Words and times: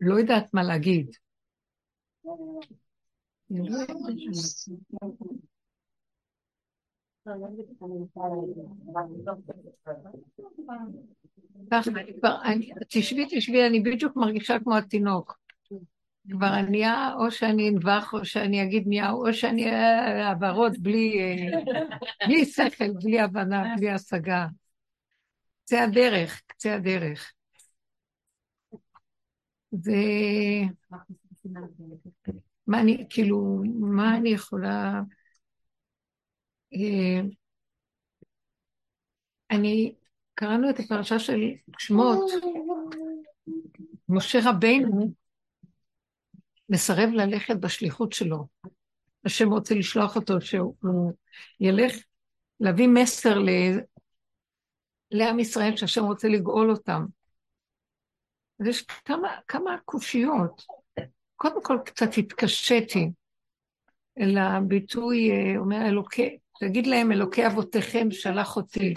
לא 0.00 0.14
יודעת 0.14 0.54
מה 0.54 0.62
להגיד. 0.62 1.16
תשבי, 12.88 13.26
תשבי, 13.30 13.66
אני 13.66 13.80
בדיוק 13.80 14.16
מרגישה 14.16 14.56
כמו 14.64 14.76
התינוק. 14.76 15.38
כבר 16.30 16.54
אני 16.58 16.78
אהיה, 16.78 17.14
או 17.18 17.30
שאני 17.30 17.68
אנבח, 17.68 18.12
או 18.12 18.24
שאני 18.24 18.62
אגיד 18.62 18.88
מיהו, 18.88 19.26
או 19.26 19.34
שאני 19.34 19.70
העברות 19.70 20.78
בלי, 20.78 21.16
בלי 22.26 22.44
שכל, 22.44 22.92
בלי 23.02 23.20
הבנה, 23.20 23.74
בלי 23.76 23.90
השגה. 23.90 24.46
קצה 25.64 25.84
הדרך, 25.84 26.42
קצה 26.46 26.74
הדרך. 26.74 27.32
ו... 29.74 29.90
מה 32.66 32.80
אני, 32.80 33.06
כאילו, 33.10 33.62
מה 33.80 34.16
אני 34.16 34.28
יכולה... 34.28 35.00
אה, 36.74 37.20
אני, 39.50 39.94
קראנו 40.34 40.70
את 40.70 40.78
הפרשה 40.78 41.18
של 41.18 41.40
שמות, 41.78 42.30
משה 44.08 44.38
רבינו 44.44 45.12
מסרב 46.68 47.10
ללכת 47.12 47.56
בשליחות 47.56 48.12
שלו. 48.12 48.46
השם 49.24 49.52
רוצה 49.52 49.74
לשלוח 49.74 50.16
אותו, 50.16 50.40
שהוא 50.40 51.12
ילך 51.60 51.92
להביא 52.60 52.88
מסר 52.88 53.38
ל... 53.38 53.48
לעם 55.10 55.38
ישראל, 55.38 55.76
שהשם 55.76 56.04
רוצה 56.04 56.28
לגאול 56.28 56.70
אותם. 56.70 57.04
אז 58.60 58.66
יש 58.66 58.82
כמה, 58.82 59.28
כמה 59.48 59.76
קושיות. 59.84 60.62
קודם 61.36 61.62
כל 61.62 61.78
קצת 61.84 62.08
התקשיתי 62.18 63.10
אל 64.20 64.38
הביטוי, 64.38 65.30
אה, 65.30 65.58
אומר 65.58 65.88
אלוקי, 65.88 66.38
תגיד 66.60 66.86
להם 66.86 67.12
אלוקי 67.12 67.46
אבותיכם 67.46 68.10
שלח 68.10 68.56
אותי. 68.56 68.94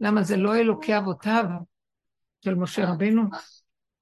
למה 0.00 0.22
זה 0.22 0.36
לא 0.36 0.56
אלוקי 0.56 0.98
אבותיו 0.98 1.44
של 2.44 2.54
משה 2.54 2.90
רבנו? 2.90 3.22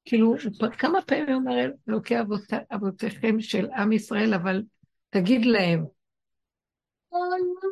כאילו, 0.04 0.34
כמה 0.78 1.02
פעמים 1.02 1.28
הוא 1.28 1.34
אומר 1.34 1.70
אלוקי 1.88 2.20
אבות, 2.20 2.40
אבותיכם 2.74 3.40
של 3.40 3.70
עם 3.70 3.92
ישראל, 3.92 4.34
אבל 4.34 4.62
תגיד 5.10 5.44
להם, 5.44 5.84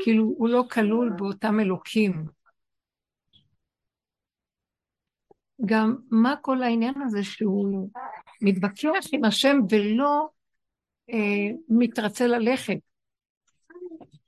כאילו, 0.01 0.35
הוא 0.39 0.49
לא 0.49 0.65
כלול 0.73 1.13
באותם 1.19 1.61
אלוקים. 1.61 2.36
גם 5.65 5.97
מה 6.11 6.35
כל 6.43 6.63
העניין 6.63 7.03
הזה 7.03 7.25
שהוא 7.25 7.91
מתווכח 8.43 9.07
עם 9.13 9.25
השם 9.25 9.59
ולא 9.71 10.29
אה, 11.11 11.49
מתרצה 11.69 12.27
ללכת. 12.27 12.79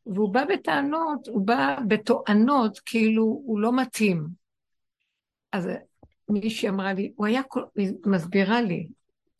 והוא 0.06 0.34
בא 0.34 0.44
בטענות, 0.44 1.28
הוא 1.28 1.46
בא 1.46 1.78
בתואנות 1.88 2.80
כאילו 2.86 3.22
הוא 3.22 3.60
לא 3.60 3.76
מתאים. 3.76 4.26
אז 5.52 5.68
מישהי 6.28 6.68
אמרה 6.68 6.92
לי, 6.92 7.12
הוא 7.16 7.26
היה, 7.26 7.42
כל, 7.42 7.62
היא 7.76 7.92
מסבירה 8.06 8.60
לי, 8.60 8.88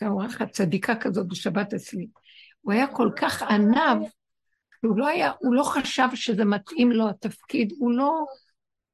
הייתה 0.00 0.12
אורחת 0.12 0.50
צדיקה 0.50 0.96
כזאת 0.96 1.28
בשבת 1.28 1.74
אצלי, 1.74 2.06
הוא 2.60 2.72
היה 2.72 2.86
כל 2.86 3.10
כך 3.16 3.42
ענב, 3.42 4.02
הוא 4.82 4.98
לא 4.98 5.06
היה, 5.06 5.32
הוא 5.38 5.54
לא 5.54 5.62
חשב 5.62 6.08
שזה 6.14 6.44
מתאים 6.44 6.92
לו 6.92 7.08
התפקיד, 7.08 7.72
הוא 7.78 7.92
לא, 7.92 8.24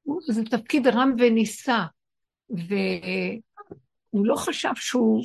הוא, 0.02 0.20
זה 0.28 0.44
תפקיד 0.44 0.86
רם 0.86 1.14
ונישא, 1.18 1.82
והוא 2.50 4.26
לא 4.26 4.36
חשב 4.36 4.72
שהוא 4.74 5.24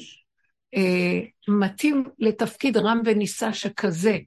אה, 0.76 1.20
מתאים 1.48 2.04
לתפקיד 2.20 2.78
רם 2.78 3.02
ונישא 3.06 3.52
שכזה, 3.52 4.18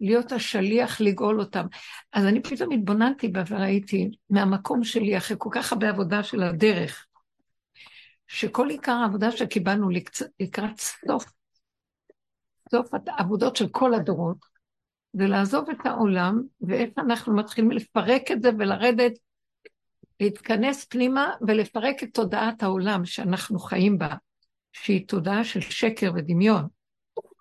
להיות 0.00 0.32
השליח 0.32 1.00
לגאול 1.00 1.40
אותם. 1.40 1.66
אז 2.12 2.24
אני 2.24 2.42
פתאום 2.42 2.72
התבוננתי 2.72 3.28
בה 3.28 3.42
וראיתי 3.48 4.10
מהמקום 4.30 4.84
שלי, 4.84 5.16
אחרי 5.16 5.36
כל 5.40 5.50
כך 5.52 5.72
הרבה 5.72 5.88
עבודה 5.88 6.22
של 6.22 6.42
הדרך, 6.42 7.06
שכל 8.26 8.68
עיקר 8.70 8.92
העבודה 8.92 9.30
שקיבלנו 9.30 9.88
לקראת 10.40 10.80
סוף, 10.80 11.24
סוף 12.70 12.90
העבודות 13.06 13.56
של 13.56 13.68
כל 13.68 13.94
הדורות, 13.94 14.56
זה 15.12 15.26
לעזוב 15.26 15.70
את 15.70 15.86
העולם, 15.86 16.42
ואיך 16.60 16.90
אנחנו 16.98 17.36
מתחילים 17.36 17.70
לפרק 17.70 18.30
את 18.32 18.42
זה 18.42 18.50
ולרדת, 18.58 19.12
להתכנס 20.20 20.84
פנימה 20.84 21.30
ולפרק 21.46 22.02
את 22.02 22.08
תודעת 22.14 22.62
העולם 22.62 23.04
שאנחנו 23.04 23.58
חיים 23.58 23.98
בה, 23.98 24.14
שהיא 24.72 25.08
תודעה 25.08 25.44
של 25.44 25.60
שקר 25.60 26.12
ודמיון. 26.14 26.66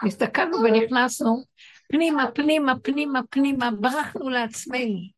הסתכלנו 0.05 0.57
ונכנסנו 0.57 1.43
פנימה, 1.89 2.31
פנימה, 2.31 2.73
פנימה, 2.79 3.19
פנימה, 3.29 3.71
ברחנו 3.71 4.29
לעצמנו. 4.29 5.15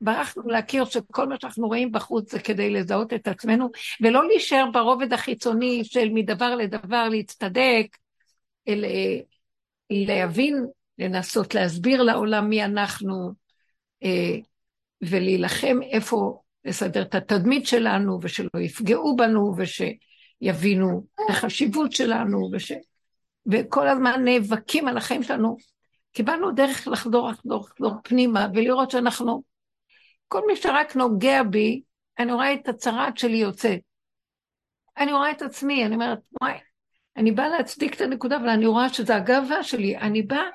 ברחנו 0.00 0.42
להכיר 0.48 0.84
שכל 0.84 1.28
מה 1.28 1.36
שאנחנו 1.40 1.66
רואים 1.66 1.92
בחוץ 1.92 2.32
זה 2.32 2.40
כדי 2.40 2.70
לזהות 2.70 3.12
את 3.12 3.28
עצמנו, 3.28 3.70
ולא 4.00 4.26
להישאר 4.26 4.64
ברובד 4.72 5.12
החיצוני 5.12 5.84
של 5.84 6.08
מדבר 6.12 6.56
לדבר 6.56 7.08
להצטדק, 7.08 7.86
אלא 8.68 8.88
להבין, 9.90 10.66
לנסות 10.98 11.54
להסביר 11.54 12.02
לעולם 12.02 12.48
מי 12.48 12.64
אנחנו, 12.64 13.32
אה, 14.02 14.36
ולהילחם 15.02 15.78
איפה 15.82 16.42
לסדר 16.64 17.02
את 17.02 17.14
התדמית 17.14 17.66
שלנו, 17.66 18.18
ושלא 18.22 18.60
יפגעו 18.60 19.16
בנו, 19.16 19.54
ושיבינו 19.56 21.06
את 21.14 21.30
החשיבות 21.30 21.92
שלנו, 21.92 22.50
וש... 22.52 22.72
וכל 23.52 23.88
הזמן 23.88 24.24
נאבקים 24.24 24.88
על 24.88 24.96
החיים 24.96 25.22
שלנו. 25.22 25.56
קיבלנו 26.12 26.52
דרך 26.52 26.88
לחדור, 26.88 27.30
לחדור, 27.30 27.66
לחדור 27.66 27.94
פנימה, 28.04 28.46
ולראות 28.54 28.90
שאנחנו 28.90 29.42
כל 30.28 30.40
מי 30.46 30.56
שרק 30.56 30.96
נוגע 30.96 31.42
בי, 31.42 31.82
אני 32.18 32.32
רואה 32.32 32.54
את 32.54 32.68
הצרעת 32.68 33.18
שלי 33.18 33.36
יוצאת. 33.36 33.80
אני 34.98 35.12
רואה 35.12 35.30
את 35.30 35.42
עצמי, 35.42 35.86
אני 35.86 35.94
אומרת, 35.94 36.18
וואי, 36.42 36.54
אני 37.16 37.32
באה 37.32 37.48
להצדיק 37.48 37.94
את 37.94 38.00
הנקודה, 38.00 38.36
אבל 38.36 38.48
אני 38.48 38.66
רואה 38.66 38.88
שזה 38.88 39.16
הגאווה 39.16 39.62
שלי. 39.62 39.96
אני 39.96 40.22
באה 40.22 40.46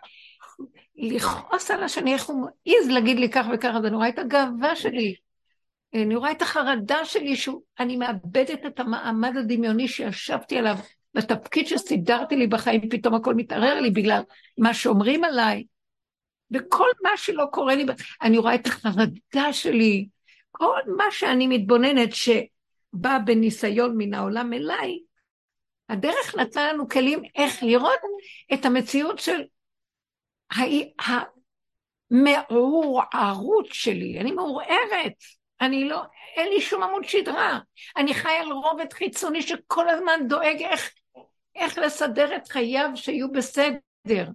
לכעוס 0.96 1.72
על 1.72 1.84
השני, 1.84 2.14
איך 2.14 2.26
הוא 2.26 2.42
מעז 2.42 2.90
להגיד 2.90 3.20
לי 3.20 3.30
כך 3.30 3.46
וכך, 3.54 3.72
אז 3.76 3.86
אני 3.86 3.96
רואה 3.96 4.10
את 4.10 4.20
הגאווה 4.20 4.76
שלי. 4.76 5.16
אני 5.94 6.16
רואה 6.16 6.32
את 6.32 6.42
החרדה 6.42 7.06
שלי, 7.06 7.36
שאני 7.36 7.98
מאבדת 7.98 8.66
את 8.66 8.80
המעמד 8.80 9.38
הדמיוני 9.38 9.88
שישבתי 9.88 10.58
עליו, 10.58 10.76
בתפקיד 11.14 11.68
שסידרתי 11.68 12.36
לי 12.36 12.48
בחיים, 12.48 12.90
פתאום 12.90 13.16
הכל 13.16 13.34
מתערער 13.34 13.80
לי 13.82 13.92
בגלל 13.92 14.22
מה 14.58 14.74
שאומרים 14.74 15.24
עליי. 15.24 15.64
וכל 16.54 16.88
מה 17.04 17.10
שלא 17.16 17.46
קורה 17.52 17.76
לי, 17.76 17.86
אני 18.22 18.38
רואה 18.38 18.56
את 18.56 18.68
החרדה 18.68 19.54
שלי, 19.54 20.08
כל 20.52 20.80
מה 20.98 21.04
שאני 21.12 21.48
מתבוננת 21.48 22.10
שבא 22.14 23.18
בניסיון 23.26 23.98
מן 23.98 24.14
העולם 24.14 24.54
אליי, 24.54 25.00
הדרך 25.90 26.36
נתנה 26.36 26.74
לנו 26.74 26.90
כלים 26.90 27.22
איך 27.36 27.64
לראות 27.64 28.00
את 28.54 28.66
המציאות 28.66 29.20
של 29.20 29.42
המעורערות 32.12 33.66
שלי. 33.72 34.20
אני 34.20 34.32
מעורערת, 34.32 35.14
אני 35.62 35.90
לא, 35.90 36.02
אין 36.36 36.50
לי 36.50 36.62
שום 36.62 36.84
עמוד 36.84 37.04
שדרה. 37.04 37.60
אני 37.98 38.14
חי 38.14 38.30
על 38.30 38.52
רובד 38.52 38.94
חיצוני 38.94 39.42
שכל 39.42 39.90
הזמן 39.90 40.20
דואג 40.28 40.58
איך, 40.60 40.92
איך 41.56 41.78
לסדר 41.78 42.36
את 42.36 42.48
חייו 42.48 42.90
שיהיו 42.96 43.32
בסדר. 43.32 44.30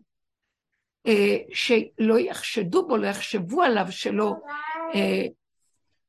אה, 1.07 1.37
שלא 1.53 2.19
יחשדו 2.19 2.89
בו, 2.89 2.97
לא 2.97 3.07
יחשבו 3.07 3.63
עליו, 3.63 3.87
שלא 3.91 4.35
אה, 4.95 5.27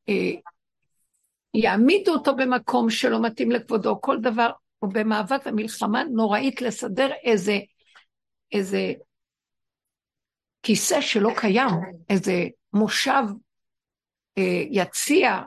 אה, 0.10 0.32
יעמידו 1.54 2.12
אותו 2.14 2.36
במקום 2.36 2.90
שלא 2.90 3.22
מתאים 3.22 3.52
לכבודו, 3.52 4.02
כל 4.02 4.18
דבר, 4.22 4.50
או 4.82 4.88
במאבק 4.90 5.42
ומלחמה 5.46 6.04
נוראית 6.04 6.62
לסדר 6.62 7.10
איזה, 7.24 7.60
איזה 8.52 8.94
כיסא 10.64 11.02
שלא 11.02 11.30
קיים, 11.38 11.70
איזה 12.10 12.44
מושב 12.74 13.24
יציע 14.72 15.42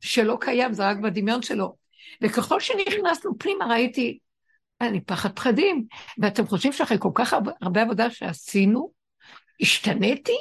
שלא 0.00 0.38
קיים, 0.40 0.72
זה 0.72 0.88
רק 0.88 0.96
בדמיון 0.96 1.42
שלו. 1.42 1.76
וככל 2.22 2.60
שנכנסנו 2.60 3.38
פנימה 3.38 3.66
ראיתי 3.66 4.18
אני 4.82 5.00
פחד 5.00 5.32
פחדים. 5.32 5.86
ואתם 6.18 6.46
חושבים 6.46 6.72
שאחרי 6.72 6.96
כל 7.00 7.10
כך 7.14 7.34
הרבה 7.62 7.82
עבודה 7.82 8.10
שעשינו, 8.10 8.92
השתניתי 9.60 10.36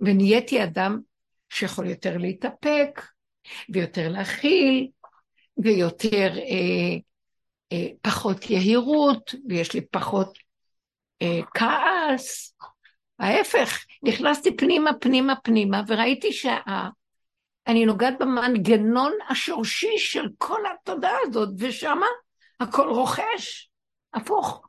ונהייתי 0.00 0.64
אדם 0.64 1.00
שיכול 1.50 1.86
יותר 1.86 2.16
להתאפק, 2.16 3.00
ויותר 3.68 4.08
להכיל, 4.08 4.88
ויותר 5.58 6.38
אה, 6.38 6.96
אה, 7.72 7.86
פחות 8.02 8.50
יהירות, 8.50 9.34
ויש 9.48 9.74
לי 9.74 9.80
פחות 9.80 10.38
אה, 11.22 11.40
כעס. 11.54 12.54
ההפך, 13.20 13.84
נכנסתי 14.02 14.56
פנימה, 14.56 14.90
פנימה, 15.00 15.36
פנימה, 15.36 15.82
וראיתי 15.86 16.32
שאני 16.32 17.86
נוגעת 17.86 18.14
במנגנון 18.20 19.12
השורשי 19.28 19.98
של 19.98 20.28
כל 20.38 20.60
התודעה 20.72 21.16
הזאת, 21.26 21.48
ושמה 21.58 22.06
הכל 22.60 22.88
רוכש. 22.88 23.70
הפוך. 24.14 24.62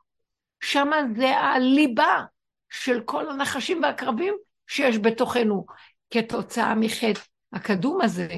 שמה 0.60 0.96
זה 1.16 1.38
הליבה 1.38 2.24
של 2.70 3.00
כל 3.00 3.30
הנחשים 3.30 3.82
והקרבים 3.82 4.34
שיש 4.66 4.98
בתוכנו 4.98 5.66
כתוצאה 6.10 6.74
מחטא 6.74 7.20
הקדום 7.52 8.00
הזה. 8.00 8.28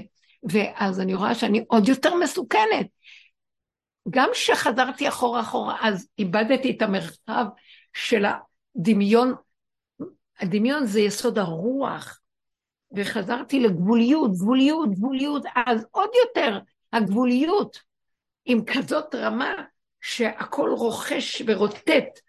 ואז 0.52 1.00
אני 1.00 1.14
רואה 1.14 1.34
שאני 1.34 1.64
עוד 1.68 1.88
יותר 1.88 2.14
מסוכנת. 2.14 2.86
גם 4.10 4.28
כשחזרתי 4.32 5.08
אחורה 5.08 5.40
אחורה, 5.40 5.76
אז 5.82 6.08
איבדתי 6.18 6.70
את 6.76 6.82
המרחב 6.82 7.44
של 7.94 8.24
הדמיון. 8.76 9.34
הדמיון 10.40 10.86
זה 10.86 11.00
יסוד 11.00 11.38
הרוח, 11.38 12.20
וחזרתי 12.96 13.60
לגבוליות, 13.60 14.30
גבוליות, 14.32 14.90
גבוליות, 14.90 15.42
אז 15.54 15.86
עוד 15.90 16.10
יותר 16.24 16.58
הגבוליות, 16.92 17.78
עם 18.44 18.64
כזאת 18.64 19.14
רמה 19.14 19.54
שהכל 20.00 20.70
רוכש 20.70 21.42
ורוטט, 21.46 22.20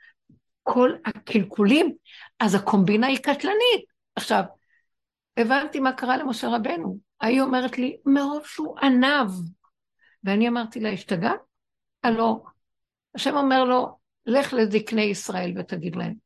כל 0.63 0.92
הקלקולים, 1.06 1.96
אז 2.40 2.56
הקומבינה 2.56 3.07
היא 3.07 3.18
קטלנית. 3.18 3.86
עכשיו, 4.16 4.44
הבנתי 5.38 5.80
מה 5.80 5.94
קרה 5.94 6.18
למשה 6.18 6.48
רבנו. 6.48 7.00
היא 7.22 7.42
אומרת 7.42 7.78
לי, 7.78 7.98
מרוב 8.06 8.46
שהוא 8.46 8.80
ענב. 8.80 9.31
ואני 10.24 10.48
אמרתי 10.48 10.80
לה, 10.80 10.90
השתגעת? 10.90 11.40
הלא. 12.04 12.44
השם 13.16 13.36
אומר 13.36 13.63
לו, 13.63 13.98
לך 14.25 14.54
לזקני 14.54 15.02
ישראל 15.02 15.54
ותגיד 15.57 15.96
להם. 15.96 16.25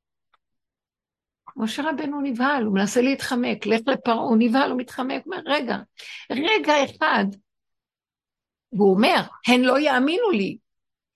משה 1.55 1.89
רבנו 1.89 2.21
נבהל, 2.21 2.63
הוא 2.63 2.73
מנסה 2.73 3.01
להתחמק, 3.01 3.65
לך 3.65 3.81
לפרעה, 3.87 4.17
הוא 4.17 4.37
נבהל, 4.39 4.71
הוא 4.71 4.79
מתחמק, 4.79 5.21
הוא 5.25 5.33
אומר, 5.33 5.51
רגע, 5.51 5.77
רגע 6.31 6.73
אחד, 6.85 7.25
והוא 8.73 8.93
אומר, 8.95 9.21
הן 9.47 9.61
לא 9.61 9.79
יאמינו 9.79 10.29
לי. 10.29 10.57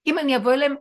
אם 0.07 0.19
אני 0.19 0.35
אבוא 0.35 0.53
אליהם, 0.53 0.75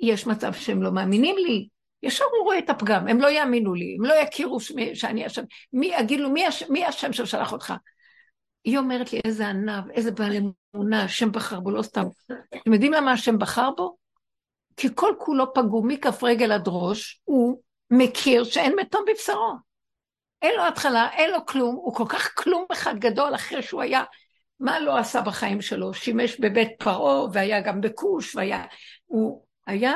יש 0.00 0.26
מצב 0.26 0.52
שהם 0.52 0.82
לא 0.82 0.92
מאמינים 0.92 1.36
לי. 1.38 1.68
ישר 2.02 2.24
הוא 2.24 2.44
רואה 2.44 2.58
את 2.58 2.70
הפגם, 2.70 3.08
הם 3.08 3.20
לא 3.20 3.30
יאמינו 3.30 3.74
לי, 3.74 3.96
הם 3.98 4.04
לא 4.04 4.14
יכירו 4.14 4.60
שמי, 4.60 4.96
שאני 4.96 5.26
השם. 5.26 5.42
מי 5.72 5.92
יגיד 5.98 6.20
לו, 6.20 6.30
מי, 6.30 6.46
הש, 6.46 6.62
מי 6.62 6.84
השם 6.84 7.12
ששלח 7.12 7.52
אותך? 7.52 7.74
היא 8.64 8.78
אומרת 8.78 9.12
לי, 9.12 9.20
איזה 9.24 9.48
ענב, 9.48 9.90
איזה 9.90 10.10
בעל 10.10 10.32
אמונה, 10.74 11.04
השם 11.04 11.32
בחר 11.32 11.60
בו, 11.60 11.70
לא 11.70 11.82
סתם. 11.82 12.04
אתם 12.62 12.72
יודעים 12.72 12.92
למה 12.92 13.12
השם 13.12 13.38
בחר 13.38 13.70
בו? 13.76 13.96
כי 14.76 14.88
כל 14.94 15.14
כולו 15.18 15.54
פגום 15.54 15.88
מכף 15.88 16.24
רגל 16.24 16.52
עד 16.52 16.64
ראש, 16.66 17.20
הוא 17.24 17.60
מכיר 17.90 18.44
שאין 18.44 18.72
מתום 18.80 19.04
בבשרו. 19.08 19.54
אין 20.42 20.54
לו 20.56 20.66
התחלה, 20.66 21.08
אין 21.12 21.30
לו 21.30 21.46
כלום, 21.46 21.74
הוא 21.74 21.94
כל 21.94 22.04
כך 22.08 22.34
כלום 22.34 22.64
אחד 22.72 22.98
גדול 22.98 23.34
אחרי 23.34 23.62
שהוא 23.62 23.82
היה, 23.82 24.02
מה 24.60 24.80
לא 24.80 24.98
עשה 24.98 25.20
בחיים 25.20 25.62
שלו? 25.62 25.94
שימש 25.94 26.40
בבית 26.40 26.68
פרעה 26.78 27.24
והיה 27.32 27.60
גם 27.60 27.80
בכוש, 27.80 28.36
והיה, 28.36 28.64
הוא 29.06 29.44
היה, 29.66 29.94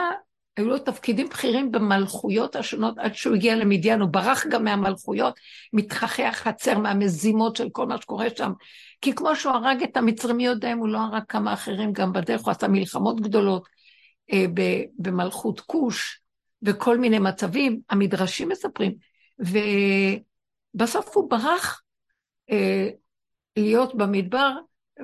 היו 0.57 0.69
לו 0.69 0.79
תפקידים 0.79 1.29
בכירים 1.29 1.73
במלכויות 1.73 2.57
השונות 2.57 2.99
עד 2.99 3.15
שהוא 3.15 3.35
הגיע 3.35 3.57
למדיין, 3.57 4.01
הוא 4.01 4.09
ברח 4.09 4.47
גם 4.47 4.65
מהמלכויות, 4.65 5.35
מתחכי 5.73 6.25
החצר 6.25 6.79
מהמזימות 6.79 7.57
של 7.57 7.69
כל 7.73 7.87
מה 7.87 8.01
שקורה 8.01 8.27
שם. 8.37 8.53
כי 9.01 9.15
כמו 9.15 9.37
שהוא 9.37 9.53
הרג 9.53 9.83
את 9.83 9.97
המצרים, 9.97 10.37
מי 10.37 10.45
יודע 10.45 10.73
אם 10.73 10.79
הוא 10.79 10.89
לא 10.89 10.99
הרג 10.99 11.23
כמה 11.29 11.53
אחרים 11.53 11.93
גם 11.93 12.13
בדרך, 12.13 12.43
הוא 12.43 12.51
עשה 12.51 12.69
מלחמות 12.69 13.21
גדולות 13.21 13.69
אה, 14.33 14.45
במלכות 14.99 15.61
כוש, 15.61 16.24
וכל 16.65 16.99
מיני 16.99 17.19
מצבים, 17.19 17.81
המדרשים 17.91 18.49
מספרים. 18.49 18.95
ובסוף 19.39 21.17
הוא 21.17 21.31
ברח 21.31 21.83
אה, 22.51 22.89
להיות 23.57 23.95
במדבר 23.95 24.51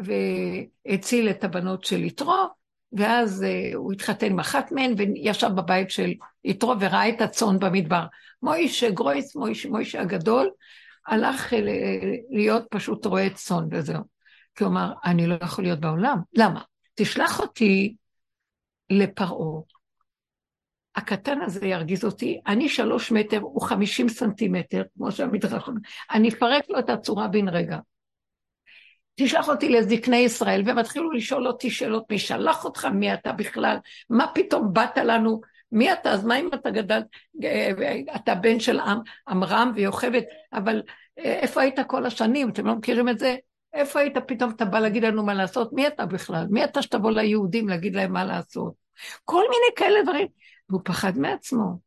והציל 0.04 1.30
את 1.30 1.44
הבנות 1.44 1.84
של 1.84 2.04
יתרו, 2.04 2.46
ואז 2.92 3.44
אה, 3.44 3.70
הוא 3.74 3.92
התחתן 3.92 4.26
עם 4.26 4.40
אחת 4.40 4.72
מהן 4.72 4.94
וישב 4.96 5.48
בבית 5.48 5.90
של 5.90 6.12
יתרו 6.44 6.74
וראה 6.80 7.08
את 7.08 7.20
הצאן 7.20 7.58
במדבר. 7.58 8.04
מוישה 8.42 8.90
גרויס, 8.90 9.36
מוישה, 9.36 9.68
מוישה 9.68 10.00
הגדול, 10.00 10.50
הלך 11.06 11.54
אה, 11.54 11.60
להיות 12.30 12.64
פשוט 12.70 13.06
רועה 13.06 13.30
צאן 13.30 13.64
וזהו. 13.70 14.20
אמר, 14.62 14.92
אני 15.04 15.26
לא 15.26 15.34
יכול 15.42 15.64
להיות 15.64 15.80
בעולם. 15.80 16.18
למה? 16.32 16.60
תשלח 16.94 17.40
אותי 17.40 17.94
לפרעה, 18.90 19.60
הקטן 20.96 21.40
הזה 21.40 21.66
ירגיז 21.66 22.04
אותי, 22.04 22.40
אני 22.46 22.68
שלוש 22.68 23.12
מטר, 23.12 23.38
הוא 23.40 23.62
חמישים 23.62 24.08
סנטימטר, 24.08 24.82
כמו 24.96 25.12
שהמדרש 25.12 25.68
אומר, 25.68 25.80
אני 26.10 26.28
אפרק 26.28 26.64
לו 26.68 26.78
את 26.78 26.90
הצורה 26.90 27.28
בן 27.28 27.48
רגע. 27.48 27.78
תשלח 29.14 29.48
אותי 29.48 29.68
לזקני 29.68 30.16
ישראל, 30.16 30.62
והם 30.66 30.78
התחילו 30.78 31.10
לשאול 31.10 31.46
אותי 31.46 31.70
שאלות, 31.70 32.10
מי 32.10 32.18
שלח 32.18 32.64
אותך, 32.64 32.84
מי 32.84 33.14
אתה 33.14 33.32
בכלל, 33.32 33.76
מה 34.10 34.26
פתאום 34.34 34.72
באת 34.72 34.98
לנו, 34.98 35.40
מי 35.72 35.92
אתה, 35.92 36.10
אז 36.10 36.24
מה 36.24 36.36
אם 36.36 36.48
אתה 36.54 36.70
גדל, 36.70 37.00
אתה 38.16 38.34
בן 38.34 38.60
של 38.60 38.80
עמרם 39.28 39.72
ויוכבד, 39.74 40.22
אבל 40.52 40.82
איפה 41.18 41.60
היית 41.60 41.80
כל 41.86 42.06
השנים, 42.06 42.48
אתם 42.50 42.66
לא 42.66 42.74
מכירים 42.74 43.08
את 43.08 43.18
זה? 43.18 43.36
איפה 43.72 44.00
היית 44.00 44.18
פתאום, 44.18 44.50
אתה 44.50 44.64
בא 44.64 44.78
להגיד 44.78 45.04
לנו 45.04 45.22
מה 45.22 45.34
לעשות? 45.34 45.72
מי 45.72 45.86
אתה 45.86 46.06
בכלל? 46.06 46.46
מי 46.50 46.64
אתה 46.64 46.82
שתבוא 46.82 47.10
ליהודים 47.10 47.68
להגיד 47.68 47.96
להם 47.96 48.12
מה 48.12 48.24
לעשות? 48.24 48.72
כל 49.24 49.42
מיני 49.42 49.76
כאלה 49.76 50.02
דברים. 50.02 50.26
והוא 50.70 50.80
פחד 50.84 51.18
מעצמו. 51.18 51.78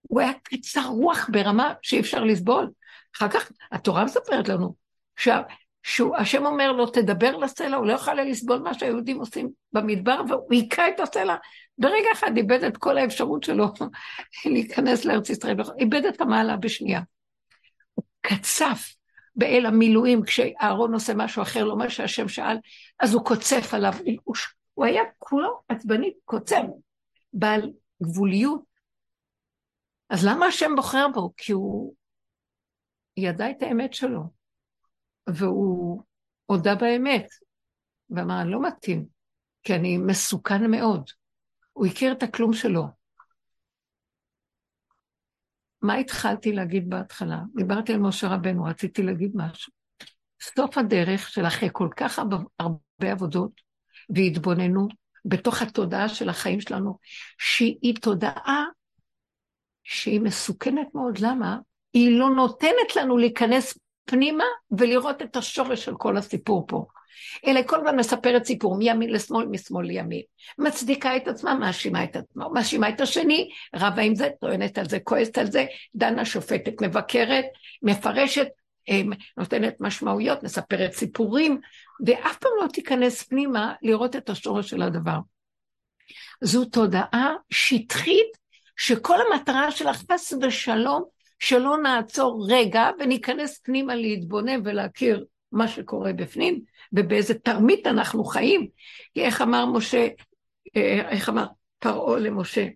הוא 0.00 0.20
היה 0.20 0.32
קצר 0.42 0.86
רוח 0.86 1.28
ברמה 1.32 1.74
שאי 1.82 2.00
אפשר 2.00 2.24
לסבול. 2.24 2.70
אחר 3.16 3.28
כך 3.28 3.52
התורה 3.72 4.04
מספרת 4.04 4.48
לנו 4.48 4.74
שהשם 5.16 6.46
אומר 6.46 6.72
לו, 6.72 6.86
תדבר 6.86 7.36
לסלע, 7.36 7.76
הוא 7.76 7.86
לא 7.86 7.92
יכול 7.92 8.20
לסבול 8.20 8.58
מה 8.58 8.74
שהיהודים 8.74 9.18
עושים 9.18 9.50
במדבר, 9.72 10.20
והוא 10.28 10.46
היכה 10.50 10.88
את 10.88 11.00
הסלע. 11.00 11.36
ברגע 11.78 12.08
אחד 12.12 12.36
איבד 12.36 12.64
את 12.64 12.76
כל 12.76 12.98
האפשרות 12.98 13.42
שלו 13.42 13.66
להיכנס 14.52 15.04
לארץ 15.04 15.30
ישראל, 15.30 15.56
איבד 15.78 16.04
את 16.04 16.20
המעלה 16.20 16.56
בשנייה. 16.56 17.00
הוא 17.94 18.04
קצף 18.20 18.94
באל 19.36 19.66
המילואים, 19.66 20.22
כשאהרון 20.22 20.94
עושה 20.94 21.14
משהו 21.14 21.42
אחר, 21.42 21.64
לא 21.64 21.76
מה 21.76 21.90
שהשם 21.90 22.28
שאל, 22.28 22.56
אז 23.00 23.14
הוא 23.14 23.24
קוצף 23.24 23.74
עליו. 23.74 23.92
הוא, 24.24 24.34
הוא 24.74 24.84
היה 24.84 25.02
כולו 25.18 25.60
עצבני, 25.68 26.12
קוצף, 26.24 26.62
בעל 27.32 27.70
גבוליות. 28.02 28.62
אז 30.10 30.26
למה 30.26 30.46
השם 30.46 30.70
בוחר 30.76 31.06
בו? 31.14 31.32
כי 31.36 31.52
הוא 31.52 31.94
ידע 33.16 33.50
את 33.50 33.62
האמת 33.62 33.94
שלו, 33.94 34.22
והוא 35.26 36.02
הודה 36.46 36.74
באמת, 36.74 37.26
ואמר, 38.10 38.40
אני 38.42 38.50
לא 38.50 38.62
מתאים, 38.62 39.06
כי 39.62 39.74
אני 39.74 39.98
מסוכן 39.98 40.70
מאוד. 40.70 41.10
הוא 41.72 41.86
הכיר 41.86 42.12
את 42.12 42.22
הכלום 42.22 42.52
שלו. 42.52 42.84
מה 45.82 45.94
התחלתי 45.94 46.52
להגיד 46.52 46.90
בהתחלה? 46.90 47.38
דיברתי 47.56 47.92
על 47.92 48.00
משה 48.00 48.28
רבנו, 48.28 48.64
רציתי 48.64 49.02
להגיד 49.02 49.30
משהו. 49.34 49.72
סוף 50.42 50.78
הדרך 50.78 51.28
של 51.28 51.46
אחרי 51.46 51.68
כל 51.72 51.88
כך 51.96 52.18
הרבה 52.58 53.12
עבודות 53.12 53.60
והתבוננות, 54.14 54.90
בתוך 55.24 55.62
התודעה 55.62 56.08
של 56.08 56.28
החיים 56.28 56.60
שלנו, 56.60 56.98
שהיא 57.38 57.94
תודעה 58.00 58.64
שהיא 59.84 60.20
מסוכנת 60.20 60.86
מאוד. 60.94 61.18
למה? 61.18 61.58
היא 61.92 62.18
לא 62.18 62.30
נותנת 62.30 62.96
לנו 62.96 63.18
להיכנס 63.18 63.78
פנימה 64.04 64.44
ולראות 64.70 65.22
את 65.22 65.36
השורש 65.36 65.84
של 65.84 65.94
כל 65.94 66.16
הסיפור 66.16 66.64
פה. 66.68 66.86
אלא 67.46 67.60
כל 67.66 67.76
הזמן 67.76 67.96
מספרת 67.96 68.44
סיפור 68.44 68.76
מימין 68.76 69.12
לשמאל, 69.12 69.46
משמאל 69.46 69.86
לימין. 69.86 70.22
מצדיקה 70.58 71.16
את 71.16 71.28
עצמה, 71.28 71.54
מאשימה 71.54 72.04
את 72.04 72.16
עצמה, 72.16 72.48
מאשימה 72.48 72.88
את 72.88 73.00
השני, 73.00 73.50
רבה 73.76 74.02
עם 74.02 74.14
זה, 74.14 74.28
טוענת 74.40 74.78
על 74.78 74.88
זה, 74.88 75.00
כועסת 75.00 75.38
על 75.38 75.50
זה, 75.50 75.64
דנה 75.94 76.24
שופטת, 76.24 76.82
מבקרת, 76.82 77.44
מפרשת, 77.82 78.46
נותנת 79.36 79.76
משמעויות, 79.80 80.42
מספרת 80.42 80.92
סיפורים, 80.92 81.60
ואף 82.06 82.36
פעם 82.36 82.52
לא 82.62 82.66
תיכנס 82.68 83.22
פנימה 83.22 83.74
לראות 83.82 84.16
את 84.16 84.30
השורש 84.30 84.70
של 84.70 84.82
הדבר. 84.82 85.18
זו 86.40 86.64
תודעה 86.64 87.34
שטחית, 87.50 88.40
שכל 88.76 89.16
המטרה 89.20 89.70
שלה 89.70 89.94
חס 89.94 90.32
ושלום, 90.42 91.04
שלא 91.38 91.76
נעצור 91.82 92.46
רגע 92.50 92.90
וניכנס 92.98 93.58
פנימה 93.58 93.94
להתבונן 93.94 94.60
ולהכיר 94.64 95.24
מה 95.52 95.68
שקורה 95.68 96.12
בפנים, 96.12 96.60
ובאיזה 96.92 97.34
תרמית 97.34 97.86
אנחנו 97.86 98.24
חיים. 98.24 98.68
כי 99.14 99.24
איך 99.24 99.42
אמר 99.42 99.66
משה, 99.66 100.08
אה, 100.76 101.08
איך 101.10 101.28
אמר 101.28 101.46
פרעה 101.78 102.18
למשה? 102.18 102.66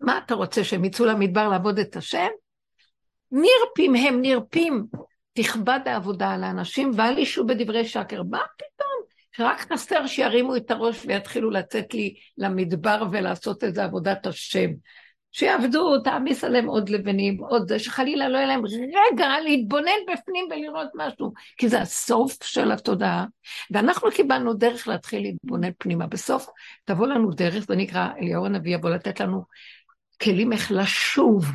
מה 0.00 0.18
אתה 0.18 0.34
רוצה, 0.34 0.64
שהם 0.64 0.84
יצאו 0.84 1.06
למדבר 1.06 1.48
לעבוד 1.48 1.78
את 1.78 1.96
השם? 1.96 2.28
נרפים 3.32 3.94
הם 3.94 4.20
נרפים, 4.20 4.86
תכבד 5.32 5.80
העבודה 5.86 6.30
על 6.30 6.44
האנשים 6.44 6.90
ואל 6.96 7.18
ישו 7.18 7.46
בדברי 7.46 7.84
שקר. 7.84 8.22
מה 8.22 8.42
פתאום? 8.56 8.96
רק 9.38 9.72
חסר 9.72 10.06
שירימו 10.06 10.56
את 10.56 10.70
הראש 10.70 11.04
ויתחילו 11.06 11.50
לצאת 11.50 11.94
לי 11.94 12.14
למדבר 12.38 13.02
ולעשות 13.12 13.64
איזה 13.64 13.84
עבודת 13.84 14.26
השם. 14.26 14.70
שיעבדו, 15.32 15.98
תעמיס 15.98 16.44
עליהם 16.44 16.66
עוד 16.66 16.88
לבנים, 16.88 17.36
עוד 17.40 17.68
זה, 17.68 17.78
שחלילה 17.78 18.28
לא 18.28 18.36
יהיה 18.36 18.46
להם 18.46 18.62
רגע 19.12 19.28
להתבונן 19.44 19.90
בפנים 20.12 20.48
ולראות 20.50 20.88
משהו, 20.94 21.32
כי 21.56 21.68
זה 21.68 21.80
הסוף 21.80 22.44
של 22.44 22.72
התודעה, 22.72 23.24
ואנחנו 23.70 24.10
קיבלנו 24.10 24.54
דרך 24.54 24.88
להתחיל 24.88 25.22
להתבונן 25.22 25.70
פנימה. 25.78 26.06
בסוף 26.06 26.46
תבוא 26.84 27.06
לנו 27.06 27.30
דרך, 27.30 27.64
זה 27.64 27.76
נקרא, 27.76 28.08
אליהו 28.20 28.46
הנביא 28.46 28.74
יבוא 28.74 28.90
לתת 28.90 29.20
לנו 29.20 29.44
כלים 30.22 30.52
איך 30.52 30.72
לשוב 30.72 31.46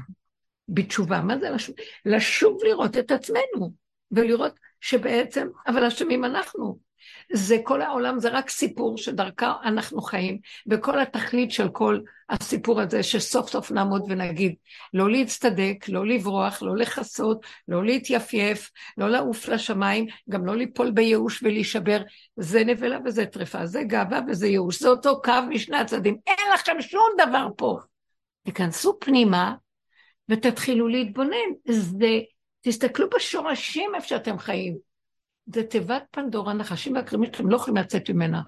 בתשובה. 0.74 1.22
מה 1.22 1.38
זה 1.38 1.50
לשוב? 1.50 1.76
לשוב 2.06 2.58
לראות 2.64 2.98
את 2.98 3.12
עצמנו, 3.12 3.74
ולראות 4.12 4.54
שבעצם, 4.82 5.48
אבל 5.68 5.86
אשמים 5.86 6.26
אנחנו. 6.26 6.92
זה 7.34 7.58
כל 7.64 7.82
העולם, 7.82 8.20
זה 8.20 8.30
רק 8.30 8.50
סיפור 8.50 8.98
שדרכה 8.98 9.54
אנחנו 9.64 10.02
חיים, 10.02 10.38
וכל 10.68 11.00
התכלית 11.00 11.52
של 11.52 11.70
כל 11.70 12.00
הסיפור 12.30 12.82
הזה, 12.82 13.04
שסוף 13.04 13.50
סוף 13.50 13.72
נעמוד 13.72 14.04
ונגיד, 14.10 14.56
לא 14.94 15.12
להצטדק, 15.12 15.86
לא 15.90 16.08
לברוח, 16.08 16.62
לא 16.62 16.78
לכסות, 16.78 17.46
לא 17.68 17.86
להתייפייף, 17.86 18.72
לא 18.98 19.10
לעוף 19.10 19.48
לשמיים, 19.48 20.06
גם 20.30 20.46
לא 20.46 20.56
ליפול 20.56 20.92
בייאוש 20.92 21.44
ולהישבר, 21.44 22.02
זה 22.36 22.64
נבלה 22.64 22.98
וזה 23.06 23.26
טרפה, 23.26 23.66
זה 23.66 23.84
גאווה 23.84 24.20
וזה 24.28 24.48
ייאוש, 24.48 24.80
זה 24.80 24.90
אותו 24.90 25.22
קו 25.22 25.34
משני 25.50 25.78
הצדדים, 25.78 26.18
אין 26.28 26.54
לכם 26.54 26.82
שום 26.82 27.10
דבר 27.28 27.48
פה. 27.58 27.80
תיכנסו 28.44 28.98
פנימה 29.00 29.56
ותתחילו 30.32 30.88
להתבונן, 30.88 31.52
זה, 31.66 32.20
תסתכלו 32.62 33.10
בשורשים 33.10 33.92
איפה 33.96 34.08
שאתם 34.08 34.38
חיים. 34.38 34.78
זה 35.46 35.64
תיבת 35.64 36.04
פנדורה, 36.12 36.54
נחשים 36.54 36.96
והקרימים 36.96 37.30
שלכם 37.32 37.50
לא 37.50 37.56
יכולים 37.56 37.78
לצאת 37.78 38.10
ממנה. 38.10 38.42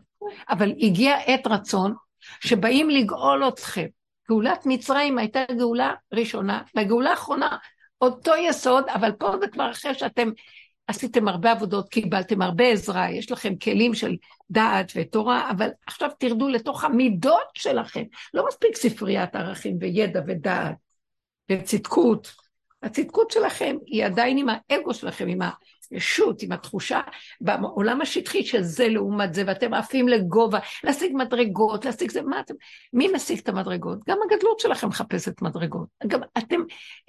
אבל 0.49 0.71
הגיע 0.79 1.15
עת 1.25 1.47
רצון 1.47 1.93
שבאים 2.39 2.89
לגאול 2.89 3.47
אתכם. 3.47 3.85
גאולת 4.29 4.65
מצרים 4.65 5.17
הייתה 5.17 5.39
גאולה 5.57 5.93
ראשונה, 6.13 6.61
לגאולה 6.75 7.09
האחרונה, 7.09 7.57
אותו 8.01 8.31
יסוד, 8.35 8.89
אבל 8.89 9.11
פה 9.11 9.33
זה 9.39 9.47
כבר 9.47 9.71
אחרי 9.71 9.93
שאתם 9.93 10.29
עשיתם 10.87 11.27
הרבה 11.27 11.51
עבודות, 11.51 11.89
קיבלתם 11.89 12.41
הרבה 12.41 12.67
עזרה, 12.67 13.11
יש 13.11 13.31
לכם 13.31 13.55
כלים 13.55 13.93
של 13.93 14.15
דעת 14.49 14.91
ותורה, 14.95 15.51
אבל 15.51 15.69
עכשיו 15.87 16.09
תרדו 16.19 16.49
לתוך 16.49 16.83
המידות 16.83 17.47
שלכם. 17.53 18.03
לא 18.33 18.47
מספיק 18.47 18.75
ספריית 18.75 19.35
ערכים 19.35 19.77
וידע 19.79 20.21
ודעת 20.27 20.75
וצדקות. 21.51 22.43
הצדקות 22.83 23.31
שלכם 23.31 23.75
היא 23.85 24.05
עדיין 24.05 24.37
עם 24.37 24.47
האגו 24.49 24.93
שלכם, 24.93 25.27
עם 25.27 25.39
ישות, 25.91 26.41
עם 26.41 26.51
התחושה 26.51 27.01
בעולם 27.41 28.01
השטחי 28.01 28.45
של 28.45 28.61
זה 28.61 28.87
לעומת 28.87 29.33
זה, 29.33 29.43
ואתם 29.47 29.73
עפים 29.73 30.07
לגובה, 30.07 30.59
להשיג 30.83 31.11
מדרגות, 31.15 31.85
להשיג 31.85 32.11
זה, 32.11 32.21
מה 32.21 32.39
אתם, 32.39 32.53
מי 32.93 33.07
משיג 33.15 33.39
את 33.39 33.49
המדרגות? 33.49 33.99
גם 34.09 34.17
הגדלות 34.25 34.59
שלכם 34.59 34.87
מחפשת 34.87 35.41
מדרגות. 35.41 35.87
גם 36.07 36.19
אתם 36.37 36.59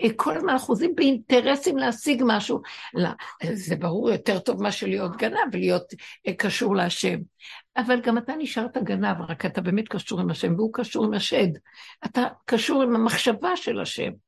אה, 0.00 0.08
כל 0.16 0.36
הזמן 0.36 0.54
אחוזים 0.54 0.94
באינטרסים 0.94 1.78
להשיג 1.78 2.22
משהו. 2.26 2.60
לא, 2.94 3.10
זה 3.52 3.76
ברור 3.76 4.10
יותר 4.10 4.38
טוב 4.38 4.62
מאשר 4.62 4.86
להיות 4.86 5.16
גנב 5.16 5.48
ולהיות 5.52 5.84
אה, 6.26 6.34
קשור 6.34 6.76
להשם. 6.76 7.18
אבל 7.76 8.00
גם 8.00 8.18
אתה 8.18 8.32
נשארת 8.38 8.78
גנב, 8.78 9.20
רק 9.28 9.46
אתה 9.46 9.60
באמת 9.60 9.88
קשור 9.88 10.20
עם 10.20 10.30
השם, 10.30 10.54
והוא 10.54 10.70
קשור 10.72 11.04
עם 11.04 11.14
השד. 11.14 11.48
אתה 12.04 12.26
קשור 12.44 12.82
עם 12.82 12.94
המחשבה 12.96 13.56
של 13.56 13.80
השם. 13.80 14.23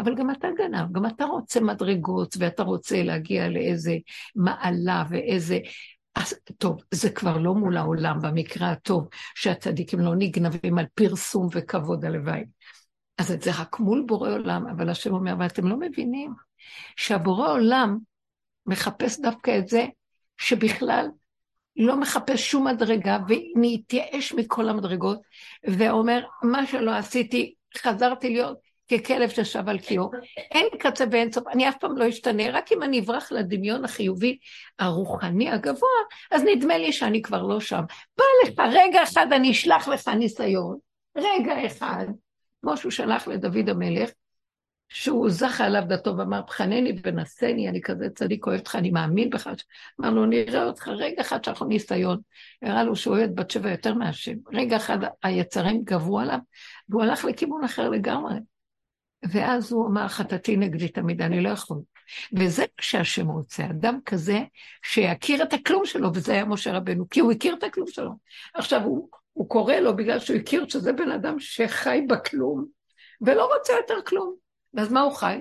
אבל 0.00 0.14
גם 0.14 0.30
אתה 0.30 0.48
גנב, 0.58 0.92
גם 0.92 1.06
אתה 1.06 1.24
רוצה 1.24 1.60
מדרגות, 1.60 2.36
ואתה 2.38 2.62
רוצה 2.62 3.02
להגיע 3.02 3.48
לאיזה 3.48 3.96
מעלה 4.36 5.04
ואיזה... 5.10 5.58
אז 6.14 6.34
טוב, 6.58 6.82
זה 6.90 7.10
כבר 7.10 7.38
לא 7.38 7.54
מול 7.54 7.76
העולם 7.76 8.20
במקרה 8.22 8.70
הטוב, 8.70 9.08
שהצדיקים 9.34 10.00
לא 10.00 10.14
נגנבים 10.18 10.78
על 10.78 10.86
פרסום 10.94 11.48
וכבוד 11.52 12.04
הלוואי. 12.04 12.44
אז 13.18 13.26
זה 13.26 13.50
רק 13.58 13.80
מול 13.80 14.04
בורא 14.06 14.30
עולם, 14.30 14.66
אבל 14.66 14.90
השם 14.90 15.14
אומר, 15.14 15.34
ואתם 15.38 15.66
לא 15.66 15.76
מבינים 15.76 16.34
שהבורא 16.96 17.52
עולם 17.52 17.98
מחפש 18.66 19.20
דווקא 19.20 19.58
את 19.58 19.68
זה, 19.68 19.86
שבכלל 20.38 21.06
לא 21.76 21.96
מחפש 22.00 22.50
שום 22.50 22.66
מדרגה, 22.66 23.18
ונתייאש 23.28 24.32
מכל 24.32 24.68
המדרגות, 24.68 25.20
ואומר, 25.68 26.24
מה 26.42 26.66
שלא 26.66 26.94
עשיתי, 26.94 27.54
חזרתי 27.78 28.30
להיות 28.30 28.69
ככלב 28.90 29.28
ששב 29.28 29.68
על 29.68 29.78
קיאו. 29.78 30.10
אין 30.36 30.66
קצה 30.78 31.04
ואין 31.10 31.32
סוף, 31.32 31.48
אני 31.48 31.68
אף 31.68 31.76
פעם 31.80 31.96
לא 31.96 32.08
אשתנה, 32.08 32.50
רק 32.52 32.72
אם 32.72 32.82
אני 32.82 33.00
אברח 33.00 33.32
לדמיון 33.32 33.84
החיובי 33.84 34.38
הרוחני 34.78 35.50
הגבוה, 35.50 35.88
אז 36.30 36.42
נדמה 36.44 36.78
לי 36.78 36.92
שאני 36.92 37.22
כבר 37.22 37.42
לא 37.42 37.60
שם. 37.60 37.82
בא 38.18 38.24
לך, 38.44 38.60
רגע 38.72 39.02
אחד 39.02 39.26
אני 39.32 39.50
אשלח 39.50 39.88
לך 39.88 40.08
ניסיון, 40.08 40.78
רגע 41.16 41.66
אחד, 41.66 42.06
כמו 42.62 42.76
שהוא 42.76 42.90
שלח 42.90 43.28
לדוד 43.28 43.68
המלך, 43.68 44.10
שהוא 44.92 45.30
זכה 45.30 45.64
עליו 45.64 45.82
דתו 45.88 46.16
ואמר, 46.16 46.40
בחנני 46.46 46.92
ונשני, 47.02 47.68
אני 47.68 47.80
כזה 47.82 48.08
צדיק, 48.14 48.46
אוהב 48.46 48.58
אותך, 48.58 48.76
אני 48.76 48.90
מאמין 48.90 49.30
בך. 49.30 49.50
אמר 50.00 50.10
לו, 50.10 50.26
נראה 50.26 50.64
אותך 50.64 50.88
רגע 50.88 51.20
אחד 51.20 51.44
שאנחנו 51.44 51.66
ניסיון. 51.66 52.20
הראה 52.62 52.84
לו 52.84 52.96
שהוא 52.96 53.16
אוהב 53.16 53.30
בת 53.34 53.50
שבע 53.50 53.70
יותר 53.70 53.94
מהשם. 53.94 54.34
רגע 54.52 54.76
אחד 54.76 54.98
היצרים 55.22 55.84
גבו 55.84 56.20
עליו, 56.20 56.38
והוא 56.88 57.02
הלך 57.02 57.24
לכיוון 57.24 57.64
אחר 57.64 57.88
לגמרי. 57.88 58.34
ואז 59.22 59.72
הוא 59.72 59.86
אמר, 59.86 60.08
חטאתי 60.08 60.56
נגדי 60.56 60.88
תמיד, 60.88 61.22
אני 61.22 61.40
לא 61.40 61.48
יכול. 61.48 61.78
וזה 62.32 62.62
מה 62.62 62.82
שהשם 62.82 63.28
רוצה, 63.28 63.64
אדם 63.64 63.98
כזה 64.04 64.38
שיכיר 64.82 65.42
את 65.42 65.52
הכלום 65.52 65.86
שלו, 65.86 66.10
וזה 66.14 66.32
היה 66.32 66.44
משה 66.44 66.72
רבנו, 66.72 67.08
כי 67.08 67.20
הוא 67.20 67.32
הכיר 67.32 67.54
את 67.54 67.62
הכלום 67.62 67.86
שלו. 67.86 68.10
עכשיו, 68.54 68.82
הוא, 68.82 69.08
הוא 69.32 69.48
קורא 69.48 69.74
לו 69.74 69.96
בגלל 69.96 70.18
שהוא 70.18 70.36
הכיר 70.36 70.68
שזה 70.68 70.92
בן 70.92 71.10
אדם 71.10 71.38
שחי 71.38 72.00
בכלום, 72.08 72.66
ולא 73.20 73.54
רוצה 73.56 73.72
יותר 73.72 74.02
כלום. 74.06 74.34
ואז 74.74 74.92
מה 74.92 75.00
הוא 75.00 75.12
חי? 75.12 75.38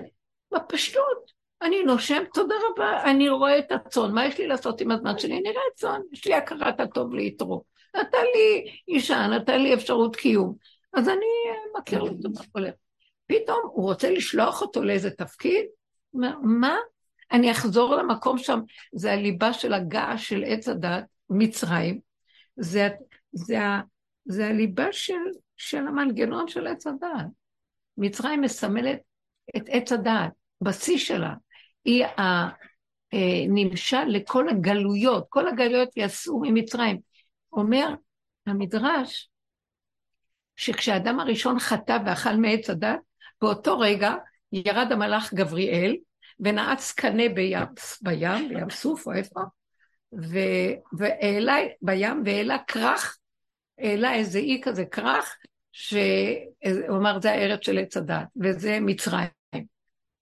בפשטות. 0.53 1.39
אני 1.62 1.83
נושם, 1.83 2.24
תודה 2.33 2.55
רבה, 2.69 3.03
אני 3.03 3.29
רואה 3.29 3.59
את 3.59 3.71
הצאן, 3.71 4.12
מה 4.12 4.25
יש 4.25 4.38
לי 4.38 4.48
לעשות 4.48 4.81
עם 4.81 4.91
הזמן 4.91 5.17
שלי? 5.17 5.33
אני 5.33 5.51
רואה 5.51 5.63
צאן, 5.75 6.01
יש 6.12 6.27
לי 6.27 6.33
הכרת 6.33 6.79
הטוב 6.79 7.13
ליתרו. 7.13 7.63
נתן 7.95 8.24
לי 8.36 8.71
אישה, 8.88 9.27
נתן 9.27 9.62
לי 9.62 9.74
אפשרות 9.74 10.15
קיום. 10.15 10.55
אז 10.93 11.09
אני 11.09 11.25
מכיר 11.79 12.03
לו 12.03 12.07
את 12.12 12.45
הולך. 12.51 12.74
פתאום 13.29 13.59
הוא 13.63 13.83
רוצה 13.83 14.12
לשלוח 14.12 14.62
אותו 14.62 14.83
לאיזה 14.83 15.12
תפקיד, 15.12 15.65
הוא 16.09 16.21
אומר, 16.21 16.38
מה? 16.43 16.77
אני 17.31 17.51
אחזור 17.51 17.95
למקום 17.95 18.38
שם, 18.38 18.59
זה 18.93 19.13
הליבה 19.13 19.53
של 19.53 19.74
הגעש 19.74 20.29
של 20.29 20.43
עץ 20.45 20.67
הדת, 20.67 21.03
מצרים, 21.29 22.00
זה, 22.55 22.89
זה, 23.31 23.57
זה 24.25 24.48
הליבה 24.48 24.91
של, 24.91 25.13
של 25.57 25.88
המנגנון 25.88 26.48
של 26.48 26.67
עץ 26.67 26.88
הדת. 26.88 27.27
מצרים 27.98 28.41
מסמלת 28.41 29.00
את 29.57 29.63
עץ 29.67 29.91
הדת, 29.91 30.31
בשיא 30.62 30.98
שלה. 30.98 31.33
היא 31.86 32.05
הנמשל 33.12 33.98
אה, 33.98 34.05
לכל 34.05 34.50
הגלויות, 34.50 35.25
כל 35.29 35.48
הגלויות 35.48 35.89
יצאו 35.95 36.39
ממצרים. 36.41 37.00
אומר 37.53 37.88
המדרש, 38.45 39.29
שכשהאדם 40.55 41.19
הראשון 41.19 41.59
חטא 41.59 41.98
ואכל 42.05 42.36
מעץ 42.36 42.69
הדת, 42.69 43.00
באותו 43.41 43.79
רגע 43.79 44.13
ירד 44.51 44.88
המלאך 44.91 45.34
גבריאל 45.34 45.96
ונעץ 46.39 46.91
קנה 46.91 47.29
בים, 47.29 47.67
בים, 48.01 48.50
בים 48.50 48.69
סוף 48.69 49.08
או 49.08 49.13
איפה, 49.13 49.39
והעלה 50.93 51.58
בים 51.81 52.24
והעלה 52.25 52.58
כרך, 52.67 53.17
העלה 53.79 54.13
איזה 54.13 54.39
אי 54.39 54.62
כזה 54.63 54.86
כרך, 54.86 55.38
שהוא 55.72 56.98
אמר 56.98 57.22
זה 57.22 57.31
הארץ 57.31 57.65
של 57.65 57.77
עץ 57.77 57.98
הדת, 57.98 58.27
וזה 58.41 58.79
מצרים. 58.81 59.29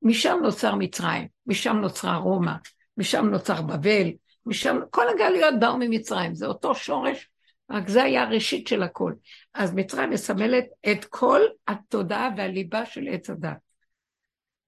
משם 0.01 0.37
נוצר 0.43 0.75
מצרים, 0.75 1.27
משם 1.45 1.77
נוצרה 1.77 2.15
רומא, 2.17 2.53
משם 2.97 3.25
נוצר 3.29 3.61
בבל, 3.61 4.07
משם, 4.45 4.79
כל 4.89 5.09
הגלויות 5.09 5.53
באו 5.59 5.77
ממצרים, 5.77 6.35
זה 6.35 6.45
אותו 6.45 6.75
שורש 6.75 7.29
רק 7.69 7.89
זה 7.89 8.03
היה 8.03 8.23
הראשית 8.23 8.67
של 8.67 8.83
הכל. 8.83 9.13
אז 9.53 9.73
מצרים 9.73 10.09
מסמלת 10.09 10.65
את 10.91 11.05
כל 11.05 11.41
התודעה 11.67 12.29
והליבה 12.37 12.85
של 12.85 13.07
עץ 13.11 13.29
הדת. 13.29 13.57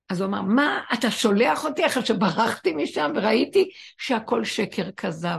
אז 0.10 0.22
הוא 0.22 0.27
אמר, 0.27 0.41
מה, 0.41 0.82
אתה 0.94 1.12
שולח 1.12 1.65
אותי 1.65 1.86
אחרי 1.86 2.06
שברחתי 2.06 2.74
משם 2.74 3.12
וראיתי 3.15 3.70
שהכל 3.98 4.44
שקר 4.44 4.91
כזב. 4.91 5.38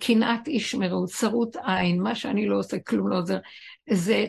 קנאת 0.00 0.46
איש 0.46 0.74
מרעות, 0.74 1.08
צרות 1.08 1.56
עין, 1.64 2.02
מה 2.02 2.14
שאני 2.14 2.46
לא 2.46 2.58
עושה, 2.58 2.78
כלום 2.78 3.08
לא 3.08 3.18
עוזר. 3.18 3.38
זה 3.90 4.26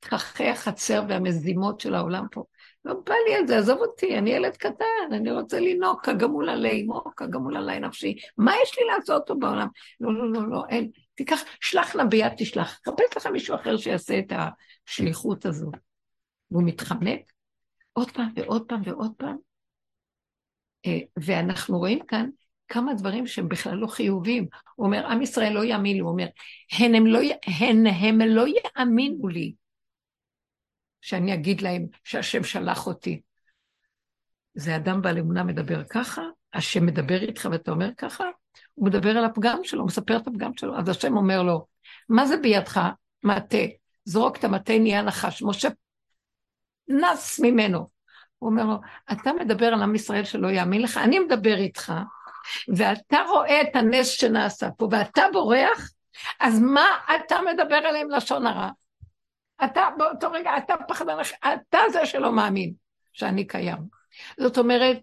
תככי 0.00 0.48
החצר 0.48 1.02
והמזימות 1.08 1.80
של 1.80 1.94
העולם 1.94 2.26
פה. 2.30 2.44
לא 2.84 2.94
בא 3.06 3.14
לי 3.28 3.34
על 3.34 3.46
זה, 3.46 3.58
עזוב 3.58 3.78
אותי, 3.78 4.18
אני 4.18 4.30
ילד 4.30 4.56
קטן, 4.56 5.12
אני 5.12 5.30
רוצה 5.32 5.60
לנהוג 5.60 6.00
כגמול 6.02 6.48
עלי 6.48 6.82
אמו, 6.82 7.04
כגמול 7.16 7.56
עלי 7.56 7.80
נפשי. 7.80 8.16
מה 8.38 8.52
יש 8.62 8.78
לי 8.78 8.84
לעשות 8.84 9.22
פה 9.26 9.34
בעולם? 9.34 9.68
לא, 10.00 10.14
לא, 10.14 10.32
לא, 10.32 10.48
לא, 10.48 10.62
אין. 10.68 10.90
תיקח, 11.14 11.40
שלח 11.60 11.94
לה 11.94 12.04
ביד 12.04 12.32
תשלח. 12.36 12.80
חפש 12.88 13.16
לך 13.16 13.26
מישהו 13.26 13.54
אחר 13.54 13.76
שיעשה 13.76 14.18
את 14.18 14.32
השליחות 14.88 15.46
הזו. 15.46 15.70
והוא 16.50 16.62
מתחמק 16.62 17.32
עוד 17.92 18.10
פעם 18.10 18.28
ועוד 18.36 18.68
פעם 18.68 18.82
ועוד 18.84 19.12
פעם. 19.16 19.36
אה, 20.86 20.98
ואנחנו 21.16 21.78
רואים 21.78 21.98
כאן 22.08 22.28
כמה 22.68 22.94
דברים 22.94 23.26
שהם 23.26 23.48
בכלל 23.48 23.74
לא 23.74 23.86
חיוביים. 23.86 24.46
הוא 24.74 24.86
אומר, 24.86 25.06
עם 25.06 25.22
ישראל 25.22 25.52
לא 25.52 25.64
יאמין 25.64 25.94
לי, 25.96 26.00
הוא 26.00 26.10
אומר, 26.10 26.26
הן 26.78 26.94
הם 26.94 27.06
לא, 27.06 27.20
הן 27.60 27.86
הם 27.86 28.20
לא 28.20 28.44
יאמינו 28.48 29.28
לי. 29.28 29.54
שאני 31.02 31.34
אגיד 31.34 31.60
להם 31.60 31.86
שהשם 32.04 32.44
שלח 32.44 32.86
אותי. 32.86 33.20
זה 34.54 34.76
אדם 34.76 35.02
בעל 35.02 35.18
אמונה 35.18 35.44
מדבר 35.44 35.84
ככה, 35.84 36.22
השם 36.54 36.86
מדבר 36.86 37.22
איתך 37.22 37.48
ואתה 37.52 37.70
אומר 37.70 37.88
ככה, 37.96 38.24
הוא 38.74 38.86
מדבר 38.86 39.10
על 39.10 39.24
הפגם 39.24 39.58
שלו, 39.64 39.86
מספר 39.86 40.16
את 40.16 40.26
הפגם 40.26 40.50
שלו, 40.56 40.78
אז 40.78 40.88
השם 40.88 41.16
אומר 41.16 41.42
לו, 41.42 41.66
מה 42.08 42.26
זה 42.26 42.36
בידך? 42.36 42.80
מטה. 43.22 43.58
זרוק 44.04 44.36
את 44.36 44.44
המטה 44.44 44.78
נהיה 44.78 45.02
נחש. 45.02 45.42
משה 45.42 45.68
נס 46.88 47.40
ממנו. 47.40 47.88
הוא 48.38 48.50
אומר 48.50 48.64
לו, 48.64 48.76
אתה 49.12 49.32
מדבר 49.32 49.66
על 49.66 49.82
עם 49.82 49.94
ישראל 49.94 50.24
שלא 50.24 50.48
יאמין 50.48 50.82
לך, 50.82 50.96
אני 50.96 51.18
מדבר 51.18 51.54
איתך, 51.54 51.92
ואתה 52.76 53.18
רואה 53.28 53.62
את 53.62 53.76
הנס 53.76 54.08
שנעשה 54.08 54.68
פה, 54.76 54.88
ואתה 54.90 55.22
בורח, 55.32 55.90
אז 56.40 56.60
מה 56.60 56.86
אתה 57.16 57.36
מדבר 57.52 57.74
עליהם 57.74 58.10
לשון 58.10 58.46
הרע? 58.46 58.70
אתה, 59.64 59.88
באותו 59.98 60.32
רגע, 60.32 60.56
אתה 60.56 60.74
פחדן, 60.88 61.16
אתה 61.44 61.78
זה 61.92 62.06
שלא 62.06 62.32
מאמין 62.32 62.72
שאני 63.12 63.46
קיים. 63.46 63.78
זאת 64.40 64.58
אומרת, 64.58 64.98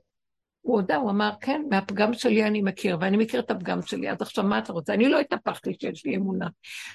הוא 0.62 0.76
הודה, 0.76 0.96
הוא 0.96 1.10
אמר, 1.12 1.32
כן, 1.42 1.62
מהפגם 1.70 2.14
שלי 2.14 2.44
אני 2.44 2.62
מכיר, 2.62 2.98
ואני 3.02 3.18
מכיר 3.18 3.40
את 3.40 3.52
הפגם 3.52 3.82
שלי, 3.82 4.12
אז 4.12 4.22
עכשיו 4.22 4.44
מה 4.44 4.60
אתה 4.60 4.74
רוצה? 4.74 4.94
אני 4.94 5.10
לא 5.10 5.20
התהפכתי 5.20 5.74
שיש 5.82 6.06
לי 6.06 6.16
אמונה. 6.16 6.48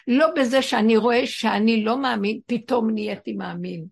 לא 0.08 0.26
בזה 0.36 0.62
שאני 0.62 0.96
רואה 0.96 1.26
שאני 1.26 1.84
לא 1.84 1.98
מאמין, 1.98 2.40
פתאום 2.46 2.90
נהייתי 2.90 3.32
מאמין. 3.32 3.86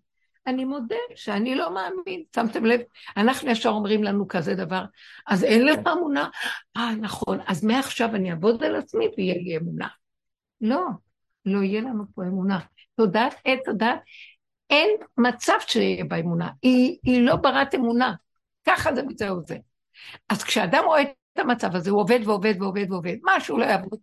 אני 0.47 0.65
מודה 0.65 0.95
שאני 1.15 1.55
לא 1.55 1.73
מאמין. 1.73 2.23
שמתם 2.35 2.65
לב? 2.65 2.81
אנחנו 3.17 3.51
ישר 3.51 3.69
אומרים 3.69 4.03
לנו 4.03 4.27
כזה 4.27 4.55
דבר, 4.55 4.83
אז 5.27 5.43
אין 5.43 5.65
לך 5.65 5.79
אמונה? 5.91 6.29
אה, 6.77 6.95
נכון, 6.95 7.39
אז 7.47 7.63
מעכשיו 7.63 8.15
אני 8.15 8.31
אעבוד 8.31 8.63
על 8.63 8.75
עצמי 8.75 9.05
ויהיה 9.17 9.35
לי 9.35 9.57
אמונה. 9.57 9.87
לא, 10.61 10.85
לא 11.45 11.63
יהיה 11.63 11.81
לנו 11.81 12.03
פה 12.15 12.23
אמונה. 12.23 12.59
תודעת 12.95 13.35
עת 13.45 13.67
הדת, 13.67 13.99
אין 14.69 14.89
מצב 15.17 15.57
שיהיה 15.67 16.05
בה 16.05 16.19
אמונה. 16.19 16.49
היא, 16.61 16.97
היא 17.03 17.21
לא 17.21 17.35
ברת 17.35 17.75
אמונה. 17.75 18.13
ככה 18.65 18.95
זה 18.95 19.01
וזהו 19.09 19.41
זה. 19.47 19.57
אז 20.29 20.43
כשאדם 20.43 20.83
רואה 20.85 21.01
את 21.01 21.39
המצב 21.39 21.75
הזה, 21.75 21.89
הוא 21.89 22.01
עובד 22.01 22.19
ועובד 22.25 22.53
ועובד 22.59 22.91
ועובד, 22.91 23.15
משהו 23.23 23.57
לא 23.57 23.65
יעבוד. 23.65 23.99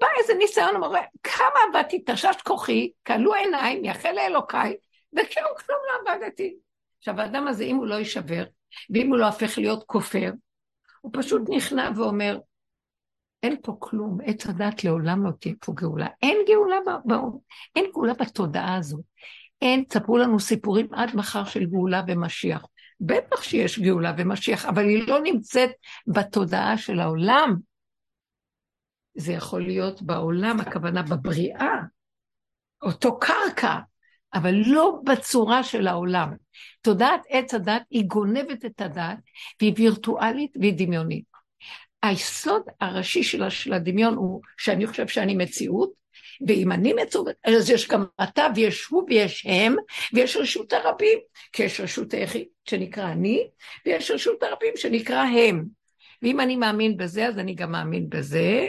בא 0.00 0.06
איזה 0.20 0.34
ניסיון, 0.34 0.76
הוא 0.76 0.86
אומר, 0.86 1.00
כמה 1.22 1.58
עבדתי, 1.68 2.02
תשש 2.06 2.36
כוחי, 2.44 2.90
כלו 3.06 3.34
עיניים, 3.34 3.84
יחל 3.84 4.12
לאלוקיי, 4.12 4.76
וכאילו 5.12 5.48
כלום 5.66 5.78
לא 5.88 6.12
עבדתי. 6.12 6.56
עכשיו, 6.98 7.20
האדם 7.20 7.48
הזה, 7.48 7.64
אם 7.64 7.76
הוא 7.76 7.86
לא 7.86 7.94
יישבר, 7.94 8.44
ואם 8.90 9.08
הוא 9.08 9.18
לא 9.18 9.26
הופך 9.26 9.58
להיות 9.58 9.84
כופר, 9.86 10.30
הוא 11.00 11.12
פשוט 11.14 11.42
נכנע 11.48 11.90
ואומר, 11.96 12.38
אין 13.46 13.56
פה 13.62 13.76
כלום, 13.78 14.18
עץ 14.24 14.46
הדת 14.46 14.84
לעולם 14.84 15.24
לא 15.24 15.30
תהיה 15.40 15.54
פה 15.60 15.72
גאולה. 15.72 16.06
אין 16.22 16.38
גאולה, 16.48 16.76
באור, 17.04 17.42
אין 17.76 17.84
גאולה 17.92 18.14
בתודעה 18.14 18.76
הזאת. 18.76 19.04
אין, 19.62 19.84
תספרו 19.88 20.18
לנו 20.18 20.40
סיפורים 20.40 20.94
עד 20.94 21.16
מחר 21.16 21.44
של 21.44 21.66
גאולה 21.66 22.02
ומשיח. 22.08 22.66
בטח 23.00 23.42
שיש 23.42 23.78
גאולה 23.78 24.12
ומשיח, 24.18 24.66
אבל 24.66 24.84
היא 24.84 25.08
לא 25.08 25.20
נמצאת 25.22 25.70
בתודעה 26.06 26.78
של 26.78 27.00
העולם. 27.00 27.56
זה 29.14 29.32
יכול 29.32 29.62
להיות 29.62 30.02
בעולם, 30.02 30.60
הכוונה 30.60 31.02
בבריאה, 31.02 31.74
אותו 32.82 33.18
קרקע, 33.18 33.78
אבל 34.34 34.54
לא 34.66 35.00
בצורה 35.04 35.62
של 35.62 35.86
העולם. 35.86 36.34
תודעת 36.80 37.20
עץ 37.28 37.54
הדת 37.54 37.82
היא 37.90 38.04
גונבת 38.06 38.64
את 38.64 38.80
הדת, 38.80 39.18
והיא 39.60 39.74
וירטואלית 39.76 40.56
והיא 40.60 40.74
דמיונית. 40.76 41.35
היסוד 42.02 42.62
הראשי 42.80 43.22
שלה, 43.22 43.50
של 43.50 43.72
הדמיון 43.72 44.14
הוא 44.14 44.40
שאני 44.58 44.86
חושב 44.86 45.08
שאני 45.08 45.34
מציאות, 45.34 45.92
ואם 46.48 46.72
אני 46.72 46.92
מצוות, 46.92 47.34
אז 47.44 47.70
יש 47.70 47.88
גם 47.88 48.04
אתה 48.22 48.46
ויש 48.54 48.84
הוא 48.84 49.04
ויש 49.08 49.46
הם, 49.46 49.76
ויש 50.12 50.36
רשות 50.36 50.72
הרבים, 50.72 51.18
כי 51.52 51.62
יש 51.62 51.80
רשות 51.80 52.14
היחיד 52.14 52.46
שנקרא 52.68 53.12
אני, 53.12 53.48
ויש 53.86 54.10
רשות 54.10 54.42
הרבים 54.42 54.76
שנקרא 54.76 55.22
הם. 55.22 55.64
ואם 56.22 56.40
אני 56.40 56.56
מאמין 56.56 56.96
בזה, 56.96 57.26
אז 57.26 57.38
אני 57.38 57.54
גם 57.54 57.72
מאמין 57.72 58.08
בזה, 58.08 58.66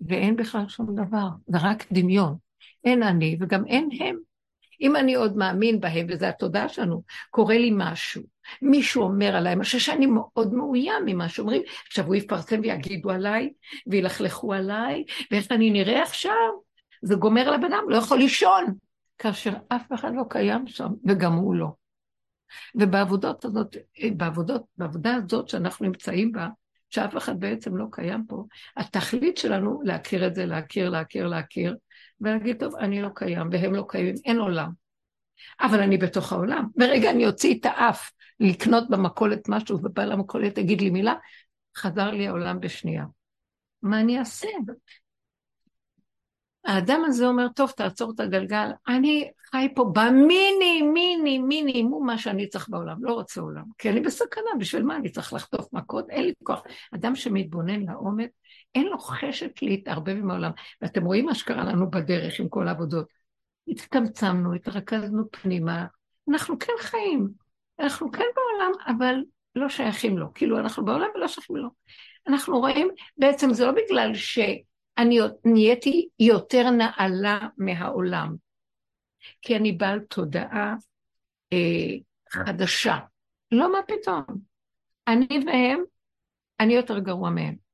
ואין 0.00 0.36
בכלל 0.36 0.68
שום 0.68 0.86
דבר, 0.94 1.28
זה 1.46 1.58
רק 1.62 1.84
דמיון. 1.92 2.36
אין 2.84 3.02
אני 3.02 3.36
וגם 3.40 3.66
אין 3.66 3.88
הם. 4.00 4.33
אם 4.80 4.96
אני 4.96 5.14
עוד 5.14 5.36
מאמין 5.36 5.80
בהם, 5.80 6.06
וזו 6.08 6.26
התודעה 6.26 6.68
שלנו, 6.68 7.02
קורה 7.30 7.58
לי 7.58 7.70
משהו, 7.76 8.22
מישהו 8.62 9.02
אומר 9.02 9.36
עליי, 9.36 9.54
משהו 9.54 9.80
שאני 9.80 10.06
מאוד 10.06 10.54
מאוים 10.54 11.02
ממה 11.06 11.28
שאומרים, 11.28 11.62
עכשיו 11.86 12.06
הוא 12.06 12.14
יפרסם 12.14 12.60
ויגידו 12.62 13.10
עליי, 13.10 13.52
וילכלכו 13.86 14.52
עליי, 14.52 15.04
ואיך 15.30 15.52
אני 15.52 15.70
נראה 15.70 16.02
עכשיו, 16.02 16.50
זה 17.02 17.14
גומר 17.14 17.50
לבן 17.50 17.72
אדם, 17.72 17.84
לא 17.88 17.96
יכול 17.96 18.18
לישון, 18.18 18.64
כאשר 19.18 19.52
אף 19.68 19.92
אחד 19.94 20.12
לא 20.14 20.22
קיים 20.30 20.66
שם, 20.66 20.88
וגם 21.08 21.32
הוא 21.32 21.54
לא. 21.54 21.68
ובעבודות 22.74 23.44
הזאת, 23.44 23.76
בעבודות, 24.16 24.62
בעבודה 24.78 25.14
הזאת 25.14 25.48
שאנחנו 25.48 25.86
נמצאים 25.86 26.32
בה, 26.32 26.48
שאף 26.90 27.16
אחד 27.16 27.40
בעצם 27.40 27.76
לא 27.76 27.86
קיים 27.90 28.24
פה, 28.28 28.44
התכלית 28.76 29.36
שלנו 29.36 29.80
להכיר 29.84 30.26
את 30.26 30.34
זה, 30.34 30.46
להכיר, 30.46 30.90
להכיר, 30.90 31.26
להכיר, 31.26 31.76
ולהגיד, 32.20 32.60
טוב, 32.60 32.76
אני 32.76 33.02
לא 33.02 33.08
קיים 33.14 33.48
והם 33.52 33.74
לא 33.74 33.84
קיימים, 33.88 34.14
אין 34.24 34.38
עולם. 34.38 34.70
אבל 35.60 35.80
אני 35.80 35.98
בתוך 35.98 36.32
העולם. 36.32 36.68
ברגע 36.76 37.10
אני 37.10 37.26
אוציא 37.26 37.54
את 37.60 37.66
האף 37.66 38.12
לקנות 38.40 38.90
במכולת 38.90 39.48
משהו, 39.48 39.78
ובעל 39.82 40.12
המכולת 40.12 40.58
יגיד 40.58 40.80
לי 40.80 40.90
מילה, 40.90 41.14
חזר 41.76 42.10
לי 42.10 42.28
העולם 42.28 42.60
בשנייה. 42.60 43.04
מה 43.82 44.00
אני 44.00 44.18
אעשה? 44.18 44.48
האדם 46.64 47.02
הזה 47.06 47.26
אומר, 47.26 47.48
טוב, 47.48 47.70
תעצור 47.70 48.12
את 48.14 48.20
הגלגל, 48.20 48.68
אני 48.88 49.30
חי 49.50 49.68
פה 49.74 49.84
במיני, 49.94 50.82
מיני, 50.82 51.38
מינימום 51.38 52.06
מה 52.06 52.18
שאני 52.18 52.48
צריך 52.48 52.68
בעולם, 52.68 53.04
לא 53.04 53.12
רוצה 53.12 53.40
עולם, 53.40 53.64
כי 53.78 53.90
אני 53.90 54.00
בסכנה, 54.00 54.50
בשביל 54.58 54.82
מה 54.82 54.96
אני 54.96 55.10
צריך 55.10 55.32
לחטוף 55.32 55.72
מכות? 55.72 56.10
אין 56.10 56.24
לי 56.24 56.32
כוח. 56.42 56.62
אדם 56.94 57.14
שמתבונן 57.14 57.80
לעומק, 57.80 58.30
אין 58.74 58.86
לו 58.86 58.98
חשק 58.98 59.62
להתערבב 59.62 60.16
עם 60.16 60.30
העולם. 60.30 60.50
ואתם 60.82 61.04
רואים 61.04 61.24
מה 61.24 61.34
שקרה 61.34 61.64
לנו 61.64 61.90
בדרך 61.90 62.40
עם 62.40 62.48
כל 62.48 62.68
העבודות. 62.68 63.06
הצטמצמנו, 63.68 64.52
התרכזנו 64.54 65.24
פנימה, 65.30 65.86
אנחנו 66.30 66.58
כן 66.58 66.72
חיים, 66.80 67.28
אנחנו 67.80 68.12
כן 68.12 68.24
בעולם, 68.34 68.72
אבל 68.86 69.14
לא 69.54 69.68
שייכים 69.68 70.18
לו. 70.18 70.34
כאילו, 70.34 70.58
אנחנו 70.58 70.84
בעולם 70.84 71.08
ולא 71.14 71.28
שייכים 71.28 71.56
לו. 71.56 71.68
אנחנו 72.28 72.60
רואים, 72.60 72.88
בעצם 73.18 73.52
זה 73.52 73.66
לא 73.66 73.72
בגלל 73.72 74.14
ש... 74.14 74.38
אני 74.98 75.18
נהייתי 75.44 76.08
יותר 76.18 76.70
נעלה 76.70 77.38
מהעולם, 77.58 78.34
כי 79.42 79.56
אני 79.56 79.72
בעל 79.72 80.00
תודעה 80.00 80.74
אה, 81.52 81.94
חדשה. 82.30 82.98
לא, 83.52 83.72
מה 83.72 83.78
פתאום? 83.86 84.24
אני 85.08 85.40
והם, 85.46 85.84
אני 86.60 86.74
יותר 86.74 86.98
גרוע 86.98 87.30
מהם. 87.30 87.64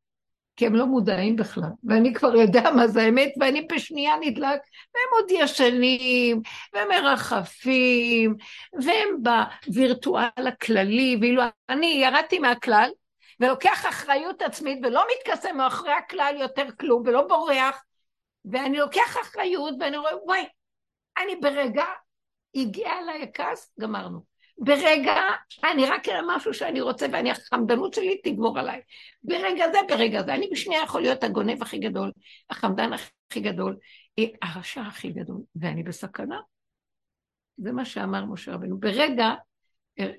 כי 0.56 0.66
הם 0.66 0.74
לא 0.74 0.86
מודעים 0.86 1.36
בכלל, 1.36 1.70
ואני 1.84 2.14
כבר 2.14 2.36
יודע 2.36 2.70
מה 2.76 2.88
זה 2.88 3.02
האמת, 3.02 3.32
ואני 3.40 3.66
בשנייה 3.72 4.12
נדלק, 4.20 4.60
והם 4.94 5.08
עוד 5.12 5.30
ישנים, 5.30 6.42
ומרחפים, 6.74 8.34
והם 8.72 9.08
בווירטואל 9.22 10.46
הכללי, 10.48 11.18
ואילו 11.20 11.42
אני 11.68 11.86
ירדתי 11.86 12.38
מהכלל, 12.38 12.90
ולוקח 13.40 13.86
אחריות 13.88 14.42
עצמית 14.42 14.78
ולא 14.82 15.04
מתכסה 15.12 15.52
מאחורי 15.52 15.92
הכלל 15.92 16.34
יותר 16.40 16.66
כלום 16.80 17.02
ולא 17.06 17.28
בורח, 17.28 17.84
ואני 18.44 18.78
לוקח 18.78 19.16
אחריות 19.22 19.74
ואני 19.80 19.96
רואה, 19.96 20.24
וואי, 20.24 20.44
אני 21.22 21.36
ברגע, 21.36 21.84
הגיע 22.54 22.98
אליי 22.98 23.22
הכעס, 23.22 23.72
גמרנו. 23.80 24.30
ברגע, 24.58 25.14
אני 25.72 25.86
רק 25.86 26.08
אראה 26.08 26.20
משהו 26.36 26.54
שאני 26.54 26.80
רוצה 26.80 27.06
ואני, 27.12 27.30
החמדנות 27.30 27.94
שלי 27.94 28.20
תגמור 28.24 28.58
עליי. 28.58 28.80
ברגע 29.22 29.64
זה, 29.72 29.78
ברגע 29.88 30.22
זה, 30.22 30.34
אני 30.34 30.48
בשנייה 30.52 30.82
יכול 30.82 31.02
להיות 31.02 31.24
הגונב 31.24 31.62
הכי 31.62 31.78
גדול, 31.78 32.12
החמדן 32.50 32.90
הכי 32.92 33.40
גדול, 33.40 33.76
הרשע 34.42 34.80
הכי 34.80 35.10
גדול, 35.10 35.40
ואני 35.56 35.82
בסכנה. 35.82 36.40
זה 37.56 37.72
מה 37.72 37.84
שאמר 37.84 38.24
משה 38.24 38.52
רבנו. 38.52 38.78
ברגע, 38.78 39.30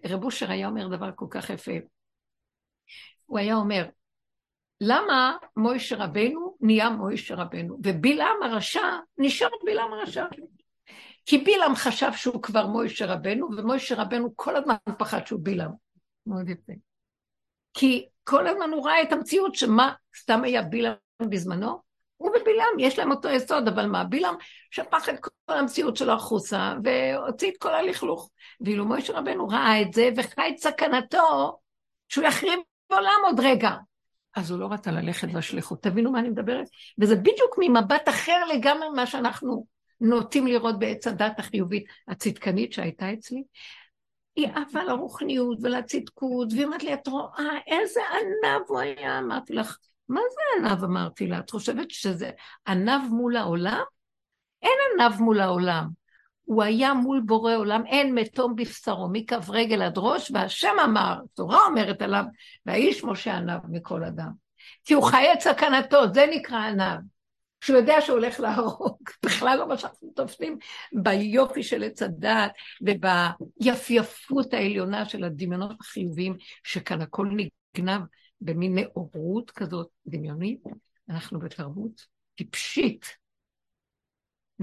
רב 0.05 0.23
אושר 0.23 0.51
היה 0.51 0.67
אומר 0.67 0.87
דבר 0.87 1.09
כל 1.15 1.27
כך 1.29 1.49
יפה. 1.49 1.71
הוא 3.31 3.39
היה 3.39 3.55
אומר, 3.55 3.85
למה 4.81 5.37
מוישה 5.57 5.95
רבנו 5.95 6.57
נהיה 6.61 6.89
מוישה 6.89 7.35
רבנו, 7.35 7.77
ובלעם 7.83 8.43
הרשע 8.43 8.97
נשאר 9.17 9.47
בלעם 9.65 9.93
הרשע. 9.93 10.25
כי 11.25 11.37
בלעם 11.37 11.75
חשב 11.75 12.11
שהוא 12.15 12.41
כבר 12.41 12.67
מוישה 12.67 13.05
רבנו, 13.05 13.49
ומוישה 13.57 13.95
רבנו 14.01 14.33
כל 14.35 14.55
הזמן 14.55 14.75
פחד 14.97 15.27
שהוא 15.27 15.39
בלעם. 15.43 15.71
מאוד 16.27 16.49
יפה. 16.49 16.73
כי 17.73 18.05
כל 18.23 18.47
הזמן 18.47 18.69
הוא 18.69 18.85
ראה 18.85 19.01
את 19.01 19.11
המציאות 19.11 19.55
שמה 19.55 19.93
סתם 20.17 20.43
היה 20.43 20.61
בלעם 20.61 20.95
בזמנו? 21.29 21.81
הוא 22.17 22.29
ובלעם, 22.29 22.79
יש 22.79 22.99
להם 22.99 23.11
אותו 23.11 23.29
יסוד, 23.29 23.67
אבל 23.67 23.85
מה, 23.85 24.03
בלעם 24.03 24.35
שפך 24.71 25.09
את 25.09 25.19
כל 25.19 25.57
המציאות 25.57 25.97
שלו 25.97 26.13
החוצה, 26.13 26.73
והוציא 26.83 27.51
את 27.51 27.57
כל 27.57 27.73
הלכלוך. 27.73 28.29
ואילו 28.61 28.85
מוישה 28.85 29.13
רבנו 29.19 29.47
ראה 29.47 29.81
את 29.81 29.93
זה, 29.93 30.09
וחי 30.17 30.49
את 30.53 30.57
סכנתו, 30.57 31.59
שהוא 32.09 32.25
יחריב 32.25 32.59
בעולם 32.91 33.21
עוד 33.25 33.39
רגע. 33.39 33.71
אז 34.35 34.51
הוא 34.51 34.59
לא 34.59 34.67
רצה 34.71 34.91
ללכת 34.91 35.33
לשליחות. 35.33 35.83
תבינו 35.83 36.11
מה 36.11 36.19
אני 36.19 36.29
מדברת? 36.29 36.67
וזה 36.99 37.15
בדיוק 37.15 37.55
ממבט 37.59 38.09
אחר 38.09 38.45
לגמרי 38.45 38.89
ממה 38.89 39.05
שאנחנו 39.05 39.65
נוטים 40.01 40.47
לראות 40.47 40.79
בעץ 40.79 41.07
הדת 41.07 41.39
החיובית 41.39 41.85
הצדקנית 42.07 42.73
שהייתה 42.73 43.13
אצלי, 43.13 43.43
היא 44.35 44.47
עפה 44.47 44.83
לרוחניות 44.83 45.57
ולצדקות, 45.61 46.47
והיא 46.51 46.65
אמרת 46.65 46.83
לי, 46.83 46.93
את 46.93 47.07
רואה 47.07 47.57
איזה 47.67 47.99
ענב 48.11 48.61
הוא 48.67 48.79
היה? 48.79 49.19
אמרתי 49.19 49.53
לך, 49.53 49.77
מה 50.09 50.21
זה 50.31 50.67
ענב? 50.67 50.83
אמרתי 50.83 51.27
לה, 51.27 51.39
את 51.39 51.49
חושבת 51.49 51.91
שזה 51.91 52.31
ענב 52.67 53.01
מול 53.09 53.35
העולם? 53.35 53.83
אין 54.61 54.77
ענב 54.99 55.21
מול 55.21 55.39
העולם. 55.39 55.87
הוא 56.51 56.63
היה 56.63 56.93
מול 56.93 57.21
בורא 57.25 57.55
עולם, 57.55 57.85
אין 57.85 58.15
מתום 58.15 58.55
בבשרו, 58.55 59.09
מכף 59.11 59.49
רגל 59.49 59.81
עד 59.81 59.93
ראש, 59.97 60.31
והשם 60.31 60.75
אמר, 60.83 61.15
תורה 61.33 61.59
אומרת 61.65 62.01
עליו, 62.01 62.23
והאיש 62.65 63.03
משה 63.03 63.37
ענב 63.37 63.59
מכל 63.69 64.03
אדם. 64.03 64.31
כי 64.85 64.93
הוא 64.93 65.03
חי 65.03 65.25
את 65.33 65.39
סכנתו, 65.39 66.13
זה 66.13 66.25
נקרא 66.31 66.57
ענב. 66.57 66.99
שהוא 67.61 67.77
יודע 67.77 68.01
שהוא 68.01 68.17
הולך 68.17 68.39
להרוג, 68.39 68.97
בכלל 69.25 69.57
לא 69.57 69.67
מה 69.67 69.77
שאנחנו 69.77 70.11
תופסים 70.15 70.57
ביופי 70.93 71.63
של 71.63 71.83
עץ 71.83 72.01
הדעת 72.01 72.51
וביפייפות 72.81 74.53
העליונה 74.53 75.05
של 75.05 75.23
הדמיונות 75.23 75.75
החיוביים, 75.79 76.37
שכאן 76.63 77.01
הכל 77.01 77.27
נגנב 77.75 78.01
במין 78.41 78.75
נאורות 78.75 79.51
כזאת 79.51 79.87
דמיונית. 80.07 80.63
אנחנו 81.09 81.39
בתרבות 81.39 82.05
טיפשית, 82.35 83.20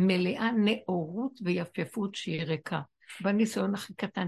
מלאה 0.00 0.52
נאורות 0.52 1.40
ויפייפות 1.44 2.14
שהיא 2.14 2.42
ריקה. 2.42 2.80
בניסיון 3.20 3.74
הכי 3.74 3.94
קטן, 3.94 4.26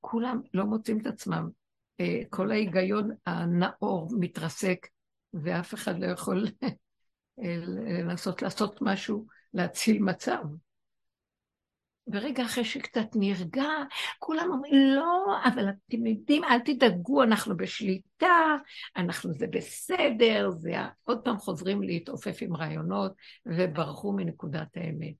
כולם 0.00 0.40
לא 0.54 0.64
מוצאים 0.64 1.00
את 1.00 1.06
עצמם. 1.06 1.48
אה, 2.00 2.20
כל 2.30 2.50
ההיגיון 2.50 3.10
הנאור 3.26 4.08
מתרסק, 4.20 4.86
ואף 5.34 5.74
אחד 5.74 5.98
לא 5.98 6.06
יכול 6.06 6.46
לנסות 7.88 8.42
לעשות 8.42 8.78
משהו, 8.82 9.26
להציל 9.54 10.02
מצב. 10.02 10.42
ורגע 12.12 12.44
אחרי 12.44 12.64
שקצת 12.64 13.06
נרגע, 13.14 13.68
כולם 14.18 14.48
אומרים, 14.50 14.74
לא, 14.74 15.36
אבל 15.44 15.68
אתם 15.68 16.06
יודעים, 16.06 16.44
אל 16.44 16.58
תדאגו, 16.58 17.22
אנחנו 17.22 17.56
בשליטה, 17.56 18.56
אנחנו 18.96 19.32
זה 19.32 19.46
בסדר, 19.46 20.50
זה 20.50 20.72
עוד 21.04 21.20
פעם 21.24 21.38
חוזרים 21.38 21.82
להתעופף 21.82 22.38
עם 22.40 22.56
רעיונות, 22.56 23.12
וברחו 23.46 24.12
מנקודת 24.12 24.76
האמת. 24.76 25.14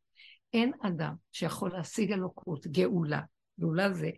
אין 0.53 0.73
אדם 0.83 1.15
שיכול 1.33 1.71
להשיג 1.73 2.13
אלוקות, 2.13 2.67
גאולה, 2.67 3.21
גאולה 3.61 3.93
זה 3.93 4.11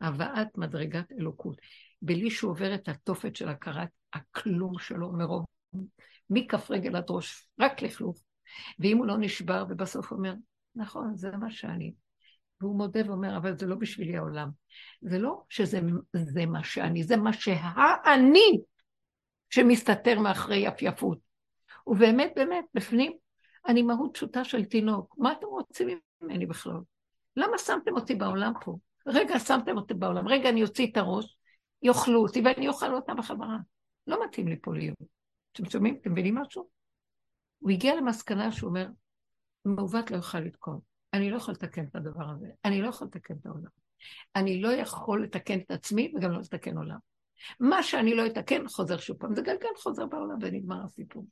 הבאת 0.00 0.58
מדרגת 0.58 1.12
אלוקות, 1.12 1.56
בלי 2.02 2.30
שהוא 2.30 2.50
עובר 2.50 2.74
את 2.74 2.88
התופת 2.88 3.36
של 3.36 3.48
הכרת 3.48 3.88
הכלום 4.12 4.78
שלו 4.78 5.12
מרוב 5.12 5.44
מכף 6.30 6.70
רגל 6.70 6.96
עד 6.96 7.06
ראש, 7.10 7.48
רק 7.60 7.82
לכלוך. 7.82 8.22
ואם 8.78 8.98
הוא 8.98 9.06
לא 9.06 9.18
נשבר, 9.18 9.64
ובסוף 9.68 10.12
אומר, 10.12 10.34
נכון, 10.74 11.16
זה 11.16 11.30
מה 11.30 11.50
שאני. 11.50 11.92
והוא 12.60 12.76
מודה 12.76 13.00
ואומר, 13.06 13.36
אבל 13.36 13.58
זה 13.58 13.66
לא 13.66 13.76
בשבילי 13.76 14.16
העולם. 14.16 14.48
זה 15.00 15.18
לא 15.18 15.42
שזה 15.48 15.80
זה 16.12 16.46
מה 16.46 16.64
שאני, 16.64 17.04
זה 17.04 17.16
מה 17.16 17.32
שהאני 17.32 18.60
שמסתתר 19.50 20.20
מאחורי 20.20 20.56
יפייפות. 20.56 21.18
ובאמת, 21.86 22.32
באמת, 22.36 22.64
בפנים, 22.74 23.12
אני 23.66 23.82
מהות 23.82 24.10
פשוטה 24.14 24.44
של 24.44 24.64
תינוק. 24.64 25.14
מה 25.18 25.32
אתם 25.32 25.46
רוצים 25.46 25.88
ממני 26.20 26.46
בכלל? 26.46 26.80
למה 27.36 27.58
שמתם 27.58 27.94
אותי 27.94 28.14
בעולם 28.14 28.52
פה? 28.64 28.76
רגע 29.06 29.38
שמתם 29.38 29.76
אותי 29.76 29.94
בעולם, 29.94 30.28
רגע 30.28 30.48
אני 30.48 30.62
אוציא 30.62 30.86
את 30.92 30.96
הראש, 30.96 31.36
יאכלו 31.82 32.22
אותי 32.22 32.42
ואני 32.44 32.68
אוכל 32.68 32.94
אותה 32.94 33.14
בחברה. 33.14 33.56
לא 34.06 34.24
מתאים 34.24 34.48
לי 34.48 34.56
פה 34.62 34.74
להיות. 34.74 34.98
אתם 35.52 35.70
שומעים? 35.70 35.98
אתם 36.00 36.12
מבינים 36.12 36.34
משהו? 36.34 36.68
הוא 37.58 37.70
הגיע 37.70 37.94
למסקנה 37.94 38.52
שהוא 38.52 38.68
אומר, 38.68 38.86
מעוות 39.64 40.10
לא 40.10 40.16
יוכל 40.16 40.40
לתקון. 40.40 40.80
אני 41.16 41.30
לא 41.30 41.36
יכול 41.36 41.54
לתקן 41.54 41.84
את 41.84 41.96
הדבר 41.96 42.30
הזה. 42.30 42.46
אני 42.64 42.82
לא 42.82 42.88
יכול 42.88 43.06
לתקן 43.06 43.34
את 43.40 43.46
העולם. 43.46 43.70
אני 44.36 44.60
לא 44.60 44.72
יכול 44.72 45.22
לתקן 45.22 45.58
את 45.58 45.70
עצמי 45.70 46.12
וגם 46.16 46.32
לא 46.32 46.40
לתקן 46.40 46.76
עולם. 46.76 46.98
מה 47.60 47.82
שאני 47.82 48.14
לא 48.14 48.26
אתקן 48.26 48.68
חוזר 48.68 48.96
שוב 48.96 49.16
פעם. 49.16 49.34
זה 49.34 49.42
גלגל 49.42 49.68
חוזר 49.76 50.06
בעולם 50.06 50.36
ונגמר 50.40 50.84
הסיפור. 50.84 51.26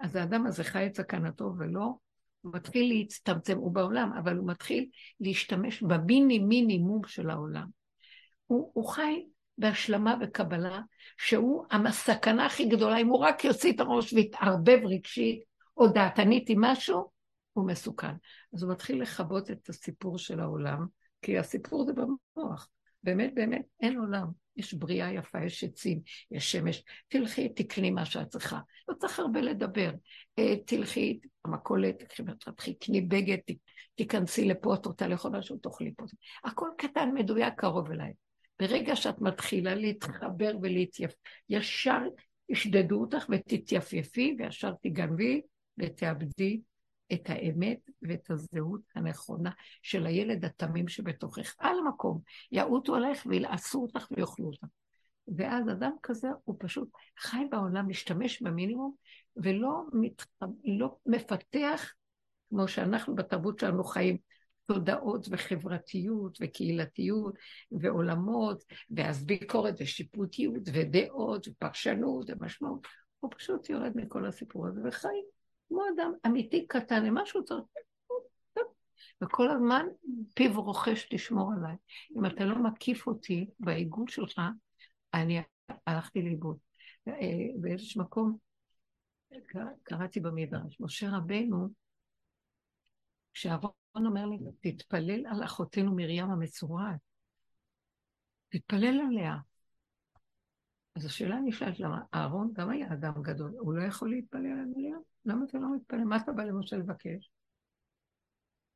אז 0.00 0.16
האדם 0.16 0.46
הזה 0.46 0.64
חי 0.64 0.86
את 0.86 0.96
סכנתו 0.96 1.52
ולא, 1.58 1.94
הוא 2.40 2.52
מתחיל 2.54 2.88
להצטמצם, 2.88 3.58
הוא 3.58 3.74
בעולם, 3.74 4.12
אבל 4.18 4.36
הוא 4.36 4.48
מתחיל 4.48 4.88
להשתמש 5.20 5.82
במיני 5.82 6.38
מינימום 6.38 7.00
של 7.06 7.30
העולם. 7.30 7.66
הוא, 8.46 8.70
הוא 8.74 8.88
חי 8.88 9.26
בהשלמה 9.58 10.16
וקבלה, 10.20 10.80
שהוא 11.18 11.64
הסכנה 11.70 12.46
הכי 12.46 12.64
גדולה, 12.64 12.96
אם 12.96 13.06
הוא 13.06 13.18
רק 13.18 13.44
יוציא 13.44 13.72
את 13.72 13.80
הראש 13.80 14.12
ויתערבב 14.12 14.78
רגשית 14.84 15.42
או 15.76 15.88
דעתנית 15.88 16.48
עם 16.48 16.60
משהו, 16.60 17.15
הוא 17.56 17.66
מסוכן. 17.66 18.14
אז 18.54 18.62
הוא 18.62 18.72
מתחיל 18.72 19.02
לכבות 19.02 19.50
את 19.50 19.68
הסיפור 19.68 20.18
של 20.18 20.40
העולם, 20.40 20.86
כי 21.22 21.38
הסיפור 21.38 21.84
זה 21.84 21.92
במוח. 21.92 22.68
באמת, 23.02 23.34
באמת, 23.34 23.62
אין 23.80 23.98
עולם. 23.98 24.26
יש 24.56 24.74
בריאה 24.74 25.12
יפה, 25.12 25.44
יש 25.44 25.64
עצים, 25.64 26.00
יש 26.30 26.52
שמש. 26.52 26.82
תלכי, 27.08 27.48
תקני 27.48 27.90
מה 27.90 28.04
שאת 28.04 28.28
צריכה. 28.28 28.60
לא 28.88 28.94
צריך 28.94 29.18
הרבה 29.18 29.40
לדבר. 29.40 29.90
אה, 30.38 30.54
תלכי, 30.66 31.20
המכולת, 31.44 32.02
תתחיל, 32.38 32.74
תקני 32.74 33.00
בגד, 33.00 33.38
תיכנסי 33.94 34.44
לפה, 34.44 34.74
את 34.74 34.86
רוצה 34.86 35.08
לאכול 35.08 35.30
משהו, 35.38 35.56
תאכלי 35.56 35.94
פה. 35.96 36.04
הכל 36.44 36.68
קטן, 36.78 37.10
מדויק, 37.14 37.54
קרוב 37.56 37.90
אליי. 37.90 38.12
ברגע 38.60 38.96
שאת 38.96 39.20
מתחילה 39.20 39.74
להתחבר 39.74 40.52
ולהתייפ... 40.62 41.10
ישר 41.48 42.00
ישדדו 42.48 43.00
אותך 43.00 43.26
ותתייפייפי, 43.30 44.36
וישר 44.38 44.72
תגנבי 44.82 45.40
ותאבדי 45.78 46.60
את 47.12 47.30
האמת 47.30 47.78
ואת 48.02 48.30
הזהות 48.30 48.80
הנכונה 48.94 49.50
של 49.82 50.06
הילד 50.06 50.44
התמים 50.44 50.88
שבתוכך. 50.88 51.54
על 51.58 51.78
המקום, 51.78 52.20
יעוטו 52.52 52.94
עלייך 52.94 53.26
וילעסו 53.26 53.82
אותך 53.82 54.08
ויאכלו 54.10 54.46
אותך. 54.46 54.64
ואז 55.36 55.68
אדם 55.68 55.92
כזה 56.02 56.28
הוא 56.44 56.56
פשוט 56.58 56.88
חי 57.18 57.44
בעולם, 57.50 57.88
משתמש 57.88 58.42
במינימום, 58.42 58.94
ולא 59.36 59.82
מתח... 59.92 60.26
לא 60.64 60.96
מפתח, 61.06 61.92
כמו 62.48 62.68
שאנחנו 62.68 63.14
בתרבות 63.14 63.58
שלנו 63.58 63.84
חיים, 63.84 64.16
תודעות 64.66 65.26
וחברתיות 65.30 66.38
וקהילתיות 66.40 67.34
ועולמות, 67.72 68.64
ואז 68.90 69.24
ביקורת 69.24 69.74
ושיפוטיות 69.80 70.62
ודעות 70.72 71.48
ופרשנות 71.48 72.30
ומשמעות. 72.30 72.86
הוא 73.20 73.30
פשוט 73.36 73.70
יורד 73.70 73.92
מכל 73.94 74.26
הסיפור 74.26 74.66
הזה 74.66 74.80
וחי 74.88 75.08
כמו 75.68 75.82
אדם 75.94 76.12
אמיתי 76.26 76.66
קטן, 76.66 77.04
למה 77.04 77.26
שהוא 77.26 77.42
צריך. 77.42 77.64
וכל 79.22 79.50
הזמן 79.50 79.86
פיו 80.34 80.62
רוכש 80.62 81.06
תשמור 81.10 81.52
עליי. 81.52 81.76
אם 82.16 82.26
אתה 82.26 82.44
לא 82.44 82.58
מקיף 82.58 83.06
אותי 83.06 83.50
בעיגול 83.60 84.08
שלך, 84.08 84.40
אני 85.14 85.42
הלכתי 85.86 86.22
לאיבוד. 86.22 86.56
אה, 87.08 87.12
באיזשהו 87.60 88.02
מקום 88.02 88.36
קראתי 89.82 90.20
במדרש, 90.20 90.80
משה 90.80 91.06
רבנו, 91.16 91.68
כשאהרון 93.34 93.72
אומר 93.96 94.26
לי, 94.26 94.38
תתפלל 94.60 95.26
על 95.26 95.44
אחותנו 95.44 95.96
מרים 95.96 96.30
המצורעת. 96.30 97.00
תתפלל 98.48 99.00
עליה. 99.08 99.34
אז 100.96 101.04
השאלה 101.04 101.40
נשאלת, 101.44 101.80
למה 101.80 102.02
אהרון 102.14 102.52
גם 102.52 102.70
היה 102.70 102.92
אדם 102.92 103.22
גדול, 103.22 103.54
הוא 103.58 103.74
לא 103.74 103.82
יכול 103.82 104.10
להתפלל 104.10 104.46
על 104.46 104.64
מרים? 104.76 105.02
למה 105.24 105.44
אתה 105.44 105.58
לא 105.58 105.76
מתפלל? 105.76 106.04
מה 106.04 106.16
אתה 106.16 106.32
בא 106.32 106.42
למשה 106.42 106.76
לבקש? 106.76 107.30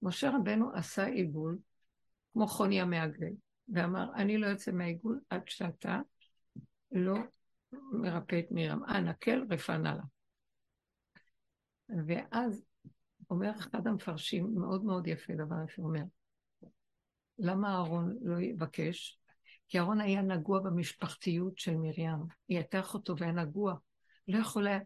משה 0.03 0.31
רבנו 0.31 0.73
עשה 0.75 1.07
עיגול, 1.07 1.59
כמו 2.33 2.47
חוני 2.47 2.81
המעגל, 2.81 3.33
ואמר, 3.69 4.15
אני 4.15 4.39
לא 4.39 4.47
יוצא 4.47 4.73
מהעיגול 4.73 5.21
עד 5.31 5.49
שאתה 5.49 6.01
לא 6.93 7.15
מרפא 7.73 8.39
את 8.39 8.47
מרים. 8.51 8.85
אנא, 8.85 9.13
כל 9.23 9.45
רפנה 9.51 9.95
לה. 9.95 10.03
ואז 12.07 12.65
אומר 13.31 13.51
אחד 13.51 13.87
המפרשים, 13.87 14.55
מאוד 14.55 14.85
מאוד 14.85 15.07
יפה 15.07 15.33
דבר 15.35 15.67
שאומר, 15.69 16.03
למה 17.39 17.69
אהרון 17.69 18.17
לא 18.23 18.41
יבקש? 18.41 19.20
כי 19.71 19.79
אהרון 19.79 20.01
היה 20.01 20.23
נגוע 20.23 20.61
במשפחתיות 20.61 21.59
של 21.59 21.77
מרים. 21.77 22.17
היא 22.49 22.59
הייתה 22.59 22.81
אחותו 22.81 23.15
והיה 23.19 23.33
נגוע. 23.33 23.75
לא 24.29 24.39
יכול 24.39 24.67
היה, 24.67 24.79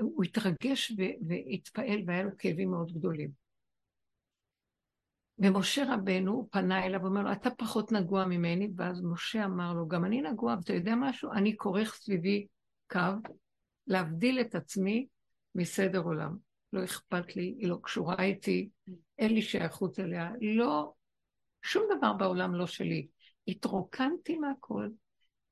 הוא 0.00 0.24
התרגש 0.24 0.92
והתפעל 1.28 2.02
והיה 2.06 2.22
לו 2.22 2.30
כאבים 2.38 2.70
מאוד 2.70 2.92
גדולים. 2.92 3.30
ומשה 5.38 5.94
רבנו 5.94 6.48
פנה 6.50 6.86
אליו 6.86 7.02
ואומר 7.02 7.22
לו, 7.22 7.32
אתה 7.32 7.50
פחות 7.50 7.92
נגוע 7.92 8.24
ממני, 8.24 8.68
ואז 8.76 9.02
משה 9.02 9.44
אמר 9.44 9.72
לו, 9.72 9.88
גם 9.88 10.04
אני 10.04 10.22
נגוע, 10.22 10.54
ואתה 10.54 10.72
יודע 10.72 10.94
משהו? 10.94 11.32
אני 11.32 11.56
כורך 11.56 11.94
סביבי 11.94 12.46
קו 12.90 13.30
להבדיל 13.86 14.40
את 14.40 14.54
עצמי 14.54 15.06
מסדר 15.54 16.00
עולם. 16.00 16.36
לא 16.72 16.84
אכפת 16.84 17.36
לי, 17.36 17.54
היא 17.58 17.68
לא 17.68 17.78
קשורה 17.82 18.22
איתי, 18.22 18.68
אין 19.18 19.34
לי 19.34 19.42
שייכות 19.42 20.00
אליה, 20.00 20.30
לא, 20.40 20.92
שום 21.62 21.84
דבר 21.98 22.12
בעולם 22.12 22.54
לא 22.54 22.66
שלי. 22.66 23.06
התרוקנתי 23.48 24.38
מהכל, 24.38 24.88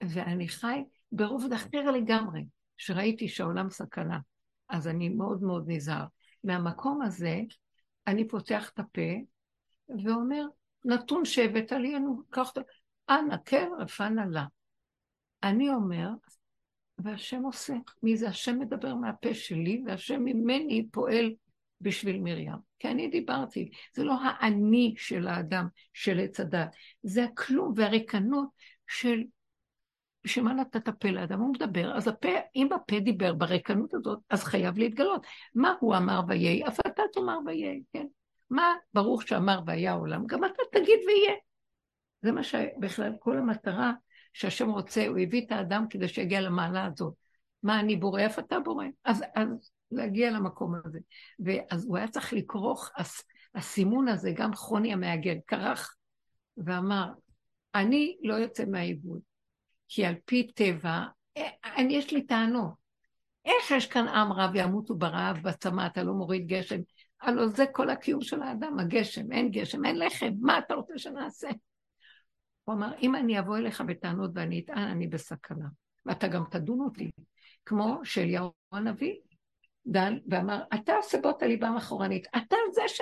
ואני 0.03 0.49
חי 0.49 0.85
ברובד 1.13 1.53
אחר 1.53 1.91
לגמרי, 1.91 2.47
שראיתי 2.77 3.29
שהעולם 3.29 3.71
סכנה. 3.71 4.19
אז 4.69 4.89
אני 4.89 5.09
מאוד 5.09 5.43
מאוד 5.43 5.65
נזהר. 5.67 6.05
מהמקום 6.45 7.03
הזה, 7.03 7.41
אני 8.07 8.29
פותח 8.29 8.71
את 8.75 8.79
הפה 8.79 9.13
ואומר, 10.05 10.45
נתון 10.85 11.25
שהבאת 11.25 11.73
לי, 11.73 11.97
אני 11.97 12.07
אקח 12.31 12.49
אותו, 12.49 12.61
אנא, 13.11 13.37
כן, 13.45 13.69
רפנה 13.79 14.27
לה. 14.27 14.45
אני 15.43 15.69
אומר, 15.69 16.09
והשם 16.99 17.43
עושה. 17.43 17.75
מי 18.03 18.17
זה? 18.17 18.29
השם 18.29 18.59
מדבר 18.59 18.95
מהפה 18.95 19.35
שלי, 19.35 19.83
והשם 19.87 20.25
ממני 20.25 20.89
פועל 20.93 21.35
בשביל 21.81 22.21
מרים. 22.21 22.53
כי 22.79 22.89
אני 22.89 23.09
דיברתי, 23.09 23.71
זה 23.95 24.05
לא 24.05 24.15
האני 24.23 24.95
של 24.99 25.29
האדם, 25.29 25.67
של 25.93 26.21
עץ 26.21 26.41
הדת, 26.41 26.69
זה 27.03 27.25
הכלום 27.25 27.73
והריקנות 27.77 28.49
של 28.89 29.23
בשביל 30.27 30.45
מה 30.45 30.53
נתת 30.55 30.89
פה 30.89 31.09
לאדם? 31.09 31.41
הוא 31.41 31.53
מדבר, 31.55 31.97
אז 31.97 32.09
הפה, 32.09 32.29
אם 32.57 32.73
הפה 32.73 33.01
דיבר 33.01 33.35
בריקנות 33.35 33.95
הזאת, 33.95 34.19
אז 34.31 34.45
חייב 34.45 34.79
להתגלות. 34.79 35.27
מה 35.55 35.75
הוא 35.81 35.97
אמר 35.97 36.21
ויהי? 36.29 36.67
אף 36.69 36.81
אתה 36.81 37.03
תאמר 37.13 37.39
ויהי, 37.47 37.83
כן? 37.93 38.07
מה 38.51 38.75
ברוך 38.95 39.23
שאמר 39.23 39.61
והיה 39.67 39.93
העולם? 39.93 40.27
גם 40.27 40.45
אתה 40.45 40.63
תגיד 40.73 40.99
ויהיה. 41.07 41.35
זה 42.23 42.33
מה 42.33 42.43
שבכלל 42.43 43.13
כל 43.21 43.39
המטרה 43.39 43.93
שהשם 44.33 44.71
רוצה, 44.71 45.07
הוא 45.07 45.19
הביא 45.19 45.47
את 45.47 45.53
האדם 45.53 45.87
כדי 45.91 46.09
שיגיע 46.09 46.41
למעלה 46.41 46.85
הזאת. 46.85 47.15
מה 47.63 47.81
אני 47.81 47.97
בורא? 47.97 48.21
איפה 48.21 48.41
אתה 48.41 48.61
בורא? 48.61 48.87
אז, 49.05 49.25
אז 49.35 49.71
להגיע 49.91 50.31
למקום 50.31 50.75
הזה. 50.85 50.99
ואז 51.39 51.87
הוא 51.87 51.97
היה 51.97 52.09
צריך 52.09 52.33
לכרוך, 52.33 52.91
הסימון 53.55 54.09
הזה, 54.09 54.33
גם 54.37 54.55
חוני 54.55 54.93
המעגל, 54.93 55.37
כרך 55.47 55.97
ואמר, 56.57 57.13
אני 57.75 58.17
לא 58.23 58.35
יוצא 58.35 58.65
מהעיבוד, 58.65 59.21
כי 59.89 60.07
על 60.07 60.15
פי 60.25 60.53
טבע, 60.53 61.05
אני, 61.77 61.97
יש 61.97 62.13
לי 62.13 62.27
טענות. 62.27 62.87
איך 63.45 63.71
יש 63.71 63.87
כאן 63.87 64.09
עם 64.09 64.33
רב 64.33 64.51
ימותו 64.55 64.95
ברעב, 64.95 65.39
בצמא, 65.43 65.87
אתה 65.87 66.03
לא 66.03 66.15
מוריד 66.15 66.47
גשם? 66.47 66.81
הלוא 67.21 67.47
זה 67.47 67.65
כל 67.73 67.91
הקיום 67.91 68.21
של 68.21 68.43
האדם, 68.43 68.79
הגשם, 68.79 69.33
אין 69.33 69.51
גשם, 69.51 69.85
אין 69.85 69.99
לחם, 69.99 70.31
מה 70.41 70.59
אתה 70.59 70.75
רוצה 70.75 70.99
שנעשה? 70.99 71.49
הוא 72.65 72.75
אמר, 72.75 72.93
אם 73.03 73.17
אני 73.17 73.39
אבוא 73.39 73.57
אליך 73.57 73.81
בטענות 73.81 74.31
ואני 74.35 74.61
אטען, 74.61 74.89
אני 74.89 75.07
בסכנה. 75.07 75.67
ואתה 76.07 76.29
גם 76.29 76.45
תדון 76.51 76.81
אותי. 76.81 77.11
כמו 77.65 78.01
שאליהו 78.05 78.53
הנביא 78.73 79.15
דן 79.87 80.19
ואמר, 80.31 80.63
אתה 80.75 80.95
את 81.31 81.43
הליבה 81.43 81.69
האחורנית, 81.69 82.27
אתה 82.37 82.57
זה 82.73 82.83
ש... 82.87 83.01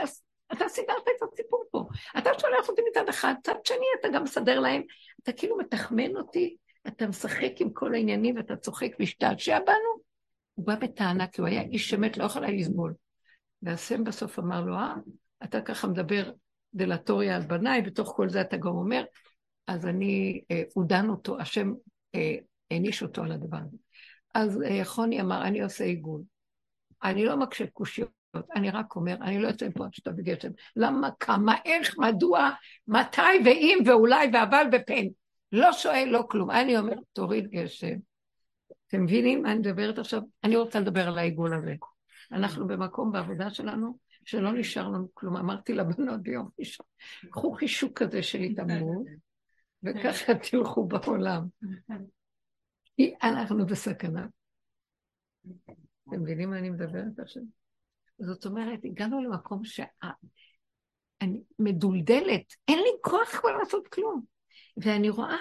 אתה 0.52 0.68
סידרת 0.68 1.02
את 1.16 1.28
הסיפור 1.32 1.64
פה. 1.70 1.84
אתה 2.18 2.30
שולח 2.38 2.68
אותי 2.68 2.82
מצד 2.90 3.08
אחד, 3.08 3.34
צד 3.42 3.54
שני 3.64 3.86
אתה 4.00 4.08
גם 4.08 4.22
מסדר 4.22 4.60
להם. 4.60 4.82
אתה 5.22 5.32
כאילו 5.32 5.58
מתחמן 5.58 6.16
אותי, 6.16 6.56
אתה 6.86 7.06
משחק 7.06 7.52
עם 7.60 7.70
כל 7.72 7.94
העניינים 7.94 8.36
ואתה 8.36 8.56
צוחק 8.56 8.90
והשתעשע 8.98 9.58
בנו. 9.58 10.04
הוא 10.54 10.66
בא 10.66 10.74
בטענה, 10.74 11.26
כי 11.26 11.40
הוא 11.40 11.48
היה 11.48 11.62
איש 11.62 11.90
שמת, 11.90 12.16
לא 12.16 12.24
יכול 12.24 12.44
היה 12.44 12.52
לסבול. 12.52 12.94
והסם 13.62 14.04
בסוף 14.04 14.38
אמר 14.38 14.60
לו, 14.60 14.74
אה, 14.74 14.94
אתה 15.44 15.60
ככה 15.60 15.86
מדבר 15.86 16.32
דלטוריה 16.74 17.36
על 17.36 17.42
בניי, 17.42 17.82
בתוך 17.82 18.12
כל 18.16 18.28
זה 18.28 18.40
אתה 18.40 18.56
גם 18.56 18.66
אומר, 18.66 19.04
אז 19.66 19.86
אני, 19.86 20.40
אה, 20.50 20.62
הוא 20.74 20.84
דן 20.84 21.08
אותו, 21.08 21.40
השם 21.40 21.72
אה, 22.14 22.36
העניש 22.70 23.02
אותו 23.02 23.22
על 23.22 23.32
הדבר 23.32 23.56
הזה. 23.56 23.76
אז 24.34 24.62
אה, 24.62 24.84
חוני 24.84 25.20
אמר, 25.20 25.42
אני 25.42 25.62
עושה 25.62 25.84
עיגול. 25.84 26.22
אני 27.04 27.24
לא 27.24 27.36
מקשה 27.36 27.66
קושיות, 27.66 28.10
אני 28.56 28.70
רק 28.70 28.96
אומר, 28.96 29.14
אני 29.22 29.38
לא 29.38 29.48
יוצא 29.48 29.68
מפה 29.68 29.84
עד 29.84 29.94
שאתה 29.94 30.10
בגשם. 30.12 30.50
למה, 30.76 31.08
כמה, 31.20 31.54
איך, 31.64 31.98
מדוע, 31.98 32.50
מתי 32.88 33.20
ואם 33.44 33.78
ואולי 33.86 34.30
ואבל 34.32 34.66
ופן. 34.72 35.06
לא 35.52 35.72
שואל, 35.72 36.08
לא 36.10 36.24
כלום. 36.28 36.50
אני 36.50 36.78
אומר, 36.78 36.94
תוריד 37.12 37.46
גשם. 37.50 37.96
אתם 38.88 39.04
מבינים 39.04 39.42
מה 39.42 39.50
אני 39.52 39.58
מדברת 39.58 39.98
עכשיו? 39.98 40.22
אני 40.44 40.56
רוצה 40.56 40.80
לדבר 40.80 41.08
על 41.08 41.18
העיגול 41.18 41.54
הזה. 41.54 41.74
אנחנו 42.32 42.66
במקום 42.66 43.12
בעבודה 43.12 43.50
שלנו 43.50 43.98
שלא 44.24 44.52
נשאר 44.52 44.88
לנו 44.88 45.08
כלום. 45.14 45.36
אמרתי 45.36 45.72
לבנות 45.72 46.22
ביום 46.22 46.48
ראשון, 46.58 46.86
קחו 47.30 47.52
חישוק 47.52 48.02
כזה 48.02 48.22
של 48.22 48.38
התעמרות, 48.38 49.06
וככה 49.82 50.34
תלכו 50.34 50.88
בעולם. 50.88 51.46
כי 52.96 53.14
אנחנו 53.22 53.66
בסכנה. 53.66 54.26
אתם 56.08 56.22
מבינים 56.22 56.50
מה 56.50 56.58
אני 56.58 56.70
מדברת 56.70 57.18
עכשיו? 57.18 57.42
זאת 58.18 58.46
אומרת, 58.46 58.80
הגענו 58.84 59.22
למקום 59.22 59.64
שאני 59.64 61.42
מדולדלת, 61.58 62.54
אין 62.68 62.78
לי 62.78 62.90
כוח 63.02 63.28
כבר 63.40 63.56
לעשות 63.58 63.88
כלום. 63.88 64.24
ואני 64.76 65.10
רואה 65.10 65.38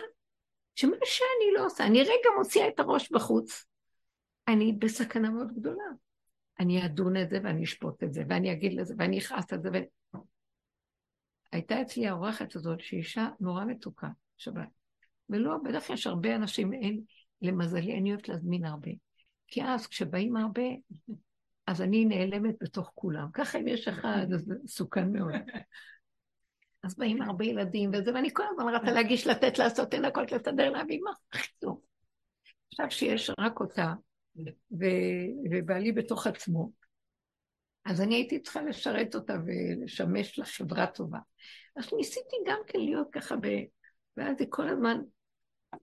שמה 0.75 0.95
שאני 1.03 1.53
לא 1.57 1.65
עושה, 1.65 1.85
אני 1.85 2.01
רגע 2.01 2.29
מוציאה 2.37 2.67
את 2.67 2.79
הראש 2.79 3.11
בחוץ, 3.11 3.65
אני 4.47 4.73
בסכנה 4.73 5.29
מאוד 5.29 5.53
גדולה. 5.55 5.83
אני 6.59 6.85
אדון 6.85 7.17
את 7.17 7.29
זה 7.29 7.39
ואני 7.43 7.63
אשפוט 7.63 8.03
את 8.03 8.13
זה, 8.13 8.23
ואני 8.29 8.51
אגיד 8.51 8.73
לזה, 8.73 8.93
ואני 8.97 9.19
אכעס 9.19 9.53
את 9.53 9.61
זה. 9.61 9.69
ו... 9.73 9.77
הייתה 11.51 11.81
אצלי 11.81 12.07
האורחת 12.07 12.55
הזאת, 12.55 12.79
שהיא 12.79 12.99
אישה 12.99 13.27
נורא 13.39 13.65
מתוקה, 13.65 14.07
שבת. 14.37 14.67
ולא, 15.29 15.57
בדרך 15.63 15.87
כלל 15.87 15.93
יש 15.93 16.07
הרבה 16.07 16.35
אנשים, 16.35 16.73
אין, 16.73 17.01
למזלי, 17.41 17.97
אני 17.97 18.11
אוהבת 18.11 18.29
להזמין 18.29 18.65
הרבה. 18.65 18.91
כי 19.53 19.63
אז 19.63 19.87
כשבאים 19.87 20.35
הרבה, 20.35 20.61
אז 21.67 21.81
אני 21.81 22.05
נעלמת 22.05 22.55
בתוך 22.61 22.91
כולם. 22.95 23.27
ככה 23.33 23.59
אם 23.59 23.67
יש 23.67 23.87
אחד, 23.87 24.27
אז 24.33 24.41
זה 24.41 24.55
מסוכן 24.63 25.11
מאוד. 25.11 25.33
אז 26.83 26.97
באים 26.97 27.21
הרבה 27.21 27.45
ילדים 27.45 27.91
וזה, 27.93 28.13
ואני 28.13 28.29
כל 28.33 28.43
הזמן 28.49 28.75
רצה 28.75 28.91
להגיש, 28.91 29.27
לתת, 29.27 29.57
לעשות, 29.57 29.93
אין 29.93 30.05
הכל 30.05 30.21
לסדר, 30.31 30.69
להביא 30.69 30.99
מה 31.03 31.11
חיזוק. 31.33 31.85
עכשיו 32.67 32.91
שיש 32.91 33.31
רק 33.39 33.59
אותה, 33.59 33.93
ו- 34.79 35.49
ובעלי 35.51 35.91
בתוך 35.91 36.27
עצמו, 36.27 36.71
אז 37.85 38.01
אני 38.01 38.15
הייתי 38.15 38.39
צריכה 38.39 38.61
לשרת 38.61 39.15
אותה 39.15 39.35
ולשמש 39.45 40.39
לה 40.39 40.45
חברה 40.45 40.87
טובה. 40.87 41.19
אז 41.75 41.93
ניסיתי 41.93 42.35
גם 42.47 42.59
כן 42.67 42.79
להיות 42.79 43.07
ככה 43.11 43.35
ב... 43.35 43.47
ואז 44.17 44.35
היא 44.39 44.47
כל 44.49 44.69
הזמן 44.69 44.97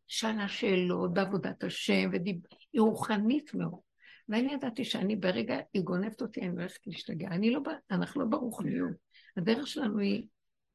שאלה 0.06 0.48
שאלות 0.48 1.14
בעבודת 1.14 1.64
השם, 1.64 2.10
והיא 2.12 2.40
רוחנית 2.78 3.54
מאוד. 3.54 3.80
ואני 4.28 4.52
ידעתי 4.52 4.84
שאני 4.84 5.16
ברגע, 5.16 5.58
היא 5.72 5.82
גונבת 5.82 6.22
אותי, 6.22 6.40
אני 6.40 6.48
הולכת 6.48 6.86
להשתגע. 6.86 7.28
אני 7.28 7.50
לא, 7.50 7.60
אנחנו 7.90 8.20
לא 8.20 8.26
ברוחניות. 8.26 8.92
הדרך 9.36 9.66
שלנו 9.66 9.98
היא 9.98 10.26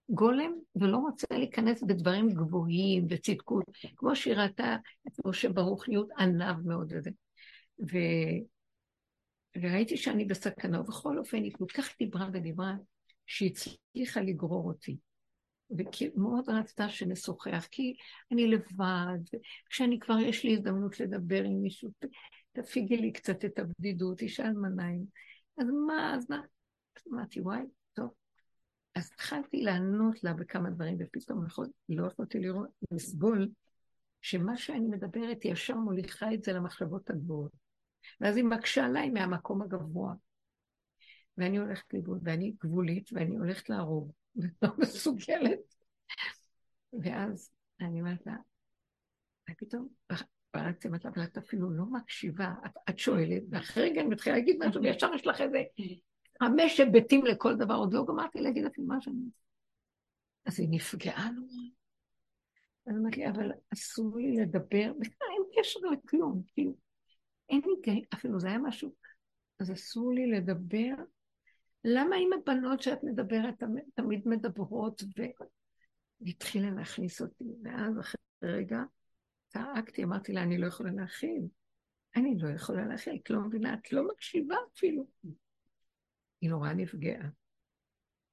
גולם 0.09 0.51
ולא 0.75 0.97
רוצה 0.97 1.27
להיכנס 1.31 1.83
בדברים 1.83 2.29
גבוהים 2.29 3.07
וצדקות, 3.09 3.63
כמו 3.95 4.15
שהיא 4.15 4.35
ראתה 4.35 4.75
את 5.07 5.25
משה 5.25 5.49
ברוחניות 5.49 6.09
ענב 6.17 6.67
מאוד 6.67 6.93
לזה. 6.93 7.09
ו... 7.79 7.97
וראיתי 9.61 9.97
שאני 9.97 10.25
בסכנה, 10.25 10.81
ובכל 10.81 11.17
אופן 11.17 11.37
היא 11.37 11.53
כל 11.53 11.65
כך 11.65 11.89
דיברה 11.99 12.29
ודיברה, 12.33 12.73
שהיא 13.25 13.51
הצליחה 13.51 14.21
לגרור 14.21 14.67
אותי. 14.67 14.97
ומאוד 15.69 16.49
רצתה 16.49 16.89
שנשוחח, 16.89 17.67
כי 17.71 17.95
אני 18.31 18.47
לבד, 18.47 19.37
וכשאני 19.65 19.99
כבר 19.99 20.19
יש 20.19 20.43
לי 20.43 20.53
הזדמנות 20.53 20.99
לדבר 20.99 21.43
עם 21.43 21.61
מישהו, 21.61 21.89
תפיגי 22.51 22.97
לי 22.97 23.11
קצת 23.11 23.45
את 23.45 23.59
הבדידות, 23.59 24.21
אישה 24.21 24.45
אלמניים. 24.45 25.05
אז 25.57 25.67
מה, 25.87 26.15
אז 26.15 26.29
מה? 26.29 26.41
אמרתי, 27.13 27.41
וואי, 27.41 27.61
טוב. 27.93 28.09
אז 28.95 29.09
התחלתי 29.13 29.61
לענות 29.61 30.23
לה 30.23 30.33
בכמה 30.33 30.69
דברים, 30.69 30.97
ופתאום 30.99 31.45
נכון, 31.45 31.69
לא 31.89 32.07
יכולתי 32.07 32.39
לראות, 32.39 32.69
לסבול, 32.91 33.49
שמה 34.21 34.57
שאני 34.57 34.87
מדברת, 34.87 35.45
ישר 35.45 35.75
מוליכה 35.75 36.33
את 36.33 36.43
זה 36.43 36.53
למחשבות 36.53 37.09
הגבוהות. 37.09 37.51
ואז 38.21 38.35
היא 38.35 38.45
מקשה 38.45 38.85
עליי 38.85 39.09
מהמקום 39.09 39.61
הגבוה. 39.61 40.13
ואני 41.37 41.57
הולכת 41.57 41.93
לאיבוד, 41.93 42.19
ואני 42.23 42.53
גבולית, 42.63 43.09
ואני 43.13 43.37
הולכת 43.37 43.69
להרוג, 43.69 44.11
ולא 44.35 44.73
מסוגלת. 44.81 45.75
ואז 47.03 47.51
אני 47.81 48.01
אומרת 48.01 48.25
לה, 48.25 48.35
ופתאום 49.49 49.87
פרצתי, 50.51 50.87
אמרתי 50.87 51.07
לה, 51.07 51.13
אבל 51.13 51.23
את 51.23 51.37
אפילו 51.37 51.71
לא 51.71 51.85
מקשיבה, 51.85 52.53
את, 52.65 52.71
את 52.89 52.99
שואלת, 52.99 53.43
ואחרי 53.49 53.83
רגע 53.83 54.01
אני 54.01 54.09
מתחילה 54.09 54.35
להגיד 54.35 54.57
משהו, 54.59 54.81
וישר 54.81 55.11
יש 55.15 55.27
לך 55.27 55.41
איזה 55.41 55.63
חמש 56.43 56.79
היבטים 56.79 57.25
לכל 57.25 57.55
דבר, 57.55 57.75
עוד 57.75 57.93
לא 57.93 58.05
גמרתי 58.07 58.41
להגיד 58.41 58.65
אפילו 58.65 58.87
מה 58.87 59.01
שאני... 59.01 59.29
אז 60.45 60.59
היא 60.59 60.67
נפגעה 60.71 61.31
נורא. 61.31 61.63
אז 62.87 62.97
אמרתי 62.97 63.19
לי, 63.19 63.29
אבל 63.29 63.51
אסור 63.73 64.17
לי 64.17 64.37
לדבר, 64.37 64.93
בכלל 64.99 65.27
אין 65.31 65.43
קשר 65.59 65.79
לכלום, 65.79 66.41
כאילו, 66.47 66.75
אין 67.49 67.61
לי, 67.87 68.03
אפילו 68.13 68.39
זה 68.39 68.47
היה 68.47 68.57
משהו, 68.57 68.91
אז 69.59 69.71
אסור 69.71 70.13
לי 70.13 70.31
לדבר. 70.31 70.93
למה 71.87 72.15
עם 72.15 72.29
הבנות 72.33 72.81
שאת 72.81 73.03
מדברת, 73.03 73.63
תמיד 73.95 74.27
מדברות, 74.27 75.03
והתחילה 76.21 76.69
להכניס 76.69 77.21
אותי, 77.21 77.43
ואז 77.63 77.99
אחרי 77.99 78.21
רגע 78.43 78.79
צעקתי, 79.47 80.03
אמרתי 80.03 80.33
לה, 80.33 80.43
אני 80.43 80.57
לא 80.57 80.67
יכולה 80.67 80.91
להכיל. 80.91 81.41
אני 82.15 82.37
לא 82.37 82.49
יכולה 82.49 82.85
להכיל, 82.85 83.19
את 83.23 83.29
לא 83.29 83.41
מבינה, 83.41 83.73
את 83.73 83.93
לא 83.93 84.07
מקשיבה 84.07 84.55
אפילו. 84.73 85.07
היא 86.41 86.49
נורא 86.49 86.73
נפגעה. 86.73 87.29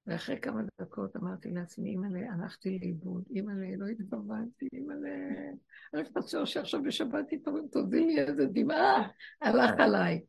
ואחרי 0.07 0.41
כמה 0.41 0.63
דקות 0.81 1.17
אמרתי 1.17 1.51
לעצמי, 1.51 1.91
אימא'לה, 1.91 2.33
הלכתי 2.33 2.79
לאיבוד, 2.79 3.25
אימא'לה, 3.31 3.77
לא 3.77 3.87
התכוונתי, 3.87 4.69
אימא'לה, 4.73 5.11
רק 5.95 6.09
תעשו 6.09 6.47
שעכשיו 6.47 6.83
בשבת 6.83 7.33
יתעורר, 7.33 7.63
תודי 7.73 8.07
לי 8.07 8.21
איזה 8.21 8.47
דמעה, 8.53 9.09
הלך 9.41 9.71
עליי. 9.79 10.21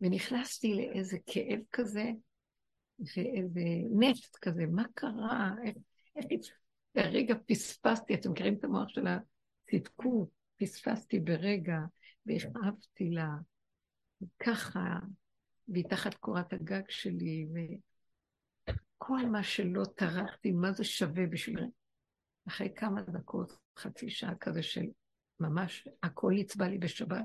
ונכנסתי 0.00 0.74
לאיזה 0.74 1.18
כאב 1.26 1.60
כזה, 1.72 2.04
ואיזה 2.98 3.60
נפט 3.98 4.36
כזה, 4.36 4.66
מה 4.66 4.84
קרה? 4.94 5.54
ברגע 6.94 7.34
פספסתי, 7.46 8.14
אתם 8.14 8.30
מכירים 8.30 8.54
את 8.54 8.64
המוח 8.64 8.88
של 8.88 9.06
הצדקות, 9.06 10.28
פספסתי 10.56 11.20
ברגע, 11.20 11.78
והכאבתי 12.26 13.10
לה, 13.10 13.28
ככה, 14.38 14.98
והיא 15.68 15.84
תחת 15.88 16.14
קורת 16.14 16.52
הגג 16.52 16.82
שלי, 16.88 17.46
וכל 18.66 19.26
מה 19.26 19.42
שלא 19.42 19.84
טרחתי, 19.96 20.52
מה 20.52 20.72
זה 20.72 20.84
שווה 20.84 21.26
בשביל... 21.26 21.64
אחרי 22.48 22.72
כמה 22.76 23.02
דקות, 23.02 23.58
חצי 23.78 24.10
שעה 24.10 24.34
כזה 24.34 24.62
של 24.62 24.86
ממש, 25.40 25.88
הכל 26.02 26.32
יצבע 26.36 26.68
לי 26.68 26.78
בשבת, 26.78 27.24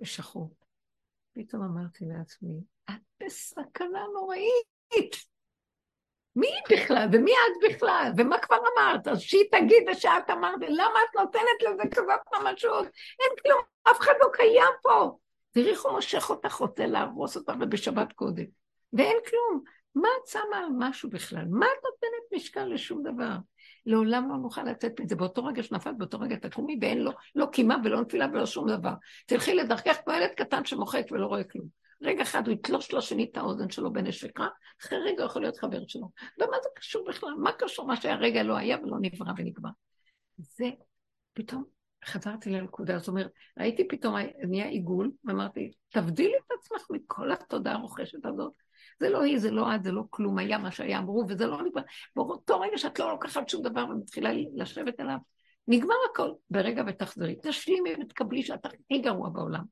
בשחור. 0.00 0.54
פתאום 1.38 1.62
אמרתי 1.62 2.04
לעצמי, 2.04 2.60
את 2.90 3.02
בסכנה 3.22 4.04
נוראית. 4.14 5.16
מי 6.36 6.46
היא 6.46 6.78
בכלל? 6.78 7.08
ומי 7.12 7.30
את 7.32 7.70
בכלל? 7.70 8.12
ומה 8.16 8.38
כבר 8.38 8.56
אמרת? 8.56 9.08
אז 9.08 9.20
שהיא 9.20 9.44
תגיד 9.52 9.82
ושאת 9.90 10.30
אמרת, 10.30 10.60
למה 10.68 10.98
את 11.10 11.16
נותנת 11.20 11.62
לזה 11.62 11.82
כזאת 11.94 12.20
ממשות? 12.32 12.86
אין 13.20 13.30
כלום, 13.42 13.62
אף 13.90 14.00
אחד 14.00 14.12
לא 14.20 14.28
קיים 14.32 14.72
פה. 14.82 15.10
תראי 15.50 15.70
איך 15.70 15.84
הוא 15.84 15.92
מושך 15.92 16.30
אותך, 16.30 16.54
רוצה 16.54 16.86
להרוס 16.86 17.36
אותך 17.36 17.52
ובשבת 17.60 18.12
קודם. 18.12 18.44
ואין 18.92 19.16
כלום. 19.30 19.62
מה 19.94 20.08
את 20.22 20.26
שמה 20.26 20.58
על 20.58 20.68
משהו 20.78 21.10
בכלל? 21.10 21.44
מה 21.50 21.66
את 21.66 21.84
נותנת 21.84 22.32
משקל 22.32 22.64
לשום 22.64 23.02
דבר? 23.02 23.36
לעולם 23.88 24.28
לא 24.28 24.36
נוכל 24.36 24.62
לצאת 24.62 25.00
מזה. 25.00 25.16
באותו 25.16 25.44
רגע 25.44 25.62
שנפלת, 25.62 25.98
באותו 25.98 26.20
רגע 26.20 26.36
תקומי, 26.36 26.78
ואין 26.80 26.98
לו 26.98 27.10
לא 27.34 27.46
קימה 27.46 27.76
ולא 27.84 28.00
נפילה 28.00 28.26
ולא 28.32 28.46
שום 28.46 28.68
דבר. 28.68 28.92
תלכי 29.26 29.54
לדרכך 29.54 29.96
כמו 30.04 30.14
ילד 30.14 30.30
קטן 30.36 30.64
שמוחק 30.64 31.04
ולא 31.10 31.26
רואה 31.26 31.44
כלום. 31.44 31.66
רגע 32.02 32.22
אחד 32.22 32.46
הוא 32.46 32.54
יתלוש 32.54 32.92
לו 32.92 33.02
שנית 33.02 33.30
את 33.32 33.36
האוזן 33.36 33.70
שלו 33.70 33.92
בנשק 33.92 34.40
רע, 34.40 34.48
אחרי 34.80 34.98
רגע 34.98 35.22
הוא 35.22 35.30
יכול 35.30 35.42
להיות 35.42 35.56
חבר 35.56 35.80
שלו. 35.86 36.10
ומה 36.38 36.56
זה 36.62 36.68
קשור 36.76 37.08
בכלל? 37.08 37.34
מה 37.38 37.52
קשור 37.52 37.86
מה 37.86 37.96
שהרגע 37.96 38.42
לא 38.42 38.56
היה 38.56 38.76
ולא 38.82 38.96
נברא 39.00 39.32
ונגמר? 39.36 39.70
זה, 40.38 40.70
פתאום 41.32 41.64
חזרתי 42.04 42.50
לנקודה, 42.50 42.98
זאת 42.98 43.08
אומרת, 43.08 43.30
ראיתי 43.58 43.88
פתאום, 43.88 44.14
נהיה 44.48 44.66
עיגול, 44.66 45.10
ואמרתי, 45.24 45.70
תבדילי 45.88 46.34
את 46.46 46.52
עצמך 46.58 46.86
מכל 46.90 47.32
התודעה 47.32 47.74
הרוכשת 47.74 48.26
הזאת. 48.26 48.52
זה 49.00 49.08
לא 49.08 49.22
היא, 49.22 49.38
זה 49.38 49.50
לא 49.50 49.74
את, 49.74 49.82
זה 49.82 49.92
לא 49.92 50.02
כלום, 50.10 50.38
היה 50.38 50.58
מה 50.58 50.70
שהיה, 50.70 50.98
אמרו, 50.98 51.24
וזה 51.28 51.46
לא 51.46 51.62
נגמר. 51.62 51.82
באותו 52.16 52.60
רגע 52.60 52.78
שאת 52.78 52.98
לא 52.98 53.10
לוקחת 53.10 53.48
שום 53.48 53.62
דבר 53.62 53.86
ומתחילה 53.90 54.30
לשבת 54.54 55.00
עליו, 55.00 55.18
נגמר 55.68 55.94
הכל. 56.10 56.30
ברגע 56.50 56.82
ותחזרי, 56.86 57.36
תשלימי 57.42 57.90
ותקבלי 58.00 58.42
שאת 58.42 58.66
הכי 58.66 58.98
גרוע 58.98 59.28
בעולם. 59.28 59.64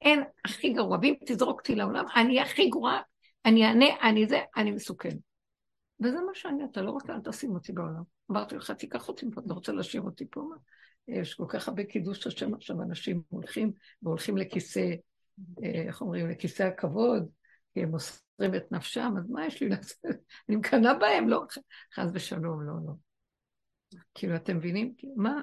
אין 0.00 0.22
הכי 0.44 0.72
גרוע, 0.72 0.98
ואם 1.02 1.14
תזרוק 1.26 1.60
אותי 1.60 1.74
לעולם, 1.74 2.04
אני 2.16 2.40
הכי 2.40 2.68
גרועה, 2.68 3.00
אני 3.44 3.66
אענה, 3.66 3.86
אני 4.02 4.26
זה, 4.26 4.40
אני 4.56 4.70
מסוכן. 4.70 5.16
וזה 6.00 6.20
מה 6.20 6.34
שאני, 6.34 6.64
אתה 6.64 6.82
לא 6.82 6.90
רוצה, 6.90 7.14
אל 7.14 7.20
תשים 7.20 7.54
אותי 7.54 7.72
בעולם. 7.72 8.02
אמרתי 8.30 8.56
לך, 8.56 8.70
תיקח 8.70 9.08
אותי 9.08 9.26
מפה, 9.26 9.40
אתה 9.46 9.54
רוצה 9.54 9.72
להשאיר 9.72 10.02
אותי 10.02 10.24
פה? 10.30 10.40
מה? 10.40 10.56
יש 11.08 11.34
כל 11.34 11.44
כך 11.48 11.68
הרבה 11.68 11.84
קידוש 11.84 12.26
השם 12.26 12.54
עכשיו, 12.54 12.82
אנשים 12.82 13.22
הולכים 13.28 13.72
והולכים 14.02 14.36
לכיסא, 14.36 14.90
אה, 15.62 15.82
איך 15.86 16.00
אומרים, 16.00 16.30
לכיסא 16.30 16.62
הכבוד, 16.62 17.28
כי 17.74 17.82
הם 17.82 17.94
מוסרים 18.38 18.54
את 18.54 18.72
נפשם, 18.72 19.14
אז 19.18 19.30
מה 19.30 19.46
יש 19.46 19.62
לי 19.62 19.68
לעשות? 19.68 20.04
אני 20.48 20.56
מקנאה 20.56 20.94
בהם, 20.94 21.28
לא, 21.28 21.42
חס 21.94 22.10
ושלום, 22.14 22.62
לא, 22.62 22.72
לא. 22.86 22.92
כאילו, 24.14 24.36
אתם 24.36 24.56
מבינים? 24.56 24.94
מה? 25.16 25.42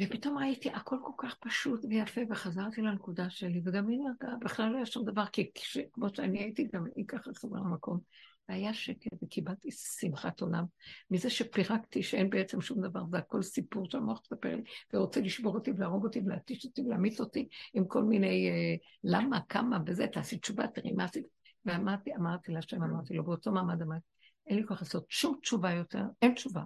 ופתאום 0.00 0.38
ראיתי, 0.38 0.70
הכל 0.70 0.96
כל 1.02 1.12
כך 1.18 1.34
פשוט 1.34 1.84
ויפה, 1.84 2.20
וחזרתי 2.30 2.82
לנקודה 2.82 3.30
שלי, 3.30 3.60
וגם 3.64 3.88
היא 3.88 3.98
נרגעה, 3.98 4.36
בכלל 4.40 4.70
לא 4.70 4.76
היה 4.76 4.86
שום 4.86 5.04
דבר, 5.04 5.26
כי 5.26 5.50
כמו 5.92 6.06
שאני 6.14 6.38
הייתי, 6.38 6.68
גם 6.72 6.84
היא 6.96 7.04
ככה 7.08 7.30
חזרה 7.34 7.60
למקום. 7.60 8.00
והיה 8.48 8.74
שקט 8.74 9.12
וקיבלתי 9.22 9.68
שמחת 9.70 10.40
עולם 10.40 10.64
מזה 11.10 11.30
שפירקתי 11.30 12.02
שאין 12.02 12.30
בעצם 12.30 12.60
שום 12.60 12.80
דבר, 12.80 13.00
זה 13.10 13.18
הכל 13.18 13.42
סיפור 13.42 13.90
שהמוח 13.90 14.20
מספר 14.24 14.56
לי, 14.56 14.62
ורוצה 14.92 15.20
לשבור 15.20 15.54
אותי 15.54 15.70
ולהרוג 15.70 16.04
אותי 16.04 16.20
ולהתיש 16.26 16.64
אותי 16.64 16.82
ולהמיץ 16.82 17.20
אותי 17.20 17.48
עם 17.74 17.84
כל 17.86 18.02
מיני 18.02 18.50
אה, 18.50 18.74
למה, 19.04 19.40
כמה 19.48 19.78
וזה, 19.86 20.06
תעשי 20.06 20.38
תשובה, 20.38 20.66
תראי 20.66 20.92
מה 20.92 21.04
עשית. 21.04 21.26
ואמרתי, 21.64 22.14
אמרתי 22.14 22.52
להשם, 22.52 22.82
אמרתי 22.82 23.14
לו, 23.14 23.24
באותו 23.24 23.52
מעמד 23.52 23.82
אמרתי, 23.82 24.06
אין 24.46 24.58
לי 24.58 24.66
כוח 24.66 24.82
לעשות 24.82 25.04
שום 25.08 25.38
תשובה 25.42 25.72
יותר, 25.72 26.02
אין 26.22 26.34
תשובה. 26.34 26.62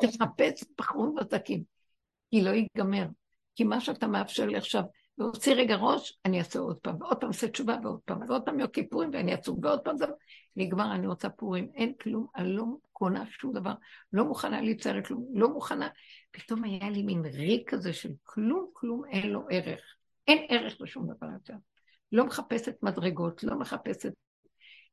תחפש 0.00 0.64
בחורים 0.78 1.14
ותקים, 1.20 1.62
כי 2.30 2.42
לא 2.42 2.50
ייגמר. 2.50 3.06
כי 3.56 3.64
מה 3.64 3.80
שאתה 3.80 4.06
מאפשר 4.06 4.46
לי 4.46 4.56
עכשיו, 4.56 4.82
והוציא 5.18 5.54
רגע 5.54 5.76
ראש, 5.76 6.18
אני 6.24 6.38
אעשה 6.38 6.58
עוד 6.58 6.78
פעם, 6.78 7.02
ועוד 7.02 7.16
פעם 7.16 7.28
אעשה 7.28 7.48
תשובה, 7.48 7.76
ועוד 7.82 8.00
פעם, 8.04 8.20
ועוד 8.28 8.42
פעם 8.42 8.60
יום 8.60 8.68
כיפורים, 8.68 9.10
ואני 9.12 9.32
אעצור, 9.32 9.58
ועוד 9.62 9.80
פעם 9.80 9.96
זה... 9.96 10.04
נגמר, 10.56 10.94
אני 10.94 11.06
רוצה 11.06 11.30
פורים, 11.30 11.70
אין 11.74 11.94
כלום, 11.94 12.26
אני 12.36 12.52
לא 12.52 12.64
קונה 12.92 13.24
שום 13.26 13.52
דבר, 13.52 13.74
לא 14.12 14.24
מוכנה 14.24 14.60
להיצר 14.60 15.02
כלום, 15.02 15.26
לא 15.34 15.48
מוכנה. 15.48 15.88
פתאום 16.30 16.64
היה 16.64 16.90
לי 16.90 17.02
מין 17.02 17.24
ריק 17.24 17.70
כזה 17.70 17.92
של 17.92 18.10
כלום, 18.22 18.70
כלום 18.72 19.02
אין 19.10 19.30
לו 19.30 19.46
ערך. 19.50 19.80
אין 20.28 20.46
ערך 20.48 20.80
לשום 20.80 21.06
דבר 21.14 21.26
יותר. 21.32 21.54
לא 22.12 22.26
מחפשת 22.26 22.82
מדרגות, 22.82 23.44
לא 23.44 23.58
מחפשת 23.58 24.12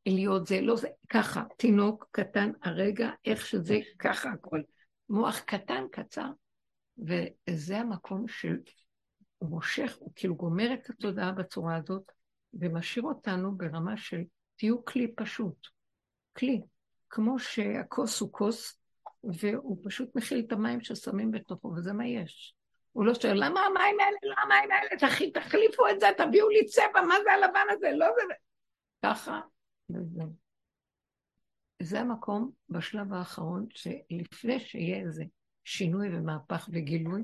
להיות 0.05 0.47
זה, 0.47 0.61
לא 0.61 0.75
זה, 0.75 0.87
ככה, 1.09 1.43
תינוק 1.57 2.07
קטן 2.11 2.51
הרגע, 2.63 3.09
איך 3.25 3.45
שזה, 3.45 3.79
ככה 3.99 4.29
הכל. 4.29 4.61
מוח 5.09 5.39
קטן, 5.39 5.83
קצר, 5.91 6.29
וזה 6.97 7.77
המקום 7.77 8.27
של 8.27 8.57
הוא 9.41 9.49
מושך, 9.49 9.95
הוא 9.99 10.11
כאילו 10.15 10.35
גומר 10.35 10.73
את 10.73 10.89
התודעה 10.89 11.31
בצורה 11.31 11.75
הזאת, 11.75 12.11
ומשאיר 12.53 13.05
אותנו 13.05 13.57
ברמה 13.57 13.97
של 13.97 14.21
תהיו 14.55 14.85
כלי 14.85 15.15
פשוט. 15.15 15.67
כלי. 16.37 16.61
כמו 17.09 17.39
שהכוס 17.39 18.21
הוא 18.21 18.31
כוס, 18.31 18.79
והוא 19.23 19.77
פשוט 19.83 20.15
מכיל 20.15 20.43
את 20.47 20.51
המים 20.51 20.81
ששמים 20.81 21.31
בתוכו, 21.31 21.67
וזה 21.67 21.93
מה 21.93 22.07
יש. 22.07 22.55
הוא 22.91 23.05
לא 23.05 23.13
שואל, 23.13 23.33
למה 23.45 23.59
המים 23.59 23.99
האלה, 23.99 24.17
למה 24.23 24.41
המים 24.41 24.71
האלה, 24.71 24.99
תחי, 24.99 25.31
תחליפו 25.31 25.87
את 25.87 25.99
זה, 25.99 26.07
תביאו 26.17 26.49
לי 26.49 26.65
צבע, 26.65 27.01
מה 27.07 27.15
זה 27.23 27.31
הלבן 27.31 27.65
הזה, 27.69 27.91
לא 27.95 28.07
זה... 28.15 28.33
ככה, 29.05 29.41
וזהו. 29.89 30.33
זה 31.81 31.99
המקום 31.99 32.51
בשלב 32.69 33.13
האחרון, 33.13 33.65
שלפני 33.69 34.59
שיהיה 34.59 34.99
איזה 34.99 35.23
שינוי 35.63 36.15
ומהפך 36.15 36.69
וגילוי, 36.71 37.23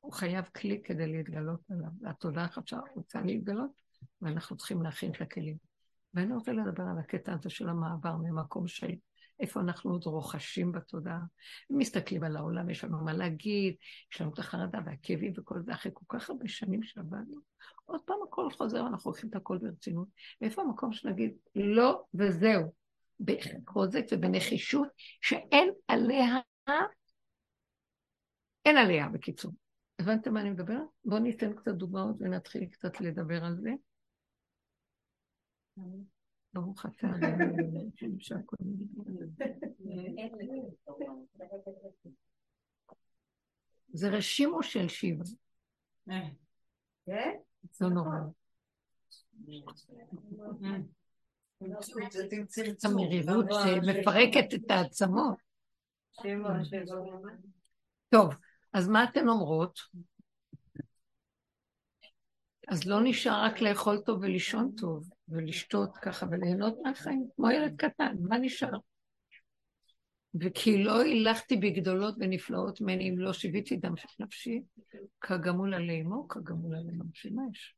הוא 0.00 0.12
חייב 0.12 0.44
כלי 0.44 0.82
כדי 0.84 1.06
להתגלות 1.06 1.60
עליו. 1.70 2.10
התודעה 2.10 2.44
עכשיו 2.56 2.80
רוצה 2.94 3.20
להתגלות, 3.20 3.70
ואנחנו 4.22 4.56
צריכים 4.56 4.82
להכין 4.82 5.10
את 5.10 5.20
הכלים. 5.20 5.56
ואני 6.14 6.34
רוצה 6.34 6.52
לדבר 6.52 6.82
על 6.82 6.98
הקטע 6.98 7.32
הזה 7.32 7.50
של 7.50 7.68
המעבר 7.68 8.16
ממקום 8.16 8.68
של 8.68 8.90
איפה 9.40 9.60
אנחנו 9.60 9.90
עוד 9.90 10.04
רוכשים 10.06 10.72
בתודעה. 10.72 11.20
מסתכלים 11.70 12.24
על 12.24 12.36
העולם, 12.36 12.70
יש 12.70 12.84
לנו 12.84 13.04
מה 13.04 13.12
להגיד, 13.12 13.74
יש 14.12 14.20
לנו 14.20 14.32
את 14.34 14.38
החרדה 14.38 14.78
והכאבים 14.84 15.32
וכל 15.36 15.60
זה, 15.60 15.72
אחרי 15.72 15.92
כל 15.94 16.04
כך 16.08 16.30
הרבה 16.30 16.48
שנים 16.48 16.82
שעבדנו. 16.82 17.40
עוד 17.84 18.00
פעם 18.04 18.16
הכל 18.28 18.50
חוזר, 18.50 18.86
אנחנו 18.86 19.10
לוקחים 19.10 19.30
את 19.30 19.36
הכל 19.36 19.58
ברצינות. 19.58 20.08
ואיפה 20.40 20.62
המקום 20.62 20.92
שנגיד, 20.92 21.32
לא 21.54 22.04
וזהו, 22.14 22.72
בחוזק 23.20 24.04
ובנחישות, 24.12 24.88
שאין 25.20 25.70
עליה, 25.88 26.38
אין 28.64 28.76
עליה 28.76 29.08
בקיצור. 29.08 29.52
הבנתם 29.98 30.34
מה 30.34 30.40
אני 30.40 30.50
מדברת? 30.50 30.88
בואו 31.04 31.20
ניתן 31.20 31.52
קצת 31.52 31.72
דוגמאות 31.72 32.16
ונתחיל 32.20 32.66
קצת 32.66 33.00
לדבר 33.00 33.44
על 33.44 33.56
זה. 33.56 33.70
ברוך 36.52 36.86
אתה 36.86 37.08
זה 43.92 44.08
רשימו 44.08 44.62
של 44.62 44.88
שיבה. 44.88 45.24
זה 47.72 47.86
נורא. 47.86 48.18
המריבות 52.84 53.46
שמפרקת 53.64 54.54
את 54.54 54.70
העצמות. 54.70 55.38
טוב. 58.08 58.34
אז 58.78 58.88
מה 58.88 59.04
אתן 59.04 59.28
אומרות? 59.28 59.78
אז 62.68 62.86
לא 62.86 63.00
נשאר 63.04 63.44
רק 63.44 63.60
לאכול 63.60 63.98
טוב 64.06 64.22
ולישון 64.22 64.72
טוב, 64.76 65.10
ולשתות 65.28 65.96
ככה 66.02 66.26
ולהנות 66.30 66.78
מהחיים, 66.84 67.28
כמו 67.36 67.50
ילד 67.50 67.76
קטן, 67.76 68.16
מה 68.20 68.38
נשאר? 68.38 68.78
וכי 70.40 70.84
לא 70.84 71.02
הילכתי 71.02 71.56
בגדולות 71.56 72.14
ונפלאות 72.18 72.80
ממני 72.80 73.10
אם 73.10 73.18
לא 73.18 73.32
שיוויתי 73.32 73.76
דם 73.76 73.96
של 73.96 74.08
נפשי, 74.18 74.62
כגמול 75.20 75.74
עלי 75.74 76.00
אמו, 76.00 76.28
כגמול 76.28 76.76
עלי 76.76 76.92
נפשי, 76.92 77.30
מה 77.30 77.42
יש? 77.52 77.74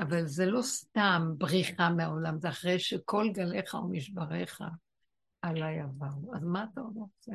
אבל 0.00 0.26
זה 0.26 0.46
לא 0.46 0.62
סתם 0.62 1.22
בריחה 1.38 1.90
מהעולם, 1.90 2.40
זה 2.40 2.48
אחרי 2.48 2.78
שכל 2.78 3.28
גליך 3.32 3.74
ומשבריך 3.74 4.60
עליי 5.42 5.80
עברו. 5.80 6.34
אז 6.34 6.44
מה 6.44 6.64
אתה 6.72 6.80
רוצה? 6.80 7.32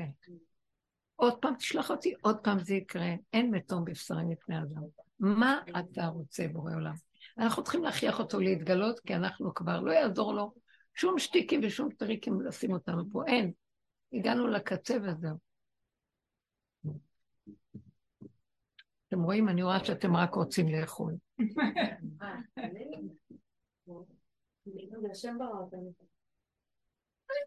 עוד 1.26 1.38
פעם 1.42 1.56
תשלח 1.56 1.92
אותי, 1.92 2.14
עוד 2.22 2.38
פעם 2.38 2.60
זה 2.60 2.76
יקרה. 2.76 3.10
אין 3.34 3.52
מתום 3.52 3.86
בבשרי 3.86 4.24
מפני 4.26 4.58
אדם. 4.58 4.84
מה 5.20 5.62
אתה 5.80 6.08
רוצה, 6.08 6.48
בורא 6.48 6.74
עולם? 6.74 6.94
אנחנו 7.38 7.64
צריכים 7.64 7.84
להכריח 7.84 8.20
אותו 8.20 8.40
להתגלות, 8.40 9.00
כי 9.00 9.16
אנחנו 9.16 9.54
כבר, 9.54 9.82
לא 9.82 9.92
יעזור 9.92 10.34
לו 10.34 10.54
שום 10.94 11.20
שטיקים 11.20 11.62
ושום 11.64 11.90
טריקים 11.98 12.42
לשים 12.42 12.74
אותנו 12.74 13.04
פה, 13.12 13.24
אין. 13.28 13.52
הגענו 14.14 14.48
לקצה 14.48 14.98
וזהו. 15.04 15.38
אתם 19.08 19.24
רואים? 19.24 19.50
אני 19.50 19.64
רואה 19.64 19.86
שאתם 19.86 20.16
רק 20.16 20.36
רוצים 20.36 20.68
לאכול. 20.68 21.14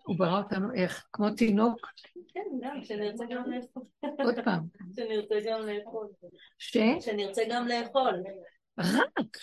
הוא 0.06 0.16
ברא 0.18 0.38
אותנו 0.38 0.74
איך? 0.74 1.06
כמו 1.12 1.30
תינוק? 1.30 1.86
כן, 2.28 2.44
גם, 2.60 2.84
שנרצה 2.84 3.24
גם 3.30 3.50
לאכול. 3.50 3.82
עוד 4.18 4.34
פעם. 4.44 4.64
שנרצה 4.96 5.34
גם 5.46 5.60
לאכול. 5.60 6.08
ש? 6.58 6.76
שנרצה 7.00 7.42
גם 7.50 7.68
לאכול. 7.68 8.14
רק, 8.78 9.38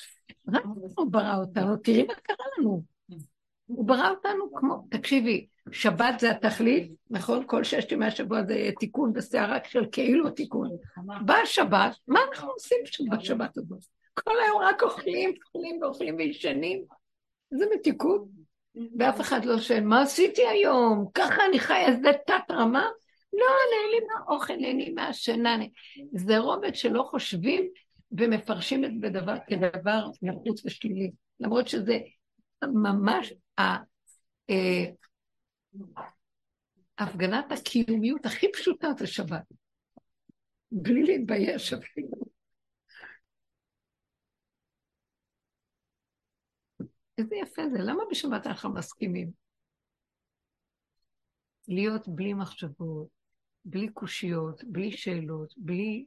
רק 0.53 0.63
הוא 0.97 1.11
ברא 1.11 1.35
אותנו. 1.37 1.77
תראי 1.77 2.03
מה 2.03 2.13
קרה 2.13 2.45
לנו. 2.57 2.83
הוא 3.65 3.87
ברא 3.87 4.09
אותנו 4.09 4.53
כמו, 4.53 4.87
תקשיבי, 4.89 5.47
שבת 5.71 6.19
זה 6.19 6.31
התכלית, 6.31 6.91
נכון? 7.09 7.43
כל 7.47 7.63
ששת 7.63 7.91
ימי 7.91 8.05
השבוע 8.05 8.43
זה 8.43 8.69
תיקון 8.79 9.13
בסערה 9.13 9.57
של 9.63 9.85
כאילו 9.91 10.29
תיקון. 10.29 10.69
באה 11.25 11.45
שבת, 11.45 11.95
מה 12.07 12.19
אנחנו 12.29 12.51
עושים 12.51 12.77
בשבת 13.11 13.57
הזאת? 13.57 13.79
כל 14.13 14.33
היום 14.45 14.61
רק 14.61 14.83
אוכלים, 14.83 15.33
אוכלים 15.45 15.81
ואוכלים 15.81 16.15
וישנים. 16.15 16.83
זה 17.51 17.65
מתיקון. 17.75 18.44
ואף 18.99 19.21
אחד 19.21 19.45
לא 19.45 19.59
שואל, 19.59 19.83
מה 19.83 20.01
עשיתי 20.01 20.47
היום? 20.47 21.05
ככה 21.13 21.45
אני 21.49 21.59
חי, 21.59 21.85
איזה 21.87 22.11
תת 22.27 22.51
רמה? 22.51 22.89
לא, 23.33 23.45
נהנים 23.71 24.07
מהאוכל, 24.07 24.55
נהנים 24.55 24.95
מהשינה. 24.95 25.57
זה 26.11 26.37
רובד 26.37 26.75
שלא 26.75 27.03
חושבים 27.09 27.69
ומפרשים 28.11 28.85
את 28.85 28.91
זה 29.01 29.07
כדבר 29.47 30.05
נחוץ 30.21 30.65
ושלילי. 30.65 31.11
למרות 31.39 31.67
שזה 31.67 31.97
ממש 32.63 33.33
אה, 33.59 33.77
הפגנת 36.97 37.51
הקיומיות 37.51 38.25
הכי 38.25 38.51
פשוטה 38.51 38.87
זה 38.99 39.07
שבת. 39.07 39.43
בלי 40.71 41.03
להתבייש 41.03 41.73
אפילו. 41.73 42.34
איזה 47.17 47.35
יפה 47.35 47.61
זה, 47.69 47.77
למה 47.79 48.03
בשבת 48.11 48.47
אנחנו 48.47 48.73
מסכימים? 48.73 49.31
להיות 51.67 52.07
בלי 52.07 52.33
מחשבות, 52.33 53.07
בלי 53.65 53.89
קושיות, 53.89 54.63
בלי 54.63 54.91
שאלות, 54.91 55.53
בלי 55.57 56.05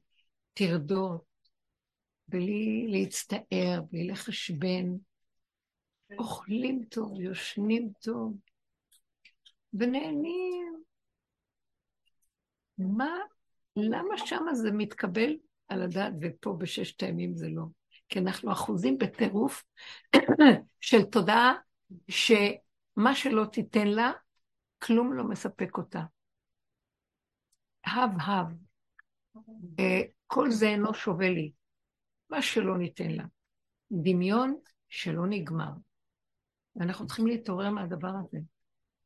טרדות, 0.54 1.24
בלי 2.28 2.86
להצטער, 2.88 3.80
בלי 3.90 4.06
לחשבן, 4.06 4.86
אוכלים 6.18 6.84
טוב, 6.90 7.20
יושנים 7.20 7.92
טוב, 8.00 8.36
ונהנים. 9.72 10.82
מה, 12.78 13.16
למה 13.76 14.18
שמה 14.18 14.54
זה 14.54 14.70
מתקבל 14.72 15.36
על 15.68 15.82
הדעת 15.82 16.12
ופה 16.20 16.56
בששת 16.58 17.02
הימים 17.02 17.34
זה 17.34 17.48
לא? 17.48 17.62
כי 18.08 18.18
אנחנו 18.18 18.52
אחוזים 18.52 18.98
בטירוף 18.98 19.64
של 20.80 21.04
תודעה 21.04 21.54
שמה 22.08 23.14
שלא 23.14 23.44
תיתן 23.52 23.88
לה, 23.88 24.12
כלום 24.78 25.12
לא 25.12 25.24
מספק 25.24 25.76
אותה. 25.76 26.02
הב 27.86 28.10
הב. 28.20 28.46
אה, 29.78 30.00
כל 30.26 30.50
זה 30.50 30.66
אינו 30.66 30.94
שווה 30.94 31.30
לי. 31.30 31.52
מה 32.30 32.42
שלא 32.42 32.78
ניתן 32.78 33.10
לה. 33.10 33.24
דמיון 33.92 34.56
שלא 34.88 35.26
נגמר. 35.26 35.70
ואנחנו 36.76 37.06
צריכים 37.06 37.26
להתעורר 37.26 37.70
מהדבר 37.70 38.08
הזה, 38.08 38.38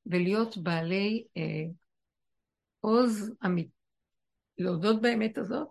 ולהיות 0.07 0.57
בעלי 0.57 1.25
אה, 1.37 1.65
עוז 2.81 3.35
אמיתי, 3.47 3.73
להודות 4.59 5.03
באמת 5.03 5.39
הזאת, 5.39 5.69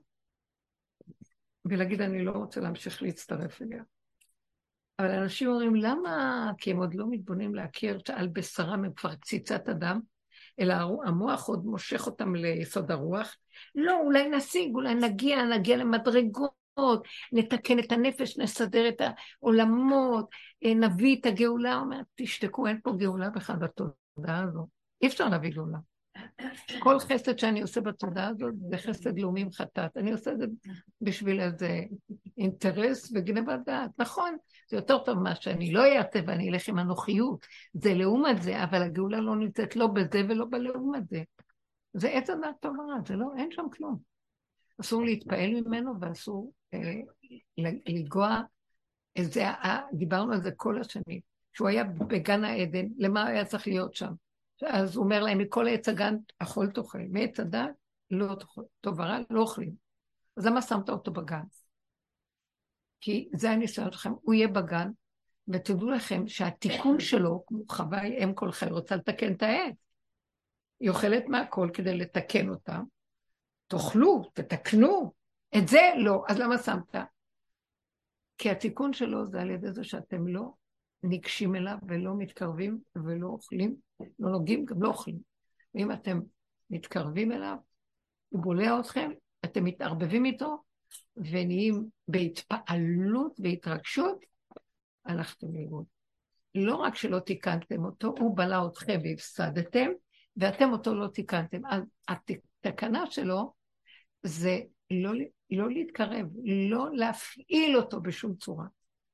ולהגיד, 1.66 2.02
אני 2.02 2.26
לא 2.26 2.32
רוצה 2.32 2.62
להמשיך 2.62 3.04
להצטרף 3.04 3.62
אליה. 3.62 3.84
אבל 5.00 5.12
אנשים 5.12 5.48
אומרים, 5.48 5.76
למה? 5.76 6.52
כי 6.58 6.72
הם 6.72 6.78
עוד 6.78 6.94
לא 6.96 7.06
מתבוננים 7.10 7.56
להכיר 7.56 8.00
שעל 8.08 8.28
בשרם 8.28 8.86
הם 8.86 8.94
כבר 8.94 9.16
קציצת 9.16 9.70
אדם, 9.70 10.00
אלא 10.60 10.74
המוח 11.06 11.48
עוד 11.48 11.66
מושך 11.66 12.08
אותם 12.08 12.36
ליסוד 12.36 12.92
הרוח. 12.92 13.36
לא, 13.76 14.00
אולי 14.00 14.30
נשיג, 14.30 14.76
אולי 14.76 14.96
נגיע, 14.96 15.44
נגיע 15.44 15.78
למדרגות, 15.78 16.52
נתקן 17.32 17.80
את 17.80 17.92
הנפש, 17.92 18.38
נסדר 18.38 18.90
את 18.90 19.02
העולמות, 19.02 20.30
אה, 20.66 20.74
נביא 20.74 21.20
את 21.20 21.26
הגאולה. 21.26 21.74
הוא 21.76 21.84
אומר, 21.84 22.00
תשתקו, 22.16 22.68
אין 22.68 22.80
פה 22.84 22.92
גאולה 22.98 23.30
בכלל 23.30 23.56
בתודעה 23.56 24.44
הזו. 24.44 24.68
אי 25.02 25.08
אפשר 25.08 25.30
להביא 25.30 25.52
גאולה. 25.52 25.78
כל 26.80 27.00
חסד 27.00 27.40
שאני 27.40 27.62
עושה 27.62 27.82
בתודעה 27.82 28.28
הזאת 28.28 28.54
זה 28.70 28.78
חסד 28.78 29.20
לאומי 29.20 29.42
עם 29.42 29.52
חטאת. 29.52 29.98
אני 29.98 30.12
עושה 30.12 30.32
את 30.32 30.38
זה 30.38 30.46
בשביל 31.02 31.42
איזה 31.42 31.82
אינטרס 32.38 33.12
וגנבת 33.16 33.60
דעת. 33.66 33.92
נכון, 33.98 34.38
זה 34.70 34.78
יותר 34.78 34.98
טוב 34.98 35.20
ממה 35.20 35.36
שאני 35.36 35.74
לא 35.74 35.86
אעשה 35.86 36.20
ואני 36.28 36.50
אלך 36.50 36.70
עם 36.70 36.80
הנוחיות. 36.80 37.46
זה 37.74 37.94
לעומת 37.94 38.42
זה, 38.42 38.64
אבל 38.64 38.82
הגאולה 38.82 39.20
לא 39.20 39.36
נמצאת 39.36 39.76
לא 39.76 39.88
בזה 39.88 40.22
ולא 40.30 40.46
בלעומת 40.50 41.10
זה. 41.10 41.24
זה 41.94 42.10
עץ 42.10 42.30
הדעת 42.30 42.56
טוב 42.60 42.80
ורע, 42.80 42.96
זה 43.08 43.16
לא, 43.16 43.28
אין 43.38 43.52
שם 43.52 43.66
כלום. 43.78 43.98
אסור 44.82 45.04
להתפעל 45.06 45.50
ממנו 45.50 45.94
ואסור 46.02 46.54
אה, 46.74 46.80
לנגוע, 47.58 48.42
זה, 49.20 49.44
דיברנו 49.94 50.34
על 50.34 50.42
זה 50.42 50.52
כל 50.52 50.82
השנים, 50.82 51.20
שהוא 51.54 51.68
היה 51.68 51.84
בגן 51.84 52.44
העדן, 52.44 52.86
למה 52.98 53.28
היה 53.28 53.46
צריך 53.46 53.68
להיות 53.68 53.96
שם? 53.96 54.12
אז 54.68 54.96
הוא 54.96 55.04
אומר 55.04 55.24
להם, 55.24 55.38
מכל 55.38 55.66
עץ 55.70 55.90
הגן 55.90 56.16
אכול 56.40 56.72
תאכל, 56.72 57.02
מעץ 57.10 57.40
הדת 57.40 57.70
לא 58.12 58.36
תאכל, 58.36 58.62
טוב 58.82 59.00
ורע 59.00 59.18
לא 59.30 59.42
אוכלים. 59.42 59.74
אז 60.38 60.46
למה 60.46 60.62
שמת 60.62 60.90
אותו 60.90 61.12
בגן? 61.12 61.44
כי 63.02 63.30
זה 63.34 63.52
הניסיון 63.52 63.92
שלכם, 63.92 64.12
הוא 64.22 64.34
יהיה 64.34 64.48
בגן, 64.48 64.90
ותדעו 65.48 65.90
לכם 65.90 66.28
שהתיקון 66.28 67.00
שלו, 67.00 67.44
כמו 67.48 67.64
חווה 67.70 68.04
אם 68.04 68.34
כל 68.34 68.52
חי, 68.52 68.66
רוצה 68.66 68.96
לתקן 68.96 69.34
את 69.34 69.44
העץ. 69.44 69.76
היא 70.80 70.90
אוכלת 70.90 71.24
מהכל 71.28 71.70
כדי 71.74 71.98
לתקן 71.98 72.50
אותם. 72.50 72.84
תאכלו, 73.68 74.24
תתקנו. 74.34 75.14
את 75.58 75.68
זה 75.68 75.82
לא, 75.98 76.24
אז 76.28 76.40
למה 76.40 76.58
שמת? 76.58 76.96
כי 78.38 78.50
התיקון 78.50 78.94
שלו 78.94 79.28
זה 79.28 79.42
על 79.42 79.52
ידי 79.52 79.72
זה 79.72 79.84
שאתם 79.84 80.28
לא 80.28 80.54
ניגשים 81.04 81.56
אליו 81.56 81.78
ולא 81.88 82.14
מתקרבים 82.18 82.80
ולא 82.96 83.28
אוכלים, 83.28 83.76
לא 84.20 84.30
נוגעים, 84.32 84.66
גם 84.66 84.84
לא 84.84 84.88
אוכלים. 84.88 85.18
ואם 85.76 85.92
אתם 85.92 86.20
מתקרבים 86.70 87.32
אליו, 87.32 87.56
הוא 88.30 88.44
בולע 88.44 88.80
אתכם, 88.80 89.12
אתם 89.46 89.64
מתערבבים 89.64 90.26
איתו 90.26 90.64
ונהיים 91.18 91.86
בהתפעלות 92.08 93.40
והתרגשות, 93.40 94.26
הלכתם 95.06 95.48
לאיבוד. 95.54 95.86
לא 96.56 96.76
רק 96.76 96.96
שלא 96.96 97.20
תיקנתם 97.20 97.86
אותו, 97.86 98.14
הוא 98.20 98.38
בלע 98.38 98.66
אתכם 98.68 99.00
והפסדתם, 99.04 99.90
ואתם 100.38 100.72
אותו 100.72 100.96
לא 100.96 101.08
תיקנתם. 101.08 101.62
אז 101.66 101.84
התקנה 102.08 103.12
שלו 103.12 103.54
זה 104.24 104.60
לא, 104.92 105.12
לא 105.52 105.70
להתקרב, 105.70 106.26
לא 106.44 106.88
להפעיל 106.94 107.78
אותו 107.78 108.02
בשום 108.02 108.36
צורה. 108.36 108.66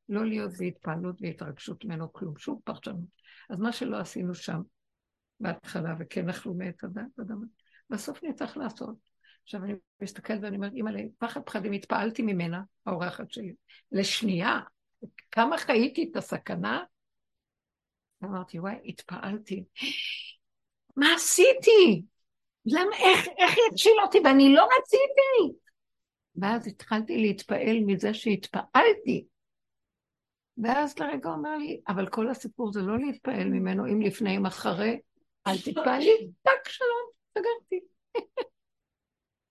לא 0.10 0.26
להיות 0.26 0.52
בהתפעלות 0.58 1.16
והתרגשות 1.22 1.86
ממנו 1.86 2.14
כלום, 2.14 2.38
שום 2.38 2.60
פרשנות. 2.64 3.10
אז 3.50 3.60
מה 3.60 3.72
שלא 3.72 3.98
עשינו 3.98 4.36
שם 4.36 4.62
בהתחלה, 5.40 5.96
וכן 6.00 6.30
אכלו 6.30 6.54
מאת 6.54 6.84
הדת, 6.84 7.20
בסוף 7.90 8.24
נצטרך 8.24 8.58
לעשות. 8.58 8.96
עכשיו 9.44 9.64
אני 9.64 9.74
מסתכלת 10.02 10.40
ואני 10.42 10.56
אומרת, 10.56 10.74
אימא, 10.74 10.92
פחד 11.18 11.42
פחדים, 11.42 11.72
התפעלתי 11.72 12.22
ממנה, 12.22 12.62
האורחת 12.86 13.32
שלי, 13.32 13.54
לשנייה, 13.92 14.60
כמה 15.32 15.58
חייתי 15.58 16.10
את 16.12 16.16
הסכנה, 16.16 16.84
אמרתי, 18.24 18.60
וואי, 18.60 18.76
התפעלתי. 18.86 19.64
מה 20.96 21.08
עשיתי? 21.16 22.02
למה, 22.66 22.96
איך, 22.98 23.28
איך 23.38 23.56
יציל 23.72 23.94
אותי? 24.04 24.18
ואני 24.24 24.54
לא 24.54 24.68
רציתי. 24.80 25.58
ואז 26.36 26.68
התחלתי 26.68 27.18
להתפעל 27.18 27.80
מזה 27.86 28.14
שהתפעלתי. 28.14 29.26
ואז 30.64 31.00
לרגע 31.00 31.30
אומר 31.30 31.58
לי, 31.58 31.82
אבל 31.88 32.08
כל 32.10 32.30
הסיפור 32.30 32.74
זה 32.74 32.82
לא 32.82 33.00
להתפעל 33.00 33.50
ממנו, 33.50 33.86
אם 33.86 34.02
לפני, 34.02 34.38
אם 34.38 34.46
אחרי, 34.46 35.00
אל 35.48 35.58
תתפעלי, 35.58 36.28
טק, 36.46 36.70
שלום, 36.70 37.10
סגרתי. 37.38 37.86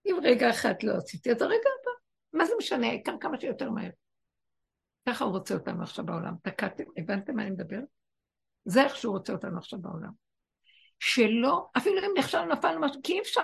אם 0.07 0.17
רגע 0.23 0.51
אחת 0.51 0.85
לא 0.85 0.93
עשיתי, 0.97 1.31
אז 1.31 1.43
הרגע 1.43 1.55
הבא. 1.81 1.91
מה 2.33 2.45
זה 2.45 2.53
משנה, 2.59 2.87
העיקר 2.87 3.15
כמה 3.21 3.41
שיותר 3.41 3.71
מהר. 3.71 3.91
ככה 5.09 5.25
הוא 5.25 5.33
רוצה 5.33 5.55
אותנו 5.55 5.83
עכשיו 5.83 6.07
בעולם. 6.07 6.35
תקעתם, 6.43 6.85
הבנתם 6.97 7.37
מה 7.37 7.43
אני 7.43 7.51
מדברת? 7.51 7.85
זה 8.65 8.85
איך 8.85 8.97
שהוא 8.97 9.15
רוצה 9.17 9.33
אותנו 9.33 9.59
עכשיו 9.59 9.79
בעולם. 9.79 10.11
שלא, 10.99 11.67
אפילו 11.77 11.99
אם 11.99 12.11
נכשל 12.19 12.45
נפל 12.45 12.79
משהו, 12.79 13.01
כי 13.03 13.13
אי 13.13 13.21
אפשר, 13.21 13.41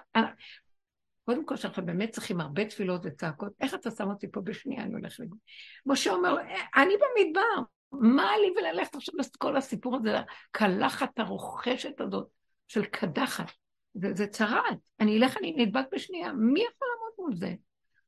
קודם 1.24 1.44
כל, 1.46 1.56
שאנחנו 1.56 1.86
באמת 1.86 2.10
צריכים 2.10 2.40
הרבה 2.40 2.64
תפילות 2.64 3.00
וצעקות, 3.04 3.52
איך 3.60 3.74
אתה 3.74 3.90
שם 3.90 4.10
אותי 4.10 4.30
פה 4.30 4.40
בשנייה, 4.40 4.82
אני 4.82 4.94
הולך 4.94 5.20
לגמרי. 5.20 5.38
משה 5.86 6.12
אומר, 6.12 6.36
אני 6.76 6.94
במדבר, 6.94 7.62
מה 7.92 8.30
לי 8.38 8.54
וללכת 8.56 8.94
עכשיו 8.94 9.14
לכל 9.18 9.56
הסיפור 9.56 9.96
הזה, 9.96 10.18
הקלחת 10.18 11.18
הרוכשת 11.18 12.00
הזאת 12.00 12.26
של 12.68 12.84
קדחת. 12.84 13.50
זה, 13.94 14.14
זה 14.14 14.26
צרעת, 14.26 14.78
אני 15.00 15.18
אלך, 15.18 15.36
אני 15.36 15.54
נדבק 15.56 15.84
בשנייה, 15.92 16.32
מי 16.32 16.60
יכול 16.60 16.88
לעמוד 16.94 17.12
מול 17.18 17.36
זה? 17.36 17.54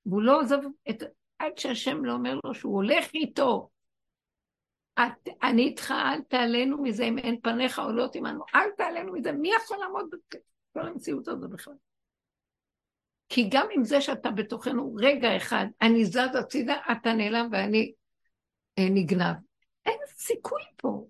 והוא 0.06 0.22
לא 0.22 0.40
עוזב 0.40 0.58
את... 0.90 1.02
עד 1.38 1.58
שהשם 1.58 2.04
לא 2.04 2.12
אומר 2.12 2.38
לו 2.44 2.54
שהוא 2.54 2.74
הולך 2.74 3.14
איתו. 3.14 3.70
את, 4.94 5.28
אני 5.42 5.62
איתך, 5.62 5.90
אל 5.90 6.20
תעלנו 6.22 6.82
מזה 6.82 7.04
אם 7.04 7.18
אין 7.18 7.40
פניך 7.40 7.78
עולות 7.78 8.16
עמנו, 8.16 8.44
אל 8.54 8.70
תעלנו 8.76 9.12
מזה, 9.12 9.32
מי 9.32 9.50
יכול 9.62 9.76
לעמוד 9.76 10.06
בכל 10.10 10.86
המציאות 10.86 11.28
הזאת 11.28 11.50
בכלל? 11.50 11.74
כי 13.28 13.48
גם 13.50 13.66
עם 13.72 13.84
זה 13.84 14.00
שאתה 14.00 14.30
בתוכנו 14.30 14.94
רגע 14.98 15.36
אחד, 15.36 15.66
אני 15.82 16.04
זז 16.04 16.36
הצידה, 16.38 16.76
אתה 16.92 17.12
נעלם 17.12 17.48
ואני 17.52 17.92
אה, 18.78 18.86
נגנב. 18.90 19.36
אין 19.86 19.98
סיכוי 20.06 20.62
פה. 20.76 21.06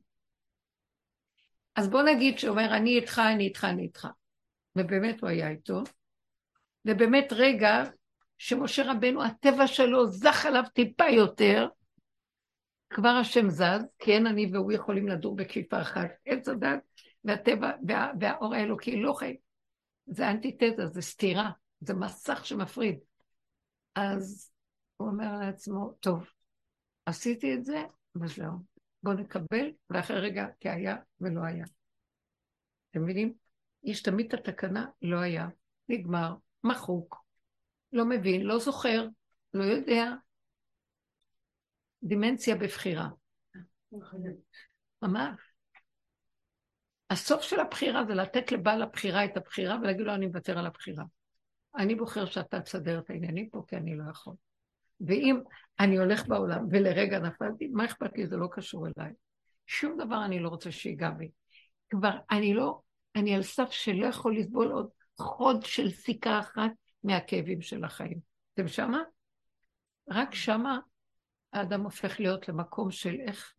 אז 1.77 1.89
בוא 1.89 2.03
נגיד 2.03 2.39
שאומר, 2.39 2.77
אני 2.77 2.97
איתך, 2.97 3.23
אני 3.35 3.45
איתך, 3.45 3.65
אני 3.65 3.83
איתך. 3.83 4.09
ובאמת 4.77 5.21
הוא 5.21 5.29
היה 5.29 5.51
איתו. 5.51 5.83
ובאמת 6.85 7.33
רגע 7.33 7.85
שמשה 8.39 8.93
רבנו, 8.93 9.25
הטבע 9.25 9.67
שלו 9.67 10.07
זך 10.07 10.47
עליו 10.47 10.62
טיפה 10.75 11.09
יותר, 11.09 11.69
כבר 12.91 13.09
השם 13.09 13.51
זז, 13.51 13.85
כי 13.99 14.12
אין 14.12 14.27
אני 14.27 14.51
והוא 14.53 14.73
יכולים 14.73 15.09
לדור 15.09 15.37
בכפיפה 15.37 15.81
אחת. 15.81 16.09
עץ 16.27 16.49
הדת 16.49 16.81
והטבע 17.25 17.71
וה, 17.89 18.11
והאור 18.21 18.55
האלוקי 18.55 18.97
לא 18.97 19.12
חי. 19.12 19.37
זה 20.07 20.31
אנטיתזה, 20.31 20.87
זה 20.87 21.03
סתירה, 21.03 21.51
זה 21.87 21.95
מסך 21.95 22.47
שמפריד. 22.47 22.99
אז 23.95 24.53
הוא 24.97 25.09
אומר 25.09 25.39
לעצמו, 25.39 25.93
טוב, 26.01 26.28
עשיתי 27.07 27.55
את 27.55 27.64
זה, 27.64 27.82
וזהו. 28.22 28.53
בואו 29.03 29.16
נקבל, 29.16 29.70
ואחרי 29.91 30.20
רגע, 30.20 30.47
כי 30.61 30.68
היה 30.68 30.97
ולא 31.20 31.41
היה. 31.45 31.64
אתם 32.91 33.03
מבינים? 33.03 33.35
יש 33.85 34.03
תמיד 34.03 34.35
את 34.35 34.49
התקנה, 34.49 34.87
לא 35.03 35.20
היה, 35.20 35.49
נגמר, 35.89 36.35
מחוק, 36.64 37.24
לא 37.93 38.05
מבין, 38.05 38.43
לא 38.43 38.59
זוכר, 38.59 39.07
לא 39.55 39.64
יודע. 39.64 40.12
דימנציה 42.03 42.57
בבחירה. 42.57 43.09
ממש. 45.03 45.41
הסוף 47.11 47.43
של 47.43 47.61
הבחירה 47.61 48.05
זה 48.05 48.14
לתת 48.14 48.53
לבעל 48.53 48.82
הבחירה 48.82 49.24
את 49.24 49.37
הבחירה 49.37 49.78
ולהגיד 49.80 50.07
לו, 50.07 50.14
אני 50.14 50.26
מוותר 50.26 50.59
על 50.59 50.66
הבחירה. 50.66 51.05
אני 51.77 51.95
בוחר 51.95 52.27
שאתה 52.27 52.61
תסדר 52.61 52.99
את 52.99 53.11
העניינים 53.11 53.49
פה, 53.51 53.64
כי 53.68 53.77
אני 53.77 53.97
לא 53.97 54.05
יכול. 54.11 54.35
ואם 55.01 55.41
אני 55.81 55.99
הולך 55.99 56.29
בעולם 56.29 56.66
ולרגע 56.70 57.18
נפלתי, 57.18 57.68
מה 57.68 57.85
אכפת 57.85 58.11
לי? 58.16 58.27
זה 58.27 58.37
לא 58.37 58.49
קשור 58.53 58.87
אליי. 58.87 59.12
שום 59.66 59.97
דבר 59.99 60.25
אני 60.25 60.39
לא 60.39 60.49
רוצה 60.49 60.72
שיגע 60.72 61.11
בי. 61.11 61.31
כבר 61.91 62.16
אני 62.31 62.55
לא, 62.55 62.81
אני 63.16 63.35
על 63.35 63.43
סף 63.43 63.70
שלא 63.70 64.07
יכול 64.07 64.39
לסבול 64.39 64.72
עוד 64.72 64.89
חוד 65.18 65.62
של 65.62 65.91
סיכה 65.91 66.41
אחת 66.41 66.70
מהכאבים 67.05 67.62
של 67.62 67.85
החיים. 67.85 68.18
אתם 68.55 68.68
שמה? 68.68 69.03
רק 70.09 70.35
שמה 70.35 70.79
האדם 71.53 71.81
הופך 71.81 72.20
להיות 72.20 72.49
למקום 72.49 72.91
של 72.91 73.16
איך... 73.27 73.55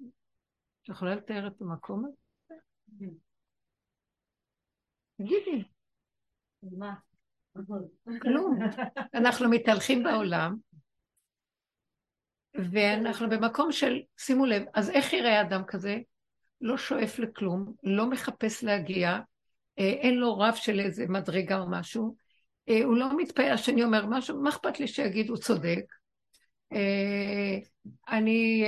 את 0.84 0.90
יכולה 0.90 1.16
לתאר 1.16 1.48
את 1.48 1.62
המקום 1.62 2.06
הזה? 2.06 2.56
תגידי. 5.18 5.64
מה? 6.64 6.94
כלום. 8.22 8.60
אנחנו 9.14 9.50
מתהלכים 9.50 10.04
בעולם, 10.04 10.56
ואנחנו 12.72 13.30
במקום 13.30 13.72
של, 13.72 14.00
שימו 14.18 14.46
לב, 14.46 14.64
אז 14.74 14.90
איך 14.90 15.14
יראה 15.14 15.42
אדם 15.42 15.62
כזה? 15.68 15.98
לא 16.62 16.78
שואף 16.78 17.20
לכלום, 17.20 17.74
לא 17.84 18.10
מחפש 18.10 18.64
להגיע, 18.64 19.20
אה, 19.80 19.90
אין 19.90 20.16
לו 20.16 20.40
רב 20.40 20.56
של 20.56 20.80
איזה 20.80 21.06
מדרגה 21.10 21.60
או 21.60 21.70
משהו, 21.70 22.16
אה, 22.70 22.84
הוא 22.84 22.98
לא 22.98 23.18
מתפעל 23.18 23.58
שאני 23.58 23.84
אומר 23.84 24.06
משהו, 24.06 24.42
מה 24.42 24.50
אכפת 24.50 24.80
לי 24.80 24.88
שיגיד 24.88 25.30
הוא 25.30 25.38
צודק? 25.38 25.84
אה, 26.74 27.58
אני, 28.10 28.64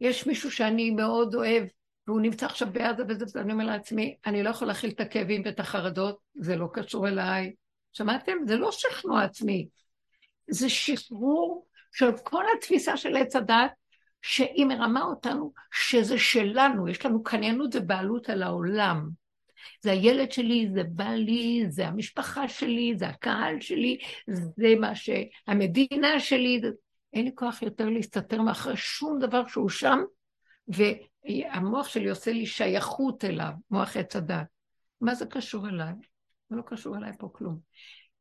יש 0.00 0.26
מישהו 0.26 0.50
שאני 0.50 0.90
מאוד 0.90 1.34
אוהב, 1.34 1.64
והוא 2.06 2.20
נמצא 2.20 2.46
עכשיו 2.46 2.68
בעזה 2.72 3.02
וזה, 3.08 3.24
וזה, 3.24 3.40
אני 3.40 3.52
אומר 3.52 3.64
לעצמי, 3.64 4.16
אני 4.26 4.42
לא 4.42 4.50
יכול 4.50 4.68
להכיל 4.68 4.90
את 4.90 5.00
הכאבים 5.00 5.42
ואת 5.44 5.60
החרדות, 5.60 6.18
זה 6.34 6.56
לא 6.56 6.68
קשור 6.72 7.08
אליי. 7.08 7.52
שמעתם? 7.94 8.32
זה 8.46 8.56
לא 8.56 8.72
שכנוע 8.72 9.22
עצמי, 9.22 9.68
זה 10.50 10.68
שחרור 10.68 11.66
של 11.92 12.16
כל 12.24 12.44
התפיסה 12.56 12.96
של 12.96 13.16
עץ 13.16 13.36
הדת, 13.36 13.70
שהיא 14.22 14.66
מרמה 14.66 15.02
אותנו 15.02 15.52
שזה 15.72 16.18
שלנו, 16.18 16.88
יש 16.88 17.06
לנו 17.06 17.22
קניינות 17.22 17.70
ובעלות 17.74 18.30
על 18.30 18.42
העולם. 18.42 19.08
זה 19.82 19.92
הילד 19.92 20.32
שלי, 20.32 20.68
זה 20.74 20.82
בא 20.84 21.08
לי, 21.08 21.64
זה 21.68 21.86
המשפחה 21.86 22.48
שלי, 22.48 22.94
זה 22.96 23.08
הקהל 23.08 23.60
שלי, 23.60 23.98
זה 24.28 24.74
מה 24.80 24.94
שהמדינה 24.94 26.20
שלי. 26.20 26.60
אין 27.12 27.24
לי 27.24 27.30
כוח 27.34 27.62
יותר 27.62 27.88
להסתתר 27.88 28.42
מאחורי 28.42 28.76
שום 28.76 29.18
דבר 29.18 29.46
שהוא 29.46 29.68
שם, 29.68 29.98
והמוח 30.68 31.88
שלי 31.88 32.10
עושה 32.10 32.32
לי 32.32 32.46
שייכות 32.46 33.24
אליו, 33.24 33.52
מוח 33.70 33.96
עץ 33.96 34.16
הדת. 34.16 34.46
מה 35.00 35.14
זה 35.14 35.26
קשור 35.26 35.68
אליי? 35.68 35.92
זה 36.50 36.56
לא 36.56 36.62
קשור 36.66 36.96
אליי 36.96 37.12
פה 37.18 37.28
כלום. 37.32 37.58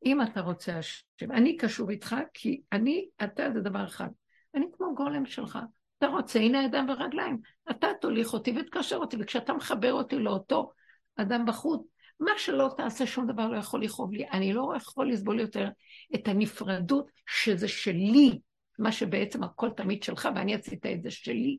אם 0.06 0.22
אתה 0.22 0.42
רוצה 0.42 0.78
השם, 0.78 1.32
אני 1.32 1.58
קשור 1.58 1.90
איתך, 1.90 2.16
כי 2.34 2.62
אני, 2.72 3.08
אתה 3.24 3.52
זה 3.54 3.62
דבר 3.62 3.86
אחד. 3.86 4.10
אני 4.56 4.66
כמו 4.78 4.96
גולם 4.96 5.26
שלך. 5.26 5.60
אתה 5.98 6.08
רוצה, 6.08 6.40
הנה 6.40 6.64
ידיים 6.64 6.90
ורגליים. 6.90 7.40
אתה 7.72 7.88
תוליך 8.02 8.34
אותי 8.34 8.54
ותקשר 8.60 8.96
אותי, 8.96 9.18
וכשאתה 9.20 9.54
מחבר 9.54 9.94
אותי 9.94 10.16
לאותו 10.16 10.72
אדם 11.16 11.46
בחוץ, 11.46 11.82
מה 12.20 12.32
שלא 12.38 12.70
תעשה, 12.78 13.06
שום 13.06 13.28
דבר 13.28 13.48
לא 13.48 13.58
יכול 13.58 13.84
לכאוב 13.84 14.14
לי. 14.14 14.30
אני 14.30 14.54
לא 14.54 14.74
יכול 14.78 15.12
לסבול 15.12 15.40
יותר 15.40 15.70
את 16.16 16.28
הנפרדות 16.28 17.08
שזה 17.28 17.68
שלי, 17.68 18.40
מה 18.80 18.92
שבעצם 18.92 19.44
הכל 19.44 19.70
תמיד 19.70 20.04
שלך, 20.04 20.30
ואני 20.36 20.56
עשית 20.56 20.86
את 20.86 21.04
זה 21.04 21.12
שלי. 21.12 21.58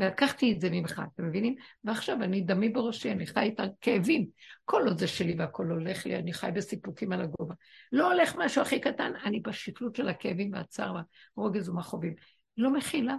ולקחתי 0.00 0.52
את 0.52 0.60
זה 0.60 0.68
ממך, 0.70 1.02
אתם 1.14 1.24
מבינים? 1.26 1.54
ועכשיו 1.84 2.22
אני 2.22 2.40
דמי 2.40 2.68
בראשי, 2.68 3.12
אני 3.12 3.26
חי 3.26 3.50
את 3.54 3.60
הכאבים. 3.60 4.26
כל 4.64 4.82
עוד 4.88 4.98
זה 4.98 5.06
שלי 5.06 5.34
והכל 5.38 5.66
הולך 5.66 6.06
לי, 6.06 6.16
אני 6.16 6.32
חי 6.32 6.50
בסיפוקים 6.54 7.12
על 7.12 7.20
הגובה. 7.20 7.54
לא 7.92 8.12
הולך 8.12 8.36
משהו 8.38 8.62
הכי 8.62 8.80
קטן, 8.80 9.12
אני 9.24 9.40
בשקלות 9.40 9.96
של 9.96 10.08
הכאבים 10.08 10.52
והצער 10.52 10.94
והרוגז 11.36 11.68
ומחובים. 11.68 12.14
לא 12.56 12.72
מכילה. 12.72 13.16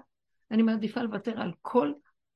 אני 0.51 0.63
מעדיפה 0.63 1.01
לוותר 1.01 1.41
על 1.41 1.51
כל 1.61 1.93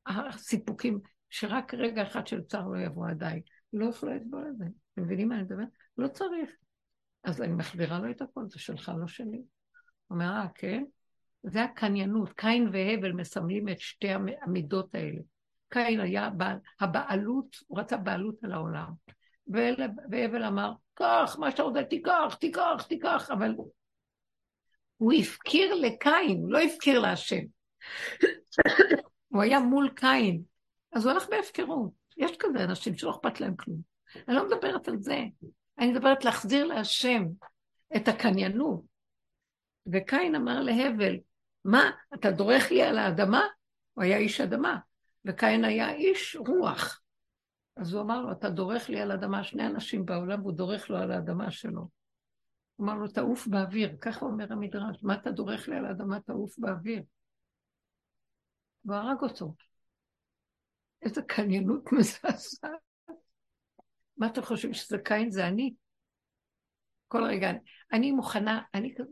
הסיפוקים, 0.08 1.00
שרק 1.30 1.74
רגע 1.74 2.04
אחד 2.04 2.28
של 2.28 2.42
צער 2.42 2.68
לא 2.68 2.80
יבוא 2.80 3.10
עדיין. 3.10 3.42
לא 3.74 3.86
יכולה 3.86 4.16
לסבול 4.16 4.48
את 4.52 4.58
זה. 4.58 4.66
אתם 4.94 5.04
מבינים 5.04 5.30
מה 5.30 5.36
אני 5.36 5.44
מדבר? 5.44 5.64
לא 5.98 6.08
צריך. 6.08 6.50
אז 7.24 7.42
אני 7.42 7.54
מחזירה 7.54 8.00
לו 8.00 8.12
את 8.12 8.22
הכל, 8.22 8.46
זה 8.48 8.60
שלך, 8.60 8.92
לא 9.00 9.08
שלי. 9.08 9.38
הוא 10.08 10.16
אומר, 10.16 10.26
אה, 10.26 10.48
כן? 10.56 10.84
זה 11.52 11.64
הקניינות, 11.64 12.34
קין 12.34 12.70
והבל 12.74 13.12
מסמלים 13.12 13.70
את 13.70 13.80
שתי 13.80 14.08
המידות 14.42 14.96
האלה. 14.96 15.22
קין 15.70 16.00
היה 16.00 16.30
בעל, 16.30 16.58
הבעלות, 16.80 17.56
הוא 17.68 17.80
רצה 17.80 17.98
בעלות 17.98 18.44
על 18.44 18.52
העולם. 18.52 18.90
והבל 20.10 20.44
אמר, 20.44 20.72
קח, 20.94 21.36
מה 21.40 21.52
שאתה 21.52 21.64
רוצה, 21.64 21.84
תיקח, 21.84 22.38
תיקח, 22.40 22.86
תיקח, 22.90 23.30
אבל 23.32 23.56
הוא 24.98 25.14
הפקיר 25.14 25.74
לקין, 25.74 26.44
לא 26.48 26.60
הפקיר 26.60 27.00
להשם. 27.00 27.42
הוא 29.28 29.42
היה 29.42 29.60
מול 29.60 29.90
קין, 29.96 30.42
אז 30.92 31.06
הוא 31.06 31.12
הלך 31.14 31.30
בהפקרות. 31.30 31.92
יש 32.18 32.32
כזה 32.40 32.64
אנשים 32.64 32.98
שלא 32.98 33.12
אכפת 33.12 33.42
להם 33.42 33.56
כלום. 33.56 33.78
אני 34.28 34.36
לא 34.36 34.48
מדברת 34.48 34.88
על 34.88 34.98
זה, 35.00 35.24
אני 35.80 35.92
מדברת 35.92 36.26
להחזיר 36.26 36.66
להשם 36.66 37.26
את 37.96 38.08
הקניינות. 38.08 38.82
וקין 39.94 40.36
אמר 40.36 40.62
להבל, 40.62 41.18
מה, 41.66 41.92
אתה 42.14 42.32
דורך 42.32 42.72
לי 42.72 42.82
על 42.82 42.98
האדמה? 42.98 43.42
הוא 43.94 44.04
היה 44.04 44.18
איש 44.18 44.42
אדמה, 44.42 44.78
וקין 45.26 45.66
היה 45.66 45.92
איש 45.92 46.36
רוח. 46.36 47.02
אז 47.78 47.94
הוא 47.94 48.02
אמר 48.02 48.22
לו, 48.22 48.32
אתה 48.32 48.50
דורך 48.50 48.90
לי 48.90 49.02
על 49.02 49.12
האדמה, 49.12 49.44
שני 49.44 49.68
אנשים 49.68 50.06
בעולם, 50.06 50.42
והוא 50.42 50.54
דורך 50.54 50.90
לו 50.90 50.98
על 50.98 51.12
האדמה 51.12 51.52
שלו. 51.52 51.90
הוא 52.76 52.86
אמר 52.86 52.96
לו, 52.96 53.08
תעוף 53.08 53.48
באוויר, 53.48 53.98
ככה 54.02 54.26
אומר 54.26 54.54
המדרש, 54.54 54.98
מה 55.04 55.14
אתה 55.14 55.32
דורך 55.32 55.68
לי 55.68 55.76
על 55.76 55.86
האדמה, 55.86 56.20
תעוף 56.20 56.60
באוויר. 56.60 57.04
והוא 58.86 58.98
הרג 58.98 59.22
אותו. 59.22 59.54
איזה 61.02 61.22
קניינות 61.22 61.92
מזעזעת. 61.92 62.80
מה 64.18 64.28
אתם 64.28 64.42
חושבים 64.42 64.74
שזה 64.74 64.98
קין? 64.98 65.32
זה 65.32 65.48
אני. 65.48 65.74
כל 67.08 67.24
רגע, 67.24 67.52
אני 67.94 68.12
מוכנה, 68.12 68.62
אני 68.74 68.96
כזה, 68.98 69.12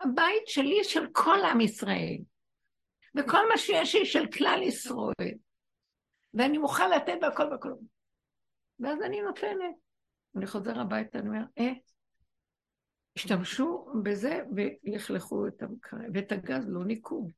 הבית 0.00 0.46
שלי 0.46 0.84
של 0.84 1.06
כל 1.12 1.38
עם 1.50 1.60
ישראל, 1.60 2.18
וכל 3.14 3.48
מה 3.48 3.58
שיש 3.58 3.94
לי 3.94 4.06
של 4.06 4.26
כלל 4.26 4.60
ישראל, 4.62 5.34
ואני 6.34 6.58
מוכן 6.58 6.90
לתת 6.90 7.18
והכל 7.22 7.42
והכל. 7.42 7.72
ואז 8.80 9.02
אני 9.02 9.20
נותנת. 9.20 9.74
אני 10.36 10.46
חוזר 10.46 10.80
הביתה, 10.80 11.18
אני 11.18 11.28
אומר, 11.28 11.44
אה, 11.58 11.72
השתמשו 13.16 13.86
בזה 14.02 14.40
ולכלכו 14.56 15.46
את 15.46 15.62
המקרר, 15.62 16.00
ואת 16.14 16.32
הגז 16.32 16.68
לא 16.68 16.84
ניקו. 16.84 17.28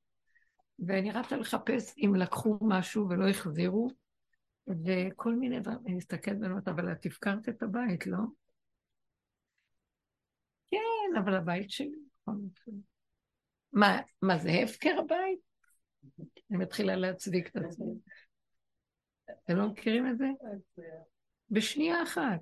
ואני 0.79 1.13
רצה 1.13 1.37
לחפש 1.37 1.95
אם 1.99 2.15
לקחו 2.15 2.59
משהו 2.61 3.09
ולא 3.09 3.29
החזירו, 3.29 3.89
וכל 4.69 5.33
מיני 5.33 5.61
דברים, 5.61 5.79
אני 5.87 5.95
מסתכלת 5.95 6.37
ואומרת, 6.41 6.69
אבל 6.69 6.93
את 6.93 7.07
הפקרת 7.07 7.49
את 7.49 7.63
הבית, 7.63 8.07
לא? 8.07 8.19
כן, 10.71 11.19
אבל 11.19 11.35
הבית 11.35 11.71
שלי. 11.71 12.06
מה, 13.73 14.01
מה 14.23 14.39
זה 14.39 14.51
הפקר 14.65 14.97
הבית? 14.99 15.39
אני 16.51 16.59
מתחילה 16.59 16.97
להצדיק 16.97 17.49
את 17.49 17.57
עצמי. 17.57 17.93
אתם 19.45 19.57
לא 19.57 19.69
מכירים 19.69 20.07
את 20.07 20.19
זה? 20.19 20.27
בשנייה 21.51 22.03
אחת. 22.03 22.41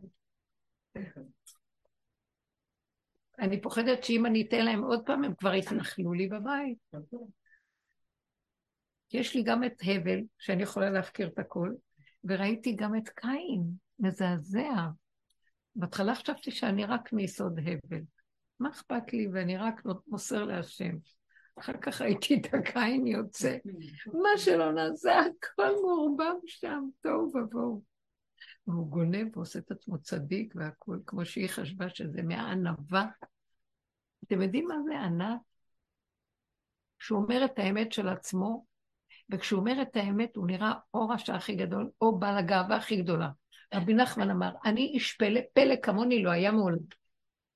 אני 3.39 3.61
פוחדת 3.61 4.05
שאם 4.05 4.26
אני 4.26 4.47
אתן 4.49 4.64
להם 4.64 4.82
עוד 4.82 5.07
פעם, 5.07 5.24
הם 5.24 5.35
כבר 5.35 5.55
יתנחלו 5.55 6.12
לי 6.12 6.28
בבית. 6.28 6.78
יש 9.12 9.35
לי 9.35 9.43
גם 9.43 9.64
את 9.64 9.82
הבל, 9.82 10.20
שאני 10.39 10.62
יכולה 10.62 10.91
להפקיר 10.91 11.28
את 11.28 11.39
הכל, 11.39 11.74
וראיתי 12.24 12.76
גם 12.76 12.97
את 12.97 13.09
קין, 13.09 13.62
מזעזע. 13.99 14.89
בהתחלה 15.76 16.14
חשבתי 16.14 16.51
שאני 16.51 16.85
רק 16.85 17.12
מיסוד 17.12 17.59
הבל. 17.59 18.03
מה 18.61 18.70
אכפת 18.70 19.12
לי? 19.12 19.28
ואני 19.32 19.57
רק 19.57 19.82
מוסר 20.07 20.44
להשם. 20.44 20.96
אחר 21.59 21.72
כך 21.80 22.00
ראיתי 22.00 22.34
את 22.40 22.55
הקין 22.55 23.07
יוצא. 23.07 23.57
מה 24.07 24.38
שלא 24.38 24.72
נעשה, 24.72 25.20
הכל 25.20 25.72
מעורבב 25.82 26.34
שם, 26.46 26.84
תוהו 27.02 27.30
ובוהו. 27.34 27.82
והוא 28.66 28.86
גונב 28.86 29.36
ועושה 29.36 29.59
את 29.59 29.70
עצמו 29.70 29.98
צדיק 29.98 30.55
והכול, 30.57 31.02
כמו 31.07 31.24
שהיא 31.24 31.48
חשבה 31.48 31.88
שזה 31.88 32.22
מהענווה. 32.22 33.07
אתם 34.24 34.42
יודעים 34.42 34.68
מה 34.68 34.74
זה 34.84 35.00
ענת? 35.00 35.40
שהוא 36.98 37.22
אומר 37.22 37.44
את 37.44 37.59
האמת 37.59 37.92
של 37.92 38.09
עצמו, 38.09 38.64
וכשהוא 39.30 39.61
אומר 39.61 39.82
את 39.82 39.96
האמת 39.96 40.36
הוא 40.36 40.46
נראה 40.46 40.72
או 40.94 41.09
רשע 41.09 41.34
הכי 41.34 41.55
גדול, 41.55 41.90
או 42.00 42.18
בעל 42.18 42.38
הגאווה 42.38 42.76
הכי 42.76 42.96
גדולה. 42.96 43.28
רבי 43.74 43.94
נחמן 43.94 44.30
אמר, 44.30 44.50
אני 44.64 44.80
איש 44.80 45.12
פלא, 45.12 45.40
פלא 45.52 45.74
כמוני 45.82 46.22
לא 46.22 46.30
היה 46.30 46.52
מעולם. 46.52 47.03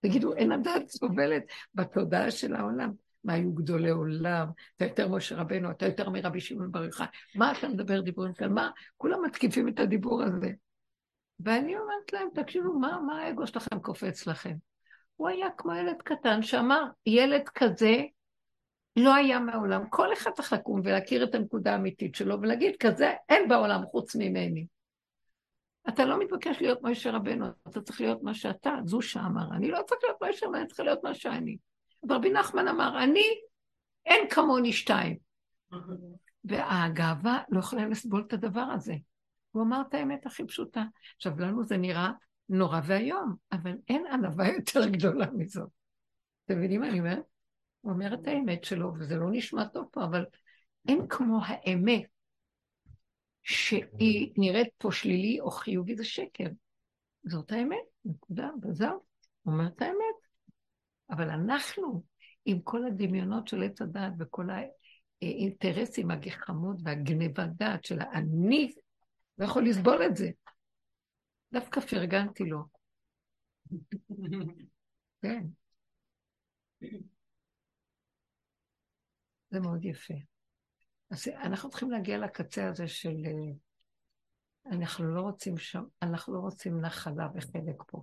תגידו, 0.01 0.34
אין 0.34 0.53
הדעת 0.53 0.88
סובלת 0.88 1.42
בתודעה 1.74 2.30
של 2.30 2.55
העולם. 2.55 2.92
מה 3.24 3.32
היו 3.32 3.53
גדולי 3.53 3.90
עולם, 3.90 4.49
אתה 4.76 4.84
יותר 4.84 5.09
משה 5.09 5.36
רבנו, 5.36 5.70
אתה 5.70 5.86
יותר 5.86 6.11
מרבי 6.11 6.40
שמעון 6.40 6.72
בר 6.72 6.84
יוחאי, 6.84 7.07
מה 7.34 7.53
אתה 7.53 7.68
מדבר 7.68 8.01
דיבורים 8.01 8.32
כאלה, 8.32 8.51
מה, 8.51 8.70
כולם 8.96 9.24
מתקיפים 9.24 9.68
את 9.68 9.80
הדיבור 9.80 10.22
הזה. 10.22 10.51
ואני 11.40 11.78
אומרת 11.78 12.12
להם, 12.12 12.28
תקשיבו, 12.34 12.78
מה, 12.78 13.01
מה 13.07 13.22
האגו 13.22 13.46
שלכם 13.46 13.80
קופץ 13.80 14.26
לכם? 14.26 14.55
הוא 15.16 15.28
היה 15.28 15.46
כמו 15.57 15.74
ילד 15.74 16.03
קטן 16.05 16.42
שאמר, 16.42 16.84
ילד 17.07 17.49
כזה 17.55 18.03
לא 18.96 19.14
היה 19.14 19.38
מעולם. 19.38 19.88
כל 19.90 20.12
אחד 20.12 20.30
צריך 20.30 20.53
לקום 20.53 20.80
ולהכיר 20.84 21.24
את 21.24 21.34
הנקודה 21.34 21.72
האמיתית 21.72 22.14
שלו 22.14 22.40
ולהגיד, 22.40 22.76
כזה 22.80 23.12
אין 23.28 23.49
בעולם 23.49 23.82
חוץ 23.86 24.16
ממני. 24.16 24.66
אתה 25.89 26.05
לא 26.05 26.18
מתבקש 26.18 26.61
להיות 26.61 26.78
משה 26.82 27.11
רבנו, 27.11 27.47
אתה 27.68 27.80
צריך 27.80 28.01
להיות 28.01 28.22
מה 28.22 28.34
שאתה, 28.34 28.74
זו 28.84 29.03
שאמר. 29.03 29.49
אני 29.53 29.70
לא 29.70 29.80
צריך 29.86 30.01
להיות 30.05 30.22
משה 30.22 30.47
רבנו, 30.47 30.59
אני 30.59 30.66
צריך 30.66 30.80
להיות 30.80 31.05
מה 31.05 31.14
שאני. 31.14 31.57
רבי 32.11 32.30
נחמן 32.30 32.68
אמר, 32.68 33.03
אני, 33.05 33.24
אין 34.07 34.28
כמוני 34.30 34.72
שתיים. 34.72 35.16
והגאווה 36.45 37.43
לא 37.49 37.59
יכולה 37.59 37.86
לסבול 37.86 38.24
את 38.26 38.32
הדבר 38.32 38.66
הזה. 38.74 38.95
הוא 39.51 39.62
אמר 39.62 39.82
את 39.89 39.95
האמת 39.95 40.26
הכי 40.26 40.47
פשוטה. 40.47 40.84
עכשיו, 41.16 41.41
לנו 41.41 41.64
זה 41.64 41.76
נראה 41.76 42.11
נורא 42.49 42.80
ואיום, 42.84 43.34
אבל 43.53 43.76
אין 43.89 44.07
ענווה 44.12 44.49
יותר 44.49 44.89
גדולה 44.89 45.26
מזאת. 45.30 45.68
אתם 46.45 46.59
מבינים 46.59 46.80
מה 46.80 46.89
אני 46.89 46.99
אומרת? 46.99 47.24
הוא 47.80 47.93
אומר 47.93 48.14
את 48.14 48.26
האמת 48.26 48.64
שלו, 48.64 48.93
וזה 48.99 49.16
לא 49.16 49.26
נשמע 49.30 49.64
טוב 49.64 49.89
פה, 49.93 50.05
אבל 50.05 50.24
אין 50.89 51.07
כמו 51.09 51.41
האמת 51.45 52.05
שהיא 53.49 54.32
נראית 54.36 54.68
פה 54.78 54.92
שלילי 54.92 55.40
או 55.40 55.51
חיובי, 55.51 55.96
זה 55.96 56.05
שקר. 56.05 56.44
זאת 57.24 57.53
האמת, 57.53 57.78
נקודה, 58.05 58.51
וזהו. 58.62 59.05
הוא 59.42 59.55
אומר 59.55 59.66
את 59.66 59.82
האמת. 59.82 60.18
אבל 61.11 61.30
אנחנו, 61.30 62.03
עם 62.44 62.61
כל 62.61 62.84
הדמיונות 62.86 63.49
של 63.49 63.62
עץ 63.62 63.82
הדעת 63.82 64.12
וכל 64.18 64.46
האינטרסים, 65.22 66.11
הגחמות 66.11 66.76
והגניבת 66.84 67.49
דעת 67.57 67.84
של 67.84 68.01
האני, 68.01 68.72
לא 69.38 69.44
יכול 69.44 69.68
לסבול 69.68 70.03
את 70.07 70.16
זה. 70.16 70.30
דווקא 71.53 71.80
פרגנתי 71.80 72.44
לו. 72.44 72.64
כן. 75.22 75.46
זה 79.51 79.61
מאוד 79.61 79.84
יפה. 79.84 80.14
אז 81.11 81.28
אנחנו 81.28 81.70
צריכים 81.70 81.90
להגיע 81.90 82.18
לקצה 82.18 82.68
הזה 82.68 82.88
של... 82.88 83.16
אה, 83.26 83.52
אנחנו 84.72 85.14
לא 85.14 85.20
רוצים 85.20 85.59
שם, 85.59 85.82
אנחנו 86.02 86.34
לא 86.34 86.38
רוצים 86.38 86.80
נחלה 86.80 87.28
וחלק 87.34 87.82
פה. 87.86 88.02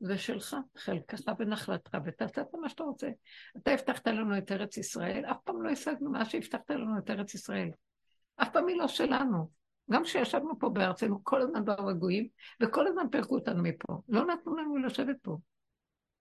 זה 0.00 0.18
שלך, 0.18 0.56
חלקך 0.76 1.20
ונחלתך, 1.38 1.96
ותעשה 2.04 2.40
את 2.42 2.54
מה 2.60 2.68
שאתה 2.68 2.82
רוצה. 2.82 3.08
אתה 3.56 3.70
הבטחת 3.70 4.08
לנו 4.08 4.38
את 4.38 4.52
ארץ 4.52 4.76
ישראל, 4.76 5.24
אף 5.24 5.36
פעם 5.44 5.62
לא 5.62 5.70
השגנו 5.70 6.10
מה 6.10 6.24
שהבטחת 6.24 6.70
לנו 6.70 6.98
את 6.98 7.10
ארץ 7.10 7.34
ישראל. 7.34 7.70
אף 8.36 8.48
פעם 8.52 8.68
היא 8.68 8.76
לא 8.76 8.88
שלנו. 8.88 9.50
גם 9.90 10.02
כשישבנו 10.02 10.58
פה 10.58 10.68
בארצנו, 10.68 11.24
כל 11.24 11.42
הזמן 11.42 11.64
באו 11.64 11.90
הגויים, 11.90 12.28
וכל 12.62 12.86
הזמן 12.86 13.10
פירקו 13.10 13.34
אותנו 13.34 13.62
מפה. 13.62 14.00
לא 14.08 14.26
נתנו 14.26 14.56
לנו 14.56 14.76
לשבת 14.76 15.16
פה. 15.22 15.38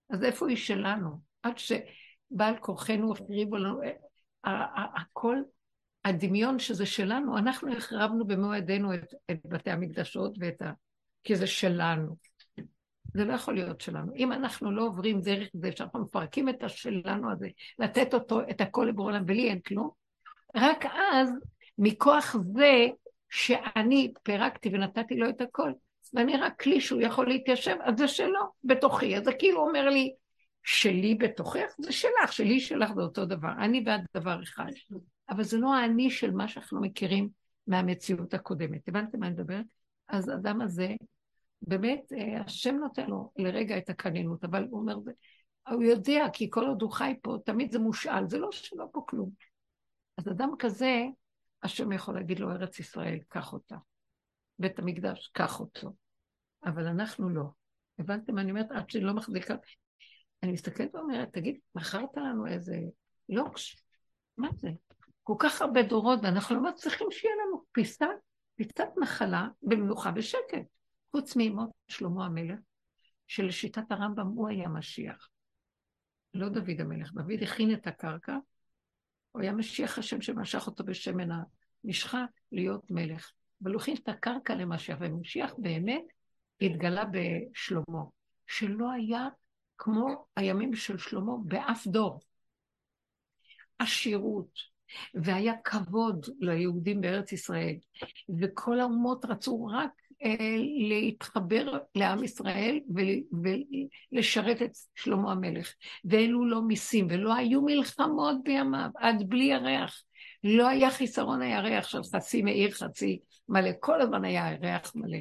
אז 0.09 0.23
איפה 0.23 0.49
היא 0.49 0.57
שלנו? 0.57 1.19
עד 1.43 1.57
שבעל 1.57 2.57
כורחנו 2.59 3.11
החריבו 3.11 3.57
לנו, 3.57 3.81
הכל, 4.95 5.37
הדמיון 6.05 6.59
שזה 6.59 6.85
שלנו, 6.85 7.37
אנחנו 7.37 7.77
החרבנו 7.77 8.27
במו 8.27 8.55
ידינו 8.55 8.93
את, 8.93 9.13
את 9.31 9.39
בתי 9.45 9.71
המקדשות 9.71 10.35
ואת 10.39 10.61
ה... 10.61 10.71
כי 11.23 11.35
זה 11.35 11.47
שלנו. 11.47 12.15
זה 13.13 13.25
לא 13.25 13.33
יכול 13.33 13.53
להיות 13.53 13.81
שלנו. 13.81 14.13
אם 14.15 14.31
אנחנו 14.31 14.71
לא 14.71 14.83
עוברים 14.83 15.21
דרך 15.21 15.47
זה 15.53 15.71
שאנחנו 15.75 16.01
מפרקים 16.01 16.49
את 16.49 16.63
השלנו 16.63 17.31
הזה, 17.31 17.47
לתת 17.79 18.13
אותו, 18.13 18.41
את 18.49 18.61
הכל 18.61 18.85
לבורא 18.89 19.11
עולם, 19.11 19.23
ולי 19.27 19.49
אין 19.49 19.59
כלום, 19.59 19.89
רק 20.55 20.85
אז, 20.85 21.29
מכוח 21.77 22.35
זה 22.53 22.87
שאני 23.29 24.13
פירקתי 24.23 24.69
ונתתי 24.73 25.15
לו 25.15 25.29
את 25.29 25.41
הכל, 25.41 25.71
ואני 26.13 26.37
רק 26.37 26.61
כלי 26.61 26.81
שהוא 26.81 27.01
יכול 27.01 27.27
להתיישב, 27.27 27.75
אז 27.83 27.97
זה 27.97 28.07
שלו, 28.07 28.41
בתוכי. 28.63 29.17
אז 29.17 29.23
זה 29.23 29.33
כאילו 29.33 29.67
אומר 29.67 29.89
לי, 29.89 30.13
שלי 30.63 31.15
בתוכך, 31.15 31.73
זה 31.79 31.91
שלך, 31.91 32.33
שלי 32.33 32.59
שלך 32.59 32.93
זה 32.95 33.01
אותו 33.01 33.25
דבר. 33.25 33.51
אני 33.59 33.83
ואת 33.85 34.01
דבר 34.13 34.43
אחד. 34.43 34.71
אבל 35.29 35.43
זה 35.43 35.57
לא 35.57 35.75
האני 35.75 36.09
של 36.11 36.31
מה 36.31 36.47
שאנחנו 36.47 36.81
מכירים 36.81 37.29
מהמציאות 37.67 38.33
הקודמת. 38.33 38.87
הבנתם 38.87 39.19
מה 39.19 39.27
אני 39.27 39.35
מדברת? 39.35 39.65
אז 40.07 40.29
האדם 40.29 40.61
הזה, 40.61 40.95
באמת, 41.61 42.13
אה, 42.17 42.41
השם 42.41 42.75
נותן 42.75 43.07
לו 43.07 43.31
לרגע 43.37 43.77
את 43.77 43.89
הקנינות, 43.89 44.43
אבל 44.43 44.67
הוא 44.69 44.79
אומר, 44.79 44.97
הוא 45.69 45.83
יודע, 45.83 46.25
כי 46.33 46.47
כל 46.49 46.67
עוד 46.67 46.81
הוא 46.81 46.91
חי 46.91 47.15
פה, 47.21 47.37
תמיד 47.45 47.71
זה 47.71 47.79
מושאל, 47.79 48.29
זה 48.29 48.37
לא 48.37 48.51
שלא 48.51 48.85
פה 48.91 49.03
כלום. 49.07 49.29
אז 50.17 50.27
אדם 50.27 50.51
כזה, 50.59 51.03
השם 51.63 51.91
יכול 51.91 52.15
להגיד 52.15 52.39
לו, 52.39 52.51
ארץ 52.51 52.79
ישראל, 52.79 53.19
קח 53.27 53.53
אותה. 53.53 53.75
בית 54.59 54.79
המקדש, 54.79 55.31
קח 55.33 55.59
אותו. 55.59 55.93
אבל 56.65 56.87
אנחנו 56.87 57.29
לא. 57.29 57.43
הבנתם 57.99 58.35
מה 58.35 58.41
אני 58.41 58.51
אומרת? 58.51 58.71
עד 58.71 58.89
שאני 58.89 59.03
לא 59.03 59.13
מחזיקה. 59.13 59.55
אני 60.43 60.51
מסתכלת 60.51 60.95
ואומרת, 60.95 61.33
תגיד, 61.33 61.59
מכרת 61.75 62.17
לנו 62.17 62.47
איזה 62.47 62.79
לוקש? 63.29 63.83
מה 64.37 64.49
זה? 64.55 64.69
כל 65.23 65.35
כך 65.39 65.61
הרבה 65.61 65.83
דורות, 65.83 66.19
ואנחנו 66.23 66.55
לא 66.55 66.61
מצליחים 66.61 67.07
שיהיה 67.11 67.33
לנו 67.35 67.63
פיסת, 67.71 68.05
פיסת 68.55 68.87
נחלה 69.01 69.47
במנוחה 69.61 70.11
בשקט. 70.11 70.63
חוץ 71.11 71.35
מאמות 71.35 71.69
שלמה 71.87 72.25
המלך, 72.25 72.59
שלשיטת 73.27 73.91
הרמב"ם 73.91 74.27
הוא 74.27 74.49
היה 74.49 74.69
משיח. 74.69 75.29
לא 76.33 76.49
דוד 76.49 76.79
המלך, 76.79 77.11
דוד 77.13 77.43
הכין 77.43 77.73
את 77.73 77.87
הקרקע, 77.87 78.37
הוא 79.31 79.41
היה 79.41 79.51
משיח 79.51 79.97
השם 79.97 80.21
שמשך 80.21 80.67
אותו 80.67 80.83
בשמן 80.83 81.29
המשחה 81.83 82.25
להיות 82.51 82.91
מלך. 82.91 83.31
אבל 83.63 83.73
הוא 83.73 83.81
הכין 83.81 83.95
את 83.95 84.09
הקרקע 84.09 84.55
למשיח, 84.55 84.97
ומשיח 85.01 85.53
באמת 85.57 86.03
התגלה 86.61 87.03
בשלמה, 87.05 88.03
שלא 88.47 88.91
היה 88.91 89.27
כמו 89.77 90.25
הימים 90.35 90.75
של 90.75 90.97
שלמה 90.97 91.31
באף 91.45 91.87
דור. 91.87 92.19
עשירות, 93.79 94.72
והיה 95.13 95.53
כבוד 95.63 96.25
ליהודים 96.39 97.01
בארץ 97.01 97.31
ישראל, 97.31 97.75
וכל 98.39 98.79
האומות 98.79 99.25
רצו 99.25 99.65
רק 99.65 99.89
אה, 100.23 100.55
להתחבר 100.89 101.77
לעם 101.95 102.23
ישראל 102.23 102.79
ולשרת 104.11 104.61
את 104.61 104.71
שלמה 104.95 105.31
המלך. 105.31 105.73
ואלו 106.05 106.45
לא 106.45 106.61
מיסים, 106.61 107.07
ולא 107.09 107.33
היו 107.33 107.61
מלחמות 107.61 108.35
בימיו, 108.43 108.89
עד 108.95 109.23
בלי 109.29 109.43
ירח. 109.43 110.03
לא 110.43 110.67
היה 110.67 110.91
חיסרון 110.91 111.41
הירח 111.41 111.87
של 111.87 112.03
חצי 112.03 112.41
מאיר, 112.41 112.71
חצי 112.71 113.19
מלא, 113.49 113.69
כל 113.79 114.01
הזמן 114.01 114.25
היה 114.25 114.51
ירח 114.51 114.95
מלא. 114.95 115.17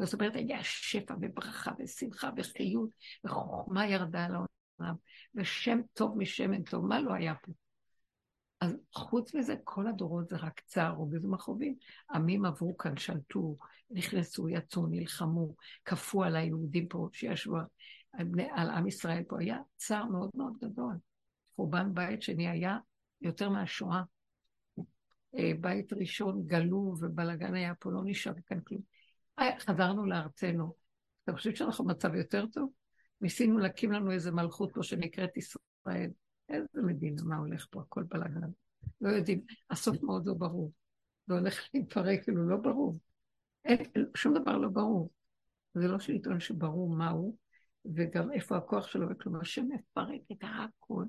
זאת 0.00 0.14
אומרת, 0.14 0.36
היה 0.36 0.58
שפע 0.62 1.14
וברכה 1.20 1.70
ושמחה 1.78 2.30
וחיות, 2.36 2.88
וחוכמה 3.24 3.86
ירדה 3.86 4.24
על 4.24 4.34
העולם, 4.34 4.94
ושם 5.34 5.80
טוב 5.92 6.18
משמן 6.18 6.62
טוב, 6.62 6.86
מה 6.86 7.00
לא 7.00 7.12
היה 7.12 7.34
פה? 7.34 7.52
אז 8.62 8.76
חוץ 8.92 9.34
מזה, 9.34 9.54
כל 9.64 9.86
הדורות 9.86 10.28
זה 10.28 10.36
רק 10.36 10.60
צער 10.60 11.00
ובז 11.00 11.24
מכאובים. 11.24 11.74
עמים 12.10 12.44
עברו 12.44 12.76
כאן, 12.76 12.96
שלטו, 12.96 13.56
נכנסו, 13.90 14.48
יצאו, 14.48 14.86
נלחמו, 14.86 15.54
כפו 15.84 16.24
על 16.24 16.36
היהודים 16.36 16.88
פה 16.88 17.08
שישבו 17.12 17.56
על, 18.12 18.26
על 18.52 18.70
עם 18.70 18.86
ישראל 18.86 19.22
פה. 19.28 19.40
היה 19.40 19.58
צער 19.76 20.04
מאוד 20.04 20.30
מאוד 20.34 20.52
גדול. 20.60 20.94
חורבן 21.56 21.94
בית 21.94 22.22
שני 22.22 22.48
היה 22.48 22.78
יותר 23.20 23.50
מהשואה. 23.50 24.02
אה, 25.38 25.52
בית 25.60 25.92
ראשון 25.92 26.46
גלו 26.46 26.94
ובלאגן 27.00 27.54
היה 27.54 27.74
פה, 27.74 27.92
לא 27.92 28.00
נשאר 28.04 28.32
כאן 28.46 28.60
כלום. 28.60 28.82
אה, 29.38 29.58
חזרנו 29.60 30.06
לארצנו. 30.06 30.74
אתה 31.24 31.32
חושב 31.32 31.54
שאנחנו 31.54 31.84
במצב 31.84 32.14
יותר 32.14 32.46
טוב? 32.46 32.70
ניסינו 33.20 33.58
להקים 33.58 33.92
לנו 33.92 34.12
איזה 34.12 34.30
מלכות 34.30 34.70
פה 34.74 34.82
שנקראת 34.82 35.36
ישראל. 35.36 36.10
איזה 36.52 36.86
מדינה, 36.86 37.22
מה 37.22 37.36
הולך 37.36 37.66
פה, 37.70 37.80
הכל 37.80 38.02
בלאגן. 38.02 38.50
לא 39.00 39.08
יודעים, 39.08 39.40
הסוף 39.70 40.02
מאוד 40.02 40.26
לא 40.26 40.34
ברור. 40.34 40.72
זה 41.26 41.34
הולך 41.34 41.68
להתפרק, 41.74 42.22
כאילו 42.22 42.48
לא 42.48 42.56
ברור. 42.56 42.98
אין, 43.64 43.78
שום 44.14 44.34
דבר 44.34 44.58
לא 44.58 44.68
ברור. 44.68 45.10
זה 45.74 45.88
לא 45.88 45.98
שלטון 45.98 46.40
שברור 46.40 46.96
מהו, 46.96 47.36
וגם 47.94 48.32
איפה 48.32 48.56
הכוח 48.56 48.86
שלו 48.86 49.08
וכלום. 49.10 49.40
השם 49.40 49.68
מפרק 49.68 50.20
את 50.32 50.42
הכל, 50.42 51.04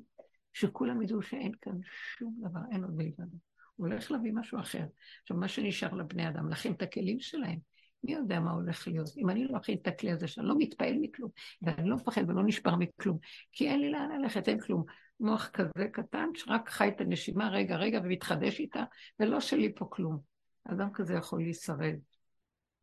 שכולם 0.53 1.01
ידעו 1.01 1.21
שאין 1.21 1.51
כאן 1.61 1.77
שום 2.17 2.35
דבר, 2.41 2.59
אין 2.71 2.83
עוד 2.83 2.95
מלבדו. 2.95 3.37
הוא 3.75 3.87
הולך 3.87 4.11
להביא 4.11 4.33
משהו 4.33 4.59
אחר. 4.59 4.85
עכשיו, 5.21 5.37
מה 5.37 5.47
שנשאר 5.47 5.93
לבני 5.93 6.29
אדם, 6.29 6.49
להכין 6.49 6.73
את 6.73 6.81
הכלים 6.81 7.19
שלהם. 7.19 7.59
מי 8.03 8.13
יודע 8.13 8.39
מה 8.39 8.51
הולך 8.51 8.87
להיות? 8.87 9.09
אם 9.17 9.29
אני 9.29 9.47
לא 9.47 9.57
אכין 9.57 9.77
את 9.81 9.87
הכלי 9.87 10.11
הזה, 10.11 10.27
שאני 10.27 10.47
לא 10.47 10.55
מתפעל 10.57 10.97
מכלום, 11.01 11.29
ואני 11.61 11.89
לא 11.89 11.95
מפחד 11.95 12.29
ולא 12.29 12.43
נשבר 12.45 12.75
מכלום, 12.75 13.17
כי 13.51 13.67
אין 13.67 13.79
לי 13.79 13.91
לאן 13.91 14.21
ללכת, 14.21 14.49
אין 14.49 14.59
כלום. 14.59 14.83
מוח 15.23 15.49
כזה 15.53 15.87
קטן, 15.91 16.29
שרק 16.33 16.69
חי 16.69 16.87
את 16.87 17.01
הנשימה 17.01 17.49
רגע 17.49 17.75
רגע 17.75 17.99
ומתחדש 18.03 18.59
איתה, 18.59 18.83
ולא 19.19 19.39
שלי 19.39 19.75
פה 19.75 19.85
כלום. 19.89 20.19
אדם 20.65 20.89
כזה 20.93 21.13
יכול 21.13 21.41
להישרד. 21.41 21.95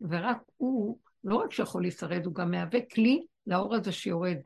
ורק 0.01 0.39
הוא, 0.57 0.99
לא 1.25 1.37
רק 1.37 1.53
שיכול 1.53 1.83
להישרד, 1.83 2.27
הוא 2.27 2.35
גם 2.35 2.51
מהווה 2.51 2.81
כלי 2.95 3.27
לאור 3.47 3.75
הזה 3.75 3.93
שיורד. 3.93 4.37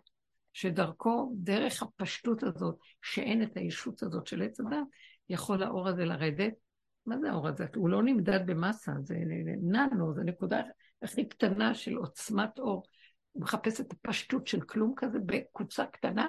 שדרכו, 0.52 1.32
דרך 1.36 1.82
הפשטות 1.82 2.42
הזאת, 2.42 2.78
שאין 3.02 3.42
את 3.42 3.56
הישות 3.56 4.02
הזאת 4.02 4.26
של 4.26 4.42
עץ 4.42 4.60
הדת, 4.60 4.78
יכול 5.28 5.62
האור 5.62 5.88
הזה 5.88 6.04
לרדת. 6.04 6.52
מה 7.06 7.18
זה 7.18 7.30
האור 7.30 7.48
הזה? 7.48 7.66
הוא 7.76 7.88
לא 7.88 8.02
נמדד 8.02 8.40
במסה, 8.46 8.92
זה 9.02 9.14
ננו, 9.62 10.14
זה 10.14 10.22
נקודה 10.24 10.62
הכי 11.02 11.28
קטנה 11.28 11.74
של 11.74 11.94
עוצמת 11.94 12.58
אור. 12.58 12.82
הוא 13.32 13.42
מחפש 13.42 13.80
את 13.80 13.92
הפשטות 13.92 14.46
של 14.46 14.60
כלום 14.60 14.92
כזה 14.96 15.18
בקבוצה 15.26 15.86
קטנה, 15.86 16.26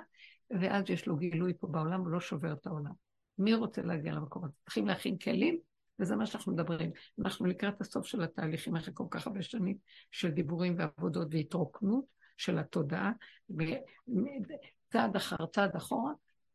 ואז 0.51 0.83
יש 0.89 1.07
לו 1.07 1.15
גילוי 1.15 1.53
פה 1.59 1.67
בעולם, 1.67 1.99
הוא 2.01 2.09
לא 2.09 2.19
שובר 2.19 2.53
את 2.53 2.67
העולם. 2.67 2.91
מי 3.37 3.53
רוצה 3.53 3.81
להגיע 3.81 4.13
למקום 4.13 4.43
הזה? 4.43 4.53
צריכים 4.65 4.87
להכין 4.87 5.17
כלים, 5.17 5.59
וזה 5.99 6.15
מה 6.15 6.25
שאנחנו 6.25 6.53
מדברים. 6.53 6.91
אנחנו 7.19 7.45
לקראת 7.45 7.81
הסוף 7.81 8.05
של 8.05 8.23
התהליכים 8.23 8.75
אחרי 8.75 8.93
כל 8.93 9.05
כך 9.09 9.27
הרבה 9.27 9.41
שנים 9.41 9.77
של 10.11 10.31
דיבורים 10.31 10.75
ועבודות 10.77 11.27
והתרוקנות 11.31 12.05
של 12.37 12.59
התודעה, 12.59 13.11
צעד 14.91 15.15
אחר 15.15 15.45
צעד 15.45 15.75
אחורה, 15.75 16.11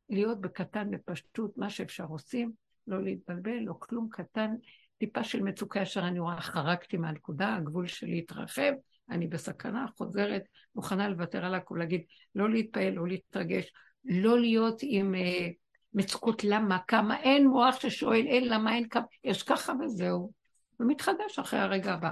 להיות 0.09 0.41
בקטן, 0.41 0.91
בפשטות, 0.91 1.59
מה 1.59 1.71
שאפשר 1.71 2.05
עושים, 2.05 2.53
לא 2.87 3.03
להתבלבל, 3.03 3.59
לא 3.59 3.75
כלום 3.79 4.09
קטן, 4.11 4.55
טיפה 4.99 5.25
של 5.25 5.43
מצוקה 5.43 5.81
ישר 5.81 6.09
אני 6.09 6.19
רואה, 6.19 6.41
חרקתי 6.41 6.97
מהנקודה, 6.97 7.57
הגבול 7.57 7.87
שלי 7.87 8.19
התרחב, 8.19 8.73
אני 9.11 9.27
בסכנה, 9.27 9.87
חוזרת, 9.97 10.43
מוכנה 10.75 11.09
לוותר 11.09 11.45
על 11.45 11.55
הכול, 11.55 11.79
להגיד, 11.79 12.03
לא 12.35 12.51
להתפעל, 12.51 12.93
לא 12.93 13.09
להתרגש, 13.09 13.73
לא 14.05 14.41
להיות 14.41 14.81
עם 14.83 15.15
אה, 15.15 15.49
מצוקות 15.95 16.45
למה, 16.45 16.79
כמה, 16.89 17.21
אין 17.21 17.47
מוח 17.47 17.81
ששואל, 17.81 18.27
אין 18.27 18.49
למה, 18.49 18.75
אין 18.75 18.89
כמה, 18.89 19.05
יש 19.25 19.43
ככה 19.43 19.73
וזהו. 19.85 20.33
ומתחדש 20.81 21.39
אחרי 21.39 21.61
הרגע 21.61 21.93
הבא. 21.93 22.11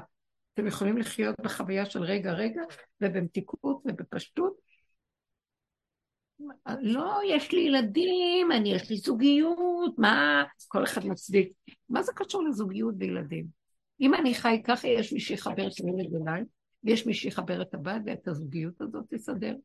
אתם 0.54 0.66
יכולים 0.66 0.98
לחיות 0.98 1.34
בחוויה 1.40 1.86
של 1.86 2.02
רגע-רגע, 2.02 2.62
ובמתיקות 3.00 3.82
ובפשטות. 3.84 4.52
לא, 6.80 7.20
יש 7.28 7.52
לי 7.52 7.60
ילדים, 7.60 8.52
אני, 8.52 8.74
יש 8.74 8.90
לי 8.90 8.96
זוגיות, 8.96 9.98
מה, 9.98 10.44
כל 10.68 10.84
אחד 10.84 11.06
מצדיק. 11.06 11.52
מה 11.88 12.02
זה 12.02 12.12
קשור 12.14 12.42
לזוגיות 12.42 12.94
וילדים? 12.98 13.46
אם 14.00 14.14
אני 14.14 14.34
חי 14.34 14.62
ככה, 14.64 14.88
יש 14.88 15.12
מי 15.12 15.20
שיחבר 15.20 15.66
את 15.66 15.72
הילד 15.78 16.22
אליי, 16.22 16.42
ויש 16.84 17.06
מי 17.06 17.14
שיחבר 17.14 17.62
את 17.62 17.74
הבת 17.74 18.02
ואת 18.06 18.28
הזוגיות 18.28 18.80
הזאת 18.80 19.14
תסדר. 19.14 19.56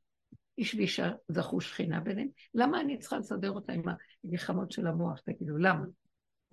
איש 0.57 0.75
ואישה 0.75 1.11
זכו 1.27 1.61
שכינה 1.61 1.99
ביניהם. 1.99 2.27
למה 2.53 2.81
אני 2.81 2.97
צריכה 2.97 3.17
לסדר 3.17 3.51
אותה 3.51 3.73
עם 3.73 3.83
הגחמות 4.25 4.71
של 4.71 4.87
המוח? 4.87 5.19
תגידו, 5.19 5.57
למה? 5.57 5.85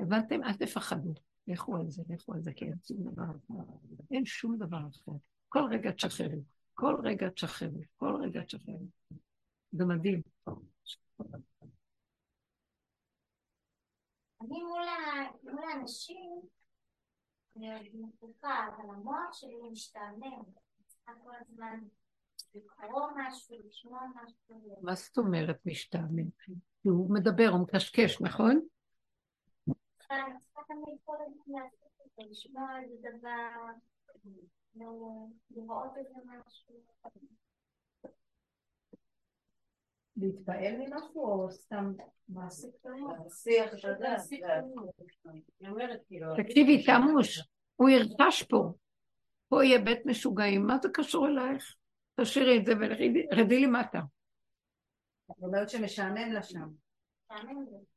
הבנתם? 0.01 0.45
אל 0.45 0.53
תפחדו. 0.53 1.15
לכו 1.47 1.77
על 1.77 1.91
זה, 1.91 2.03
לכו 2.09 2.35
על 2.35 2.43
זה, 2.43 2.53
כי 2.53 2.65
אין 2.65 2.75
שום 2.85 3.13
דבר 3.13 3.23
אחר. 3.23 3.73
אין 4.11 4.25
שום 4.27 4.57
דבר 4.57 4.79
אחר. 4.79 5.13
כל 5.49 5.63
רגע 5.71 5.91
תשחררו, 5.91 6.43
כל 6.75 6.97
רגע 7.05 7.29
תשחררו, 7.29 7.81
כל 7.97 8.21
רגע 8.23 8.45
תשחררו. 8.45 8.87
זה 9.73 9.85
מדהים. 9.85 10.23
אני 14.41 14.63
מול 14.63 15.59
האנשים, 15.73 16.41
אני 17.57 17.91
מפוקה, 17.95 18.67
אבל 18.77 18.95
המוח 18.95 19.33
שלי 19.33 19.71
משתעמם. 19.73 20.43
צריכה 20.87 21.13
כל 21.25 21.33
הזמן 21.41 21.81
לקרוא 22.55 23.07
משהו, 23.17 23.57
לשמוע 23.65 24.01
משהו. 24.15 24.79
מה 24.83 24.95
זאת 24.95 25.19
אומרת 25.19 25.59
משתעמם? 25.67 26.29
הוא 26.83 27.15
מדבר, 27.15 27.49
הוא 27.53 27.61
מקשקש, 27.61 28.21
נכון? 28.21 28.61
אני 30.11 30.39
צריכה 30.41 30.61
תמיד 30.69 30.99
כל 31.05 31.17
הזמן 31.27 31.61
לעשות 31.61 31.93
את 32.07 32.11
זה, 32.17 32.23
לשמוע 32.31 32.81
איזה 32.81 33.09
דבר, 33.19 33.51
לראות 35.51 35.97
איזה 35.97 36.19
משהו. 36.25 36.75
להתפעל 40.21 40.77
ממשהו 40.79 41.25
או 41.25 41.51
סתם 41.51 41.93
מעסיק 42.29 42.71
כאילו, 46.09 46.37
תקשיבי, 46.37 46.85
תמוש, 46.85 47.49
הוא 47.77 47.89
ירחש 47.89 48.43
פה. 48.43 48.73
פה 49.49 49.65
יהיה 49.65 49.79
בית 49.79 50.07
משוגעים, 50.07 50.67
מה 50.67 50.79
זה 50.83 50.89
קשור 50.95 51.29
אלייך? 51.29 51.75
תשאירי 52.21 52.59
את 52.59 52.67
זה 52.67 52.73
ורדי 52.81 53.61
למטה. 53.61 54.01
את 55.31 55.37
אומרת 55.43 55.69
שמשעמם 55.69 56.33
לה 56.33 56.43
שם. 56.43 56.69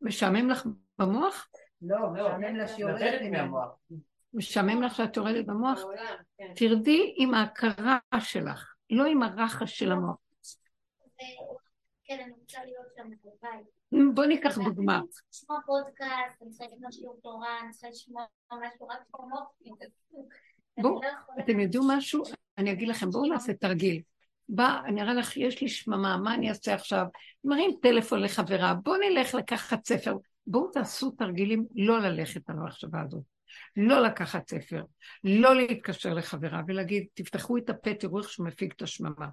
משעמם 0.02 0.50
לך 0.50 0.66
במוח? 1.00 1.50
לא, 1.82 1.98
משעמם 2.14 2.56
לה 2.56 2.68
שהיא 2.68 2.86
יורדת 2.86 3.22
מהמוח. 3.32 3.70
משעמם 4.34 4.82
לך 4.82 4.96
שאת 4.96 5.18
יורדת 5.18 5.46
במוח? 5.46 5.80
כן. 6.38 6.54
תרדי 6.56 7.14
עם 7.18 7.34
ההכרה 7.34 7.98
שלך, 8.20 8.74
לא 8.90 9.06
עם 9.06 9.24
הרחש 9.24 9.80
של 9.80 9.92
המוח. 9.92 10.18
כן, 12.04 12.20
אני 12.24 12.34
רוצה 12.40 12.66
להיות 12.66 12.88
שם 12.96 13.10
בבית. 13.10 14.14
בוא 14.14 14.26
ניקח 14.26 14.58
דוגמה. 14.58 15.02
לשמוע 15.34 15.60
פודקאסט, 15.66 16.42
אני 16.42 16.50
צריכה 16.50 16.66
לשמוע 16.66 16.92
שיעור 16.92 17.20
תורה, 17.24 17.60
אני 17.64 17.72
צריכה 17.72 17.90
לשמוע 17.90 18.26
משהו 18.52 18.88
רק 18.88 19.00
בואו, 20.82 21.02
אתם 21.40 21.60
יודעים 21.60 21.84
משהו? 21.88 22.24
אני 22.58 22.72
אגיד 22.72 22.88
לכם, 22.88 23.10
בואו 23.10 23.26
נעשה 23.26 23.54
תרגיל. 23.54 24.02
בא, 24.50 24.82
אני 24.86 25.02
אראה 25.02 25.14
לך, 25.14 25.38
יש 25.38 25.62
לי 25.62 25.68
שממה, 25.68 26.18
מה 26.18 26.34
אני 26.34 26.50
אעשה 26.50 26.74
עכשיו? 26.74 27.06
מרים 27.44 27.72
טלפון 27.82 28.22
לחברה, 28.22 28.74
בואו 28.74 28.98
נלך 28.98 29.36
לקחת 29.36 29.86
ספר. 29.86 30.18
בואו 30.48 30.72
תעשו 30.72 31.12
תרגילים 31.12 31.66
לא 31.76 32.02
ללכת 32.02 32.50
על 32.50 32.56
המחשבה 32.58 33.02
הזאת. 33.02 33.24
לא 33.78 34.04
לקחת 34.04 34.50
ספר, 34.50 34.84
לא 35.24 35.56
להתקשר 35.56 36.14
לחברה 36.14 36.62
ולהגיד, 36.68 37.06
תפתחו 37.14 37.58
את 37.58 37.70
הפה, 37.70 37.94
תראו 37.94 38.20
איך 38.20 38.30
שהוא 38.30 38.48
מפיק 38.48 38.74
את 38.74 38.82
השממה. 38.82 39.28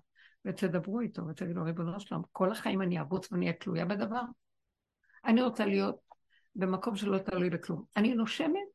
ותדברו 0.45 1.01
איתו 1.01 1.26
ותגידו, 1.26 1.64
ריבונו 1.64 2.01
שלום, 2.01 2.22
כל 2.32 2.53
החיים 2.53 2.82
אני 2.82 2.99
ארוץ 2.99 3.32
ואני 3.32 3.47
אהיה 3.47 3.59
תלויה 3.59 3.84
בדבר. 3.84 4.22
אני 5.24 5.43
רוצה 5.43 5.66
להיות 5.66 5.97
במקום 6.55 6.97
שלא 6.97 7.18
תלוי 7.18 7.51
בכלום. 7.51 7.84
אני 7.97 8.14
נושמת? 8.14 8.68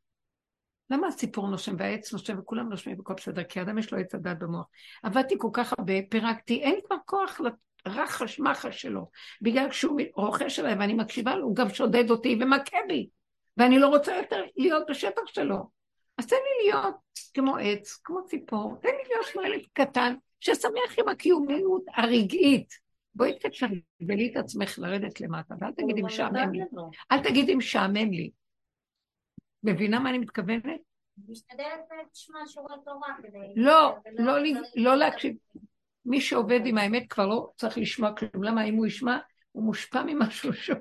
למה 0.90 1.08
הציפור 1.08 1.50
נושם 1.50 1.76
והעץ 1.80 2.14
נושם 2.14 2.40
וכולם 2.40 2.70
נושמים 2.70 2.98
בכל 2.98 3.14
בסדר? 3.14 3.44
כי 3.44 3.60
האדם 3.60 3.78
יש 3.78 3.94
לו 3.94 4.00
עץ 4.00 4.16
הדת 4.16 4.38
במוח. 4.40 4.66
עבדתי 5.04 5.36
כל 5.38 5.50
כך 5.54 5.74
הרבה, 5.78 5.94
פירקתי, 6.10 6.62
אין 6.62 6.80
כבר 6.86 6.96
כוח 7.06 7.42
לרחש 7.86 8.40
מחש 8.40 8.82
שלו. 8.82 9.10
בגלל 9.42 9.72
שהוא 9.72 10.02
רוכש 10.16 10.60
עליי 10.60 10.76
ואני 10.76 10.94
מקשיבה 10.94 11.36
לו, 11.36 11.46
הוא 11.46 11.56
גם 11.56 11.70
שודד 11.70 12.10
אותי 12.10 12.40
ומכה 12.42 12.78
בי. 12.88 13.10
ואני 13.58 13.80
לא 13.80 13.88
רוצה 13.88 14.16
יותר 14.16 14.44
להיות 14.58 14.84
בשטח 14.90 15.22
שלו. 15.26 15.70
אז 16.18 16.28
תן 16.28 16.36
לי 16.36 16.68
להיות 16.68 16.96
כמו 17.34 17.58
עץ, 17.58 18.00
כמו 18.04 18.26
ציפור, 18.26 18.78
תן 18.82 18.90
לי 18.90 19.04
להיות 19.10 19.46
ילד 19.46 19.66
קטן, 19.74 20.16
ששמח 20.46 21.00
עם 21.00 21.08
הקיומיות 21.10 21.84
הרגעית. 21.96 22.74
בואי 23.16 23.32
תשבלי 23.50 24.32
את 24.32 24.38
עצמך 24.38 24.80
לרדת 24.80 25.22
למטה, 25.22 25.56
ואל 25.60 25.72
תגידי 25.72 26.02
משעמם 26.02 26.52
לי. 26.54 26.62
אל 27.12 27.24
תגידי 27.24 27.56
משעמם 27.56 28.12
לי. 28.12 28.32
מבינה 29.64 30.00
מה 30.00 30.10
אני 30.10 30.18
מתכוונת? 30.18 30.64
משתדלת 31.30 31.80
לשמוע 32.14 32.42
שיעורי 32.48 32.76
תורה 32.86 33.08
כדי... 33.18 33.54
לא, 33.56 33.96
לא, 34.20 34.40
ל- 34.40 34.62
לא 34.76 34.96
להקשיב. 34.96 35.36
מי 36.06 36.22
שעובד 36.22 36.60
עם 36.66 36.78
האמת 36.78 37.06
כבר 37.10 37.28
לא 37.28 37.52
צריך 37.58 37.78
לשמוע 37.78 38.16
כלום. 38.16 38.44
למה? 38.44 38.64
אם 38.64 38.76
הוא 38.76 38.86
ישמע, 38.86 39.18
הוא 39.52 39.64
מושפע 39.64 40.04
ממה 40.04 40.32
שהוא 40.32 40.54
שומע. 40.54 40.80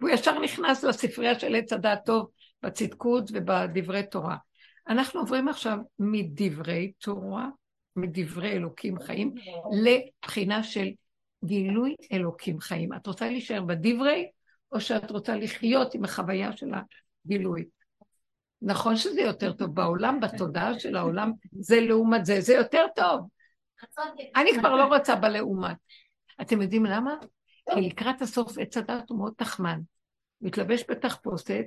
והוא 0.00 0.10
ישר 0.10 0.38
נכנס 0.40 0.84
לספרייה 0.84 1.38
של 1.38 1.54
עץ 1.54 1.72
הדעת 1.72 2.06
טוב 2.06 2.30
בצדקות 2.62 3.24
ובדברי 3.32 4.06
תורה. 4.06 4.36
אנחנו 4.88 5.20
עוברים 5.20 5.48
עכשיו 5.48 5.78
מדברי 5.98 6.92
תורה, 6.98 7.48
מדברי 7.96 8.52
אלוקים 8.52 9.00
חיים, 9.00 9.34
לבחינה 9.82 10.62
של 10.62 10.88
גילוי 11.44 11.94
אלוקים 12.12 12.60
חיים. 12.60 12.92
את 12.92 13.06
רוצה 13.06 13.26
להישאר 13.26 13.62
בדברי, 13.62 14.30
או 14.72 14.80
שאת 14.80 15.10
רוצה 15.10 15.36
לחיות 15.36 15.94
עם 15.94 16.04
החוויה 16.04 16.56
של 16.56 16.70
הגילוי? 17.26 17.64
נכון 18.62 18.96
שזה 18.96 19.20
יותר 19.20 19.52
טוב 19.52 19.74
בעולם, 19.74 20.20
בתודעה 20.20 20.78
של 20.78 20.96
העולם, 20.96 21.32
זה 21.52 21.80
לעומת 21.80 22.24
זה, 22.24 22.40
זה 22.40 22.54
יותר 22.54 22.86
טוב. 22.96 23.28
אני 24.36 24.50
כבר 24.58 24.76
לא 24.76 24.84
רוצה 24.84 25.16
בלעומת. 25.16 25.76
אתם 26.40 26.62
יודעים 26.62 26.84
למה? 26.84 27.14
כי 27.74 27.80
לקראת 27.80 28.22
הסוף 28.22 28.58
עץ 28.58 28.76
הדת 28.76 29.10
הוא 29.10 29.18
מאוד 29.18 29.32
תחמן. 29.36 29.80
מתלבש 30.40 30.84
בתחפושת, 30.88 31.64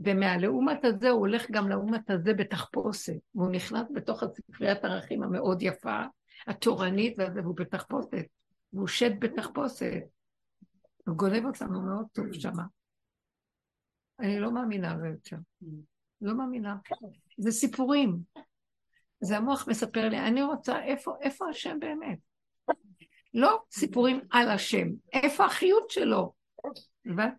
ומהלעומת 0.00 0.84
הזה 0.84 1.10
הוא 1.10 1.20
הולך 1.20 1.50
גם 1.50 1.68
לעומת 1.68 2.10
הזה 2.10 2.34
בתחפושת. 2.34 3.16
והוא 3.34 3.50
נכנס 3.50 3.86
בתוך 3.94 4.22
הספריית 4.22 4.84
ערכים 4.84 5.22
המאוד 5.22 5.62
יפה, 5.62 6.02
התורנית, 6.46 7.18
והוא 7.18 7.56
בתחפושת. 7.56 8.26
והוא 8.72 8.88
שד 8.88 9.20
בתחפושת. 9.20 10.02
הוא 11.06 11.16
גונב 11.16 11.44
אותנו 11.44 11.82
מאוד 11.82 12.06
טוב 12.12 12.32
שמה. 12.32 12.62
אני 14.20 14.40
לא 14.40 14.52
מאמינה 14.52 14.96
יותר. 15.10 15.36
לא 16.20 16.34
מאמינה. 16.34 16.76
זה 17.38 17.50
סיפורים. 17.50 18.18
זה 19.20 19.36
המוח 19.36 19.68
מספר 19.68 20.08
לי, 20.08 20.18
אני 20.18 20.42
רוצה, 20.42 20.82
איפה, 20.82 21.16
איפה 21.20 21.48
השם 21.48 21.80
באמת? 21.80 22.18
לא 23.34 23.62
סיפורים 23.70 24.20
על 24.30 24.50
השם, 24.50 24.88
איפה 25.12 25.44
החיות 25.44 25.90
שלו? 25.90 26.32
הבנת? 27.06 27.34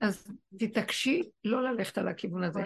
אז 0.00 0.26
תתעקשי 0.58 1.22
לא 1.44 1.62
ללכת 1.62 1.98
על 1.98 2.08
הכיוון 2.08 2.42
הזה. 2.42 2.60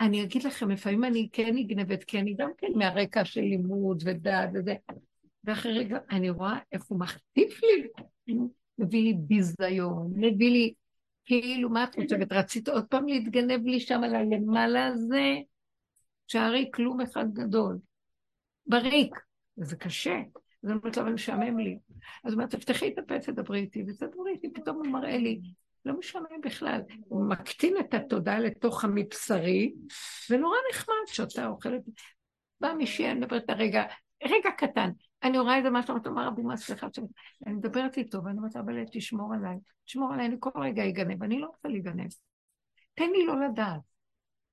אני 0.00 0.22
אגיד 0.22 0.44
לכם, 0.44 0.70
לפעמים 0.70 1.04
אני 1.04 1.28
כן 1.32 1.50
נגנבת, 1.54 2.04
כי 2.04 2.18
אני 2.18 2.34
גם 2.38 2.50
כן 2.58 2.72
מהרקע 2.76 3.24
של 3.24 3.40
לימוד 3.40 4.02
ודעת 4.06 4.50
וזה. 4.54 4.74
ואחרי 5.44 5.78
רגע 5.78 5.98
אני 6.10 6.30
רואה 6.30 6.58
איך 6.72 6.84
הוא 6.84 7.00
מחטיף 7.00 7.60
לי, 7.62 7.88
מביא 8.78 9.02
לי 9.02 9.14
ביזיון, 9.18 10.12
מביא 10.16 10.50
לי, 10.50 10.74
כאילו, 11.24 11.70
מה 11.70 11.84
את 11.84 11.94
חושבת? 11.94 12.32
רצית 12.32 12.68
עוד 12.68 12.84
פעם 12.86 13.08
להתגנב 13.08 13.66
לי 13.66 13.80
שם 13.80 14.00
על 14.04 14.14
הלמעלה 14.14 14.86
הזה? 14.86 15.34
שערי 16.26 16.70
כלום 16.74 17.00
אחד 17.00 17.32
גדול. 17.32 17.78
בריק. 18.66 19.14
וזה 19.58 19.76
קשה. 19.76 20.20
אז 20.64 20.70
אני 20.70 20.78
אומרת 20.78 20.96
לו, 20.96 21.02
אבל 21.02 21.12
משעמם 21.12 21.58
לי. 21.58 21.78
אז 22.24 22.32
הוא 22.32 22.40
אומר, 22.40 22.46
תפתחי 22.46 22.88
את 22.88 22.98
הפה, 22.98 23.18
תדברי 23.18 23.60
איתי, 23.60 23.84
ותדברי 23.88 24.32
איתי, 24.32 24.52
פתאום 24.52 24.76
הוא 24.76 24.86
מראה 24.86 25.18
לי, 25.18 25.40
לא 25.84 25.98
משעמם 25.98 26.40
בכלל. 26.42 26.80
הוא 27.08 27.28
מקטין 27.28 27.76
את 27.80 27.94
התודעה 27.94 28.40
לתוך 28.40 28.84
המבשרי, 28.84 29.72
ונורא 30.30 30.56
נחמד 30.72 30.94
שאתה 31.06 31.46
אוכלת. 31.46 31.82
בא 32.60 32.72
מישהי, 32.74 33.10
אני 33.10 33.20
מדברת 33.20 33.50
הרגע, 33.50 33.84
רגע 34.24 34.50
קטן. 34.58 34.90
אני 35.22 35.38
רואה 35.38 35.56
איזה 35.56 35.70
משהו, 35.70 35.94
לו, 36.04 36.14
מה 36.14 36.26
רבי 36.26 36.42
מה 36.42 36.56
סליחה, 36.56 36.86
אני 37.46 37.54
מדברת 37.54 37.96
איתו, 37.96 38.24
ואני 38.24 38.38
אומרת, 38.38 38.56
אבל 38.56 38.84
תשמור 38.92 39.34
עליי, 39.34 39.56
תשמור 39.84 40.12
עליי, 40.12 40.26
אני 40.26 40.36
כל 40.40 40.50
רגע 40.62 40.88
אגנב, 40.88 41.22
אני 41.22 41.40
לא 41.40 41.46
רוצה 41.46 41.68
להיגנב. 41.68 42.10
תן 42.94 43.10
לי 43.10 43.26
לא 43.26 43.40
לדעת. 43.40 43.80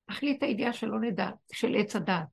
אך 0.08 0.24
את 0.24 0.44
הידיעה 0.44 0.74
שלא 0.74 1.00
נדע, 1.00 1.30
של 1.54 1.76
עץ 1.76 1.96
הדעת. 1.96 2.28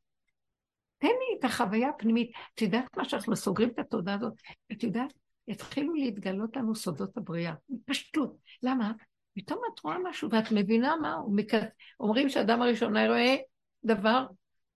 תן 0.99 1.07
לי 1.07 1.38
את 1.38 1.44
החוויה 1.44 1.88
הפנימית. 1.88 2.30
את 2.55 2.62
יודעת 2.62 2.97
מה 2.97 3.05
שאנחנו 3.05 3.36
סוגרים 3.36 3.68
את 3.68 3.78
התודעה 3.78 4.14
הזאת? 4.14 4.32
את 4.72 4.82
יודעת, 4.82 5.12
התחילו 5.49 5.94
להתגלות 5.94 6.57
לנו 6.57 6.74
סודות 6.74 7.16
הבריאה. 7.16 7.53
פשטות. 7.84 8.36
למה? 8.62 8.92
פתאום 9.34 9.61
את 9.74 9.80
רואה 9.80 9.97
משהו 9.99 10.30
ואת 10.30 10.53
מבינה 10.53 10.97
מה 10.97 11.14
הוא. 11.14 11.36
מכ... 11.36 11.55
אומרים 12.01 12.28
שהאדם 12.28 12.62
הראשון 12.62 12.97
היה 12.97 13.09
רואה 13.09 13.36
דבר, 13.84 14.26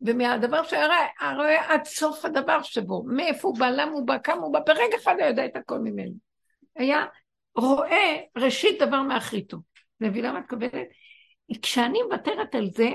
ומהדבר 0.01 0.65
שהיה 0.65 0.87
רואה 1.37 1.75
עד 1.75 1.85
סוף 1.85 2.25
הדבר 2.25 2.63
שבו. 2.63 3.05
מאיפה 3.07 3.49
הוא 3.49 3.59
בא, 3.59 3.71
למה 3.71 3.93
הוא 3.93 4.07
בא, 4.07 4.19
כמה 4.19 4.43
הוא 4.43 4.53
בא, 4.53 4.61
ברגע 4.67 4.97
אחד 5.03 5.15
היה 5.19 5.29
יודע 5.29 5.47
את 5.47 5.57
הכל 5.57 5.79
ממנו. 5.79 6.15
היה 6.77 7.05
רואה 7.57 8.17
ראשית 8.37 8.83
דבר 8.83 9.03
מאחריתו. 9.03 9.59
מבינה 10.01 10.33
מה 10.33 10.39
את 10.39 10.45
מתכוונת? 10.45 10.89
כשאני 11.63 12.03
מוותרת 12.03 12.55
על 12.55 12.71
זה, 12.71 12.89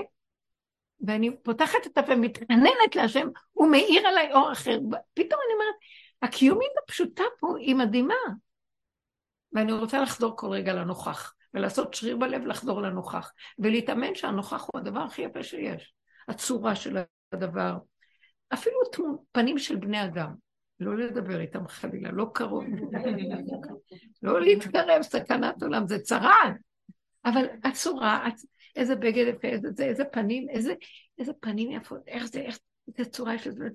ואני 1.00 1.36
פותחת 1.42 1.86
את 1.86 1.98
הפה 1.98 2.12
ומתעננת 2.12 2.96
להשם, 2.96 3.28
הוא 3.52 3.68
מאיר 3.68 4.06
עליי 4.06 4.32
אור 4.32 4.52
אחר. 4.52 4.78
פתאום 5.14 5.40
אני 5.46 5.54
אומרת, 5.54 5.74
הקיומית 6.26 6.72
הפשוטה 6.82 7.24
פה 7.40 7.54
היא 7.58 7.74
מדהימה. 7.74 8.14
ואני 9.52 9.72
רוצה 9.72 10.02
לחזור 10.02 10.36
כל 10.36 10.46
רגע 10.46 10.72
לנוכח, 10.72 11.34
ולעשות 11.54 11.94
שריר 11.94 12.16
בלב 12.16 12.46
לחזור 12.46 12.82
לנוכח, 12.82 13.32
ולהתאמן 13.58 14.14
שהנוכח 14.14 14.66
הוא 14.72 14.80
הדבר 14.80 15.00
הכי 15.00 15.22
יפה 15.22 15.42
שיש. 15.42 15.94
הצורה 16.28 16.76
של 16.76 16.98
הדבר. 17.32 17.76
אפילו 18.54 18.76
פנים 19.32 19.58
של 19.58 19.76
בני 19.76 20.04
אדם. 20.04 20.34
לא 20.80 20.96
לדבר 20.96 21.40
איתם 21.40 21.68
חלילה, 21.68 22.10
לא 22.12 22.26
קרוב. 22.34 22.64
לא 24.22 24.40
להתקרב, 24.40 25.02
סכנת 25.02 25.62
עולם, 25.62 25.88
זה 25.88 25.98
צרה. 25.98 26.52
אבל 27.24 27.46
הצורה, 27.64 28.28
איזה 28.76 28.96
בגד 28.96 29.26
יפה, 29.28 29.48
איזה, 29.48 29.68
זה, 29.72 29.84
איזה 29.84 30.04
פנים, 30.04 30.48
איזה, 30.48 30.74
איזה 31.18 31.32
פנים 31.40 31.70
יפות, 31.70 32.00
איך 32.06 32.24
זה, 32.24 32.40
איך, 32.40 32.58
איזה 32.98 33.10
צורה 33.10 33.34
יש 33.34 33.46
לזה, 33.46 33.68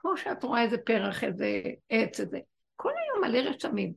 כמו 0.00 0.16
שאת 0.16 0.44
רואה 0.44 0.62
איזה 0.62 0.78
פרח, 0.78 1.24
איזה 1.24 1.62
עץ, 1.88 2.20
איזה, 2.20 2.38
כל 2.76 2.92
היום 2.96 3.24
מלא 3.24 3.50
רשמים. 3.50 3.94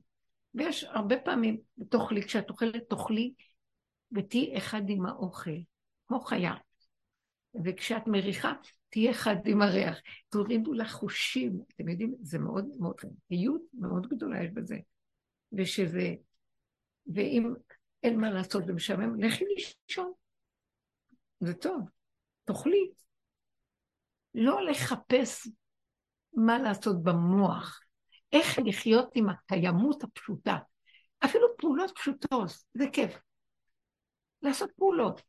ויש 0.54 0.84
הרבה 0.84 1.18
פעמים, 1.18 1.58
תאכלי, 1.89 2.24
כשאת 2.24 2.50
אוכלת, 2.50 2.89
תאכלי 2.89 3.34
ותהיי 4.12 4.58
אחד 4.58 4.82
עם 4.88 5.06
האוכל, 5.06 5.60
כמו 6.08 6.20
חיה. 6.20 6.54
וכשאת 7.66 8.08
מריחה, 8.08 8.54
תהיה 8.89 9.12
אחד 9.12 9.36
עם 9.45 9.62
הריח. 9.62 9.97
תורידו 10.30 10.74
לחושים, 10.74 11.60
אתם 11.76 11.89
יודעים, 11.89 12.16
זה 12.22 12.39
מאוד 12.39 12.66
מאוד, 12.80 12.95
חיות 13.28 13.62
מאוד 13.74 14.08
גדולה 14.08 14.43
יש 14.43 14.52
בזה. 14.52 14.78
ושזה, 15.54 16.16
ואם 17.14 17.54
אין 18.04 18.20
מה 18.20 18.32
לעשות 18.32 18.64
ומשעמם, 18.68 19.20
לכי 19.20 19.45
לישון. 19.45 20.12
זה 21.39 21.54
טוב, 21.54 21.82
תאכלי. 22.43 22.91
לא 24.36 24.66
לחפש 24.66 25.47
מה 26.34 26.60
לעשות 26.60 27.04
במוח, 27.04 27.80
איך 28.34 28.60
לחיות 28.66 29.10
עם 29.16 29.30
הקיימות 29.30 30.04
הפשוטה. 30.04 30.58
אפילו 31.26 31.48
פעולות 31.58 31.92
פשוטות, 31.96 32.50
זה 32.74 32.86
כיף. 32.94 33.20
לעשות 34.42 34.72
פעולות. 34.72 35.22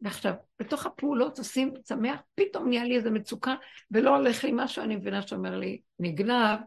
ועכשיו, 0.00 0.34
בתוך 0.60 0.86
הפעולות 0.86 1.38
עושים 1.38 1.74
שמח, 1.88 2.20
פתאום 2.34 2.68
נהיה 2.68 2.84
לי 2.84 2.96
איזו 2.96 3.10
מצוקה, 3.10 3.54
ולא 3.90 4.16
הולך 4.16 4.44
לי 4.44 4.50
משהו, 4.54 4.82
אני 4.82 4.96
מבינה 4.96 5.22
שאומר 5.22 5.56
לי, 5.56 5.80
נגנב, 5.98 6.58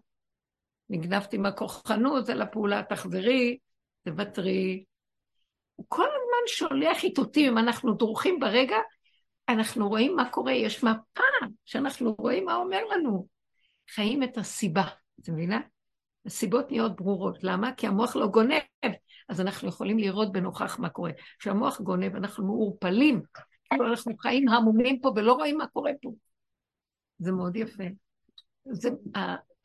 נגנבתי 0.90 1.38
מהכוחנות, 1.38 2.26
זה 2.26 2.34
לפעולה, 2.34 2.84
תחזרי, 2.84 3.58
תוותרי. 4.04 4.84
הוא 5.76 5.86
כל 5.90 6.08
הזמן 6.08 6.48
שולח 6.48 7.04
איתותים, 7.04 7.52
אם 7.52 7.58
אנחנו 7.58 7.94
דרוכים 7.94 8.40
ברגע, 8.40 8.78
אנחנו 9.50 9.90
רואים 9.90 10.16
מה 10.16 10.30
קורה, 10.30 10.52
יש 10.52 10.84
מפה 10.84 11.24
שאנחנו 11.66 12.16
רואים 12.20 12.46
מה 12.46 12.56
אומר 12.56 12.82
לנו. 12.96 13.28
חיים 13.90 14.24
את 14.24 14.38
הסיבה, 14.38 14.84
את 15.20 15.30
מבינה? 15.30 15.60
הסיבות 16.26 16.72
נהיות 16.72 16.96
ברורות. 16.96 17.44
למה? 17.44 17.72
כי 17.78 17.88
המוח 17.88 18.16
לא 18.16 18.28
גונב, 18.28 18.62
אז 19.30 19.42
אנחנו 19.42 19.70
יכולים 19.70 19.98
לראות 19.98 20.32
בנוכח 20.32 20.80
מה 20.80 20.90
קורה. 20.90 21.12
כשהמוח 21.40 21.82
גונב, 21.82 22.16
אנחנו 22.16 22.46
מעורפלים, 22.46 23.22
כאילו 23.70 23.88
אנחנו 23.88 24.18
חיים 24.18 24.50
המומים 24.50 25.02
פה 25.02 25.12
ולא 25.16 25.34
רואים 25.34 25.58
מה 25.58 25.68
קורה 25.68 25.92
פה. 26.02 26.12
זה 27.20 27.32
מאוד 27.32 27.56
יפה. 27.56 27.84
זה, 28.66 28.90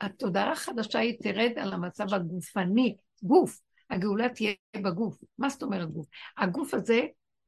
התודעה 0.01 0.51
החדשה 0.51 0.99
היא 0.99 1.17
תרד 1.21 1.51
על 1.55 1.73
המצב 1.73 2.13
הגופני, 2.13 2.95
גוף. 3.23 3.59
הגאולה 3.89 4.29
תהיה 4.29 4.53
בגוף. 4.77 5.17
מה 5.37 5.49
זאת 5.49 5.63
אומרת 5.63 5.91
גוף? 5.91 6.07
הגוף 6.37 6.73
הזה, 6.73 7.01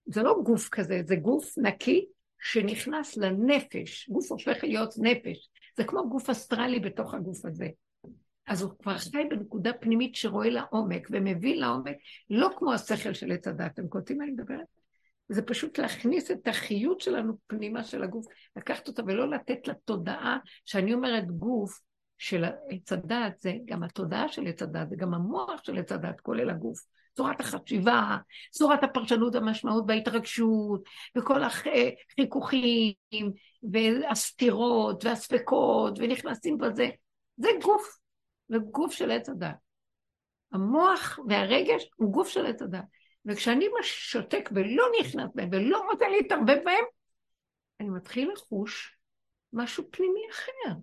זה 0.05 0.23
לא 0.23 0.35
גוף 0.43 0.69
כזה, 0.69 1.01
זה 1.05 1.15
גוף 1.15 1.57
נקי 1.57 2.05
שנכנס 2.41 3.17
לנפש. 3.17 4.09
גוף 4.09 4.31
הופך 4.31 4.63
להיות 4.63 4.93
נפש. 4.97 5.49
זה 5.77 5.83
כמו 5.83 6.09
גוף 6.09 6.29
אסטרלי 6.29 6.79
בתוך 6.79 7.13
הגוף 7.13 7.45
הזה. 7.45 7.67
אז 8.47 8.61
הוא 8.61 8.71
כבר 8.79 8.97
חי 8.97 9.23
בנקודה 9.29 9.73
פנימית 9.73 10.15
שרואה 10.15 10.49
לעומק 10.49 11.07
ומביא 11.11 11.55
לעומק, 11.55 11.95
לא 12.29 12.49
כמו 12.57 12.73
השכל 12.73 13.13
של 13.13 13.31
עץ 13.31 13.47
הדת. 13.47 13.71
אתם 13.73 13.87
קולטים 13.87 14.17
מה 14.17 14.23
אני 14.23 14.31
מדברת? 14.31 14.65
זה 15.29 15.41
פשוט 15.41 15.77
להכניס 15.77 16.31
את 16.31 16.47
החיות 16.47 17.01
שלנו 17.01 17.33
פנימה 17.47 17.83
של 17.83 18.03
הגוף, 18.03 18.25
לקחת 18.55 18.87
אותה 18.87 19.03
ולא 19.07 19.29
לתת 19.29 19.67
לתודעה, 19.67 20.37
שאני 20.65 20.93
אומרת 20.93 21.31
גוף 21.31 21.79
של 22.17 22.43
עץ 22.69 22.91
הדת, 22.91 23.39
זה 23.39 23.53
גם 23.65 23.83
התודעה 23.83 24.29
של 24.29 24.47
עץ 24.47 24.61
הדת, 24.61 24.89
זה 24.89 24.95
גם 24.95 25.13
המוח 25.13 25.63
של 25.63 25.77
עץ 25.77 25.91
הדת, 25.91 26.21
כולל 26.21 26.49
הגוף. 26.49 26.79
צורת 27.19 27.39
החשיבה, 27.39 28.17
צורת 28.51 28.83
הפרשנות, 28.83 29.35
המשמעות 29.35 29.83
וההתרגשות, 29.87 30.83
וכל 31.17 31.41
החיכוכים, 31.43 32.93
והסתירות, 33.71 35.05
והספקות, 35.05 35.99
ונכנסים 35.99 36.57
בזה. 36.57 36.89
זה 37.37 37.47
גוף, 37.63 37.97
זה 38.47 38.57
גוף 38.57 38.93
של 38.93 39.11
עץ 39.11 39.29
הדת. 39.29 39.55
המוח 40.51 41.19
והרגש 41.27 41.89
הוא 41.95 42.13
גוף 42.13 42.29
של 42.29 42.45
עץ 42.45 42.61
הדת. 42.61 42.83
וכשאני 43.25 43.67
שותק 43.81 44.49
ולא 44.55 44.85
נכנס 44.99 45.29
בהם 45.35 45.49
ולא 45.51 45.79
רוצה 45.91 46.07
להתערבב 46.09 46.57
בהם, 46.65 46.85
אני 47.79 47.89
מתחיל 47.89 48.31
לחוש 48.31 48.97
משהו 49.53 49.83
פנימי 49.91 50.21
אחר. 50.31 50.73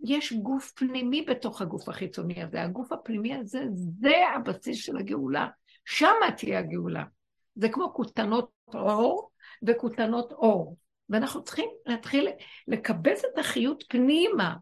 יש 0.00 0.32
גוף 0.32 0.72
פנימי 0.76 1.22
בתוך 1.22 1.62
הגוף 1.62 1.88
החיצוני 1.88 2.42
הזה. 2.42 2.62
הגוף 2.62 2.92
הפנימי 2.92 3.34
הזה, 3.34 3.64
זה 4.00 4.14
הבסיס 4.34 4.84
של 4.84 4.96
הגאולה. 4.96 5.48
שמה 5.84 6.30
תהיה 6.36 6.58
הגאולה. 6.58 7.04
זה 7.54 7.68
כמו 7.68 7.94
כותנות 7.94 8.50
אור 8.74 9.30
וכותנות 9.66 10.32
אור. 10.32 10.76
ואנחנו 11.10 11.44
צריכים 11.44 11.68
להתחיל 11.86 12.28
לקבץ 12.68 13.22
את 13.24 13.38
החיות 13.38 13.84
פנימה. 13.88 14.56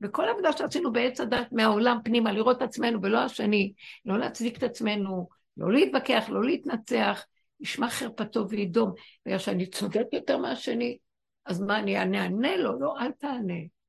וכל 0.00 0.28
העבודה 0.28 0.52
שעשינו 0.52 0.92
בעץ 0.92 1.20
הדת 1.20 1.52
מהעולם 1.52 1.98
פנימה, 2.04 2.32
לראות 2.32 2.56
את 2.56 2.62
עצמנו 2.62 3.02
ולא 3.02 3.18
השני, 3.18 3.72
לא 4.04 4.18
להצדיק 4.18 4.58
את 4.58 4.62
עצמנו, 4.62 5.28
לא 5.56 5.72
להתווכח, 5.72 6.24
לא 6.28 6.44
להתנצח, 6.44 7.24
ישמע 7.60 7.90
חרפתו 7.90 8.48
וידום. 8.48 8.92
בגלל 9.26 9.38
שאני 9.38 9.66
צודק 9.66 10.04
יותר 10.12 10.38
מהשני, 10.38 10.98
אז 11.46 11.60
מה, 11.60 11.78
אני 11.78 11.98
אענה 11.98 12.56
לו? 12.56 12.80
לא, 12.80 12.94
אל 13.00 13.12
תענה. 13.12 13.79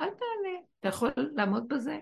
אל 0.00 0.06
תענה. 0.06 0.58
אתה 0.80 0.88
יכול 0.88 1.10
לעמוד 1.16 1.68
בזה? 1.68 1.98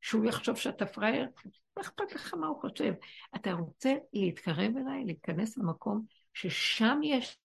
שהוא 0.00 0.24
יחשוב 0.24 0.56
שאתה 0.56 0.86
פראייר? 0.86 1.28
לא 1.76 1.82
אכפת 1.82 2.12
לך 2.14 2.34
מה 2.34 2.46
הוא 2.46 2.60
חושב. 2.60 2.92
אתה 3.36 3.52
רוצה 3.52 3.94
להתקרב 4.12 4.76
אליי, 4.76 5.04
להיכנס 5.04 5.58
למקום 5.58 6.04
ששם 6.34 7.00
יש 7.02 7.38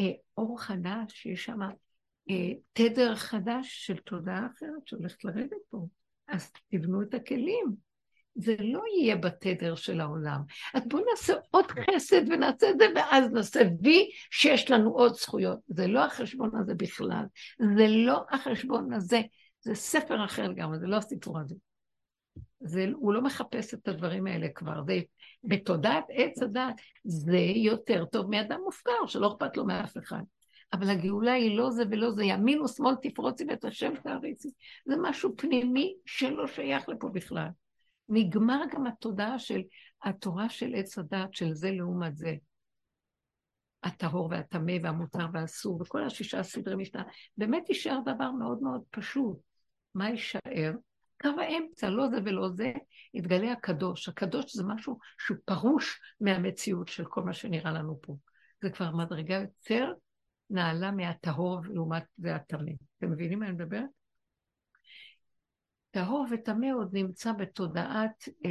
אה, 0.00 0.10
אור 0.36 0.60
חדש, 0.60 1.12
שיש 1.12 1.44
שם 1.44 1.60
אה, 2.30 2.52
תדר 2.72 3.14
חדש 3.16 3.86
של 3.86 3.96
תודעה 3.96 4.46
אחרת 4.46 4.86
שהולכת 4.86 5.24
לרדת 5.24 5.52
פה. 5.70 5.86
אז 6.28 6.52
תבנו 6.70 7.02
את 7.02 7.14
הכלים. 7.14 7.85
זה 8.36 8.56
לא 8.60 8.82
יהיה 8.98 9.16
בתדר 9.16 9.74
של 9.74 10.00
העולם. 10.00 10.40
אז 10.74 10.82
בואו 10.88 11.04
נעשה 11.10 11.34
עוד 11.50 11.64
חסד 11.70 12.28
ונעשה 12.28 12.70
את 12.70 12.78
זה, 12.78 12.86
ואז 12.94 13.32
נעשה 13.32 13.60
וי 13.82 14.10
שיש 14.30 14.70
לנו 14.70 14.90
עוד 14.90 15.14
זכויות. 15.14 15.58
זה 15.68 15.86
לא 15.86 16.04
החשבון 16.04 16.50
הזה 16.60 16.74
בכלל. 16.74 17.24
זה 17.76 17.88
לא 17.88 18.24
החשבון 18.30 18.92
הזה. 18.92 19.20
זה 19.60 19.74
ספר 19.74 20.24
אחר 20.24 20.48
לגמרי, 20.48 20.78
זה 20.78 20.86
לא 20.86 20.96
הסיפור 20.96 21.38
הזה. 21.38 21.54
זה, 22.60 22.86
הוא 22.94 23.12
לא 23.12 23.22
מחפש 23.22 23.74
את 23.74 23.88
הדברים 23.88 24.26
האלה 24.26 24.48
כבר. 24.54 24.84
זה, 24.86 25.00
בתודעת 25.44 26.04
עץ 26.08 26.42
הדת 26.42 26.74
זה 27.04 27.38
יותר 27.38 28.04
טוב 28.04 28.30
מאדם 28.30 28.60
מופקר, 28.64 29.06
שלא 29.06 29.32
אכפת 29.32 29.56
לו 29.56 29.66
מאף 29.66 29.96
אחד. 29.96 30.22
אבל 30.72 30.90
הגאולה 30.90 31.32
היא 31.32 31.58
לא 31.58 31.70
זה 31.70 31.82
ולא 31.90 32.10
זה, 32.10 32.24
ימין 32.24 32.60
ושמאל 32.60 32.94
תפרוצי 33.02 33.44
ואת 33.48 33.64
השם 33.64 33.92
תעריצי. 34.02 34.50
זה 34.86 34.94
משהו 35.02 35.34
פנימי 35.36 35.94
שלא 36.06 36.46
שייך 36.46 36.88
לפה 36.88 37.08
בכלל. 37.08 37.48
נגמר 38.08 38.62
גם 38.72 38.86
התודעה 38.86 39.38
של 39.38 39.62
התורה 40.04 40.48
של 40.48 40.74
עץ 40.74 40.98
הדת, 40.98 41.34
של 41.34 41.54
זה 41.54 41.70
לעומת 41.70 42.16
זה. 42.16 42.34
הטהור 43.82 44.28
והטמא 44.30 44.72
והמותר 44.82 45.26
והאסור 45.32 45.80
וכל 45.80 46.04
השישה 46.04 46.42
סדרי 46.42 46.76
משנה. 46.76 47.02
באמת 47.36 47.68
יישאר 47.68 47.98
דבר 48.04 48.30
מאוד 48.30 48.62
מאוד 48.62 48.82
פשוט. 48.90 49.38
מה 49.94 50.10
יישאר? 50.10 50.72
קו 51.22 51.28
האמצע, 51.40 51.90
לא 51.90 52.08
זה 52.08 52.16
ולא 52.24 52.48
זה, 52.48 52.72
יתגלה 53.14 53.52
הקדוש. 53.52 54.08
הקדוש 54.08 54.56
זה 54.56 54.64
משהו 54.66 54.98
שהוא 55.18 55.38
פרוש 55.44 56.00
מהמציאות 56.20 56.88
של 56.88 57.04
כל 57.04 57.22
מה 57.22 57.32
שנראה 57.32 57.72
לנו 57.72 57.98
פה. 58.02 58.16
זה 58.62 58.70
כבר 58.70 58.96
מדרגה 58.96 59.34
יותר 59.34 59.92
נעלה 60.50 60.90
מהטהור 60.90 61.60
לעומת 61.64 62.04
זה 62.16 62.34
הטמא. 62.34 62.72
אתם 62.98 63.10
מבינים 63.10 63.38
מה 63.38 63.46
אני 63.46 63.54
מדברת? 63.54 63.84
טהור 65.96 66.26
וטמא 66.30 66.66
עוד 66.74 66.88
נמצא 66.92 67.32
בתודעת 67.32 68.28
אה, 68.44 68.50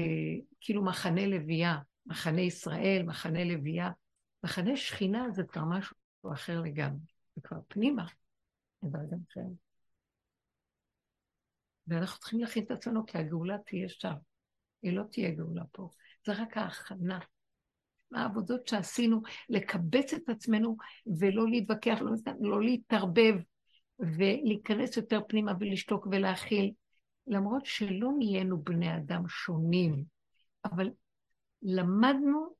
כאילו 0.61 0.85
מחנה 0.85 1.27
לוויה, 1.27 1.77
מחנה 2.05 2.41
ישראל, 2.41 3.03
מחנה 3.05 3.43
לוויה. 3.43 3.91
מחנה 4.43 4.77
שכינה 4.77 5.25
זה 5.31 5.43
כבר 5.43 5.63
משהו 5.65 5.95
אחר 6.33 6.61
לגמרי, 6.61 7.05
זה 7.35 7.41
כבר 7.41 7.57
פנימה. 7.67 8.05
ואנחנו 11.87 12.19
צריכים 12.19 12.39
להכין 12.39 12.63
את 12.63 12.71
עצמנו, 12.71 13.05
כי 13.05 13.17
הגאולה 13.17 13.57
תהיה 13.65 13.89
שם. 13.89 14.13
היא 14.81 14.93
לא 14.93 15.03
תהיה 15.11 15.31
גאולה 15.31 15.63
פה, 15.71 15.89
זה 16.25 16.33
רק 16.33 16.57
ההכנה. 16.57 17.19
העבודות 18.13 18.67
שעשינו, 18.67 19.21
לקבץ 19.49 20.13
את 20.13 20.29
עצמנו 20.29 20.77
ולא 21.19 21.49
להתווכח, 21.49 21.97
לא, 22.01 22.11
לא 22.39 22.61
להתערבב 22.61 23.35
ולהיכנס 23.99 24.97
יותר 24.97 25.19
פנימה 25.27 25.53
ולשתוק 25.59 26.07
ולהכיל. 26.11 26.71
למרות 27.27 27.65
שלא 27.65 28.11
נהיינו 28.17 28.63
בני 28.63 28.97
אדם 28.97 29.27
שונים, 29.27 30.03
אבל 30.65 30.89
למדנו 31.61 32.55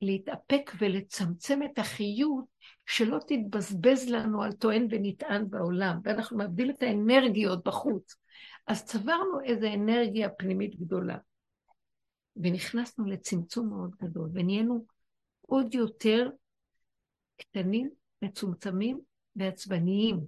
להתאפק 0.00 0.70
ולצמצם 0.78 1.60
את 1.62 1.78
החיות 1.78 2.44
שלא 2.86 3.18
תתבזבז 3.26 4.08
לנו 4.08 4.42
על 4.42 4.52
טוען 4.52 4.86
ונטען 4.90 5.50
בעולם, 5.50 6.00
ואנחנו 6.04 6.36
מאבדים 6.36 6.70
את 6.70 6.82
האנרגיות 6.82 7.64
בחוץ. 7.64 8.16
אז 8.66 8.84
צברנו 8.84 9.40
איזו 9.44 9.66
אנרגיה 9.74 10.30
פנימית 10.30 10.80
גדולה, 10.80 11.18
ונכנסנו 12.36 13.06
לצמצום 13.06 13.68
מאוד 13.68 13.94
גדול, 14.02 14.30
ונהיינו 14.32 14.84
עוד 15.40 15.74
יותר 15.74 16.30
קטנים, 17.36 17.90
מצומצמים 18.22 19.00
ועצבניים. 19.36 20.20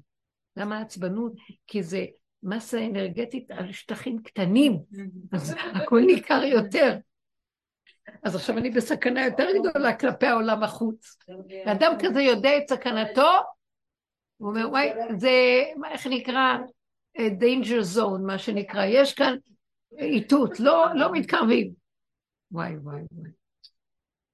למה 0.56 0.80
עצבנות? 0.80 1.32
כי 1.66 1.82
זה 1.82 2.06
מסה 2.46 2.86
אנרגטית 2.86 3.50
על 3.50 3.72
שטחים 3.72 4.22
קטנים, 4.22 4.78
אז 5.32 5.54
הכל 5.74 6.00
ניכר 6.00 6.42
יותר. 6.44 6.98
אז 8.22 8.34
עכשיו 8.34 8.58
אני 8.58 8.70
בסכנה 8.70 9.24
יותר 9.24 9.46
גדולה 9.60 9.96
כלפי 9.96 10.26
העולם 10.26 10.62
החוץ. 10.62 11.16
ואדם 11.66 11.92
כזה 12.02 12.22
יודע 12.22 12.58
את 12.58 12.68
סכנתו, 12.68 13.30
הוא 14.36 14.48
אומר, 14.48 14.68
וואי, 14.70 14.90
זה, 15.18 15.30
איך 15.90 16.06
נקרא? 16.06 16.56
danger 17.18 17.96
zone, 17.96 18.20
מה 18.26 18.38
שנקרא. 18.38 18.84
יש 18.84 19.14
כאן 19.14 19.36
איתות, 19.98 20.60
לא, 20.60 20.86
לא 20.94 21.12
מתקרבים. 21.12 21.72
וואי, 22.50 22.76
וואי, 22.76 23.02
וואי. 23.12 23.30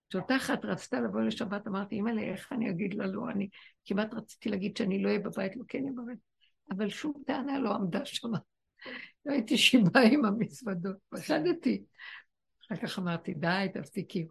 כשאותה 0.09 0.37
אחת 0.37 0.65
רצתה 0.65 1.01
לבוא 1.01 1.21
לשבת, 1.21 1.67
אמרתי, 1.67 1.95
אימא'לה, 1.95 2.23
איך 2.23 2.53
אני 2.53 2.71
אגיד 2.71 2.95
לה 2.95 3.07
לא? 3.07 3.31
אני 3.31 3.49
כמעט 3.85 4.15
רציתי 4.15 4.49
להגיד 4.49 4.77
שאני 4.77 5.03
לא 5.03 5.09
אהיה 5.09 5.19
בבית, 5.19 5.57
לא 5.57 5.63
כן 5.69 5.79
אהיה 5.79 5.93
בבית. 5.93 6.32
אבל 6.77 6.89
שום 6.89 7.13
טענה 7.27 7.59
לא 7.59 7.75
עמדה 7.75 8.05
שם. 8.05 8.29
לא 9.27 9.33
הייתי 9.33 9.59
שיבה 9.59 10.01
עם 10.13 10.25
המזוודות, 10.25 10.97
פחדתי. 11.09 11.85
אחר 12.67 12.87
כך 12.87 12.99
אמרתי, 12.99 13.35
די, 13.35 13.67
תפסיקי. 13.75 14.27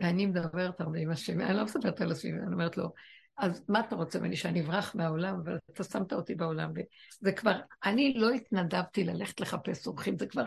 ואני 0.00 0.26
מדברת 0.26 0.80
הרבה 0.80 0.98
עם 0.98 1.10
השם, 1.10 1.40
אני 1.40 1.56
לא 1.56 1.64
מספרת 1.64 2.00
על 2.00 2.12
עצמי, 2.12 2.32
אני 2.32 2.52
אומרת 2.52 2.76
לו, 2.76 2.92
אז 3.36 3.64
מה 3.68 3.80
אתה 3.80 3.96
רוצה 3.96 4.18
ממני, 4.18 4.36
שאני 4.36 4.60
אברח 4.60 4.94
מהעולם, 4.94 5.40
ואתה 5.44 5.84
שמת 5.84 6.12
אותי 6.12 6.34
בעולם, 6.34 6.70
וזה 6.70 7.32
כבר, 7.32 7.60
אני 7.84 8.14
לא 8.16 8.30
התנדבתי 8.30 9.04
ללכת 9.04 9.40
לחפש 9.40 9.86
אורחים, 9.86 10.18
זה 10.18 10.26
כבר 10.26 10.44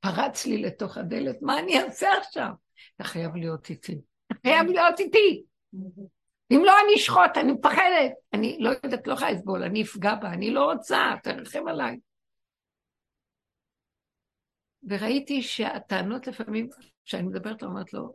פרץ 0.00 0.46
לי 0.46 0.62
לתוך 0.62 0.98
הדלת, 0.98 1.36
מה 1.42 1.58
אני 1.58 1.82
אעשה 1.82 2.08
עכשיו? 2.20 2.50
אתה 2.96 3.04
חייב 3.04 3.36
להיות 3.36 3.70
איתי. 3.70 4.00
אתה 4.26 4.34
חייב 4.42 4.66
להיות 4.66 5.00
איתי. 5.00 5.44
אם 6.52 6.62
לא, 6.64 6.72
אני 6.84 6.94
אשחוט, 6.96 7.36
אני 7.36 7.52
מפחדת. 7.52 8.12
אני 8.32 8.58
לא 8.60 8.70
יודעת, 8.84 9.06
לא 9.06 9.12
יכולה 9.12 9.30
לסבול, 9.30 9.62
אני 9.62 9.82
אפגע 9.82 10.14
בה, 10.14 10.28
אני 10.32 10.50
לא 10.50 10.72
רוצה, 10.72 11.14
תרחם 11.22 11.68
עליי. 11.68 11.98
וראיתי 14.88 15.42
שהטענות 15.42 16.26
לפעמים, 16.26 16.68
כשאני 17.04 17.22
מדברת, 17.22 17.62
אומרת 17.62 17.92
לו, 17.92 18.12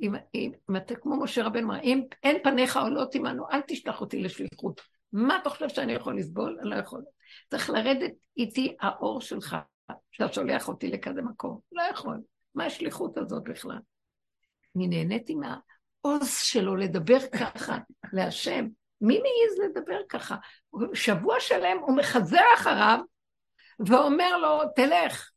אם, 0.00 0.14
אם, 0.34 0.52
אם 0.70 0.76
אתה 0.76 0.94
כמו 0.94 1.22
משה 1.22 1.44
רבנו, 1.44 1.66
אמר, 1.66 1.80
אם 1.82 2.02
אין 2.22 2.42
פניך 2.42 2.76
עולות 2.76 3.14
עמנו, 3.14 3.50
אל 3.50 3.60
תשלח 3.66 4.00
אותי 4.00 4.22
לשליחות. 4.22 4.80
מה 5.12 5.38
אתה 5.42 5.50
חושב 5.50 5.68
שאני 5.68 5.92
יכול 5.92 6.18
לסבול? 6.18 6.58
אני 6.60 6.70
לא 6.70 6.74
יכול. 6.76 7.02
צריך 7.50 7.70
לרדת 7.70 8.12
איתי 8.36 8.76
האור 8.80 9.20
שלך, 9.20 9.56
שאתה 10.10 10.32
שולח 10.32 10.68
אותי 10.68 10.88
לכזה 10.88 11.22
מקום. 11.22 11.58
לא 11.72 11.82
יכול. 11.82 12.20
מה 12.54 12.64
השליחות 12.64 13.18
הזאת 13.18 13.42
בכלל? 13.44 13.78
אני 14.76 14.86
נהניתי 14.86 15.34
מה... 15.34 15.56
העוז 16.04 16.38
שלו 16.38 16.76
לדבר 16.76 17.18
ככה 17.38 17.78
להשם. 18.12 18.66
מי 19.00 19.18
מעז 19.18 19.70
לדבר 19.70 19.98
ככה? 20.08 20.36
שבוע 20.94 21.40
שלם 21.40 21.78
הוא 21.80 21.96
מחזר 21.96 22.44
אחריו 22.56 22.98
ואומר 23.86 24.36
לו, 24.36 24.60
תלך. 24.76 25.30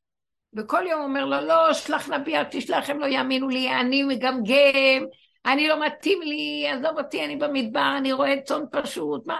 וכל 0.58 0.84
יום 0.90 1.02
אומר 1.02 1.26
לו, 1.26 1.42
לא, 1.42 1.74
שלח 1.74 2.10
נביא, 2.10 2.38
אל 2.38 2.44
תשלח, 2.52 2.90
הם 2.90 3.00
לא 3.00 3.06
יאמינו 3.06 3.50
לי, 3.50 3.76
אני 3.80 4.04
מגמגם, 4.04 5.06
אני 5.46 5.68
לא 5.68 5.86
מתאים 5.86 6.22
לי, 6.22 6.68
עזוב 6.70 6.98
אותי, 6.98 7.26
אני 7.26 7.36
במדבר, 7.36 7.94
אני 7.98 8.14
רואה 8.14 8.42
צאן 8.46 8.62
פשוט, 8.72 9.28
מה? 9.28 9.40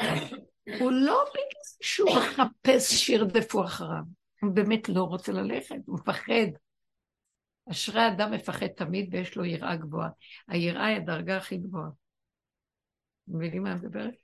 הוא 0.80 0.92
לא 0.92 1.24
בגלל 1.30 1.62
שהוא 1.82 2.10
מחפש 2.10 2.92
שירדפו 2.94 3.64
אחריו, 3.64 4.02
הוא 4.42 4.50
באמת 4.50 4.88
לא 4.88 5.02
רוצה 5.02 5.32
ללכת, 5.32 5.76
הוא 5.86 5.98
מפחד. 5.98 6.63
אשרי 7.70 8.08
אדם 8.08 8.30
מפחד 8.30 8.66
תמיד 8.66 9.08
ויש 9.12 9.36
לו 9.36 9.44
יראה 9.44 9.76
גבוהה. 9.76 10.08
היראה 10.48 10.86
היא 10.86 10.96
הדרגה 10.96 11.36
הכי 11.36 11.56
גבוהה. 11.56 11.88
מבינים 13.28 13.62
מה 13.62 13.72
אני 13.72 13.78
מדברת? 13.80 14.14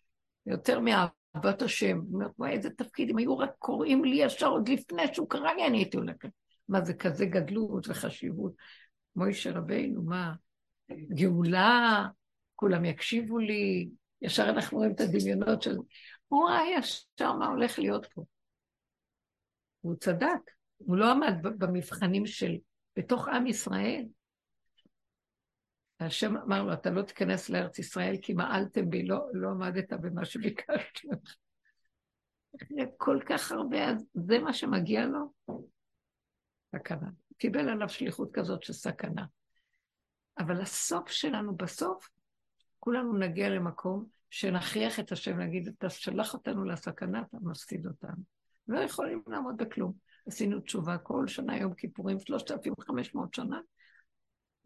יותר 0.47 0.81
מאהבת 0.81 1.63
השם. 1.63 2.01
וואי, 2.39 2.51
איזה 2.51 2.71
תפקיד, 2.71 3.11
אם 3.11 3.17
היו 3.17 3.39
רק 3.39 3.51
קוראים 3.59 4.05
לי 4.05 4.17
ישר 4.17 4.47
עוד 4.47 4.69
לפני 4.69 5.03
שהוא 5.15 5.29
קרא 5.29 5.53
לי, 5.53 5.67
אני 5.67 5.79
הייתי 5.79 5.97
הולכת. 5.97 6.29
מה 6.69 6.85
זה 6.85 6.95
כזה 6.95 7.27
גדלות 7.27 7.89
וחשיבות? 7.89 8.53
מוישה 9.17 9.51
רבינו, 9.51 10.03
מה? 10.03 10.33
גאולה, 11.15 12.07
כולם 12.55 12.85
יקשיבו 12.85 13.39
לי, 13.39 13.89
ישר 14.23 14.49
אנחנו 14.49 14.79
רואים 14.79 14.93
את 14.93 15.01
הדמיונות 15.01 15.63
של... 15.63 15.77
ראה 16.33 16.63
ישר 16.79 17.33
מה 17.33 17.47
הולך 17.47 17.79
להיות 17.79 18.07
פה. 18.07 18.25
הוא 19.81 19.95
צדק, 20.01 20.51
הוא 20.77 20.97
לא 20.97 21.11
עמד 21.11 21.35
במבחנים 21.43 22.27
של 22.27 22.57
בתוך 22.97 23.29
עם 23.29 23.47
ישראל. 23.47 24.05
השם 26.01 26.37
אמר 26.37 26.63
לו, 26.63 26.73
אתה 26.73 26.91
לא 26.91 27.03
תיכנס 27.03 27.51
לארץ 27.51 27.79
ישראל 27.79 28.17
כי 28.23 28.33
מעלתם 28.33 28.91
בי, 28.91 29.07
לא, 29.07 29.27
לא 29.33 29.51
עמדת 29.51 29.93
במה 29.93 30.25
שביקשתי 30.25 31.09
ממך. 31.09 31.35
כל 32.97 33.19
כך 33.29 33.53
הרבה, 33.53 33.89
אז 33.89 34.05
זה 34.15 34.39
מה 34.39 34.53
שמגיע 34.53 35.07
לו? 35.07 35.33
סכנה. 36.77 37.11
קיבל 37.39 37.69
עליו 37.69 37.89
שליחות 37.89 38.31
כזאת 38.33 38.63
של 38.63 38.73
סכנה. 38.73 39.25
אבל 40.39 40.61
הסוף 40.61 41.09
שלנו, 41.09 41.57
בסוף, 41.57 42.09
כולנו 42.79 43.19
נגיע 43.19 43.49
למקום 43.49 44.07
שנכריח 44.31 45.01
את 45.01 45.13
השם 45.13 45.39
להגיד, 45.39 45.69
אתה 45.69 45.91
שלח 45.91 46.35
אותנו 46.35 46.65
לסכנה, 46.65 47.23
אתה 47.23 47.37
מפסיד 47.43 47.87
אותנו. 47.87 48.23
לא 48.69 48.79
יכולים 48.79 49.23
לעמוד 49.27 49.57
בכלום. 49.57 49.93
עשינו 50.27 50.61
תשובה 50.61 50.99
כל 50.99 51.27
שנה, 51.27 51.57
יום 51.57 51.75
כיפורים, 51.75 52.21
3,500 52.21 53.35
שנה. 53.35 53.61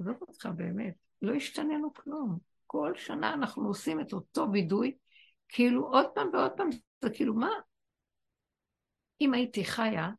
עזוב 0.00 0.16
אותך 0.20 0.48
באמת, 0.56 0.94
לא 1.22 1.34
השתננו 1.34 1.94
כלום. 1.94 2.38
כל 2.66 2.92
שנה 2.96 3.34
אנחנו 3.34 3.68
עושים 3.68 4.00
את 4.00 4.12
אותו 4.12 4.46
וידוי, 4.52 4.96
כאילו 5.48 5.86
עוד 5.86 6.06
פעם 6.14 6.28
ועוד 6.32 6.52
פעם, 6.56 6.68
זה 7.00 7.10
כאילו 7.10 7.34
מה? 7.34 7.50
אם 9.20 9.34
הייתי 9.34 9.64
חיה, 9.64 10.10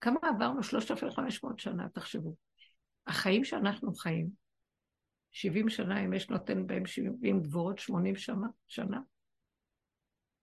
כמה 0.00 0.18
עברנו 0.22 0.62
3,500 0.62 1.58
שנה, 1.58 1.88
תחשבו. 1.88 2.34
החיים 3.06 3.44
שאנחנו 3.44 3.94
חיים, 3.94 4.28
70 5.32 5.68
שנה, 5.68 6.04
אם 6.04 6.12
יש 6.12 6.30
נותן 6.30 6.66
בהם 6.66 6.86
70 6.86 7.40
גבורות, 7.40 7.78
80 7.78 8.16
שנה, 8.16 8.46
שנה. 8.68 9.00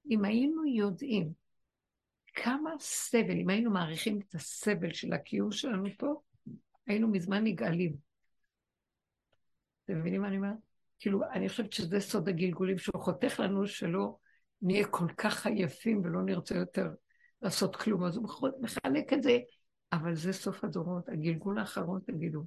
אם 0.10 0.26
היינו 0.26 0.66
יודעים 0.66 1.34
כמה 2.36 2.70
סבל, 2.80 3.38
אם 3.42 3.50
היינו 3.50 3.72
מעריכים 3.72 4.20
את 4.20 4.36
הסבל 4.36 4.94
של 4.94 5.14
הקיום 5.14 5.52
שלנו 5.52 5.90
פה, 5.98 6.22
היינו 6.88 7.08
מזמן 7.08 7.44
נגאלים. 7.44 7.96
אתם 9.86 10.00
מבינים 10.00 10.22
מה 10.22 10.28
אני 10.28 10.38
אומרת? 10.38 10.58
כאילו, 11.00 11.24
אני 11.34 11.50
חושבת 11.50 11.74
שזה 11.74 12.00
סוד 12.00 12.30
הגלגולים, 12.30 12.78
שהוא 12.78 13.02
חותך 13.02 13.40
לנו 13.40 13.68
שלא 13.68 14.18
נהיה 14.62 14.88
כל 14.88 15.08
כך 15.18 15.46
עייפים 15.46 16.02
ולא 16.04 16.22
נרצה 16.22 16.56
יותר 16.56 16.88
לעשות 17.42 17.76
כלום. 17.76 18.04
אז 18.04 18.18
הוא 18.18 18.30
מחלק 18.62 19.14
את 19.14 19.24
זה, 19.24 19.38
אבל 19.92 20.16
זה 20.16 20.34
סוף 20.34 20.64
הדורות, 20.64 21.10
הגלגול 21.10 21.60
האחרון, 21.60 22.02
תגידו. 22.06 22.44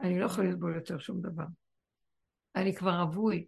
אני 0.00 0.20
לא 0.20 0.26
יכולה 0.26 0.48
לסבול 0.48 0.74
יותר 0.74 0.98
שום 0.98 1.20
דבר. 1.20 1.44
אני 2.56 2.74
כבר 2.74 3.02
אבוי. 3.02 3.46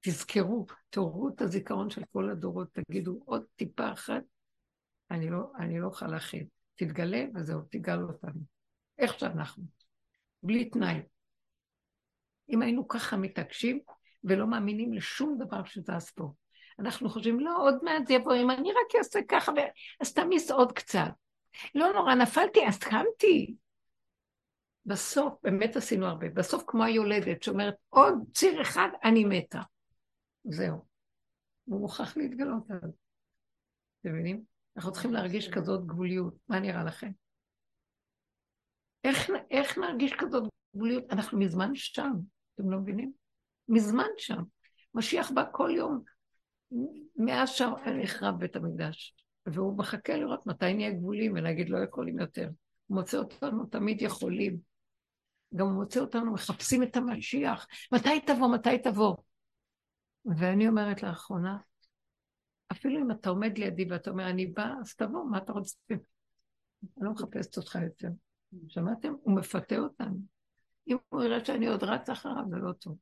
תזכרו, 0.00 0.66
תעוררו 0.90 1.28
את 1.28 1.40
הזיכרון 1.40 1.90
של 1.90 2.02
כל 2.12 2.30
הדורות, 2.30 2.68
תגידו 2.72 3.20
עוד 3.24 3.44
טיפה 3.56 3.92
אחת, 3.92 4.22
אני 5.10 5.30
לא, 5.30 5.52
אני 5.58 5.80
לא 5.80 5.86
אוכל 5.86 6.06
להכין. 6.06 6.46
תתגלה 6.74 7.24
וזהו, 7.34 7.60
תגל 7.70 8.02
אותנו. 8.02 8.40
איך 8.98 9.18
שאנחנו. 9.18 9.64
בלי 10.42 10.70
תנאי. 10.70 11.00
אם 12.48 12.62
היינו 12.62 12.88
ככה 12.88 13.16
מתעקשים 13.16 13.80
ולא 14.24 14.46
מאמינים 14.46 14.92
לשום 14.92 15.38
דבר 15.38 15.64
שזז 15.64 16.10
פה. 16.10 16.32
אנחנו 16.78 17.08
חושבים, 17.08 17.40
לא, 17.40 17.56
עוד 17.62 17.74
מעט 17.82 18.06
זה 18.06 18.14
יבוא, 18.14 18.34
אם 18.34 18.50
אני 18.50 18.70
רק 18.70 18.94
אעשה 18.98 19.20
ככה. 19.28 19.52
אז 20.00 20.12
תמיס 20.12 20.50
עוד 20.50 20.72
קצת. 20.72 21.10
לא 21.74 21.92
נורא, 21.92 22.14
נפלתי, 22.14 22.66
אז 22.66 22.78
קמתי. 22.78 23.54
בסוף, 24.86 25.34
באמת 25.42 25.76
עשינו 25.76 26.06
הרבה, 26.06 26.28
בסוף 26.28 26.64
כמו 26.66 26.84
היולדת 26.84 27.42
שאומרת, 27.42 27.74
עוד 27.88 28.14
ציר 28.34 28.62
אחד, 28.62 28.88
אני 29.04 29.24
מתה. 29.24 29.60
זהו. 30.44 30.84
הוא 31.64 31.80
מוכרח 31.80 32.16
להתגלות 32.16 32.70
אז. 32.70 32.90
אתם 34.00 34.12
מבינים? 34.12 34.57
אנחנו 34.78 34.92
צריכים 34.92 35.12
להרגיש 35.12 35.48
כזאת 35.48 35.86
גבוליות. 35.86 36.34
מה 36.48 36.60
נראה 36.60 36.84
לכם? 36.84 37.10
איך, 39.04 39.30
איך 39.50 39.78
נרגיש 39.78 40.12
כזאת 40.18 40.42
גבוליות? 40.76 41.04
אנחנו 41.10 41.38
מזמן 41.38 41.74
שם, 41.74 42.12
אתם 42.54 42.70
לא 42.70 42.78
מבינים? 42.78 43.12
מזמן 43.68 44.08
שם. 44.16 44.42
משיח 44.94 45.30
בא 45.30 45.44
כל 45.52 45.70
יום, 45.76 46.02
מאז 47.16 47.48
שנחרב 47.48 48.38
בית 48.38 48.56
המקדש, 48.56 49.14
והוא 49.46 49.78
מחכה 49.78 50.16
לראות 50.16 50.46
מתי 50.46 50.74
נהיה 50.74 50.90
גבולים 50.90 51.32
ולהגיד 51.32 51.68
לא 51.68 51.78
יכולים 51.78 52.18
יותר. 52.18 52.48
הוא 52.86 52.96
מוצא 52.96 53.18
אותנו 53.18 53.66
תמיד 53.66 54.02
יכולים. 54.02 54.58
גם 55.54 55.66
הוא 55.66 55.74
מוצא 55.74 56.00
אותנו 56.00 56.32
מחפשים 56.32 56.82
את 56.82 56.96
המשיח. 56.96 57.66
מתי 57.92 58.20
תבוא? 58.20 58.54
מתי 58.54 58.78
תבוא? 58.78 59.16
ואני 60.38 60.68
אומרת 60.68 61.02
לאחרונה, 61.02 61.56
אפילו 62.72 63.00
אם 63.00 63.10
אתה 63.10 63.30
עומד 63.30 63.58
לידי 63.58 63.86
ואתה 63.90 64.10
אומר, 64.10 64.30
אני 64.30 64.46
באה, 64.46 64.74
אז 64.80 64.94
תבוא, 64.94 65.24
מה 65.24 65.38
אתה 65.38 65.52
רוצה? 65.52 65.76
אני 65.90 65.98
לא 66.96 67.12
מחפשת 67.12 67.56
אותך 67.56 67.78
יותר. 67.84 68.08
שמעתם? 68.68 69.14
הוא 69.22 69.36
מפתה 69.36 69.78
אותנו. 69.78 70.16
אם 70.88 70.96
הוא 71.08 71.22
יראה 71.22 71.44
שאני 71.44 71.66
עוד 71.66 71.84
רץ 71.84 72.10
אחריו, 72.10 72.44
זה 72.50 72.56
לא 72.56 72.72
טוב. 72.72 72.96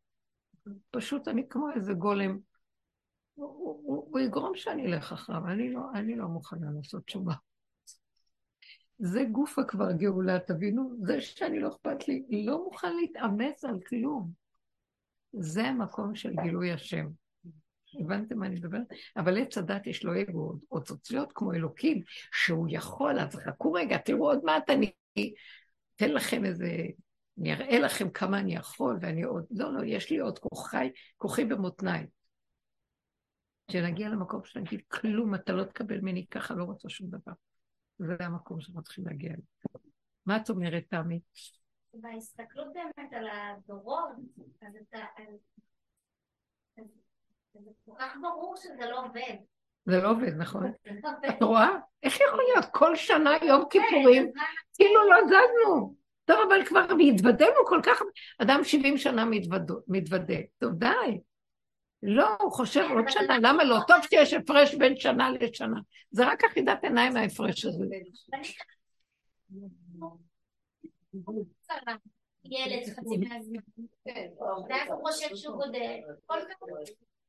פשוט 0.90 1.28
אני 1.28 1.48
כמו 1.48 1.70
איזה 1.76 1.92
גולם. 1.92 2.38
הוא, 3.34 3.48
הוא, 3.48 4.08
הוא 4.10 4.20
יגרום 4.20 4.54
שאני 4.54 4.86
אלך 4.86 5.12
אחריו, 5.12 5.46
אני 5.46 5.72
לא, 5.72 5.80
אני 5.94 6.16
לא 6.16 6.28
מוכנה 6.28 6.66
לעשות 6.76 7.04
תשובה. 7.04 7.34
זה 8.98 9.24
גוף 9.32 9.58
הכבר 9.58 9.92
גאולה, 9.92 10.40
תבינו? 10.40 10.96
זה 11.02 11.20
שאני 11.20 11.60
לא 11.60 11.68
אכפת 11.68 12.08
לי, 12.08 12.44
לא 12.46 12.64
מוכן 12.64 12.96
להתאמץ 12.96 13.64
על 13.64 13.80
כלום. 13.88 14.30
זה 15.32 15.62
המקום 15.64 16.14
של 16.14 16.32
גילוי 16.42 16.72
השם. 16.72 17.06
הבנתם 18.00 18.38
מה 18.38 18.46
אני 18.46 18.54
מדברת? 18.54 18.86
אבל 19.16 19.42
עץ 19.42 19.58
הדת 19.58 19.86
יש 19.86 20.04
לו 20.04 20.20
אגו, 20.20 20.52
להיות 21.10 21.32
כמו 21.34 21.52
אלוקים, 21.52 22.02
שהוא 22.32 22.66
יכול, 22.70 23.20
אז 23.20 23.34
חכו 23.34 23.72
רגע, 23.72 23.98
תראו 23.98 24.26
עוד 24.26 24.44
מעט 24.44 24.70
אני 24.70 24.92
אתן 25.96 26.10
לכם 26.10 26.44
איזה, 26.44 26.66
אני 27.40 27.52
אראה 27.52 27.78
לכם 27.78 28.10
כמה 28.10 28.38
אני 28.38 28.54
יכול, 28.54 28.98
ואני 29.00 29.22
עוד, 29.22 29.44
לא, 29.50 29.72
לא, 29.72 29.84
יש 29.84 30.10
לי 30.10 30.18
עוד 30.18 30.38
כוחי, 30.38 30.90
כוחי 31.16 31.44
במותניי. 31.44 32.06
כשנגיע 33.68 34.08
למקום 34.08 34.44
שנגיד, 34.44 34.80
כלום, 34.88 35.34
אתה 35.34 35.52
לא 35.52 35.64
תקבל 35.64 36.00
ממני 36.00 36.26
ככה, 36.26 36.54
לא 36.54 36.64
רוצה 36.64 36.88
שום 36.88 37.08
דבר. 37.10 37.32
זה 37.98 38.16
המקום 38.20 38.60
שאנחנו 38.60 38.82
צריכים 38.82 39.06
להגיע 39.06 39.30
אליו. 39.30 39.42
מה 40.26 40.36
את 40.36 40.50
אומרת, 40.50 40.84
תמי? 40.88 41.20
בהסתכלות 41.94 42.66
באמת 42.74 43.12
על 43.12 43.26
הדורות, 43.28 44.10
אז 44.62 44.72
אתה... 44.88 44.98
זה 47.64 47.70
כל 47.84 47.92
כך 47.98 48.16
ברור 48.22 48.56
שזה 48.56 48.90
לא 48.90 49.04
עובד. 49.04 49.36
זה 49.86 50.00
לא 50.00 50.10
עובד, 50.10 50.36
נכון. 50.36 50.72
את 51.28 51.42
רואה? 51.42 51.68
איך 52.02 52.20
יכול 52.20 52.44
להיות? 52.52 52.64
כל 52.72 52.96
שנה 52.96 53.30
יום 53.42 53.64
כיפורים, 53.70 54.32
כאילו 54.74 55.08
לא 55.10 55.16
זזנו. 55.26 55.94
טוב, 56.24 56.36
אבל 56.48 56.64
כבר 56.64 56.86
התוודענו 57.08 57.66
כל 57.66 57.80
כך... 57.82 58.02
אדם 58.38 58.64
70 58.64 58.98
שנה 58.98 59.24
מתוודה. 59.88 60.34
טוב, 60.58 60.72
די. 60.72 61.20
לא, 62.02 62.28
הוא 62.40 62.52
חושב 62.52 62.84
עוד 62.94 63.04
שנה, 63.08 63.38
למה 63.38 63.64
לא? 63.64 63.76
טוב 63.86 63.96
שיש 64.02 64.34
הפרש 64.34 64.74
בין 64.74 64.96
שנה 64.96 65.30
לשנה. 65.30 65.80
זה 66.10 66.26
רק 66.26 66.44
אחידת 66.44 66.84
עיניים 66.84 67.16
ההפרש 67.16 67.64
הזה. 67.64 67.84
ילד 72.44 72.82
חצי 72.84 73.16
מהזמן. 73.16 73.60
ואז 74.68 74.88
הוא 74.88 75.08
חושב 75.08 75.36
שהוא 75.36 75.56
גודל. 75.56 76.00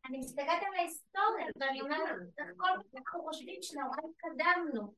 אני 0.09 0.17
מסתכלת 0.17 0.47
על 0.67 0.75
ההיסטוריה 0.79 1.45
ואני 1.55 1.81
אומרת, 1.81 2.15
כל 2.57 2.67
אנחנו 2.97 3.21
חושבים 3.21 3.55
שנורא 3.61 3.97
התקדמנו. 4.09 4.93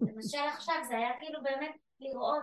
למשל 0.00 0.38
עכשיו 0.38 0.74
זה 0.88 0.96
היה 0.96 1.10
כאילו 1.20 1.42
באמת 1.42 1.74
לראות, 2.00 2.42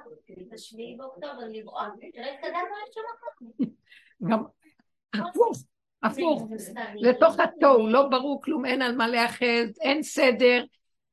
בשביעי 0.52 0.96
באוקטובר 0.98 1.48
לראות, 1.48 1.94
שלא 2.16 2.26
התקדמנו 2.26 2.76
לשום 2.90 3.04
מקום. 3.16 3.68
גם 4.30 4.44
הפוך. 5.14 5.58
הפוך, 6.04 6.50
לתוך 6.96 7.40
התוהו, 7.40 7.88
לא 7.88 8.08
ברור 8.10 8.42
כלום, 8.42 8.66
אין 8.66 8.82
על 8.82 8.96
מה 8.96 9.08
להיאחז, 9.08 9.80
אין 9.82 10.04
סדר, 10.04 10.64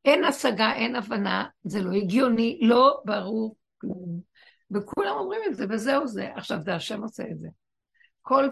אין 0.05 0.25
השגה, 0.25 0.73
אין 0.73 0.97
הבנה, 0.97 1.49
זה 1.65 1.83
לא 1.83 1.93
הגיוני, 1.93 2.59
לא 2.63 3.03
ברור 3.05 3.57
כלום. 3.81 4.21
וכולם 4.71 5.17
אומרים 5.17 5.41
את 5.47 5.57
זה, 5.57 5.65
וזהו 5.71 6.07
זה. 6.07 6.35
עכשיו, 6.35 6.59
זה 6.61 6.75
השם 6.75 7.03
עושה 7.03 7.23
את 7.31 7.39
זה. 7.39 7.49
כל 8.23 8.49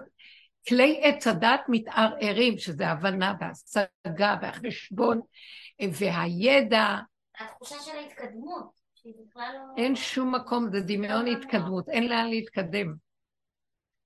כלי 0.68 1.00
עץ 1.02 1.26
הדת 1.26 1.60
מתערערים, 1.68 2.58
שזה 2.58 2.88
הבנה 2.88 3.34
והשגה 3.40 4.36
והחשבון 4.42 5.20
והידע 5.80 6.96
התחושה 7.38 7.74
של 7.84 7.96
ההתקדמות, 7.96 8.70
שהיא 8.94 9.14
בכלל 9.26 9.54
לא... 9.54 9.82
אין 9.82 9.96
שום 9.96 10.34
מקום, 10.34 10.68
זה 10.72 10.80
דמיון 10.80 11.26
התקדמות, 11.26 11.88
אין 11.88 12.08
לאן 12.08 12.26
להתקדם. 12.26 12.94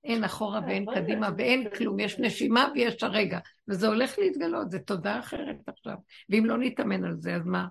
אין 0.04 0.24
אחורה 0.24 0.60
ואין 0.66 0.86
קדימה 0.94 1.28
ואין 1.38 1.70
כלום, 1.70 2.00
יש 2.00 2.18
נשימה 2.18 2.68
ויש 2.74 3.02
הרגע, 3.02 3.38
וזה 3.68 3.86
הולך 3.86 4.18
להתגלות, 4.18 4.70
זה 4.70 4.78
תודה 4.78 5.18
אחרת 5.18 5.56
עכשיו. 5.66 5.94
ואם 6.30 6.44
לא 6.46 6.58
נתאמן 6.58 7.04
על 7.04 7.16
זה, 7.18 7.34
אז 7.34 7.42
מה? 7.44 7.66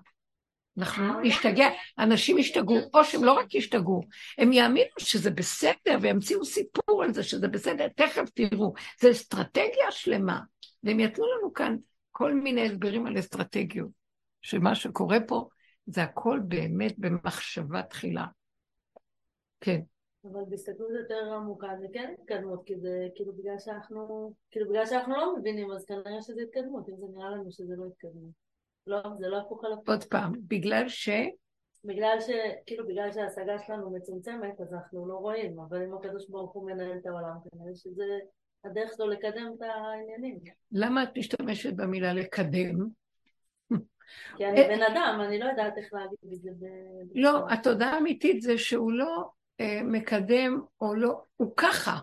אנחנו 0.78 1.20
נשתגע, 1.20 1.68
אנשים 1.98 2.38
ישתגעו, 2.38 2.76
או 2.94 3.04
שהם 3.04 3.24
לא 3.24 3.32
רק 3.32 3.54
ישתגעו, 3.54 4.00
הם 4.38 4.52
יאמינו 4.52 4.90
שזה 4.98 5.30
בסדר 5.30 5.98
וימציאו 6.02 6.44
סיפור 6.44 7.02
על 7.02 7.12
זה 7.12 7.22
שזה 7.22 7.48
בסדר, 7.48 7.88
תכף 7.88 8.30
תראו, 8.34 8.72
זו 9.02 9.10
אסטרטגיה 9.10 9.90
שלמה, 9.90 10.40
והם 10.82 11.00
יתנו 11.00 11.24
לנו 11.26 11.52
כאן 11.52 11.76
כל 12.12 12.34
מיני 12.34 12.66
הסברים 12.66 13.06
על 13.06 13.18
אסטרטגיות, 13.18 13.90
שמה 14.42 14.74
שקורה 14.74 15.18
פה 15.26 15.48
זה 15.86 16.02
הכל 16.02 16.40
באמת 16.44 16.98
במחשבה 16.98 17.82
תחילה. 17.82 18.26
כן. 19.60 19.80
אבל 20.24 20.40
בהסתכלות 20.48 20.90
יותר 21.00 21.34
עמוקה 21.34 21.68
זה 21.80 21.86
כן 21.92 22.14
התקדמות, 22.18 22.62
כי 22.66 22.76
זה 22.76 23.06
כאילו 23.14 23.32
בגלל 23.32 23.58
שאנחנו, 23.58 24.32
כאילו 24.50 24.68
בגלל 24.68 24.86
שאנחנו 24.86 25.16
לא 25.16 25.36
מבינים, 25.36 25.70
אז 25.70 25.84
כנראה 25.84 26.22
שזה 26.22 26.40
התקדמות, 26.42 26.88
אם 26.88 26.94
זה 26.96 27.06
נראה 27.14 27.30
לנו 27.30 27.52
שזה 27.52 27.74
לא 27.76 27.84
התקדמות. 27.86 28.47
לא, 28.88 29.02
זה 29.18 29.28
לא 29.28 29.38
הפוך 29.38 29.64
על 29.64 29.72
הפוך. 29.72 29.88
עוד 29.88 30.04
פעם, 30.04 30.32
בגלל 30.38 30.88
ש... 30.88 31.08
בגלל 31.84 32.16
ש... 32.20 32.30
כאילו 32.66 32.86
בגלל 32.86 33.12
שההשגה 33.12 33.58
שלנו 33.66 33.90
מצומצמת, 33.90 34.60
אז 34.60 34.74
אנחנו 34.74 35.08
לא 35.08 35.14
רואים, 35.14 35.60
אבל 35.60 35.82
אם 35.82 35.94
הקדוש 35.94 36.28
ברוך 36.28 36.52
הוא 36.52 36.66
מנהל 36.66 36.98
את 37.00 37.06
העולם, 37.06 37.36
כנראה 37.50 37.74
שזה 37.74 38.04
הדרך 38.64 38.90
שלו 38.96 39.08
לקדם 39.08 39.52
את 39.56 39.62
העניינים. 39.62 40.38
למה 40.72 41.02
את 41.02 41.18
משתמשת 41.18 41.72
במילה 41.74 42.12
לקדם? 42.12 42.86
כי 44.36 44.46
אני 44.46 44.62
בן 44.62 44.82
אדם, 44.82 45.20
אני 45.26 45.38
לא 45.38 45.44
יודעת 45.44 45.78
איך 45.78 45.94
להגיד 45.94 46.46
את 46.48 46.58
זה. 46.58 46.68
לא, 47.14 47.50
התודעה 47.50 47.94
האמיתית 47.94 48.42
זה 48.42 48.58
שהוא 48.58 48.92
לא 48.92 49.30
אה, 49.60 49.80
מקדם 49.84 50.60
או 50.80 50.94
לא, 50.94 51.22
הוא 51.36 51.52
ככה. 51.56 51.98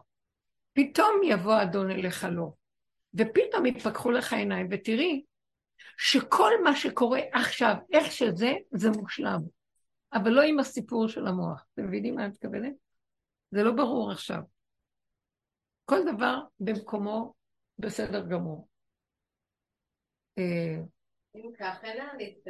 פתאום 0.73 1.21
יבוא 1.23 1.61
אדון 1.61 1.91
אליך 1.91 2.27
לא. 2.31 2.47
ופתאום 3.13 3.65
יתפקחו 3.65 4.11
לך 4.11 4.33
עיניים, 4.33 4.67
ותראי 4.71 5.23
שכל 5.97 6.51
מה 6.63 6.75
שקורה 6.75 7.19
עכשיו, 7.33 7.75
איך 7.91 8.11
שזה, 8.11 8.53
זה 8.71 8.89
מושלם. 8.89 9.41
אבל 10.13 10.31
לא 10.31 10.41
עם 10.41 10.59
הסיפור 10.59 11.07
של 11.07 11.27
המוח. 11.27 11.65
אתם 11.73 11.87
מבינים 11.87 12.15
מה 12.15 12.21
אני 12.21 12.29
מתכוונת? 12.29 12.73
זה 13.51 13.63
לא 13.63 13.71
ברור 13.71 14.11
עכשיו. 14.11 14.41
כל 15.85 15.99
דבר 16.13 16.39
במקומו 16.59 17.33
בסדר 17.79 18.25
גמור. 18.25 18.67
אה, 20.37 20.77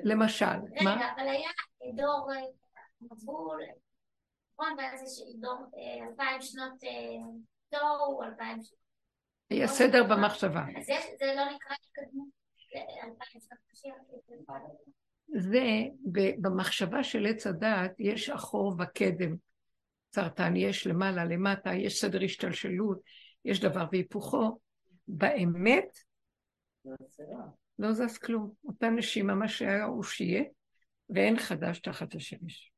למשל, 0.03 0.45
מה? 0.83 0.95
רגע, 0.95 1.13
אבל 1.15 1.27
היה 1.27 1.49
דור 1.95 2.31
אה, 2.33 2.41
מבול, 3.01 3.61
נכון? 4.53 4.75
ואז 4.77 5.01
יש 5.03 5.35
דור 5.39 5.57
אה, 5.77 6.07
אלפיים 6.07 6.41
שנות 6.41 6.73
תוהו, 7.69 8.23
אלפיים 8.23 8.63
שנות... 8.63 8.79
היה 9.49 9.67
סדר 9.67 10.03
במחשבה. 10.03 10.65
אז 10.77 10.85
זה 11.19 11.33
לא 11.35 11.45
נקרא 11.45 11.75
התקדמות? 11.85 12.44
זה, 15.27 15.63
במחשבה 16.41 17.03
של 17.03 17.25
עץ 17.25 17.47
הדעת 17.47 17.91
יש 17.99 18.29
אחור 18.29 18.75
וקדם. 18.79 19.35
סרטן 20.15 20.55
יש 20.55 20.87
למעלה, 20.87 21.25
למטה, 21.25 21.73
יש 21.73 22.01
סדר 22.01 22.23
השתלשלות, 22.23 22.99
יש 23.45 23.59
דבר 23.59 23.85
והיפוכו. 23.91 24.59
באמת, 25.07 25.97
לא 27.79 27.91
זז 27.93 28.17
כלום. 28.17 28.51
אותה 28.63 28.89
נשימה, 28.89 29.35
מה 29.35 29.47
שהיה 29.47 29.85
הוא 29.85 30.03
שיהיה, 30.03 30.43
ואין 31.09 31.39
חדש 31.39 31.79
תחת 31.79 32.15
השמש. 32.15 32.71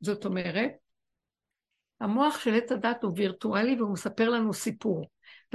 זאת 0.00 0.24
אומרת, 0.24 0.70
המוח 2.00 2.38
של 2.38 2.54
עץ 2.54 2.72
הדת 2.72 3.02
הוא 3.02 3.12
וירטואלי 3.16 3.76
והוא 3.76 3.92
מספר 3.92 4.28
לנו 4.28 4.52
סיפור. 4.52 5.06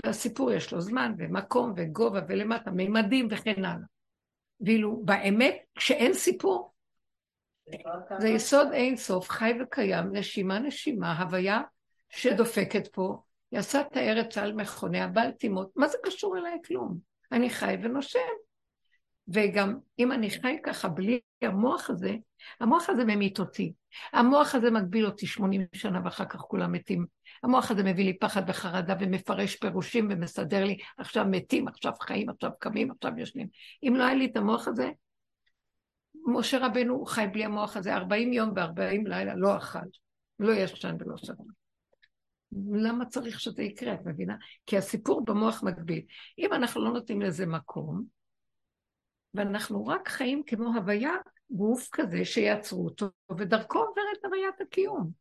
והסיפור 0.05 0.51
יש 0.51 0.73
לו 0.73 0.81
זמן 0.81 1.13
ומקום 1.17 1.73
וגובה 1.75 2.19
ולמטה, 2.27 2.71
מימדים 2.71 3.27
וכן 3.31 3.65
הלאה. 3.65 3.85
ואילו 4.61 5.01
באמת, 5.05 5.57
כשאין 5.75 6.13
סיפור, 6.13 6.73
זה 8.19 8.29
יסוד 8.29 8.67
אין 8.73 8.95
סוף, 8.95 9.29
חי 9.29 9.53
וקיים, 9.61 10.15
נשימה 10.15 10.59
נשימה, 10.59 11.21
הוויה 11.21 11.61
שדופקת 12.09 12.87
פה, 12.87 13.17
יעשה 13.51 13.81
את 13.81 13.97
הארץ 13.97 14.37
על 14.37 14.53
מכוניה, 14.53 15.07
בל 15.07 15.31
תימות, 15.31 15.71
מה 15.75 15.87
זה 15.87 15.97
קשור 16.03 16.37
אליי 16.37 16.57
כלום? 16.65 16.97
אני 17.31 17.49
חי 17.49 17.75
ונושם. 17.83 18.19
וגם 19.27 19.77
אם 19.99 20.11
אני 20.11 20.29
חי 20.29 20.57
ככה 20.63 20.87
בלי 20.89 21.19
המוח 21.41 21.89
הזה, 21.89 22.15
המוח 22.59 22.89
הזה 22.89 23.05
ממית 23.05 23.39
אותי. 23.39 23.73
המוח 24.13 24.55
הזה 24.55 24.71
מגביל 24.71 25.05
אותי 25.05 25.27
80 25.27 25.65
שנה 25.73 26.01
ואחר 26.03 26.25
כך 26.25 26.39
כולם 26.39 26.71
מתים. 26.71 27.05
המוח 27.43 27.71
הזה 27.71 27.83
מביא 27.83 28.05
לי 28.05 28.17
פחד 28.17 28.41
וחרדה 28.47 28.95
ומפרש 28.99 29.55
פירושים 29.55 30.07
ומסדר 30.11 30.63
לי 30.63 30.77
עכשיו 30.97 31.25
מתים, 31.25 31.67
עכשיו 31.67 31.93
חיים, 32.01 32.29
עכשיו 32.29 32.51
קמים, 32.59 32.91
עכשיו 32.91 33.11
ישנים. 33.17 33.47
אם 33.83 33.93
לא 33.95 34.03
היה 34.03 34.15
לי 34.15 34.25
את 34.25 34.37
המוח 34.37 34.67
הזה, 34.67 34.89
משה 36.27 36.65
רבנו 36.65 37.05
חי 37.05 37.25
בלי 37.33 37.45
המוח 37.45 37.77
הזה 37.77 37.95
40 37.95 38.33
יום 38.33 38.49
ו-40 38.55 39.09
לילה, 39.09 39.35
לא 39.35 39.57
אכל, 39.57 39.79
לא 40.39 40.53
ישן 40.53 40.95
ולא 40.99 41.17
שתה. 41.17 41.33
למה 42.71 43.05
צריך 43.05 43.39
שזה 43.39 43.63
יקרה, 43.63 43.93
את 43.93 43.99
מבינה? 44.05 44.35
כי 44.65 44.77
הסיפור 44.77 45.25
במוח 45.25 45.63
מגביל. 45.63 46.01
אם 46.39 46.53
אנחנו 46.53 46.83
לא 46.83 46.91
נותנים 46.91 47.21
לזה 47.21 47.45
מקום, 47.45 48.03
ואנחנו 49.33 49.87
רק 49.87 50.09
חיים 50.09 50.43
כמו 50.43 50.75
הוויה, 50.75 51.13
גוף 51.49 51.89
כזה 51.91 52.25
שיעצרו 52.25 52.85
אותו, 52.85 53.05
ודרכו 53.37 53.79
עוברת 53.79 54.25
הוויית 54.25 54.61
הקיום. 54.61 55.11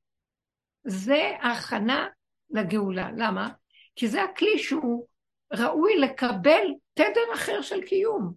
זה 0.85 1.37
ההכנה 1.41 2.07
לגאולה. 2.51 3.11
למה? 3.17 3.49
כי 3.97 4.09
זה 4.09 4.23
הכלי 4.23 4.59
שהוא 4.59 5.07
ראוי 5.53 5.99
לקבל 5.99 6.67
תדר 6.95 7.35
אחר 7.35 7.63
של 7.63 7.83
קיום. 7.83 8.35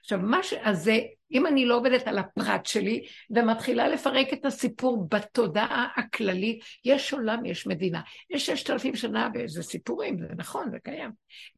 עכשיו, 0.00 0.18
מה 0.18 0.42
ש... 0.42 0.52
אז 0.52 0.84
זה, 0.84 0.98
אם 1.32 1.46
אני 1.46 1.66
לא 1.66 1.76
עובדת 1.76 2.06
על 2.06 2.18
הפרט 2.18 2.66
שלי 2.66 3.06
ומתחילה 3.30 3.88
לפרק 3.88 4.32
את 4.32 4.44
הסיפור 4.44 5.08
בתודעה 5.10 5.88
הכללית, 5.96 6.64
יש 6.84 7.12
עולם, 7.12 7.44
יש 7.44 7.66
מדינה. 7.66 8.00
יש 8.30 8.46
ששת 8.46 8.70
אלפים 8.70 8.96
שנה 8.96 9.28
וזה 9.34 9.62
סיפורים, 9.62 10.18
זה 10.18 10.34
נכון, 10.36 10.70
זה 10.70 10.78
קיים. 10.78 11.10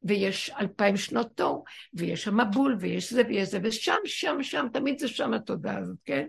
ויש 0.02 0.50
אלפיים 0.50 0.96
שנות 0.96 1.36
תור, 1.36 1.64
ויש 1.94 2.28
המבול, 2.28 2.76
ויש 2.80 3.12
זה 3.12 3.22
ויש 3.28 3.48
זה, 3.48 3.58
ושם, 3.62 3.98
שם, 4.04 4.42
שם, 4.42 4.66
תמיד 4.72 4.98
זה 4.98 5.08
שם 5.08 5.34
התודעה 5.34 5.78
הזאת, 5.78 5.98
כן? 6.04 6.26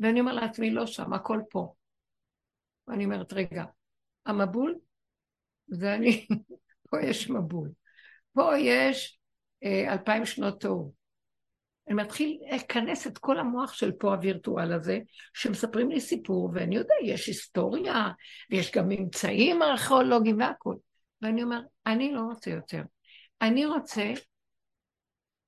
ואני 0.00 0.20
אומר 0.20 0.32
לעצמי, 0.32 0.70
לא 0.70 0.86
שם, 0.86 1.12
הכל 1.12 1.40
פה. 1.50 1.72
ואני 2.88 3.04
אומרת, 3.04 3.32
רגע, 3.32 3.64
המבול 4.26 4.74
זה 5.68 5.94
אני, 5.94 6.26
פה 6.90 7.02
יש 7.02 7.30
מבול. 7.30 7.70
פה 8.32 8.58
יש 8.58 9.18
אה, 9.64 9.92
אלפיים 9.92 10.26
שנות 10.26 10.60
תור. 10.60 10.94
אני 11.88 11.94
מתחיל 11.94 12.38
לכנס 12.52 13.06
את 13.06 13.18
כל 13.18 13.38
המוח 13.38 13.72
של 13.72 13.92
פה 13.92 14.14
הווירטואל 14.14 14.72
הזה, 14.72 14.98
שמספרים 15.34 15.90
לי 15.90 16.00
סיפור, 16.00 16.50
ואני 16.54 16.76
יודע, 16.76 16.94
יש 17.04 17.26
היסטוריה, 17.26 18.10
ויש 18.50 18.72
גם 18.72 18.88
ממצאים 18.88 19.62
ארכיאולוגיים 19.62 20.38
והכול. 20.38 20.76
ואני 21.22 21.42
אומר, 21.42 21.60
אני 21.86 22.12
לא 22.12 22.20
רוצה 22.20 22.50
יותר. 22.50 22.82
אני 23.42 23.66
רוצה 23.66 24.12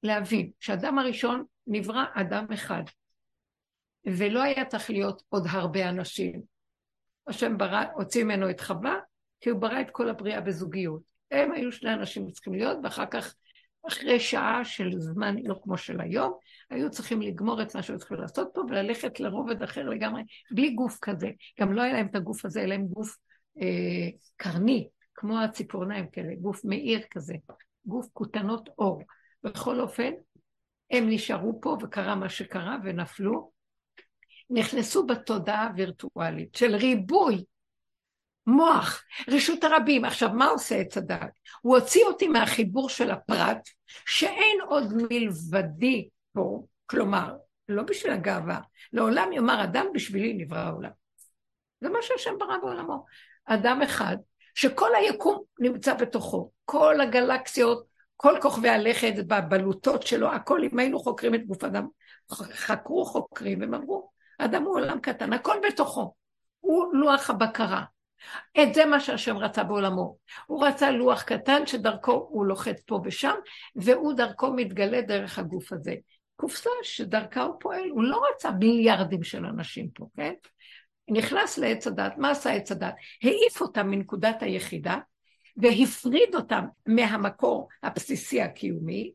להבין 0.03 0.51
שאדם 0.61 0.99
הראשון 0.99 1.45
נברא 1.67 2.05
אדם 2.15 2.47
אחד, 2.55 2.83
ולא 4.07 4.43
היה 4.43 4.65
צריך 4.65 4.91
להיות 4.91 5.23
עוד 5.29 5.47
הרבה 5.51 5.89
אנשים. 5.89 6.43
השם 7.27 7.59
ברא, 7.59 7.85
הוציא 7.95 8.25
ממנו 8.25 8.51
את 8.51 8.61
חווה, 8.61 8.97
כי 9.41 9.51
הוא 9.51 9.61
ברא 9.61 9.81
את 9.81 9.91
כל 9.91 10.09
הבריאה 10.09 10.41
בזוגיות. 10.41 11.03
הם 11.31 11.53
היו 11.53 11.73
שני 11.73 11.93
אנשים 11.93 12.29
שצריכים 12.29 12.55
להיות, 12.55 12.79
ואחר 12.83 13.07
כך 13.07 13.35
אחרי 13.89 14.21
שעה 14.21 14.65
של 14.65 14.91
זמן 14.99 15.37
לא 15.45 15.61
כמו 15.63 15.79
של 15.79 16.01
היום, 16.01 16.33
היו 16.71 16.91
צריכים 16.91 17.23
לגמור 17.23 17.63
את 17.63 17.77
מה 17.77 17.83
שהיו 17.83 17.99
צריכים 17.99 18.17
לעשות 18.17 18.49
פה 18.55 18.61
וללכת 18.61 19.21
לרובד 19.21 19.63
אחר 19.63 19.89
לגמרי, 19.89 20.23
בלי 20.51 20.71
גוף 20.71 20.99
כזה. 21.03 21.31
גם 21.61 21.73
לא 21.73 21.83
היה 21.83 21.93
להם 21.93 22.07
את 22.07 22.15
הגוף 22.15 22.45
הזה, 22.45 22.61
היה 22.61 22.69
להם 22.69 22.87
גוף 22.87 23.17
אה, 23.61 24.09
קרני, 24.37 24.89
כמו 25.15 25.39
הציפורניים 25.39 26.07
כאלה, 26.13 26.35
גוף 26.41 26.65
מאיר 26.65 27.01
כזה, 27.11 27.35
גוף 27.87 28.07
כותנות 28.13 28.69
אור. 28.79 29.03
בכל 29.43 29.81
אופן, 29.81 30.11
הם 30.91 31.09
נשארו 31.09 31.61
פה 31.61 31.77
וקרה 31.83 32.15
מה 32.15 32.29
שקרה 32.29 32.77
ונפלו, 32.85 33.51
נכנסו 34.51 35.07
בתודעה 35.07 35.67
הווירטואלית 35.67 36.55
של 36.55 36.75
ריבוי 36.75 37.45
מוח, 38.49 39.05
רשות 39.29 39.65
הרבים. 39.65 40.05
עכשיו, 40.05 40.31
מה 40.33 40.47
עושה 40.47 40.77
עץ 40.77 40.97
הדעת? 40.97 41.31
הוא 41.61 41.77
הוציא 41.77 42.05
אותי 42.05 42.29
מהחיבור 42.29 42.89
של 42.89 43.11
הפרט, 43.11 43.69
שאין 44.07 44.59
עוד 44.69 44.93
מלבדי 45.11 46.09
פה, 46.33 46.63
כלומר, 46.87 47.37
לא 47.69 47.83
בשביל 47.83 48.13
הגאווה, 48.13 48.61
לעולם 48.93 49.33
יאמר 49.33 49.65
אדם 49.65 49.87
בשבילי 49.95 50.33
נברא 50.33 50.59
העולם. 50.59 50.91
זה 51.81 51.89
מה 51.89 51.99
שהשם 52.03 52.39
ברא 52.39 52.57
בעולמו. 52.57 53.05
אדם 53.45 53.83
אחד, 53.83 54.17
שכל 54.55 54.95
היקום 54.95 55.43
נמצא 55.61 55.95
בתוכו, 55.95 56.51
כל 56.65 57.01
הגלקסיות, 57.01 57.87
כל 58.17 58.35
כוכבי 58.43 58.69
הלכת 58.69 59.13
בבלוטות 59.27 60.07
שלו, 60.07 60.33
הכל, 60.33 60.61
אם 60.73 60.79
היינו 60.79 60.99
חוקרים 60.99 61.35
את 61.35 61.47
גוף 61.47 61.65
אדם, 61.65 61.87
חקרו 62.33 63.05
חוקרים, 63.05 63.61
והם 63.61 63.75
אמרו, 63.75 64.11
אדם 64.39 64.63
הוא 64.63 64.75
עולם 64.75 65.01
קטן, 65.01 65.33
הכל 65.33 65.57
בתוכו. 65.67 66.15
הוא 66.61 66.95
לוח 66.95 67.31
הבקרה. 67.31 67.85
את 68.63 68.75
זה 68.75 68.87
מה 68.87 69.01
שהשם 69.01 69.37
רצה 69.37 69.65
בעולמו. 69.65 70.17
הוא 70.47 70.67
רצה 70.67 70.91
לוח 70.91 71.23
קטן 71.23 71.67
שדרכו 71.67 72.27
הוא 72.31 72.47
לוחץ 72.47 72.83
פה 72.87 73.01
ושם, 73.05 73.35
והוא 73.77 74.13
דרכו 74.13 74.53
מתגלה 74.53 75.01
דרך 75.01 75.39
הגוף 75.39 75.73
הזה. 75.73 75.95
קופסה 76.37 76.71
שדרכה 76.83 77.43
הוא 77.43 77.57
פועל, 77.61 77.89
הוא 77.91 78.03
לא 78.03 78.21
רצה 78.35 78.51
מיליארדים 78.51 79.23
של 79.23 79.45
אנשים 79.45 79.89
פה, 79.95 80.07
כן? 80.17 80.33
נכנס 81.11 81.59
לעץ 81.59 81.87
הדת, 81.87 82.13
מה 82.17 82.31
עשה 82.31 82.51
עץ 82.51 82.73
הדת? 82.73 82.95
העיף 83.23 83.61
אותם 83.61 83.91
מנקודת 83.91 84.43
היחידה, 84.43 84.99
והפריד 85.57 86.35
אותם 86.35 86.65
מהמקור 86.87 87.69
הבסיסי 87.83 88.43
הקיומי, 88.43 89.13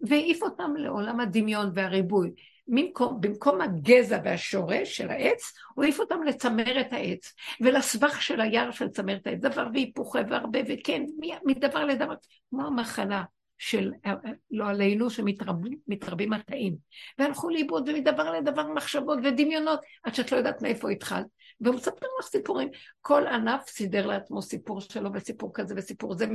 והעיף 0.00 0.42
אותם 0.42 0.70
לעולם 0.76 1.20
הדמיון 1.20 1.70
והריבוי. 1.74 2.30
במקום, 2.70 3.20
במקום 3.20 3.60
הגזע 3.60 4.18
והשורש 4.24 4.96
של 4.96 5.10
העץ, 5.10 5.52
הוא 5.74 5.84
העיף 5.84 6.00
אותם 6.00 6.22
לצמרת 6.22 6.92
העץ, 6.92 7.34
ולסבך 7.60 8.22
של 8.22 8.40
היער 8.40 8.70
של 8.70 8.88
צמרת 8.88 9.26
העץ, 9.26 9.40
דבר 9.40 9.66
והיפוכה 9.74 10.18
והרבה, 10.30 10.58
וכן, 10.68 11.02
מדבר 11.44 11.84
לדבר, 11.84 12.14
כמו 12.50 12.66
המחלה 12.66 13.22
של, 13.58 13.92
לא 14.50 14.68
עלינו, 14.68 15.10
שמתרבים 15.10 16.32
התאים. 16.32 16.76
והלכו 17.18 17.50
לאיבוד 17.50 17.88
ומדבר 17.88 18.32
לדבר 18.32 18.72
מחשבות 18.72 19.18
ודמיונות, 19.24 19.80
עד 20.02 20.14
שאת 20.14 20.32
לא 20.32 20.36
יודעת 20.36 20.62
מאיפה 20.62 20.90
התחלת. 20.90 21.26
מספר 21.60 22.06
לך 22.20 22.26
סיפורים. 22.26 22.68
כל 23.00 23.26
ענף 23.26 23.68
סידר 23.68 24.06
לעצמו 24.06 24.42
סיפור 24.42 24.80
שלו, 24.80 25.10
וסיפור 25.14 25.50
כזה 25.54 25.74
וסיפור 25.76 26.14
זה, 26.14 26.26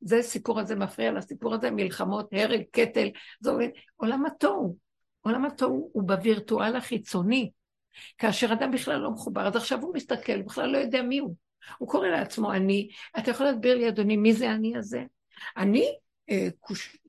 זה 0.00 0.22
סיפור 0.22 0.60
הזה 0.60 0.76
מפריע 0.76 1.12
לסיפור 1.12 1.54
הזה, 1.54 1.70
מלחמות, 1.70 2.28
הרג, 2.32 2.62
קטל, 2.70 3.08
זה 3.40 3.50
עולם 3.96 4.26
התוהו. 4.26 4.89
עולם 5.20 5.44
התוהו 5.44 5.90
הוא 5.92 6.02
בווירטואל 6.02 6.76
החיצוני, 6.76 7.50
כאשר 8.18 8.52
אדם 8.52 8.70
בכלל 8.70 8.96
לא 9.00 9.10
מחובר, 9.10 9.46
אז 9.46 9.56
עכשיו 9.56 9.80
הוא 9.80 9.94
מסתכל, 9.94 10.32
הוא 10.32 10.44
בכלל 10.44 10.70
לא 10.70 10.78
יודע 10.78 11.02
מי 11.02 11.18
הוא. 11.18 11.34
הוא 11.78 11.88
קורא 11.88 12.08
לעצמו 12.08 12.52
אני. 12.52 12.88
אתה 13.18 13.30
יכול 13.30 13.46
להסביר 13.46 13.76
לי, 13.76 13.88
אדוני, 13.88 14.16
מי 14.16 14.32
זה 14.32 14.50
אני 14.50 14.76
הזה? 14.76 15.02
אני, 15.56 15.86
אה, 16.30 16.48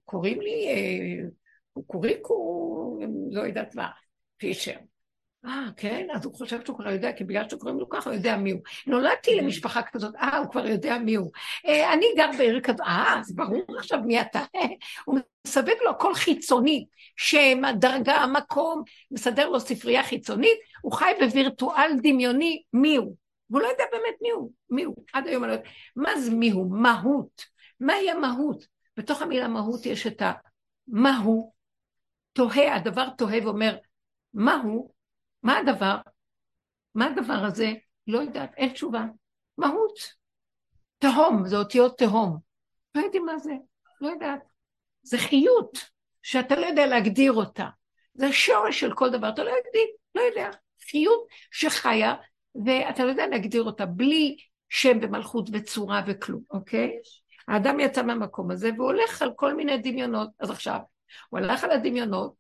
קוראים 0.06 0.42
לי, 0.42 0.68
אה, 0.68 1.82
קוריקו, 1.88 3.00
לא 3.32 3.42
יודעת 3.42 3.76
מה, 3.76 3.90
פישר. 4.38 4.78
אה, 5.46 5.68
כן? 5.78 6.08
אז 6.14 6.26
הוא 6.26 6.34
חושב 6.34 6.66
שהוא 6.66 6.78
כבר 6.78 6.90
יודע, 6.92 7.12
כי 7.12 7.24
בגלל 7.24 7.50
שקוראים 7.50 7.80
לו 7.80 7.90
ככה, 7.90 8.10
הוא 8.10 8.18
יודע 8.18 8.38
מי 8.38 8.52
הוא. 8.52 8.62
נולדתי 8.88 9.36
למשפחה 9.36 9.82
כזאת, 9.82 10.16
אה, 10.16 10.38
הוא 10.38 10.52
כבר 10.52 10.68
יודע 10.68 10.98
מי 10.98 11.16
הוא. 11.16 11.32
אה, 11.66 11.94
אני 11.94 12.06
גר 12.18 12.30
בעיר 12.38 12.62
כזאת, 12.62 12.82
אה, 12.82 13.20
אז 13.20 13.36
ברור 13.36 13.64
עכשיו 13.78 14.00
מי 14.06 14.22
אתה. 14.22 14.44
הוא 15.06 15.20
מסווג 15.48 15.76
לו 15.86 15.90
הכל 15.90 16.16
חיצוני, 16.16 16.86
שם, 17.18 17.66
הדרגה, 17.66 18.16
המקום, 18.16 18.84
מסדר 19.12 19.50
לו 19.50 19.60
ספרייה 19.60 20.04
חיצונית, 20.04 20.58
הוא 20.82 20.94
חי 20.94 21.12
בווירטואל 21.20 21.92
דמיוני 22.04 22.64
מי 22.74 22.96
הוא. 22.96 23.16
והוא 23.50 23.62
לא 23.62 23.68
יודע 23.68 23.84
באמת 23.92 24.16
מי 24.22 24.30
הוא, 24.30 24.52
מי 24.70 24.84
הוא. 24.84 24.96
עד 25.14 25.28
היום 25.28 25.44
אני 25.44 25.52
לא 25.52 25.58
יודעת. 25.58 25.72
מה 25.96 26.20
זה 26.20 26.32
מי 26.32 26.52
הוא? 26.52 26.72
מהות. 26.72 27.46
מהי 27.80 28.12
המהות? 28.12 28.66
בתוך 28.98 29.22
המילה 29.22 29.48
מהות 29.48 29.86
יש 29.86 30.08
את 30.08 30.22
המהו, 30.88 31.54
תוהה, 32.34 32.76
הדבר 32.76 33.10
תוהה 33.10 33.40
ואומר, 33.44 33.78
מהו? 34.34 35.01
מה 35.44 35.58
הדבר? 35.58 35.96
מה 36.96 37.06
הדבר 37.06 37.44
הזה? 37.48 37.74
לא 38.08 38.20
יודעת, 38.20 38.54
אין 38.58 38.74
תשובה. 38.74 39.06
מהות. 39.58 40.00
תהום, 40.98 41.48
זה 41.48 41.58
אותיות 41.58 41.98
תהום. 41.98 42.38
לא 42.96 43.02
יודעים 43.02 43.26
מה 43.26 43.38
זה, 43.38 43.54
לא 44.02 44.10
יודעת. 44.10 44.42
זה 45.02 45.18
חיות 45.18 45.78
שאתה 46.22 46.56
לא 46.56 46.66
יודע 46.66 46.86
להגדיר 46.86 47.34
אותה. 47.34 47.68
זה 48.14 48.28
השורש 48.28 48.80
של 48.80 48.94
כל 48.94 49.10
דבר, 49.10 49.30
אתה 49.30 49.44
לא 49.44 49.50
יודע, 49.50 49.80
לא 50.16 50.22
יודע. 50.22 50.50
חיות 50.90 51.28
שחיה, 51.52 52.16
ואתה 52.66 53.04
לא 53.04 53.10
יודע 53.10 53.28
להגדיר 53.28 53.64
אותה 53.64 53.86
בלי 53.86 54.38
שם 54.70 54.98
ומלכות 55.02 55.50
וצורה 55.54 56.02
וכלום, 56.08 56.42
אוקיי? 56.50 56.92
האדם 57.48 57.80
יצא 57.80 58.04
מהמקום 58.04 58.52
הזה 58.52 58.70
והוא 58.76 58.88
הולך 58.88 59.22
על 59.22 59.32
כל 59.36 59.54
מיני 59.54 59.78
דמיונות. 59.78 60.30
אז 60.40 60.50
עכשיו, 60.50 60.80
הוא 61.30 61.40
הלך 61.40 61.64
על 61.64 61.72
הדמיונות, 61.72 62.34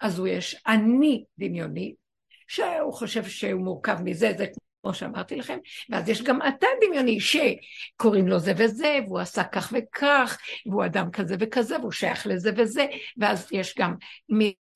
אז 0.00 0.18
הוא 0.18 0.28
יש 0.28 0.62
אני 0.66 1.24
דמיוני, 1.38 1.94
שהוא 2.46 2.92
חושב 2.92 3.24
שהוא 3.24 3.62
מורכב 3.62 3.96
מזה, 4.04 4.32
זה 4.38 4.46
כמו 4.84 4.94
שאמרתי 4.94 5.36
לכם, 5.36 5.58
ואז 5.90 6.08
יש 6.08 6.22
גם 6.22 6.38
אתה 6.48 6.66
דמיוני 6.86 7.18
שקוראים 7.20 8.28
לו 8.28 8.38
זה 8.38 8.52
וזה, 8.56 8.98
והוא 9.06 9.18
עשה 9.18 9.44
כך 9.44 9.72
וכך, 9.76 10.38
והוא 10.66 10.84
אדם 10.84 11.10
כזה 11.10 11.36
וכזה, 11.38 11.78
והוא 11.78 11.92
שייך 11.92 12.26
לזה 12.26 12.50
וזה, 12.56 12.86
ואז 13.16 13.48
יש 13.52 13.74
גם 13.78 13.94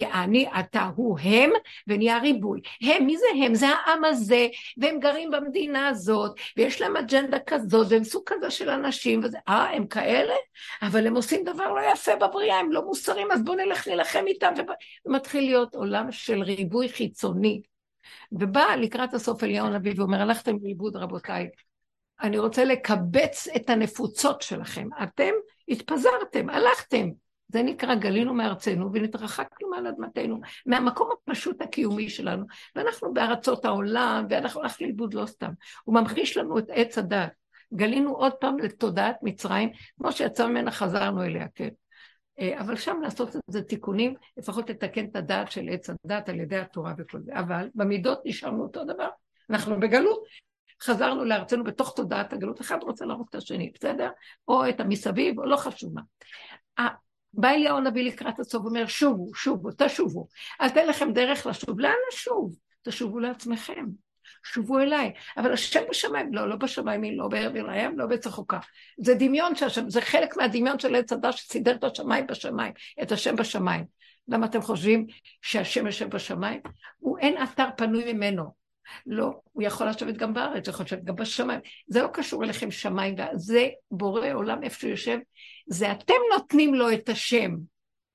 אני, 0.02 0.46
אתה, 0.60 0.90
הוא, 0.96 1.18
הם, 1.22 1.50
ונהיה 1.86 2.18
ריבוי. 2.18 2.60
הם, 2.82 3.06
מי 3.06 3.16
זה 3.16 3.26
הם? 3.44 3.54
זה 3.54 3.66
העם 3.68 4.04
הזה, 4.04 4.48
והם 4.76 5.00
גרים 5.00 5.30
במדינה 5.30 5.88
הזאת, 5.88 6.40
ויש 6.56 6.80
להם 6.80 6.96
אג'נדה 6.96 7.38
כזאת, 7.46 7.86
והם 7.90 8.04
סוג 8.04 8.22
כזה 8.26 8.50
של 8.50 8.70
אנשים, 8.70 9.20
וזה, 9.24 9.38
אה, 9.48 9.70
הם 9.70 9.86
כאלה? 9.86 10.34
אבל 10.82 11.06
הם 11.06 11.16
עושים 11.16 11.44
דבר 11.44 11.72
לא 11.72 11.80
יפה 11.92 12.16
בבריאה, 12.16 12.58
הם 12.58 12.72
לא 12.72 12.84
מוסריים, 12.84 13.30
אז 13.32 13.44
בואו 13.44 13.56
נלך 13.56 13.86
להילחם 13.86 14.24
איתם, 14.26 14.52
ומתחיל 15.06 15.44
להיות 15.44 15.74
עולם 15.74 16.12
של 16.12 16.42
ריבוי 16.42 16.88
חיצוני. 16.88 17.60
ובא 18.32 18.66
לקראת 18.78 19.14
הסוף 19.14 19.44
אליהו 19.44 19.66
הנביא 19.66 19.92
ואומר, 19.96 20.20
הלכתם 20.20 20.56
לאיבוד 20.62 20.96
רבותיי, 20.96 21.48
אני 22.22 22.38
רוצה 22.38 22.64
לקבץ 22.64 23.48
את 23.56 23.70
הנפוצות 23.70 24.42
שלכם. 24.42 24.88
אתם 25.02 25.32
התפזרתם, 25.68 26.48
הלכתם. 26.50 27.08
זה 27.52 27.62
נקרא 27.62 27.94
גלינו 27.94 28.34
מארצנו 28.34 28.90
ונתרחקנו 28.92 29.70
מעל 29.70 29.86
אדמתנו, 29.86 30.40
מהמקום 30.66 31.10
הפשוט 31.12 31.62
הקיומי 31.62 32.10
שלנו. 32.10 32.44
ואנחנו 32.76 33.14
בארצות 33.14 33.64
העולם, 33.64 34.26
ואנחנו 34.30 34.62
הלכנו 34.62 34.86
לאיבוד 34.86 35.14
לא 35.14 35.26
סתם. 35.26 35.50
הוא 35.84 35.94
ממחיש 35.94 36.36
לנו 36.36 36.58
את 36.58 36.64
עץ 36.68 36.98
הדת. 36.98 37.30
גלינו 37.74 38.14
עוד 38.14 38.32
פעם 38.32 38.58
לתודעת 38.58 39.16
מצרים, 39.22 39.70
כמו 39.98 40.12
שיצא 40.12 40.46
ממנה 40.46 40.70
חזרנו 40.70 41.22
אליה, 41.22 41.46
כן. 41.54 41.68
אה, 42.40 42.60
אבל 42.60 42.76
שם 42.76 43.00
לעשות 43.02 43.36
את 43.36 43.40
זה 43.46 43.62
תיקונים, 43.62 44.14
לפחות 44.36 44.70
לתקן 44.70 45.04
את 45.04 45.16
הדעת 45.16 45.50
של 45.50 45.68
עץ 45.70 45.90
הדת 45.90 46.28
על 46.28 46.40
ידי 46.40 46.58
התורה 46.58 46.94
וכל 46.98 47.20
זה. 47.20 47.32
אבל 47.34 47.68
במידות 47.74 48.20
נשארנו 48.24 48.62
אותו 48.62 48.84
דבר. 48.84 49.08
אנחנו 49.50 49.80
בגלות, 49.80 50.24
חזרנו 50.82 51.24
לארצנו 51.24 51.64
בתוך 51.64 51.92
תודעת 51.96 52.32
הגלות, 52.32 52.60
אחד 52.60 52.78
רוצה 52.82 53.04
להרוג 53.04 53.26
את 53.30 53.34
השני, 53.34 53.70
בסדר? 53.74 54.10
או 54.48 54.68
את 54.68 54.80
המסביב, 54.80 55.38
או 55.38 55.46
לא 55.46 55.56
חשוב 55.56 55.94
מה. 55.94 56.02
בא 57.32 57.48
אליהו 57.48 57.76
הנביא 57.76 58.04
לקראת 58.04 58.40
הסוף 58.40 58.64
ואומר, 58.64 58.86
שובו, 58.86 59.34
שובו, 59.34 59.70
תשובו. 59.78 60.26
אל 60.60 60.68
תן 60.68 60.86
לכם 60.86 61.12
דרך 61.12 61.46
לשוב. 61.46 61.80
לאן 61.80 61.94
לשוב? 62.12 62.54
תשובו 62.82 63.18
לעצמכם. 63.18 63.84
שובו 64.44 64.78
אליי. 64.78 65.12
אבל 65.36 65.52
השם 65.52 65.80
בשמיים, 65.90 66.34
לא, 66.34 66.48
לא 66.48 66.56
בשמיים, 66.56 67.18
לא 67.18 67.28
בערבים, 67.28 67.98
לא 67.98 68.06
בצחוקה. 68.06 68.58
זה 68.98 69.14
דמיון 69.14 69.56
שהשם, 69.56 69.90
זה 69.90 70.00
חלק 70.00 70.36
מהדמיון 70.36 70.78
של 70.78 70.94
עץ 70.94 71.12
הדת 71.12 71.34
שסידר 71.34 71.74
את 71.74 71.84
השמיים 71.84 72.26
בשמיים, 72.26 72.72
את 73.02 73.12
השם 73.12 73.36
בשמיים. 73.36 73.84
למה 74.28 74.46
אתם 74.46 74.62
חושבים 74.62 75.06
שהשם 75.42 75.86
יושב 75.86 76.08
בשמיים? 76.10 76.60
הוא 76.98 77.18
אין 77.18 77.42
אתר 77.42 77.68
פנוי 77.76 78.12
ממנו. 78.12 78.58
לא, 79.06 79.40
הוא 79.52 79.62
יכול 79.62 79.88
לשבת 79.88 80.16
גם 80.16 80.34
בארץ, 80.34 80.68
הוא 80.68 80.74
יכול 80.74 80.84
לשבת 80.86 81.04
גם 81.04 81.16
בשמיים. 81.16 81.60
זה 81.86 82.02
לא 82.02 82.08
קשור 82.12 82.44
אליכם 82.44 82.70
שמיים, 82.70 83.14
זה 83.34 83.68
בורא 83.90 84.32
עולם 84.32 84.62
איפה 84.62 84.78
שהוא 84.78 84.90
יושב, 84.90 85.18
זה 85.66 85.92
אתם 85.92 86.14
נותנים 86.32 86.74
לו 86.74 86.92
את 86.92 87.08
השם. 87.08 87.50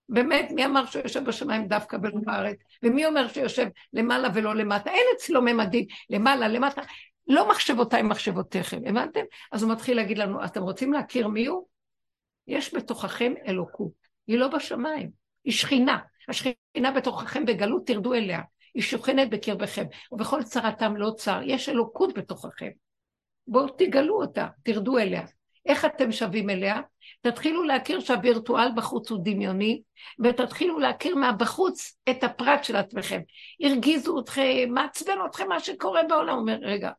באמת, 0.09 0.51
מי 0.51 0.65
אמר 0.65 0.85
שהוא 0.85 1.03
יושב 1.03 1.25
בשמיים 1.25 1.67
דווקא 1.67 1.97
ולא 2.01 2.19
בארץ? 2.25 2.57
ומי 2.84 3.05
אומר 3.05 3.27
שהוא 3.27 3.43
יושב 3.43 3.67
למעלה 3.93 4.30
ולא 4.34 4.55
למטה? 4.55 4.91
אין 4.91 5.05
אצלו 5.15 5.41
ממדים, 5.41 5.85
למעלה, 6.09 6.47
למטה. 6.47 6.81
לא 7.27 7.49
מחשבותיי 7.49 8.01
מחשבותיכם, 8.01 8.81
הבנתם? 8.85 9.23
אז 9.51 9.63
הוא 9.63 9.71
מתחיל 9.71 9.97
להגיד 9.97 10.17
לנו, 10.17 10.45
אתם 10.45 10.61
רוצים 10.61 10.93
להכיר 10.93 11.27
מי 11.27 11.45
הוא? 11.45 11.65
יש 12.47 12.75
בתוככם 12.75 13.34
אלוקות, 13.47 13.91
היא 14.27 14.38
לא 14.38 14.47
בשמיים, 14.47 15.09
היא 15.43 15.53
שכינה. 15.53 15.99
השכינה 16.30 16.91
בתוככם 16.95 17.45
בגלות, 17.45 17.88
תרדו 17.88 18.13
אליה. 18.13 18.41
היא 18.73 18.84
שוכנת 18.84 19.30
בקרבכם, 19.30 19.85
ובכל 20.11 20.43
צרתם 20.43 20.95
לא 20.95 21.11
צר, 21.17 21.39
יש 21.43 21.69
אלוקות 21.69 22.13
בתוככם. 22.17 22.69
בואו 23.47 23.67
תגלו 23.67 24.21
אותה, 24.21 24.47
תרדו 24.63 24.97
אליה. 24.97 25.25
איך 25.65 25.85
אתם 25.85 26.11
שווים 26.11 26.49
אליה? 26.49 26.81
תתחילו 27.22 27.64
להכיר 27.64 27.99
שהווירטואל 27.99 28.68
בחוץ 28.76 29.11
הוא 29.11 29.19
דמיוני, 29.23 29.81
ותתחילו 30.23 30.80
להכיר 30.80 31.15
מהבחוץ 31.15 31.98
את 32.10 32.23
הפרט 32.23 32.64
של 32.64 32.76
עצמכם. 32.76 33.22
הרגיזו 33.61 34.19
אתכם, 34.19 34.69
מעצבן 34.69 35.18
אתכם 35.26 35.49
מה 35.49 35.60
שקורה 35.60 36.02
בעולם. 36.10 36.34
הוא 36.34 36.41
אומר, 36.41 36.57
רגע, 36.61 36.91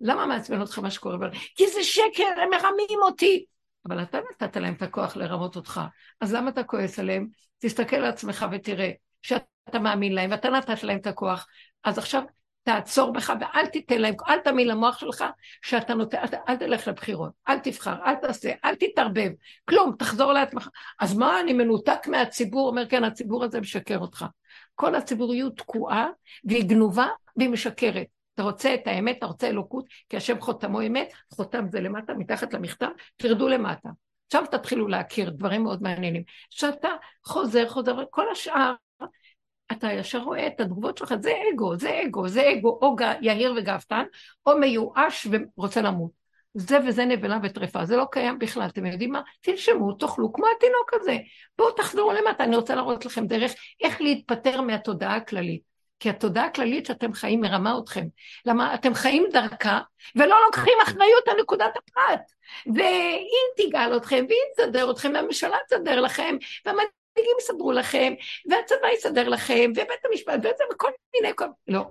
למה 0.00 0.26
מעצבן 0.26 0.62
אתכם 0.62 0.82
מה 0.82 0.90
שקורה 0.90 1.16
בעולם? 1.16 1.34
כי 1.56 1.66
זה 1.66 1.84
שקר, 1.84 2.42
הם 2.42 2.50
מרמים 2.50 3.02
אותי. 3.02 3.44
אבל 3.88 4.02
אתה 4.02 4.18
נתת 4.30 4.56
להם 4.56 4.74
את 4.74 4.82
הכוח 4.82 5.16
לרמות 5.16 5.56
אותך, 5.56 5.80
אז 6.20 6.34
למה 6.34 6.50
אתה 6.50 6.64
כועס 6.64 6.98
עליהם? 6.98 7.26
תסתכל 7.58 7.96
על 7.96 8.04
עצמך 8.04 8.46
ותראה 8.52 8.90
שאתה 9.22 9.78
מאמין 9.78 10.14
להם, 10.14 10.30
ואתה 10.30 10.50
נתת 10.50 10.82
להם 10.82 10.98
את 10.98 11.06
הכוח. 11.06 11.46
אז 11.84 11.98
עכשיו 11.98 12.22
תעצור 12.70 13.12
בך 13.12 13.32
ואל 13.40 13.66
תיתן 13.66 14.00
להם, 14.00 14.14
אל 14.28 14.38
תמיד 14.38 14.66
למוח 14.66 14.98
שלך 14.98 15.24
שאתה 15.62 15.94
נותן, 15.94 16.18
אל, 16.18 16.38
אל 16.48 16.56
תלך 16.56 16.88
לבחירות, 16.88 17.32
אל 17.48 17.58
תבחר, 17.58 17.94
אל 18.06 18.14
תעשה, 18.14 18.52
אל 18.64 18.74
תתערבב, 18.74 19.30
כלום, 19.64 19.94
תחזור 19.98 20.32
לעצמך. 20.32 20.68
אז 21.00 21.18
מה, 21.18 21.40
אני 21.40 21.52
מנותק 21.52 22.06
מהציבור? 22.06 22.68
אומר, 22.68 22.88
כן, 22.88 23.04
הציבור 23.04 23.44
הזה 23.44 23.60
משקר 23.60 23.98
אותך. 23.98 24.24
כל 24.74 24.94
הציבוריות 24.94 25.56
תקועה 25.56 26.08
והיא 26.44 26.64
גנובה 26.64 27.08
והיא 27.36 27.48
משקרת. 27.48 28.06
אתה 28.34 28.42
רוצה 28.42 28.74
את 28.74 28.86
האמת, 28.86 29.18
אתה 29.18 29.26
רוצה 29.26 29.48
אלוקות, 29.48 29.84
כי 30.08 30.16
השם 30.16 30.40
חותמו 30.40 30.82
אמת, 30.82 31.12
חותם 31.34 31.66
זה 31.68 31.80
למטה, 31.80 32.14
מתחת 32.14 32.54
למכתב, 32.54 32.88
תרדו 33.16 33.48
למטה. 33.48 33.88
עכשיו 34.26 34.44
תתחילו 34.50 34.88
להכיר 34.88 35.30
דברים 35.30 35.62
מאוד 35.62 35.82
מעניינים. 35.82 36.22
שאתה 36.50 36.88
חוזר, 37.24 37.68
חוזר, 37.68 37.98
וכל 37.98 38.30
השאר, 38.32 38.74
אתה 39.72 39.92
ישר 39.92 40.18
רואה 40.18 40.46
את 40.46 40.60
התגובות 40.60 40.98
שלך, 40.98 41.14
זה 41.20 41.32
אגו, 41.54 41.76
זה 41.76 42.02
אגו, 42.06 42.28
זה 42.28 42.50
אגו, 42.52 42.78
או 42.82 42.96
יהיר 43.20 43.54
וגאוותן, 43.56 44.04
או 44.46 44.58
מיואש 44.58 45.26
ורוצה 45.30 45.82
למות. 45.82 46.20
זה 46.54 46.78
וזה 46.86 47.04
נבלה 47.04 47.38
וטרפה, 47.42 47.84
זה 47.84 47.96
לא 47.96 48.04
קיים 48.10 48.38
בכלל, 48.38 48.66
אתם 48.66 48.86
יודעים 48.86 49.12
מה? 49.12 49.20
תנשמו, 49.40 49.92
תאכלו 49.92 50.32
כמו 50.32 50.46
התינוק 50.56 50.94
הזה. 50.94 51.16
בואו 51.58 51.70
תחזרו 51.70 52.12
למטה, 52.12 52.44
אני 52.44 52.56
רוצה 52.56 52.74
להראות 52.74 53.06
לכם 53.06 53.26
דרך 53.26 53.52
איך 53.80 54.00
להתפטר 54.00 54.60
מהתודעה 54.60 55.16
הכללית. 55.16 55.70
כי 56.00 56.10
התודעה 56.10 56.44
הכללית 56.44 56.86
שאתם 56.86 57.12
חיים 57.12 57.40
מרמה 57.40 57.78
אתכם. 57.78 58.06
למה 58.46 58.74
אתם 58.74 58.94
חיים 58.94 59.26
דרכה 59.32 59.80
ולא 60.16 60.36
לוקחים 60.46 60.74
אחריות 60.82 61.28
על 61.28 61.40
נקודת 61.40 61.76
הפרט. 61.76 62.20
והיא 62.74 63.68
תגאל 63.68 63.96
אתכם, 63.96 64.24
והיא 64.28 64.40
תסדר 64.56 64.90
אתכם, 64.90 65.12
והממשלה 65.14 65.56
תסדר 65.68 66.00
לכם, 66.00 66.36
והמנהיגים 67.20 67.36
יסדרו 67.40 67.72
לכם, 67.72 68.14
והצבא 68.50 68.88
יסדר 68.94 69.28
לכם, 69.28 69.70
ובית 69.70 70.04
המשפט, 70.10 70.38
וזה, 70.38 70.64
וכל 70.72 70.90
מיני... 71.14 71.34
כל... 71.36 71.44
לא. 71.68 71.84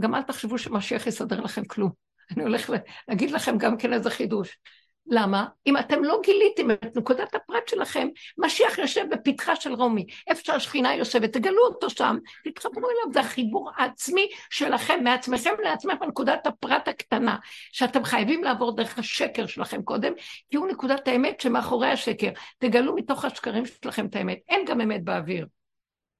גם 0.00 0.14
אל 0.14 0.22
תחשבו 0.22 0.58
שמשיח 0.58 1.06
יסדר 1.06 1.40
לכם 1.40 1.64
כלום. 1.64 1.90
אני 2.30 2.42
הולך 2.42 2.70
להגיד 3.08 3.30
לכם 3.30 3.58
גם 3.58 3.76
כן 3.76 3.92
איזה 3.92 4.10
חידוש. 4.10 4.58
למה? 5.06 5.46
אם 5.66 5.76
אתם 5.76 6.04
לא 6.04 6.20
גיליתם 6.24 6.70
את 6.70 6.96
נקודת 6.96 7.34
הפרט 7.34 7.68
שלכם, 7.68 8.08
משיח 8.38 8.78
יושב 8.78 9.04
בפתחה 9.10 9.56
של 9.56 9.72
רומי, 9.72 10.06
איפה 10.26 10.40
שהשכינה 10.44 10.94
יושבת, 10.94 11.32
תגלו 11.32 11.66
אותו 11.66 11.90
שם, 11.90 12.16
תתחברו 12.44 12.90
אליו, 12.90 13.12
זה 13.12 13.20
החיבור 13.20 13.70
העצמי 13.76 14.28
שלכם, 14.50 15.00
מעצמכם 15.04 15.50
לעצמכם, 15.62 15.98
בנקודת 16.00 16.46
הפרט 16.46 16.88
הקטנה, 16.88 17.36
שאתם 17.72 18.04
חייבים 18.04 18.44
לעבור 18.44 18.76
דרך 18.76 18.98
השקר 18.98 19.46
שלכם 19.46 19.82
קודם, 19.82 20.12
כי 20.50 20.56
הוא 20.56 20.68
נקודת 20.68 21.08
האמת 21.08 21.40
שמאחורי 21.40 21.88
השקר. 21.88 22.30
תגלו 22.58 22.94
מתוך 22.94 23.24
השקרים 23.24 23.64
שלכם 23.66 24.06
את 24.06 24.16
האמת, 24.16 24.38
אין 24.48 24.64
גם 24.64 24.80
אמת 24.80 25.04
באוויר. 25.04 25.46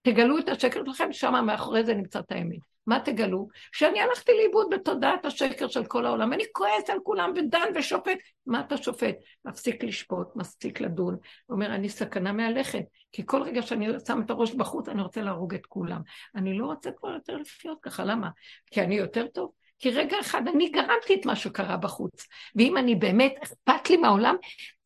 תגלו 0.02 0.38
את 0.38 0.48
השקר 0.48 0.84
שלכם, 0.84 1.12
שם 1.12 1.44
מאחורי 1.46 1.84
זה 1.84 1.94
נמצא 1.94 2.18
את 2.18 2.32
האמת. 2.32 2.58
מה 2.86 3.00
תגלו? 3.00 3.48
שאני 3.72 4.00
הלכתי 4.00 4.32
לאיבוד 4.32 4.66
בתודעת 4.70 5.24
השקר 5.24 5.68
של 5.68 5.84
כל 5.84 6.06
העולם. 6.06 6.32
אני 6.32 6.44
כועס 6.52 6.90
על 6.90 6.98
כולם 7.02 7.32
ודן 7.36 7.68
ושופט. 7.74 8.18
מה 8.46 8.60
אתה 8.60 8.76
שופט? 8.76 9.14
מפסיק 9.44 9.84
לשפוט, 9.84 10.36
מפסיק 10.36 10.80
לדון. 10.80 11.16
אומר, 11.48 11.74
אני 11.74 11.88
סכנה 11.88 12.32
מהלכת, 12.32 12.84
כי 13.12 13.22
כל 13.26 13.42
רגע 13.42 13.62
שאני 13.62 13.86
שם 14.06 14.20
את 14.24 14.30
הראש 14.30 14.54
בחוץ, 14.54 14.88
אני 14.88 15.02
רוצה 15.02 15.22
להרוג 15.22 15.54
את 15.54 15.66
כולם. 15.66 16.00
אני 16.34 16.58
לא 16.58 16.66
רוצה 16.66 16.90
כבר 16.90 17.10
יותר 17.10 17.36
לחיות 17.36 17.78
ככה, 17.82 18.04
למה? 18.04 18.28
כי 18.66 18.82
אני 18.82 18.94
יותר 18.94 19.26
טוב? 19.26 19.50
כי 19.78 19.90
רגע 19.90 20.20
אחד 20.20 20.42
אני 20.48 20.68
גרמתי 20.68 21.14
את 21.20 21.26
מה 21.26 21.36
שקרה 21.36 21.76
בחוץ. 21.76 22.26
ואם 22.56 22.76
אני 22.76 22.94
באמת, 22.94 23.34
אכפת 23.42 23.90
לי 23.90 23.96
מהעולם, 23.96 24.36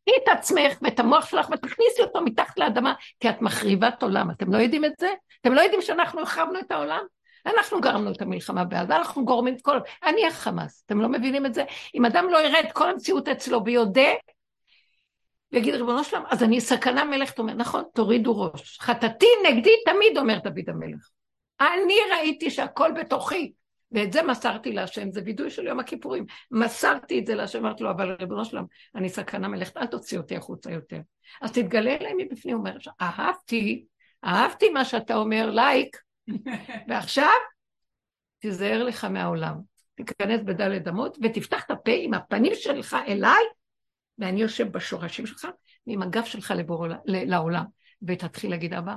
תקחי 0.06 0.18
את 0.22 0.38
עצמך 0.38 0.78
ואת 0.82 1.00
המוח 1.00 1.26
שלך 1.26 1.48
ותכניסי 1.50 2.02
אותו 2.02 2.20
מתחת 2.20 2.58
לאדמה, 2.58 2.94
כי 3.20 3.30
את 3.30 3.42
מחריבת 3.42 4.02
עולם. 4.02 4.30
אתם 4.30 4.52
לא 4.52 4.58
יודעים 4.58 4.84
את 4.84 4.92
זה? 4.98 5.08
אתם 5.40 5.52
לא 5.52 5.60
יודעים 5.60 5.82
שאנחנו 5.82 6.22
החרבנו 6.22 6.58
את 6.58 6.70
העולם? 6.70 7.04
אנחנו 7.46 7.80
גרמנו 7.80 8.12
את 8.12 8.22
המלחמה 8.22 8.64
בעזה, 8.64 8.96
אנחנו 8.96 9.24
גורמים 9.24 9.54
את 9.54 9.62
כל... 9.62 9.78
אני 10.04 10.26
החמאס, 10.26 10.82
אתם 10.86 11.00
לא 11.00 11.08
מבינים 11.08 11.46
את 11.46 11.54
זה? 11.54 11.64
אם 11.94 12.04
אדם 12.04 12.28
לא 12.28 12.38
יראה 12.38 12.60
את 12.60 12.72
כל 12.72 12.90
המציאות 12.90 13.28
אצלו 13.28 13.64
ויודה, 13.64 14.10
ויגיד 15.52 15.74
ריבונו 15.74 16.04
שלם, 16.04 16.22
אז 16.30 16.42
אני 16.42 16.60
סכנה 16.60 17.04
מלך, 17.04 17.38
אומר, 17.38 17.54
נכון, 17.54 17.84
תורידו 17.94 18.40
ראש. 18.40 18.78
חטאתי 18.80 19.26
נגדי 19.48 19.74
תמיד, 19.84 20.18
אומר 20.18 20.38
דוד 20.38 20.68
המלך. 20.68 21.08
אני 21.60 21.96
ראיתי 22.12 22.50
שהכל 22.50 22.92
בתוכי, 22.92 23.52
ואת 23.92 24.12
זה 24.12 24.22
מסרתי 24.22 24.72
להשם, 24.72 25.10
זה 25.10 25.20
וידוי 25.24 25.50
של 25.50 25.66
יום 25.66 25.80
הכיפורים. 25.80 26.26
מסרתי 26.50 27.18
את 27.18 27.26
זה 27.26 27.34
להשם, 27.34 27.58
אמרתי 27.58 27.84
לו, 27.84 27.90
אבל 27.90 28.16
ריבונו 28.20 28.44
שלם, 28.44 28.64
אני 28.94 29.08
סכנה 29.08 29.48
מלכת, 29.48 29.76
אל 29.76 29.86
תוציא 29.86 30.18
אותי 30.18 30.36
החוצה 30.36 30.70
יותר. 30.70 31.00
אז 31.42 31.52
תתגלה 31.52 31.96
אליי 31.96 32.12
מבפנים, 32.16 32.56
הוא 32.56 32.66
אומר, 32.66 32.76
אהבתי, 33.00 33.84
אהבתי 34.24 34.68
מה 34.68 34.84
שאתה 34.84 35.16
אומר, 35.16 35.50
לייק, 35.50 35.96
ועכשיו, 36.88 37.28
תיזהר 38.38 38.84
לך 38.84 39.04
מהעולם. 39.04 39.60
תיכנס 39.94 40.40
בדלת 40.44 40.88
אמות 40.88 41.18
ותפתח 41.22 41.64
את 41.64 41.70
הפה 41.70 41.92
עם 41.94 42.14
הפנים 42.14 42.52
שלך 42.54 42.96
אליי, 43.08 43.44
ואני 44.18 44.42
יושב 44.42 44.72
בשורשים 44.72 45.26
שלך, 45.26 45.46
ועם 45.86 46.02
הגב 46.02 46.24
שלך 46.24 46.54
לבור, 46.56 46.86
לעולם. 47.04 47.64
ותתחיל 48.02 48.50
להגיד, 48.50 48.74
אבא, 48.74 48.94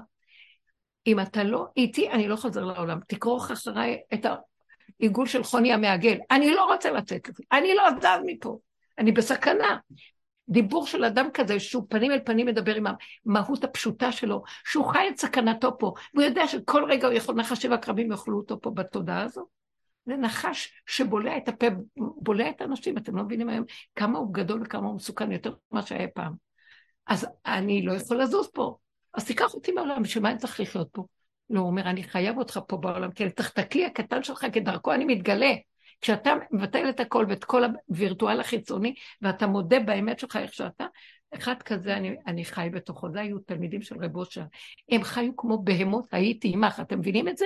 אם 1.08 1.20
אתה 1.20 1.44
לא 1.44 1.66
איתי, 1.78 2.10
אני 2.12 2.28
לא 2.28 2.36
חוזר 2.36 2.66
לעולם. 2.66 3.00
תכרוך 3.08 3.52
אחריי 3.52 4.00
את 4.14 4.26
העיגול 5.00 5.28
של 5.28 5.44
חוני 5.44 5.74
המעגל. 5.74 6.18
אני 6.32 6.52
לא 6.52 6.74
רוצה 6.74 6.92
לצאת 6.92 7.30
לזה, 7.30 7.44
אני 7.52 7.76
לא 7.76 7.84
זז 8.00 8.24
מפה. 8.26 8.60
אני 8.98 9.12
בסכנה. 9.12 9.78
דיבור 10.50 10.88
של 10.88 11.04
אדם 11.04 11.28
כזה 11.34 11.60
שהוא 11.60 11.86
פנים 11.90 12.12
אל 12.12 12.20
פנים 12.26 12.46
מדבר 12.46 12.76
עם 12.76 12.86
המהות 13.26 13.64
הפשוטה 13.64 14.12
שלו, 14.12 14.44
שהוא 14.66 14.86
חי 14.86 15.10
את 15.10 15.18
סכנתו 15.18 15.78
פה, 15.78 15.94
והוא 16.14 16.26
יודע 16.26 16.48
שכל 16.48 16.84
רגע 16.90 17.08
הוא 17.08 17.14
יכול, 17.14 17.36
נחש 17.36 17.62
שבע 17.62 17.78
קרבים 17.78 18.12
יאכלו 18.12 18.38
אותו 18.38 18.62
פה 18.62 18.72
בתודעה 18.72 19.22
הזו. 19.22 19.46
זה 20.06 20.16
נחש 20.16 20.82
שבולע 20.86 21.38
את 21.38 21.48
הפה, 21.48 21.68
בולע 21.98 22.50
את 22.50 22.62
האנשים, 22.62 22.98
אתם 22.98 23.16
לא 23.16 23.24
מבינים 23.24 23.50
היום 23.50 23.66
כמה 23.96 24.20
הוא 24.20 24.34
גדול 24.34 24.62
וכמה 24.66 24.88
הוא 24.88 24.96
מסוכן 24.96 25.32
יותר 25.32 25.54
ממה 25.72 25.82
שהיה 25.82 26.08
פעם. 26.08 26.34
אז 27.08 27.28
אני 27.46 27.82
לא 27.82 27.94
יכול 27.94 28.22
לזוז 28.22 28.48
פה, 28.54 28.78
אז 29.14 29.26
תיקח 29.26 29.54
אותי 29.54 29.72
מהעולם, 29.72 30.04
בשביל 30.04 30.24
מה 30.24 30.32
אני 30.32 30.38
צריך 30.38 30.60
לחיות 30.60 30.90
פה? 30.92 31.06
לא, 31.50 31.60
הוא 31.60 31.68
אומר, 31.68 31.90
אני 31.90 32.04
חייב 32.04 32.38
אותך 32.38 32.60
פה 32.68 32.78
בעולם, 32.78 33.12
כי 33.12 33.24
אני 33.24 33.32
צריך 33.32 33.52
את 33.52 33.60
הכלי 33.60 33.86
הקטן 33.86 34.24
שלך, 34.24 34.46
כדרכו 34.54 34.94
אני 34.94 35.06
מתגלה. 35.06 35.54
כשאתה 36.02 36.34
מבטל 36.52 36.90
את 36.90 37.00
הכל 37.00 37.26
ואת 37.30 37.44
כל 37.44 37.64
הווירטואל 37.90 38.40
החיצוני, 38.40 38.94
ואתה 39.22 39.48
מודה 39.48 39.80
באמת 39.80 40.20
שלך 40.20 40.36
איך 40.36 40.54
שאתה, 40.54 40.86
אחד 41.36 41.64
כזה 41.64 41.98
אני, 41.98 42.16
אני 42.28 42.46
חי 42.46 42.70
בתוכו, 42.74 43.12
זה 43.12 43.22
היו 43.22 43.40
תלמידים 43.40 43.82
של 43.82 43.96
רב 44.04 44.16
אושר. 44.16 44.44
הם 44.92 45.04
חיו 45.04 45.36
כמו 45.38 45.64
בהמות, 45.64 46.06
הייתי 46.12 46.52
עמך, 46.54 46.80
אתם 46.80 47.00
מבינים 47.00 47.28
את 47.28 47.38
זה? 47.38 47.46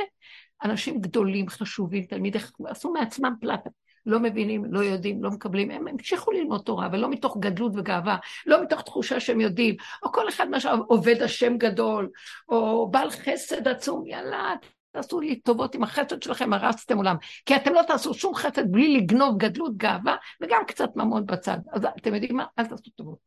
אנשים 0.63 1.01
גדולים, 1.01 1.49
חשובים, 1.49 2.03
תלמידי, 2.03 2.39
עשו 2.65 2.93
מעצמם 2.93 3.33
פלטה. 3.41 3.69
לא 4.05 4.19
מבינים, 4.19 4.65
לא 4.65 4.79
יודעים, 4.79 5.23
לא 5.23 5.29
מקבלים, 5.29 5.71
הם 5.71 5.87
המשיכו 5.87 6.31
ללמוד 6.31 6.61
תורה, 6.61 6.89
ולא 6.91 7.09
מתוך 7.09 7.37
גדלות 7.39 7.71
וגאווה, 7.75 8.17
לא 8.45 8.63
מתוך 8.63 8.81
תחושה 8.81 9.19
שהם 9.19 9.41
יודעים, 9.41 9.75
או 10.03 10.11
כל 10.11 10.29
אחד 10.29 10.49
מה 10.49 10.59
שעובד 10.59 11.21
השם 11.21 11.57
גדול, 11.57 12.09
או 12.49 12.89
בעל 12.91 13.09
חסד 13.09 13.67
עצום, 13.67 14.07
יאללה, 14.07 14.53
תעשו 14.91 15.19
לי 15.19 15.35
טובות 15.35 15.75
עם 15.75 15.83
החסד 15.83 16.23
שלכם, 16.23 16.53
הרסתם 16.53 16.97
עולם. 16.97 17.15
כי 17.45 17.55
אתם 17.55 17.73
לא 17.73 17.81
תעשו 17.87 18.13
שום 18.13 18.35
חסד 18.35 18.71
בלי 18.71 18.97
לגנוב 18.97 19.37
גדלות, 19.37 19.77
גאווה, 19.77 20.15
וגם 20.41 20.61
קצת 20.67 20.89
ממון 20.95 21.25
בצד. 21.25 21.57
אז 21.71 21.85
אתם 21.97 22.13
יודעים 22.13 22.37
מה? 22.37 22.45
אל 22.59 22.65
תעשו 22.65 22.91
טובות. 22.95 23.17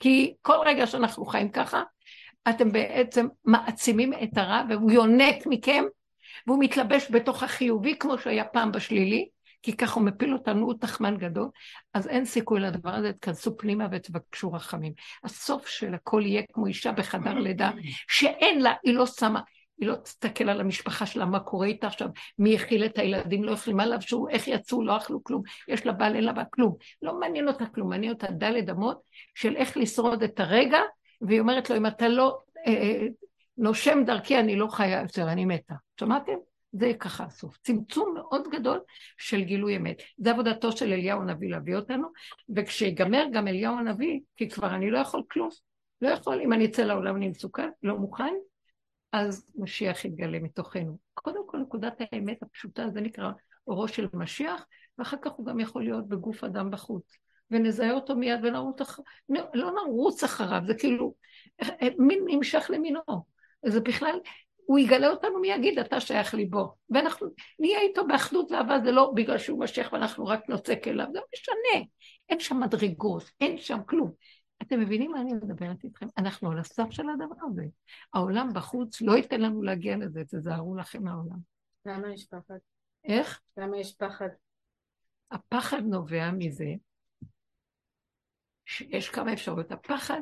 כי 0.00 0.34
כל 0.42 0.56
רגע 0.66 0.86
שאנחנו 0.86 1.24
חיים 1.24 1.48
ככה, 1.48 1.82
אתם 2.48 2.72
בעצם 2.72 3.26
מעצימים 3.44 4.12
את 4.12 4.38
הרע, 4.38 4.62
והוא 4.68 4.90
יונק 4.90 5.46
מכם, 5.46 5.84
והוא 6.46 6.58
מתלבש 6.60 7.10
בתוך 7.10 7.42
החיובי, 7.42 7.98
כמו 7.98 8.18
שהיה 8.18 8.44
פעם 8.44 8.72
בשלילי, 8.72 9.28
כי 9.62 9.76
ככה 9.76 10.00
הוא 10.00 10.06
מפיל 10.06 10.32
אותנו, 10.32 10.66
הוא 10.66 10.74
תחמן 10.80 11.16
גדול, 11.16 11.48
אז 11.94 12.08
אין 12.08 12.24
סיכוי 12.24 12.60
לדבר 12.60 12.90
הזה, 12.90 13.12
תכנסו 13.12 13.56
פנימה 13.56 13.86
ותבקשו 13.92 14.52
רחמים. 14.52 14.92
הסוף 15.24 15.66
של 15.66 15.94
הכל 15.94 16.22
יהיה 16.26 16.42
כמו 16.52 16.66
אישה 16.66 16.92
בחדר 16.92 17.34
לידה, 17.34 17.70
שאין 18.08 18.62
לה, 18.62 18.72
היא 18.82 18.94
לא 18.94 19.06
שמה, 19.06 19.40
היא 19.80 19.88
לא 19.88 19.94
תסתכל 19.94 20.48
על 20.48 20.60
המשפחה 20.60 21.06
שלה, 21.06 21.24
מה 21.24 21.40
קורה 21.40 21.66
איתה 21.66 21.86
עכשיו, 21.86 22.08
מי 22.38 22.54
הכיל 22.54 22.84
את 22.84 22.98
הילדים, 22.98 23.44
לא 23.44 23.52
יכולים, 23.52 23.76
מה 23.76 23.86
לבשו, 23.86 24.26
איך 24.30 24.48
יצאו, 24.48 24.84
לא 24.84 24.96
אכלו 24.96 25.24
כלום, 25.24 25.42
יש 25.68 25.86
לה 25.86 25.92
בעל, 25.92 26.14
אין 26.14 26.24
לה 26.24 26.32
בעל, 26.32 26.44
כלום. 26.50 26.76
לא 27.02 27.20
מעניין 27.20 27.48
אותה 27.48 27.66
כלום, 27.66 27.90
מעניין 27.90 28.12
אותה 28.12 28.30
דלת 28.30 28.70
אמות 28.70 29.00
של 29.34 29.56
איך 29.56 29.76
לשרוד 29.76 30.22
את 30.22 30.40
הרגע, 30.40 30.78
והיא 31.20 31.40
אומרת 31.40 31.70
לו, 31.70 31.76
אם 31.76 31.86
אתה 31.86 32.08
לא 32.08 32.38
אה, 32.66 32.72
אה, 32.72 33.06
נושם 33.58 34.02
דרכי, 34.06 34.38
אני 34.38 34.56
לא 34.56 34.66
חיה 34.70 35.00
יותר, 35.00 35.32
אני 35.32 35.44
מתה. 35.44 35.74
שמעתם? 36.00 36.49
זה 36.72 36.92
ככה 37.00 37.24
הסוף. 37.24 37.58
צמצום 37.62 38.14
מאוד 38.14 38.48
גדול 38.52 38.80
של 39.18 39.42
גילוי 39.42 39.76
אמת. 39.76 40.02
זה 40.18 40.30
עבודתו 40.30 40.72
של 40.72 40.92
אליהו 40.92 41.20
הנביא 41.20 41.50
להביא 41.50 41.76
אותנו, 41.76 42.08
וכשיגמר 42.56 43.24
גם 43.32 43.48
אליהו 43.48 43.78
הנביא, 43.78 44.20
כי 44.36 44.48
כבר 44.48 44.74
אני 44.74 44.90
לא 44.90 44.98
יכול 44.98 45.22
כלום. 45.30 45.48
לא 46.02 46.08
יכול, 46.08 46.40
אם 46.40 46.52
אני 46.52 46.66
אצא 46.66 46.82
לעולם 46.82 47.16
אני 47.16 47.28
מסוכן, 47.28 47.70
לא 47.82 47.98
מוכן, 47.98 48.34
אז 49.12 49.52
משיח 49.56 50.04
יתגלה 50.04 50.38
מתוכנו. 50.38 50.98
קודם 51.14 51.40
כל, 51.46 51.58
נקודת 51.58 52.00
האמת 52.12 52.42
הפשוטה, 52.42 52.88
זה 52.88 53.00
נקרא 53.00 53.30
אורו 53.66 53.88
של 53.88 54.06
משיח, 54.14 54.66
ואחר 54.98 55.16
כך 55.22 55.32
הוא 55.32 55.46
גם 55.46 55.60
יכול 55.60 55.84
להיות 55.84 56.08
בגוף 56.08 56.44
אדם 56.44 56.70
בחוץ. 56.70 57.16
ונזהה 57.50 57.92
אותו 57.92 58.16
מיד 58.16 58.40
ונרוץ 58.42 58.80
אחריו, 58.80 59.06
לא 59.54 59.72
נרוץ 59.72 60.24
אחריו, 60.24 60.62
זה 60.66 60.74
כאילו, 60.74 61.14
מין 61.98 62.24
נמשך 62.26 62.70
למינו. 62.74 63.00
זה 63.66 63.80
בכלל, 63.80 64.20
הוא 64.70 64.78
יגלה 64.78 65.08
אותנו 65.08 65.38
מי 65.40 65.48
יגיד, 65.48 65.78
אתה 65.78 66.00
שייך 66.00 66.34
לי 66.34 66.44
בו. 66.44 66.74
ואנחנו 66.90 67.26
נהיה 67.58 67.80
איתו 67.80 68.06
באחדות 68.06 68.50
ואהבה, 68.50 68.78
זה 68.84 68.92
לא 68.92 69.12
בגלל 69.14 69.38
שהוא 69.38 69.60
משך 69.60 69.88
ואנחנו 69.92 70.26
רק 70.26 70.48
נוצק 70.48 70.88
אליו, 70.88 71.06
זה 71.12 71.18
משנה. 71.34 71.86
אין 72.28 72.40
שם 72.40 72.60
מדרגות, 72.60 73.30
אין 73.40 73.58
שם 73.58 73.78
כלום. 73.86 74.12
אתם 74.62 74.80
מבינים 74.80 75.12
מה 75.12 75.20
אני 75.20 75.32
מדברת 75.32 75.84
איתכם? 75.84 76.06
אנחנו 76.18 76.50
על 76.50 76.58
הסף 76.58 76.90
של 76.90 77.02
הדבר 77.08 77.34
הזה. 77.50 77.64
העולם 78.14 78.48
בחוץ 78.54 79.02
לא 79.02 79.12
ייתן 79.12 79.40
לנו 79.40 79.62
להגיע 79.62 79.96
לזה, 79.96 80.22
תזהרו 80.24 80.76
לכם 80.76 81.02
מהעולם. 81.02 81.38
למה 81.86 82.12
יש 82.12 82.26
פחד? 82.26 82.58
איך? 83.04 83.40
למה 83.56 83.78
יש 83.78 83.94
פחד? 83.94 84.28
הפחד 85.30 85.82
נובע 85.82 86.30
מזה 86.30 86.74
שיש 88.66 89.08
כמה 89.08 89.32
אפשרויות. 89.32 89.72
הפחד 89.72 90.20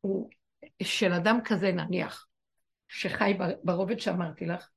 הוא 0.00 0.30
של 0.82 1.12
אדם 1.12 1.38
כזה, 1.44 1.72
נניח, 1.72 2.26
שחי 2.90 3.38
ברובד 3.64 4.00
שאמרתי 4.00 4.46
לך, 4.46 4.68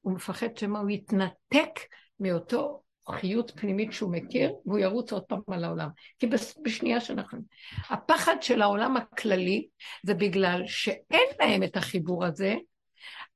הוא 0.00 0.12
מפחד 0.12 0.56
שמא 0.56 0.78
הוא 0.78 0.90
יתנתק 0.90 1.80
מאותו 2.20 2.82
חיות 3.10 3.52
פנימית 3.56 3.92
שהוא 3.92 4.12
מכיר, 4.12 4.52
והוא 4.66 4.78
ירוץ 4.78 5.12
עוד 5.12 5.22
פעם 5.22 5.40
על 5.52 5.64
העולם. 5.64 5.88
כי 6.18 6.26
בשנייה 6.62 7.00
שאנחנו... 7.00 7.38
הפחד 7.90 8.36
של 8.40 8.62
העולם 8.62 8.96
הכללי 8.96 9.66
זה 10.02 10.14
בגלל 10.14 10.62
שאין 10.66 11.28
להם 11.40 11.62
את 11.62 11.76
החיבור 11.76 12.24
הזה, 12.24 12.54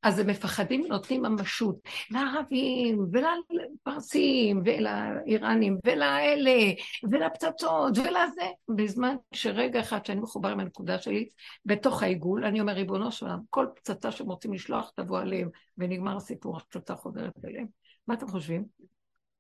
אז 0.03 0.19
הם 0.19 0.27
מפחדים 0.27 0.81
ונותנים 0.81 1.23
ממשות 1.23 1.77
לערבים 2.11 2.99
ולפרסים 3.13 4.63
ולאיראנים 4.65 5.79
ולאלה 5.87 6.73
ולפצצות 7.11 7.99
ולזה, 7.99 8.47
בזמן 8.77 9.17
שרגע 9.35 9.81
אחד 9.81 10.07
שאני 10.07 10.21
מחובר 10.21 10.49
עם 10.49 10.61
הנקודה 10.61 10.99
שלי, 10.99 11.29
בתוך 11.65 12.03
העיגול, 12.03 12.45
אני 12.45 12.61
אומר, 12.61 12.73
ריבונו 12.73 13.13
של 13.13 13.27
עולם, 13.27 13.41
כל 13.51 13.67
פצצה 13.75 14.11
שהם 14.11 14.27
רוצים 14.27 14.53
לשלוח 14.53 14.93
תבוא 14.97 15.19
עליהם, 15.19 15.49
ונגמר 15.79 16.17
הסיפור, 16.17 16.57
הפצצה 16.57 16.97
חוזרת 16.97 17.45
אליהם. 17.45 17.67
מה 18.07 18.15
אתם 18.15 18.29
חושבים? 18.29 18.65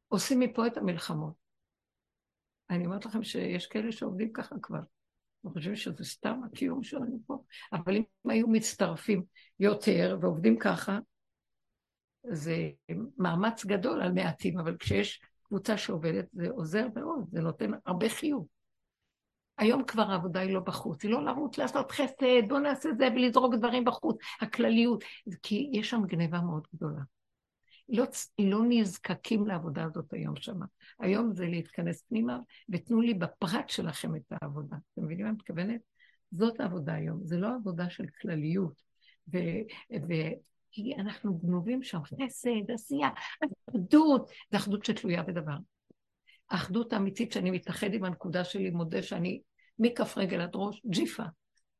עושים 0.09 0.40
מפה 0.40 0.66
את 0.66 0.76
המלחמות. 0.76 1.32
אני 2.70 2.86
אומרת 2.86 3.06
לכם 3.06 3.22
שיש 3.24 3.66
כאלה 3.66 3.93
שעובדים 3.93 4.32
ככה 4.32 4.55
כבר. 4.62 4.78
אני 5.44 5.52
חושבים 5.52 5.77
שזה 5.77 6.05
סתם 6.05 6.40
הקיום 6.47 6.82
שלנו 6.82 7.20
פה. 7.27 7.43
אבל 7.73 7.97
אם 7.97 8.31
היו 8.31 8.48
מצטרפים 8.48 9.23
יותר 9.60 10.19
ועובדים 10.20 10.59
ככה, 10.59 10.98
זה 12.31 12.70
מאמץ 13.19 13.65
גדול 13.65 14.02
על 14.02 14.12
מעטים, 14.12 14.59
אבל 14.59 14.77
כשיש 14.77 15.20
קבוצה 15.43 15.77
שעובדת, 15.77 16.28
זה 16.32 16.48
עוזר 16.51 16.86
מאוד, 16.94 17.24
זה 17.31 17.40
נותן 17.40 17.70
הרבה 17.86 18.09
חיוב. 18.09 18.47
היום 19.59 19.85
כבר 19.85 20.02
העבודה 20.02 20.40
היא 20.40 20.55
לא 20.55 20.60
בחוץ, 20.60 21.02
היא 21.02 21.10
לא 21.10 21.24
לרוץ 21.24 21.59
לעשות 21.59 21.93
חסד, 21.93 22.48
בוא 22.48 22.59
נעשה 22.59 22.89
זה 22.98 23.09
ולזרוק 23.15 23.55
דברים 23.55 23.85
בחוץ, 23.85 24.16
הכלליות, 24.40 25.05
כי 25.43 25.70
יש 25.73 25.90
שם 25.90 26.02
גניבה 26.06 26.40
מאוד 26.40 26.66
גדולה. 26.74 27.01
לא, 27.89 28.05
לא 28.39 28.60
נזקקים 28.69 29.47
לעבודה 29.47 29.85
הזאת 29.85 30.12
היום 30.12 30.36
שמה. 30.36 30.66
היום 31.01 31.32
זה 31.32 31.47
להתכנס 31.47 32.02
פנימה, 32.09 32.39
ותנו 32.69 33.01
לי 33.01 33.15
בפרט 33.15 33.69
שלכם 33.69 34.16
את 34.16 34.23
העבודה. 34.31 34.77
אתם 34.94 35.05
מבינים 35.05 35.24
מה 35.24 35.31
אני 35.31 35.36
מתכוונת? 35.36 35.81
זאת 36.31 36.60
העבודה 36.60 36.94
היום, 36.94 37.20
זה 37.24 37.36
לא 37.36 37.48
עבודה 37.55 37.90
של 37.90 38.05
כלליות. 38.20 38.82
ו... 39.32 39.39
ו... 40.09 40.12
כי 40.70 40.94
אנחנו 40.94 41.39
גנובים 41.39 41.82
שם, 41.82 41.98
חסד, 42.05 42.70
עשייה, 42.74 43.09
אחדות, 43.70 44.31
זה 44.51 44.56
אחדות 44.56 44.85
שתלויה 44.85 45.23
בדבר. 45.23 45.56
האחדות 46.51 46.93
האמיתית 46.93 47.32
שאני 47.32 47.51
מתאחד 47.51 47.94
עם 47.94 48.05
הנקודה 48.05 48.44
שלי, 48.44 48.70
מודה 48.70 49.02
שאני 49.02 49.40
מכף 49.78 50.19
רגל 50.19 50.40
עד 50.40 50.51
ראש, 50.55 50.82
ג'יפה. 50.86 51.23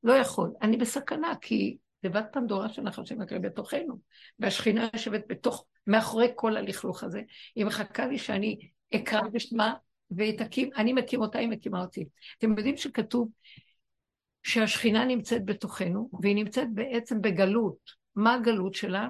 לא 0.03 0.13
יכול. 0.13 0.53
אני 0.63 0.77
בסכנה, 0.77 1.33
כי 1.41 1.77
תיבת 2.01 2.27
פנדורה 2.33 2.69
של 2.69 2.83
נחשים 2.83 3.19
מקרה 3.19 3.39
בתוכנו, 3.39 3.99
והשכינה 4.39 4.89
יושבת 4.93 5.25
בתוך, 5.29 5.67
מאחורי 5.89 6.29
כל 6.35 6.57
הלכלוך 6.57 7.05
הזה. 7.05 7.23
היא 7.55 7.65
מחכה 7.65 8.07
לי 8.07 8.19
שאני 8.19 8.59
אקרא 8.95 9.21
בשמה 9.33 9.75
ותקים, 10.11 10.71
אני 10.77 10.93
מקים 10.93 11.21
אותה, 11.21 11.39
היא 11.39 11.49
מקימה 11.49 11.81
אותי. 11.81 12.05
אתם 12.39 12.51
יודעים 12.51 12.77
שכתוב 12.77 13.29
שהשכינה 14.43 15.05
נמצאת 15.05 15.45
בתוכנו, 15.45 16.11
והיא 16.23 16.35
נמצאת 16.35 16.75
בעצם 16.75 17.21
בגלות. 17.21 17.79
מה 18.17 18.35
הגלות 18.35 18.75
שלה? 18.75 19.09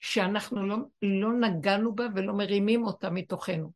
שאנחנו 0.00 0.66
לא, 0.66 0.76
לא 1.02 1.32
נגענו 1.32 1.94
בה 1.94 2.04
ולא 2.14 2.32
מרימים 2.32 2.84
אותה 2.84 3.10
מתוכנו. 3.10 3.72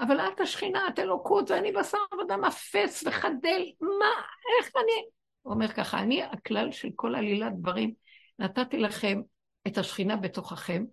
אבל 0.00 0.20
את 0.20 0.40
השכינה, 0.40 0.88
את 0.88 0.98
אלוקות, 0.98 1.50
ואני 1.50 1.72
בשר 1.72 1.98
ודם 2.20 2.44
אפס 2.44 3.04
וחדל, 3.06 3.62
מה, 3.80 4.22
איך 4.58 4.70
אני... 4.76 5.08
הוא 5.42 5.54
אומר 5.54 5.68
ככה, 5.68 6.00
אני 6.00 6.22
הכלל 6.22 6.72
של 6.72 6.88
כל 6.96 7.14
עלילת 7.14 7.52
דברים, 7.58 7.92
נתתי 8.38 8.78
לכם 8.78 9.20
את 9.66 9.78
השכינה 9.78 10.16
בתוככם, 10.16 10.84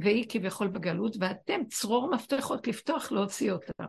והיא 0.00 0.26
כביכול 0.28 0.68
בגלות, 0.68 1.16
ואתם 1.20 1.60
צרור 1.70 2.10
מפתחות 2.10 2.66
לפתוח, 2.66 3.12
להוציא 3.12 3.52
אותה. 3.52 3.84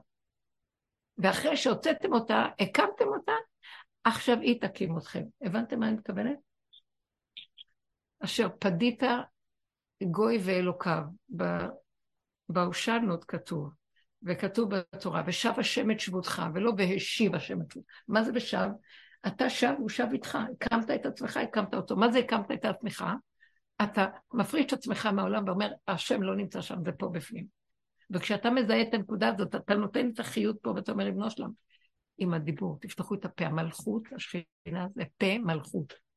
ואחרי 1.18 1.58
שהוצאתם 1.58 2.14
אותה, 2.14 2.46
הקמתם 2.60 3.08
אותה, 3.08 3.34
עכשיו 4.04 4.40
היא 4.40 4.62
תקים 4.62 4.98
אתכם. 4.98 5.24
הבנתם 5.42 5.80
מה 5.80 5.88
אני 5.88 5.96
מתכוונת? 5.96 6.38
אשר 8.24 8.48
פדית 8.60 9.04
גוי 10.04 10.40
ואלוקיו. 10.44 11.02
בהושענות 12.50 13.26
כתוב, 13.26 13.74
וכתוב 14.24 14.70
בתורה, 14.76 15.24
ושב 15.28 15.52
השם 15.58 15.92
את 15.92 16.00
שבותך, 16.00 16.44
ולא 16.54 16.72
והשיב 16.78 17.36
השם 17.36 17.62
את 17.62 17.72
שבותך. 17.72 17.90
מה 18.08 18.24
זה 18.24 18.32
ושב? 18.36 18.68
אתה 19.28 19.50
שב, 19.50 19.74
הוא 19.78 19.90
שב 19.90 20.08
איתך, 20.14 20.38
הקמת 20.56 20.90
את 20.90 21.06
עצמך, 21.06 21.38
הקמת 21.38 21.74
אותו. 21.74 21.96
מה 21.98 22.12
זה 22.12 22.20
הקמת 22.20 22.52
את 22.52 22.66
עצמך? 22.66 23.06
אתה 23.84 24.06
מפריד 24.34 24.66
את 24.66 24.74
עצמך 24.74 25.06
מהעולם 25.06 25.48
ואומר, 25.48 25.72
השם 25.88 26.22
לא 26.22 26.36
נמצא 26.36 26.62
שם, 26.62 26.76
זה 26.86 26.92
פה 26.92 27.08
בפנים. 27.08 27.46
וכשאתה 28.12 28.50
מזהה 28.50 28.82
את 28.82 28.94
הנקודה 28.94 29.28
הזאת, 29.28 29.56
אתה 29.56 29.76
נותן 29.76 30.10
את 30.14 30.20
החיות 30.20 30.58
פה 30.62 30.70
ואתה 30.76 30.92
אומר, 30.92 31.06
לבנו 31.06 31.30
שלם, 31.30 31.52
עם 32.18 32.34
הדיבור, 32.34 32.78
תפתחו 32.82 33.16
את 33.16 33.26
הפה, 33.26 33.46
המלכות, 33.46 34.04
השכינה 34.16 34.88
זה 34.96 35.04
פה 35.18 35.38
מלכות. 35.38 36.09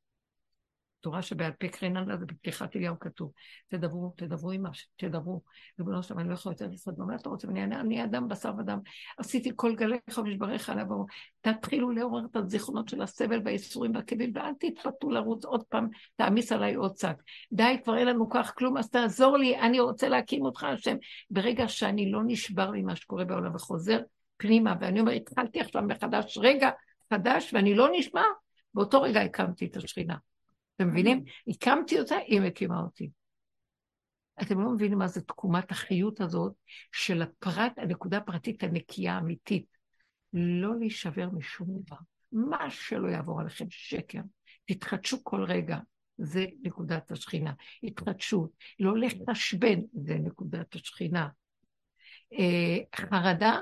תורה 1.03 1.23
שבעל 1.23 1.53
פה 1.53 1.69
קרינן 1.69 2.09
לה, 2.09 2.17
זה 2.17 2.27
בפתיחת 2.27 2.77
אליהו 2.77 2.99
כתוב. 2.99 3.33
תדברו, 3.69 4.13
תדברו 4.17 4.51
עם 4.51 4.63
מה 4.63 4.71
תדברו. 4.97 5.43
ריבונו 5.79 6.03
שלום, 6.03 6.21
אני 6.21 6.29
לא 6.29 6.35
יכולה 6.35 6.53
יותר 6.53 6.69
לעשות, 6.71 6.99
מה 6.99 7.15
אתה 7.15 7.29
רוצה? 7.29 7.49
אני, 7.49 8.05
אדם 8.05 8.29
בשר 8.29 8.53
ודם. 8.59 8.79
עשיתי 9.19 9.51
כל 9.57 9.75
גלי 9.75 9.97
חמש 10.11 10.37
ברך 10.37 10.71
עליו, 10.71 10.87
תתחילו 11.41 11.91
לעורר 11.91 12.25
את 12.31 12.37
הזיכרונות 12.37 12.89
של 12.89 13.03
הסבל 13.03 13.41
והייסורים 13.45 13.95
והכאבים, 13.95 14.33
ואל 14.35 14.53
תתפתו 14.59 15.11
לרוץ 15.11 15.45
עוד 15.45 15.63
פעם, 15.69 15.89
תעמיס 16.17 16.53
עליי 16.53 16.75
עוד 16.75 16.93
צד. 16.93 17.15
די, 17.53 17.77
כבר 17.85 17.99
אין 17.99 18.09
לנו 18.09 18.31
כך 18.31 18.53
כלום, 18.57 18.77
אז 18.77 18.91
תעזור 18.91 19.37
לי, 19.37 19.61
אני 19.61 19.81
רוצה 19.81 20.09
להקים 20.09 20.45
אותך, 20.45 20.65
השם. 20.65 20.97
ברגע 21.31 21.69
שאני 21.69 22.11
לא 22.11 22.21
נשבר 22.27 22.71
ממה 22.75 22.97
שקורה 22.97 23.25
בעולם 23.25 23.55
וחוזר 23.55 24.01
פנימה, 24.37 24.75
ואני 24.81 25.01
אומר, 25.01 25.13
התחלתי 25.13 25.61
עכשיו 25.61 25.83
מחדש 25.83 26.39
רגע 26.39 26.71
חדש, 27.13 27.55
ואני 27.55 27.75
לא 27.75 27.89
נשמע, 27.93 28.25
באותו 28.75 29.03
רגע 29.03 29.21
הקמתי 29.21 29.67
את 29.67 29.77
השכינה. 29.77 30.17
אתם 30.83 30.91
מבינים? 30.91 31.25
הקמתי 31.49 32.01
אותה, 32.01 32.17
היא 32.17 32.41
מקימה 32.41 32.81
אותי. 32.81 33.11
אתם 34.43 34.61
לא 34.61 34.71
מבינים 34.71 34.99
מה 34.99 35.09
זה 35.09 35.21
תקומת 35.21 35.71
החיות 35.71 36.21
הזאת 36.21 36.53
של 36.93 37.23
הפרט, 37.23 37.73
הנקודה 37.77 38.17
הפרטית 38.17 38.63
הנקייה 38.63 39.15
האמיתית. 39.15 39.67
לא 40.33 40.79
להישבר 40.79 41.29
משום 41.31 41.69
דבר. 41.87 41.97
מה 42.33 42.71
שלא 42.71 43.09
יעבור 43.09 43.41
עליכם 43.41 43.65
שקר. 43.71 44.21
תתחדשו 44.65 45.25
כל 45.25 45.45
רגע, 45.45 45.79
זה 46.19 46.47
נקודת 46.63 47.11
השכינה. 47.11 47.53
התחדשות, 47.83 48.51
לא 48.79 48.99
לחשבן, 48.99 49.81
זה 49.93 50.15
נקודת 50.15 50.75
השכינה. 50.75 51.29
אה, 52.33 52.79
חרדה 52.97 53.61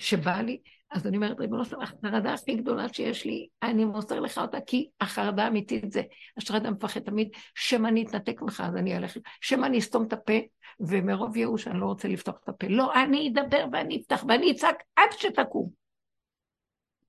שבא 0.00 0.40
לי, 0.40 0.60
אז 0.90 1.06
אני 1.06 1.16
אומרת, 1.16 1.40
ריבונו 1.40 1.64
שלום, 1.64 1.82
החרדה 1.82 2.34
הכי 2.34 2.54
גדולה 2.54 2.88
שיש 2.88 3.24
לי, 3.24 3.48
אני 3.62 3.84
מוסר 3.84 4.20
לך 4.20 4.38
אותה, 4.38 4.60
כי 4.60 4.88
החרדה 5.00 5.44
האמיתית 5.44 5.92
זה, 5.92 6.02
אשר 6.38 6.56
אדם 6.56 6.72
מפחד 6.72 7.00
תמיד, 7.00 7.28
שמא 7.54 7.88
אני 7.88 8.04
אתנתק 8.04 8.42
ממך, 8.42 8.62
אז 8.66 8.76
אני 8.76 8.96
אלך, 8.96 9.16
שמא 9.40 9.66
אני 9.66 9.78
אסתום 9.78 10.06
את 10.06 10.12
הפה, 10.12 10.32
ומרוב 10.80 11.36
ייאוש 11.36 11.68
אני 11.68 11.80
לא 11.80 11.86
רוצה 11.86 12.08
לפתוח 12.08 12.34
את 12.44 12.48
הפה. 12.48 12.66
לא, 12.68 13.02
אני 13.02 13.32
אדבר 13.32 13.64
ואני 13.72 14.00
אפתח 14.00 14.24
ואני 14.28 14.52
אצעק 14.52 14.82
עד 14.96 15.08
שתקום. 15.18 15.70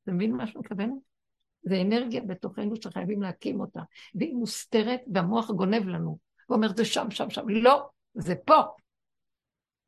אתה 0.04 0.12
מבין 0.12 0.36
מה 0.36 0.48
שאני 0.48 0.60
מתכוונת? 0.60 0.94
זה 1.64 1.82
אנרגיה 1.82 2.22
בתוכנו 2.22 2.76
שחייבים 2.76 3.22
להקים 3.22 3.60
אותה, 3.60 3.82
והיא 4.16 4.34
מוסתרת 4.34 5.02
והמוח 5.14 5.52
גונב 5.52 5.88
לנו. 5.88 6.18
הוא 6.48 6.56
אומר, 6.56 6.68
זה 6.76 6.86
שם, 6.86 7.12
שם, 7.12 7.30
שם. 7.30 7.50
לא, 7.50 7.90
זה 8.14 8.36
פה. 8.36 8.62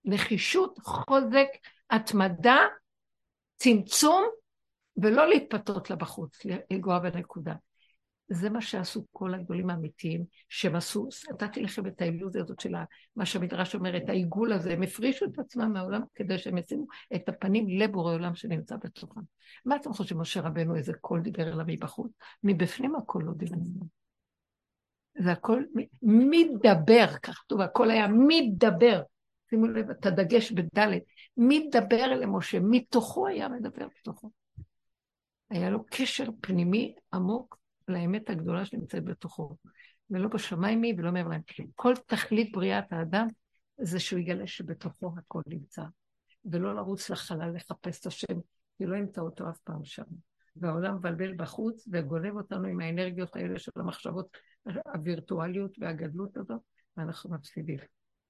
נחישות, 0.06 0.80
חוזק, 0.84 1.48
התמדה, 1.90 2.58
צמצום, 3.56 4.24
ולא 4.98 5.30
להתפתות 5.30 5.90
לה 5.90 5.96
בחוץ, 5.96 6.38
לגוע 6.72 7.00
בנקודה. 7.00 7.54
זה 8.28 8.50
מה 8.50 8.62
שעשו 8.62 9.06
כל 9.12 9.34
הגדולים 9.34 9.70
האמיתיים, 9.70 10.26
שהם 10.50 10.76
עשו, 10.76 11.08
נתתי 11.32 11.62
לכם 11.62 11.88
את 11.88 12.02
האילוזיה 12.02 12.42
הזאת 12.42 12.60
של 12.60 12.76
מה 13.16 13.26
שהמדרש 13.26 13.76
אומר, 13.76 13.98
את 13.98 14.10
העיגול 14.10 14.54
הזה, 14.54 14.74
הם 14.74 14.84
הפרישו 14.84 15.26
את 15.26 15.40
עצמם 15.40 15.74
מהעולם 15.74 16.02
כדי 16.16 16.38
שהם 16.38 16.58
ישימו 16.58 16.86
את 17.16 17.30
הפנים 17.30 17.68
לבורא 17.70 18.14
עולם 18.14 18.36
שנמצא 18.36 18.76
בתוכם. 18.84 19.22
מה 19.66 19.76
אתם 19.76 19.94
חושבים, 19.94 20.22
משה 20.22 20.42
רבנו, 20.42 20.76
איזה 20.76 20.94
קול 20.94 21.22
דיבר 21.22 21.54
אליו 21.54 21.66
מבחוץ? 21.68 22.12
מבפנים 22.44 22.96
הקול 22.96 23.24
לא 23.24 23.34
דיבר 23.34 23.56
אליו. 23.56 23.88
זה 25.20 25.32
הכל 25.32 25.64
מדבר, 26.02 27.06
כך 27.24 27.36
כתוב, 27.36 27.62
הכל 27.62 27.92
היה 27.92 28.08
מדבר. 28.08 29.02
שימו 29.54 29.68
לב 29.68 29.90
את 29.90 30.06
הדגש 30.06 30.52
בדלת, 30.52 31.02
מדבר 31.38 32.08
למשה, 32.08 32.60
מתוכו 32.60 33.28
היה 33.28 33.50
מדבר 33.50 33.88
בתוכו. 34.00 34.32
היה 35.50 35.70
לו 35.70 35.86
קשר 35.86 36.26
פנימי 36.42 36.96
עמוק 37.14 37.58
לאמת 37.88 38.30
הגדולה 38.30 38.66
שנמצאת 38.66 39.04
בתוכו. 39.04 39.56
ולא 40.10 40.28
בשמיימי 40.28 40.96
ולא 40.98 41.12
מעבר 41.12 41.30
להם. 41.30 41.42
כל 41.76 41.94
תכלית 42.08 42.52
בריאת 42.52 42.94
האדם 42.94 43.28
זה 43.78 44.00
שהוא 44.00 44.20
יגלה 44.20 44.48
שבתוכו 44.48 45.14
הכל 45.18 45.42
נמצא. 45.48 45.84
ולא 46.46 46.76
לרוץ 46.76 47.10
לחלל 47.10 47.56
לחפש 47.56 48.00
את 48.00 48.06
השם, 48.06 48.40
כי 48.78 48.86
לא 48.86 48.96
ימצא 48.96 49.22
אותו 49.22 49.50
אף 49.50 49.58
פעם 49.60 49.84
שם. 49.84 50.04
והעולם 50.56 50.96
מבלבל 50.96 51.34
בחוץ 51.36 51.88
וגונב 51.92 52.36
אותנו 52.36 52.68
עם 52.68 52.80
האנרגיות 52.80 53.36
האלה 53.36 53.60
של 53.60 53.72
המחשבות 53.76 54.38
הווירטואליות 54.94 55.76
והגדלות 55.80 56.38
הזאת, 56.38 56.62
ואנחנו 56.98 57.34
מפסידים. 57.34 57.78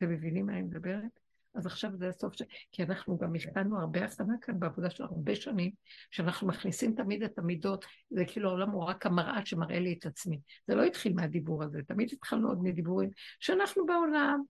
אתם 0.04 0.12
מבינים 0.12 0.46
מה 0.46 0.54
אני 0.54 0.62
מדברת? 0.62 1.20
אז 1.56 1.66
עכשיו 1.66 1.90
זה 1.94 2.08
הסוף 2.08 2.34
ש... 2.34 2.42
כי 2.72 2.84
אנחנו 2.84 3.18
גם 3.18 3.36
השקענו 3.36 3.80
הרבה 3.80 4.06
הכנה 4.06 4.34
כאן 4.42 4.60
בעבודה 4.60 4.90
של 4.90 5.04
הרבה 5.04 5.36
שנים, 5.36 5.72
שאנחנו 6.12 6.48
מכניסים 6.48 6.94
תמיד 6.96 7.24
את 7.24 7.40
המידות, 7.40 7.86
זה 8.10 8.26
כאילו 8.26 8.50
העולם 8.50 8.70
הוא 8.70 8.84
רק 8.84 9.06
המראה 9.06 9.46
שמראה 9.46 9.80
לי 9.80 9.96
את 10.00 10.06
עצמי. 10.06 10.40
זה 10.68 10.76
לא 10.76 10.84
התחיל 10.84 11.14
מהדיבור 11.14 11.64
הזה, 11.64 11.80
תמיד 11.88 12.10
התחלנו 12.14 12.50
עוד 12.50 12.64
מדיבורים 12.64 13.10
שאנחנו 13.40 13.86
בעולם. 13.86 14.42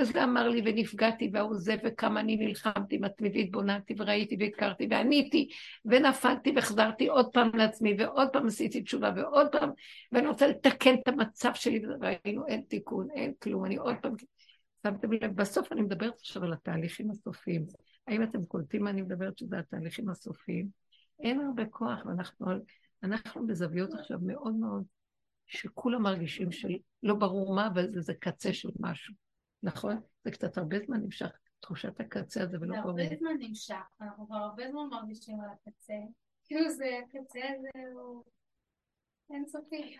וזה 0.00 0.24
אמר 0.24 0.48
לי 0.48 0.62
ונפגעתי 0.64 1.30
והוא 1.32 1.54
זה 1.54 1.74
וכמה 1.84 2.20
אני 2.20 2.36
נלחמתי, 2.36 2.98
מתמיד 2.98 3.36
התבוננתי 3.36 3.94
וראיתי 3.98 4.36
והכרתי 4.40 4.86
ועניתי 4.90 5.48
ונפלתי 5.84 6.52
וחזרתי 6.56 7.06
עוד 7.06 7.32
פעם 7.32 7.50
לעצמי 7.54 7.94
ועוד 7.98 8.28
פעם 8.32 8.46
עשיתי 8.46 8.82
תשובה 8.82 9.12
ועוד 9.16 9.46
פעם, 9.52 9.70
ואני 10.12 10.26
רוצה 10.26 10.46
לתקן 10.46 10.94
את 10.94 11.08
המצב 11.08 11.50
שלי, 11.54 11.82
וראינו 11.86 12.46
אין 12.46 12.62
תיקון, 12.68 13.08
אין 13.14 13.32
כלום, 13.42 13.64
אני 13.64 13.76
עוד 13.76 13.96
פעם... 14.02 14.14
שמתם 14.82 15.12
לב, 15.12 15.36
בסוף 15.36 15.72
אני 15.72 15.82
מדברת 15.82 16.14
עכשיו 16.18 16.44
על 16.44 16.52
התהליכים 16.52 17.10
הסופיים. 17.10 17.66
האם 18.06 18.22
אתם 18.22 18.44
קולטים 18.44 18.84
מה 18.84 18.90
אני 18.90 19.02
מדברת 19.02 19.38
שזה 19.38 19.58
התהליכים 19.58 20.08
הסופיים? 20.08 20.68
אין 21.20 21.40
הרבה 21.40 21.66
כוח, 21.66 22.06
ואנחנו 22.06 22.46
אנחנו 23.02 23.46
בזוויות 23.46 23.94
עכשיו 23.94 24.18
מאוד 24.22 24.54
מאוד, 24.54 24.84
שכולם 25.46 26.02
מרגישים 26.02 26.52
שלא 26.52 27.14
ברור 27.18 27.54
מה, 27.54 27.66
אבל 27.66 27.92
זה, 27.92 28.00
זה 28.00 28.14
קצה 28.14 28.52
של 28.52 28.68
משהו, 28.80 29.14
נכון? 29.62 30.00
זה 30.24 30.30
קצת 30.30 30.58
הרבה 30.58 30.76
זמן 30.86 31.00
נמשך, 31.00 31.30
תחושת 31.60 32.00
הקצה 32.00 32.42
הזה 32.42 32.56
ולא 32.60 32.80
ברור. 32.80 32.96
זה 32.96 33.02
הרבה 33.02 33.16
זמן 33.16 33.30
נמשך, 33.38 33.74
אנחנו 34.00 34.26
כבר 34.26 34.36
הרבה 34.36 34.62
זמן 34.70 34.82
מרגישים 34.90 35.40
על 35.40 35.48
הקצה. 35.50 35.94
כאילו 36.44 36.70
זה, 36.70 37.00
הקצה 37.04 37.40
הזה 37.56 37.68
הוא... 37.94 38.24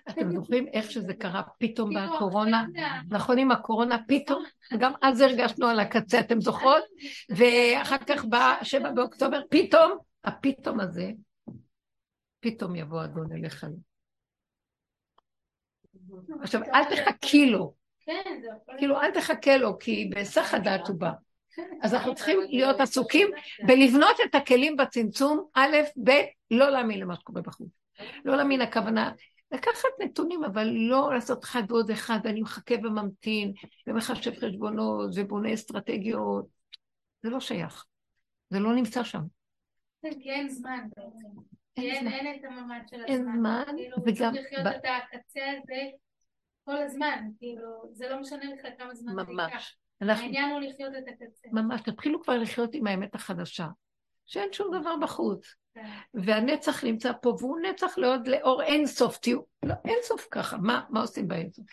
אתם 0.08 0.30
זוכרים 0.30 0.66
איך 0.72 0.90
שזה 0.90 1.14
קרה 1.14 1.42
פתאום 1.58 1.90
בקורונה? 1.94 2.64
נכון, 3.10 3.38
עם 3.38 3.50
הקורונה 3.50 3.98
פתאום, 4.08 4.44
גם 4.78 4.92
אז 5.02 5.20
הרגשנו 5.20 5.66
על 5.66 5.80
הקצה, 5.80 6.20
אתם 6.20 6.40
זוכרות? 6.40 6.84
ואחר 7.30 7.98
כך 7.98 8.24
בשבע 8.24 8.90
באוקטובר, 8.90 9.40
פתאום, 9.50 9.98
הפתאום 10.24 10.80
הזה, 10.80 11.10
פתאום 12.40 12.76
יבוא 12.76 13.04
אדון 13.04 13.32
אליך. 13.32 13.66
עכשיו, 16.42 16.60
אל 16.74 16.84
תחכי 16.84 17.50
לו. 17.50 17.74
כאילו, 18.78 19.00
אל 19.00 19.10
תחכה 19.10 19.56
לו, 19.56 19.78
כי 19.78 20.10
בהיסח 20.14 20.54
הדעת 20.54 20.88
הוא 20.88 21.00
בא. 21.00 21.10
אז 21.82 21.94
אנחנו 21.94 22.14
צריכים 22.14 22.40
להיות 22.48 22.80
עסוקים 22.80 23.28
בלבנות 23.66 24.16
את 24.24 24.34
הכלים 24.34 24.76
בצמצום, 24.76 25.44
א', 25.54 25.76
ב', 26.04 26.10
לא 26.50 26.70
להאמין 26.70 27.00
למה 27.00 27.16
שקורה 27.16 27.42
בחוץ. 27.42 27.77
לא 28.24 28.36
להאמין, 28.36 28.60
הכוונה 28.60 29.12
לקחת 29.52 29.88
נתונים, 30.00 30.44
אבל 30.44 30.68
לא 30.68 31.10
לעשות 31.14 31.44
אחד 31.44 31.62
ועוד 31.68 31.90
אחד, 31.90 32.18
אני 32.24 32.40
מחכה 32.40 32.74
וממתין, 32.84 33.52
ומחשב 33.86 34.34
חשבונות, 34.34 35.10
ובונה 35.14 35.54
אסטרטגיות. 35.54 36.46
זה 37.22 37.30
לא 37.30 37.40
שייך. 37.40 37.84
זה 38.50 38.58
לא 38.58 38.74
נמצא 38.74 39.04
שם. 39.04 39.22
כן, 40.02 40.20
כי 40.20 40.30
אין 40.30 40.48
זמן 40.48 40.88
בעצם. 40.96 41.28
אין, 41.76 42.08
אין 42.08 42.40
את 42.40 42.44
הממד 42.44 42.80
של 42.90 42.96
הזמן. 42.96 43.14
אין 43.14 43.24
זמן, 43.38 43.62
כאילו, 43.76 43.96
וגם... 44.06 44.32
צריך 44.32 44.46
לחיות. 44.52 44.66
את 44.66 44.84
הקצה 44.84 45.40
הזה 45.50 45.82
כל 46.64 46.76
הזמן, 46.76 47.28
כאילו, 47.38 47.90
זה 47.92 48.08
לא 48.08 48.20
משנה 48.20 48.44
לך 48.54 48.66
כמה 48.78 48.94
זמן 48.94 49.12
זה 49.26 49.32
ייקח. 49.42 49.70
העניין 50.00 50.50
הוא 50.50 50.60
לחיות 50.60 50.92
את 50.98 51.04
הקצה. 51.08 51.48
ממש, 51.52 51.80
תתחילו 51.80 52.22
כבר 52.22 52.38
לחיות 52.38 52.74
עם 52.74 52.86
האמת 52.86 53.14
החדשה, 53.14 53.66
שאין 54.26 54.52
שום 54.52 54.80
דבר 54.80 54.96
בחוץ. 54.96 55.54
והנצח 56.14 56.84
נמצא 56.84 57.12
פה, 57.22 57.36
והוא 57.38 57.58
נצח 57.58 57.98
לעוד 57.98 58.28
לאור 58.28 58.62
אין 58.62 58.86
סוף, 58.86 59.18
תהיו, 59.18 59.40
לא, 59.62 59.74
אין 59.84 59.98
סוף 60.02 60.28
ככה, 60.30 60.56
מה, 60.56 60.84
מה 60.90 61.00
עושים 61.00 61.28
באין 61.28 61.50
סוף? 61.50 61.66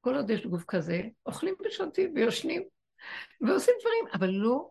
כל 0.00 0.16
עוד 0.16 0.30
יש 0.30 0.46
גוף 0.46 0.64
כזה, 0.64 1.00
אוכלים 1.26 1.54
ושותים 1.66 2.12
ויושנים 2.14 2.62
ועושים 3.40 3.74
דברים, 3.80 4.04
אבל 4.14 4.30
לא, 4.30 4.68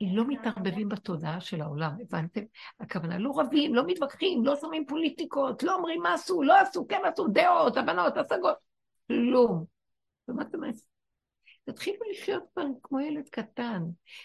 לא 0.00 0.24
מתערבבים 0.28 0.88
בתודעה 0.88 1.40
של 1.40 1.60
העולם, 1.60 1.92
הבנתם? 2.00 2.40
הכוונה, 2.80 3.18
לא 3.18 3.32
רבים, 3.36 3.74
לא 3.74 3.82
מתווכחים, 3.86 4.44
לא 4.44 4.56
שמים 4.56 4.86
פוליטיקות, 4.86 5.62
לא 5.62 5.74
אומרים 5.74 6.02
מה 6.02 6.14
עשו, 6.14 6.42
לא 6.42 6.60
עשו, 6.60 6.86
כן 6.88 7.00
עשו, 7.04 7.28
דעות, 7.28 7.76
הבנות, 7.76 8.16
השגות, 8.16 8.56
כלום. 9.08 9.64
ומה 10.28 10.44
אומר? 10.54 10.68
תתחילו 11.64 11.98
לחיות 12.10 12.42
כבר 12.52 12.64
כמו 12.82 13.00
ילד 13.00 13.28
קטן, 13.28 13.82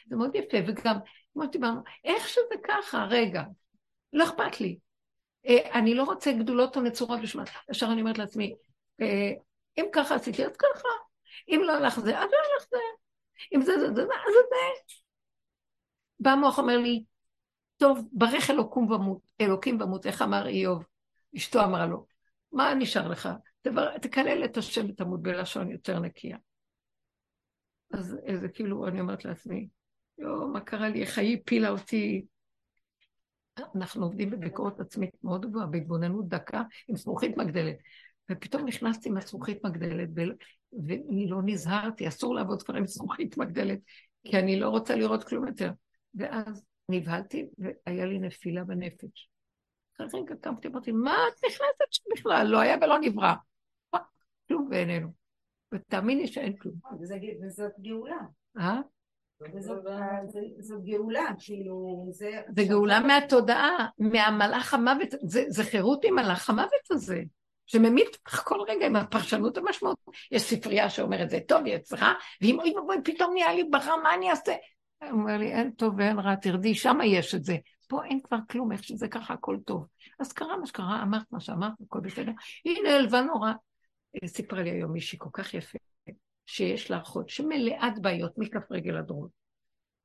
זה 0.09 0.15
מאוד 0.15 0.35
יפה, 0.35 0.57
וגם 0.67 0.97
כמו 1.33 1.43
שדיברנו, 1.43 1.81
איך 2.03 2.27
שזה 2.27 2.55
ככה, 2.63 3.05
רגע, 3.09 3.43
לא 4.13 4.23
אכפת 4.23 4.61
לי. 4.61 4.79
אה, 5.45 5.79
אני 5.79 5.95
לא 5.95 6.03
רוצה 6.03 6.31
גדולות 6.31 6.77
או 6.77 6.81
נצורות 6.81 7.19
בשביל... 7.21 7.43
ישר 7.71 7.87
אני 7.91 8.01
אומרת 8.01 8.17
לעצמי, 8.17 8.55
אה, 9.01 9.31
אם 9.77 9.85
ככה 9.93 10.15
עשיתי, 10.15 10.45
אז 10.45 10.57
ככה. 10.57 10.89
אם 11.49 11.61
לא 11.63 11.77
הלך 11.77 11.99
זה, 11.99 12.19
אז 12.19 12.29
לא 12.31 12.37
הלך 12.37 12.67
זה. 12.69 12.77
אם 13.55 13.61
זה 13.61 13.79
זה 13.79 13.93
זה, 13.93 14.01
אז 14.01 14.07
זה 14.33 14.39
זה. 14.49 14.95
בא 16.19 16.29
המוח 16.29 16.59
אומר 16.59 16.77
לי, 16.77 17.03
טוב, 17.77 18.09
ברך 18.11 18.49
אלוקים 18.49 18.91
ומות, 18.91 19.21
אלוקים 19.41 19.81
ומות, 19.81 20.05
איך 20.05 20.21
אמר 20.21 20.47
איוב? 20.47 20.83
אשתו 21.37 21.63
אמרה 21.63 21.85
לו, 21.85 22.05
מה 22.51 22.73
נשאר 22.73 23.07
לך? 23.07 23.29
תקלל 24.01 24.45
את 24.45 24.57
השם 24.57 24.89
ותמות 24.89 25.21
בלשון 25.21 25.71
יותר 25.71 25.99
נקייה. 25.99 26.37
אז 27.93 28.17
זה 28.41 28.47
כאילו, 28.49 28.87
אני 28.87 29.01
אומרת 29.01 29.25
לעצמי, 29.25 29.67
יואו, 30.17 30.47
מה 30.47 30.59
קרה 30.59 30.89
לי, 30.89 31.01
איך 31.01 31.17
היא 31.17 31.37
הפילה 31.37 31.69
אותי. 31.69 32.25
אנחנו 33.75 34.03
עובדים 34.03 34.29
בביקורת 34.29 34.79
עצמית 34.79 35.09
מאוד 35.23 35.45
גבוהה, 35.45 35.67
בהתבוננות 35.67 36.27
דקה 36.27 36.63
עם 36.87 36.95
זכוכית 36.95 37.37
מגדלת. 37.37 37.75
ופתאום 38.31 38.65
נכנסתי 38.65 39.09
עם 39.09 39.17
הזכוכית 39.17 39.65
מגדלת, 39.65 40.09
ואני 40.87 41.27
לא 41.29 41.41
נזהרתי, 41.45 42.07
אסור 42.07 42.35
לעבוד 42.35 42.63
כבר 42.63 42.75
עם 42.75 42.87
זכוכית 42.87 43.37
מגדלת, 43.37 43.79
כי 44.23 44.39
אני 44.39 44.59
לא 44.59 44.69
רוצה 44.69 44.95
לראות 44.95 45.23
כלום 45.23 45.47
יותר. 45.47 45.71
ואז 46.15 46.65
נבהלתי, 46.89 47.45
והיה 47.57 48.05
לי 48.05 48.19
נפילה 48.19 48.63
בנפש. 48.63 49.29
אחרי 49.95 50.21
רגע 50.21 50.35
קמתי, 50.41 50.67
אמרתי, 50.67 50.91
מה 50.91 51.15
את 51.27 51.45
נכנסת 51.45 51.91
שם 51.91 52.03
בכלל? 52.11 52.47
לא 52.47 52.59
היה 52.59 52.77
ולא 52.81 52.99
נברא. 52.99 53.33
כלום 54.47 54.69
בעינינו. 54.69 55.18
ותאמיני 55.73 56.27
שאין 56.27 56.57
כלום. 56.57 56.75
וזאת 57.45 57.71
גאולה. 57.81 58.17
אה? 58.57 58.79
וזאת 60.59 60.83
גאולה, 60.83 61.25
כאילו, 61.39 62.07
זה... 62.11 62.41
זה 62.55 62.63
גאולה 62.63 62.99
מהתודעה, 62.99 63.87
מהמלאך 63.97 64.73
המוות, 64.73 65.09
זה, 65.21 65.43
זה 65.47 65.63
חירות 65.63 66.05
עם 66.05 66.15
מלאך 66.15 66.49
המוות 66.49 66.91
הזה, 66.91 67.21
שממית 67.65 68.17
כל 68.23 68.59
רגע 68.67 68.85
עם 68.85 68.95
הפרשנות 68.95 69.57
המשמעות. 69.57 69.97
יש 70.31 70.41
ספרייה 70.41 70.89
שאומרת, 70.89 71.29
זה 71.29 71.39
טוב, 71.47 71.65
היא 71.65 71.75
אצלך, 71.75 72.05
ואם 72.41 72.59
אוי 72.59 72.73
ואבוי, 72.75 72.97
פתאום 73.03 73.33
נהיה 73.33 73.53
לי 73.53 73.63
ברע, 73.63 73.95
מה 74.03 74.13
אני 74.13 74.29
אעשה? 74.29 74.55
הוא 75.01 75.11
אומר 75.11 75.37
לי, 75.37 75.53
אין 75.53 75.71
טוב 75.71 75.93
ואין 75.97 76.19
רע, 76.19 76.35
תרדי, 76.35 76.75
שמה 76.75 77.05
יש 77.05 77.35
את 77.35 77.43
זה. 77.43 77.57
פה 77.87 78.05
אין 78.05 78.19
כבר 78.23 78.37
כלום, 78.49 78.71
איך 78.71 78.83
שזה 78.83 79.07
ככה, 79.07 79.33
הכל 79.33 79.57
טוב. 79.65 79.85
אז 80.19 80.33
קרה 80.33 80.57
מה 80.57 80.65
שקרה, 80.65 81.03
אמרת 81.03 81.31
מה 81.31 81.39
שאמרת, 81.39 81.71
הכל 81.85 81.99
בסדר. 81.99 82.31
היא 82.63 82.83
נעלבה 82.83 83.21
נורא. 83.21 83.51
סיפרה 84.25 84.61
לי 84.61 84.69
היום 84.69 84.91
מישהי 84.91 85.19
כל 85.19 85.29
כך 85.33 85.53
יפה, 85.53 85.77
שיש 86.45 86.91
לה 86.91 87.01
אחות 87.01 87.29
שמלאת 87.29 87.99
בעיות 88.01 88.37
מכף 88.37 88.71
רגל 88.71 88.97
עד 88.97 89.07
ראש. 89.09 89.31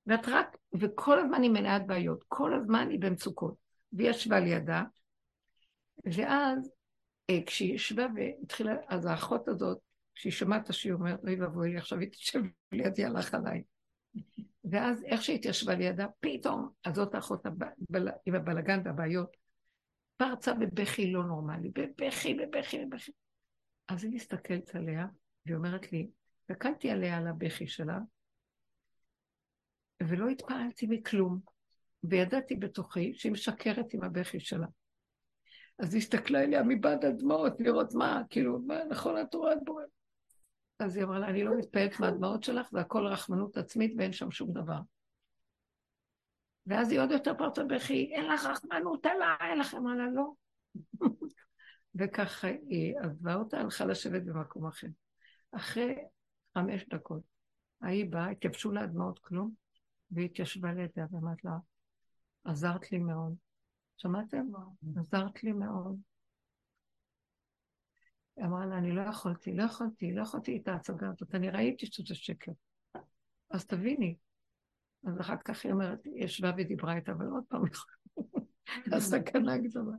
ואת 0.07 0.29
רק, 0.29 0.57
וכל 0.81 1.19
הזמן 1.19 1.43
היא 1.43 1.51
מלאת 1.51 1.87
בעיות, 1.87 2.25
כל 2.29 2.55
הזמן 2.55 2.91
היא 2.91 3.01
במצוקות. 3.01 3.55
והיא 3.93 4.11
ישבה 4.11 4.41
לידה, 4.41 4.83
ואז 6.05 6.71
אה, 7.31 7.39
כשהיא 7.47 7.75
ישבה 7.75 8.07
והתחילה, 8.15 8.75
אז 8.89 9.07
האחות 9.07 9.49
הזאת, 9.49 9.79
כשהיא 10.15 10.33
שמעת 10.33 10.75
שהיא 10.75 10.93
אומרת, 10.93 11.25
אוי 11.25 11.41
ואבוי 11.41 11.77
עכשיו 11.77 11.99
היא 11.99 12.11
תשב 12.11 12.41
לידי, 12.73 13.05
הלך 13.05 13.35
עליי. 13.35 13.63
ואז 14.65 15.05
איך 15.05 15.23
שהיא 15.23 15.37
התיישבה 15.37 15.75
לידה, 15.75 16.07
פתאום, 16.21 16.69
אז 16.85 16.95
זאת 16.95 17.15
האחות 17.15 17.47
הבל... 17.47 18.09
עם 18.27 18.35
הבלגן 18.35 18.81
והבעיות, 18.85 19.37
פרצה 20.17 20.55
בבכי 20.55 21.13
לא 21.13 21.25
נורמלי, 21.25 21.71
בבכי, 21.75 22.35
בבכי, 22.35 22.85
בבכי. 22.85 23.13
אז 23.89 24.05
היא 24.05 24.13
מסתכלת 24.15 24.75
עליה, 24.75 25.07
והיא 25.47 25.57
אומרת 25.57 25.93
לי, 25.93 26.11
הסתכלתי 26.41 26.91
עליה 26.91 27.17
על 27.19 27.27
הבכי 27.27 27.67
שלה, 27.67 27.99
ולא 30.03 30.29
התפעלתי 30.29 30.87
מכלום, 30.91 31.41
וידעתי 32.05 32.57
בתוכי 32.57 33.15
שהיא 33.15 33.33
משקרת 33.33 33.95
עם 33.95 34.05
הבכי 34.05 34.41
שלה. 34.41 34.67
אז 35.79 35.95
היא 35.95 36.03
הסתכלה 36.03 36.43
אליה 36.43 36.63
מבעד 36.63 37.05
הדמעות, 37.05 37.53
לראות 37.61 37.95
מה, 37.95 38.23
כאילו, 38.31 38.59
מה 38.67 38.85
נכון 38.85 39.17
התורה 39.17 39.53
את 39.53 39.59
בורא. 39.65 39.83
אז 40.79 40.97
היא 40.97 41.05
אמרה 41.05 41.19
לה, 41.19 41.29
אני 41.29 41.45
לא 41.45 41.59
מתפעלת 41.59 42.01
מהדמעות 42.01 42.43
שלך, 42.43 42.71
זה 42.71 42.81
הכל 42.81 43.07
רחמנות 43.07 43.57
עצמית 43.57 43.95
ואין 43.99 44.13
שם 44.13 44.31
שום 44.31 44.53
דבר. 44.53 44.79
ואז 46.67 46.91
היא 46.91 47.01
עוד 47.01 47.11
יותר 47.11 47.35
פרצה 47.39 47.65
בכי, 47.65 48.13
אין 48.15 48.27
לך 48.27 48.47
רחמנות 48.47 49.07
עליי, 49.07 49.51
אין 49.51 49.59
לך, 49.61 49.75
אמרה 49.75 49.95
לה, 49.95 50.05
לא. 50.15 50.33
וככה 51.95 52.49
היא 52.49 52.95
עזבה 52.99 53.35
אותה, 53.35 53.59
הלכה 53.59 53.85
לשבת 53.85 54.23
במקום 54.23 54.67
אחר. 54.67 54.87
אחרי 55.53 55.95
חמש 56.55 56.85
דקות, 56.89 57.23
ההיא 57.81 58.11
באה, 58.11 58.31
התייבשו 58.31 58.73
לה 58.73 58.81
הדמעות 58.81 59.19
כלום, 59.19 59.55
והיא 60.11 60.27
התיישבה 60.27 60.73
לידה 60.73 61.05
ואמרת 61.11 61.45
לה, 61.45 61.57
עזרת 62.45 62.93
לי 62.93 62.99
מאוד. 62.99 63.35
שמעתם? 63.97 64.47
עזרת 64.97 65.43
לי 65.43 65.53
מאוד. 65.53 66.01
היא 68.37 68.45
אמרה 68.45 68.67
לה, 68.67 68.79
אני 68.79 68.93
לא 68.93 69.03
יכולתי, 69.03 69.55
לא 69.55 69.63
יכולתי, 69.63 70.13
לא 70.13 70.23
יכולתי 70.23 70.61
את 70.63 70.69
ההצגה 70.69 71.09
הזאת, 71.09 71.35
אני 71.35 71.51
ראיתי 71.51 71.87
שזה 71.87 72.15
שקר. 72.15 72.53
אז 73.51 73.67
תביני. 73.67 74.17
אז 75.07 75.21
אחר 75.21 75.37
כך 75.45 75.65
היא 75.65 75.73
אומרת, 75.73 76.05
היא 76.05 76.25
ישבה 76.25 76.51
ודיברה 76.59 76.97
איתה, 76.97 77.13
אבל 77.13 77.27
עוד 77.27 77.45
פעם, 77.49 77.63
הסכנה 78.93 79.59
גדולה. 79.59 79.97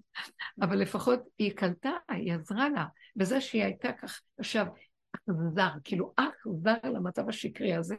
אבל 0.62 0.80
לפחות 0.80 1.20
היא 1.38 1.56
קלטה, 1.56 1.92
היא 2.10 2.34
עזרה 2.34 2.70
לה, 2.70 2.86
בזה 3.16 3.42
שהיא 3.42 3.64
הייתה 3.64 3.92
כך, 4.02 4.22
עכשיו, 4.38 4.66
אכזר, 5.16 5.70
כאילו 5.84 6.14
אכזר 6.16 6.90
למצב 6.90 7.30
השקרי 7.30 7.74
הזה, 7.74 7.96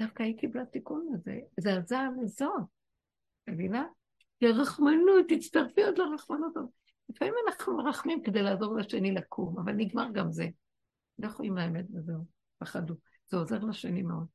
דווקא 0.00 0.22
היא 0.22 0.38
קיבלה 0.38 0.66
תיקון 0.66 1.08
לזה. 1.14 1.38
זה 1.60 1.76
עזר 1.76 2.08
לזאת, 2.22 2.62
מבינה? 3.48 3.86
כי 4.38 4.46
הרחמנות, 4.46 5.26
תצטרפי 5.28 5.84
עוד 5.84 5.98
לרחמנות. 5.98 6.54
לפעמים 7.08 7.34
אנחנו 7.46 7.76
מרחמים 7.76 8.22
כדי 8.22 8.42
לעזור 8.42 8.76
לשני 8.76 9.14
לקום, 9.14 9.58
אבל 9.58 9.72
נגמר 9.72 10.08
גם 10.12 10.32
זה. 10.32 10.48
לכו 11.18 11.42
עם 11.42 11.58
האמת 11.58 11.84
וזהו, 11.94 12.24
פחדו. 12.58 12.94
זה 13.26 13.36
עוזר 13.36 13.58
לשני 13.58 14.02
מאוד. 14.02 14.26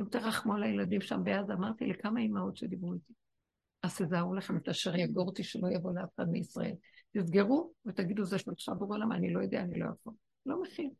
אם 0.00 0.04
תרחמו 0.04 0.54
על 0.54 0.62
הילדים 0.62 1.00
שם 1.00 1.24
בעזה, 1.24 1.52
אמרתי 1.52 1.86
לכמה 1.86 2.20
אימהות 2.20 2.56
שדיברו 2.56 2.94
איתי, 2.94 3.12
אז 3.84 3.96
תזהרו 3.96 4.34
לכם 4.34 4.56
את 4.56 4.68
אשר 4.68 4.96
יגור 4.96 5.26
אותי 5.26 5.44
שלא 5.44 5.68
יבוא 5.68 5.92
לאף 5.94 6.08
אחד 6.16 6.28
מישראל. 6.28 6.74
תסגרו 7.16 7.72
ותגידו, 7.86 8.24
זה 8.24 8.38
שלך 8.38 8.76
בורא 8.78 8.98
למה, 8.98 9.16
אני 9.16 9.32
לא 9.32 9.40
יודע, 9.40 9.60
אני 9.60 9.78
לא 9.78 9.86
יכול. 9.94 10.12
לא 10.46 10.62
מכין. 10.62 10.90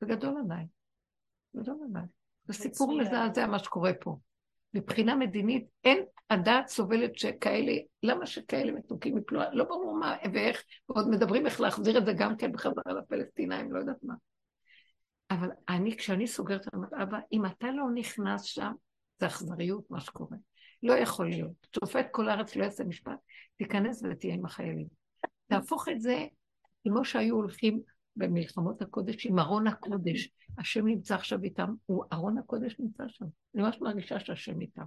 זה 0.00 0.06
גדול 0.06 0.36
עליי. 0.44 0.66
גדול 1.56 1.76
עליי. 1.90 2.06
זה 2.44 2.52
סיפור 2.52 2.98
מזעזע 2.98 3.46
מה 3.46 3.58
שקורה 3.58 3.92
פה. 4.00 4.16
מבחינה 4.74 5.16
מדינית, 5.16 5.66
אין 5.84 6.04
הדעת 6.30 6.68
סובלת 6.68 7.18
שכאלה, 7.18 7.72
למה 8.02 8.26
שכאלה 8.26 8.72
מתוקים 8.72 9.18
יפלו, 9.18 9.40
לא 9.52 9.64
ברור 9.64 9.98
מה 9.98 10.16
ואיך, 10.34 10.62
ועוד 10.88 11.08
מדברים 11.08 11.46
איך 11.46 11.60
להחזיר 11.60 11.98
את 11.98 12.06
זה 12.06 12.12
גם 12.12 12.36
כן 12.36 12.52
בחזרה 12.52 12.92
לפלסטינאים, 12.98 13.72
לא 13.72 13.78
יודעת 13.78 14.02
מה. 14.02 14.14
אבל 15.30 15.48
אני, 15.68 15.96
כשאני 15.96 16.26
סוגרת 16.26 16.68
את 16.68 16.74
אבא, 17.02 17.18
אם 17.32 17.46
אתה 17.46 17.70
לא 17.70 17.84
נכנס 17.94 18.42
שם, 18.42 18.72
זה 19.20 19.26
אכזריות 19.26 19.90
מה 19.90 20.00
שקורה. 20.00 20.36
לא 20.82 20.92
יכול 20.92 21.30
להיות. 21.30 21.66
שופט 21.74 22.06
כל 22.10 22.28
הארץ 22.28 22.56
לא 22.56 22.64
יעשה 22.64 22.84
משפט, 22.84 23.18
תיכנס 23.56 24.02
ותהיה 24.02 24.34
עם 24.34 24.44
החיילים. 24.44 24.86
תהפוך 25.46 25.88
את 25.88 26.00
זה 26.00 26.26
כמו 26.82 27.04
שהיו 27.04 27.34
הולכים 27.34 27.80
במלחמות 28.16 28.82
הקודש 28.82 29.26
עם 29.26 29.38
ארון 29.38 29.66
הקודש. 29.66 30.28
השם 30.58 30.86
נמצא 30.86 31.14
עכשיו 31.14 31.42
איתם, 31.42 31.74
הוא, 31.86 32.04
ארון 32.12 32.38
הקודש 32.38 32.76
נמצא 32.78 33.04
שם. 33.08 33.24
אני 33.54 33.62
ממש 33.62 33.80
מרגישה 33.80 34.20
שהשם 34.20 34.60
איתם. 34.60 34.84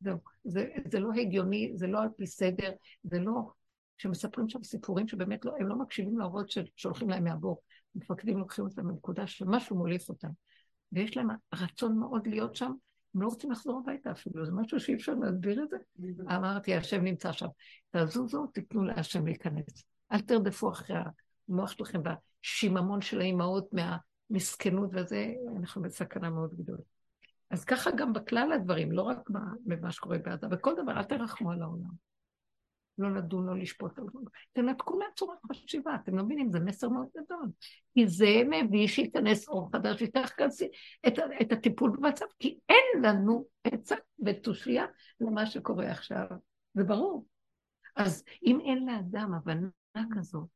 זהו. 0.00 0.18
זה, 0.44 0.68
זה 0.90 1.00
לא 1.00 1.12
הגיוני, 1.12 1.72
זה 1.74 1.86
לא 1.86 2.02
על 2.02 2.08
פי 2.16 2.26
סדר, 2.26 2.72
זה 3.02 3.18
לא... 3.18 3.50
שמספרים 3.98 4.48
שם 4.48 4.62
סיפורים 4.62 5.08
שבאמת 5.08 5.44
לא, 5.44 5.52
הם 5.58 5.66
לא 5.66 5.76
מקשיבים 5.76 6.18
להורות 6.18 6.46
שהולכים 6.76 7.10
להם 7.10 7.24
מהבור. 7.24 7.62
מפקדים 7.94 8.38
לוקחים 8.38 8.64
אותם 8.64 8.88
לנקודה 8.88 9.26
שמשהו 9.26 9.76
מוליך 9.76 10.08
אותם. 10.08 10.28
ויש 10.92 11.16
להם 11.16 11.28
רצון 11.54 11.98
מאוד 11.98 12.26
להיות 12.26 12.56
שם, 12.56 12.72
הם 13.14 13.22
לא 13.22 13.26
רוצים 13.26 13.50
לחזור 13.50 13.80
הביתה 13.82 14.10
אפילו, 14.10 14.46
זה 14.46 14.52
משהו 14.52 14.80
שאי 14.80 14.94
אפשר 14.94 15.14
להסביר 15.14 15.62
את 15.62 15.68
זה. 15.70 15.76
אמרתי, 16.36 16.74
השם 16.74 17.04
נמצא 17.04 17.32
שם. 17.32 17.46
תזוזו, 17.90 18.46
תיתנו 18.46 18.84
להשם 18.84 19.26
להיכנס. 19.26 19.84
אל 20.12 20.20
תרדפו 20.20 20.70
אחרי 20.70 20.96
המוח 21.48 21.70
שלכם 21.70 22.00
והשיממון 22.04 23.00
של 23.00 23.20
האימהות 23.20 23.68
מהמסכנות 23.72 24.90
וזה, 24.92 25.34
אנחנו 25.56 25.82
בסכנה 25.82 26.30
מאוד 26.30 26.54
גדולה. 26.54 26.82
אז 27.50 27.64
ככה 27.64 27.90
גם 27.90 28.12
בכלל 28.12 28.52
הדברים, 28.52 28.92
לא 28.92 29.02
רק 29.02 29.30
במה 29.66 29.92
שקורה 29.92 30.18
בעזה, 30.18 30.48
בכל 30.48 30.74
דבר, 30.82 30.92
אל 30.92 31.04
תרחמו 31.04 31.52
על 31.52 31.62
העולם. 31.62 32.13
לא 32.98 33.14
לדון, 33.14 33.46
לא 33.46 33.58
לשפוט. 33.58 33.92
תנתקו 34.52 34.98
מהצורת 34.98 35.38
חשיבה, 35.52 35.94
אתם 35.94 36.16
לא 36.16 36.24
מבינים, 36.24 36.50
זה 36.50 36.60
מסר 36.60 36.88
מאוד 36.88 37.06
גדול. 37.16 37.46
כי 37.94 38.06
זה 38.06 38.42
מביא 38.50 38.86
שייכנס 38.86 39.48
אור 39.48 39.70
חדש, 39.72 40.00
ייקח 40.00 40.32
כאן 40.36 40.48
את, 41.06 41.18
את 41.42 41.52
הטיפול 41.52 41.90
במצב, 41.96 42.26
כי 42.38 42.58
אין 42.68 43.02
לנו 43.02 43.44
עצה 43.64 43.96
ותושייה 44.26 44.86
למה 45.20 45.46
שקורה 45.46 45.90
עכשיו. 45.90 46.26
זה 46.74 46.84
ברור. 46.84 47.26
אז 47.96 48.24
אם 48.46 48.60
אין 48.60 48.86
לאדם 48.86 49.34
הבנה 49.34 49.68
כזאת, 50.10 50.48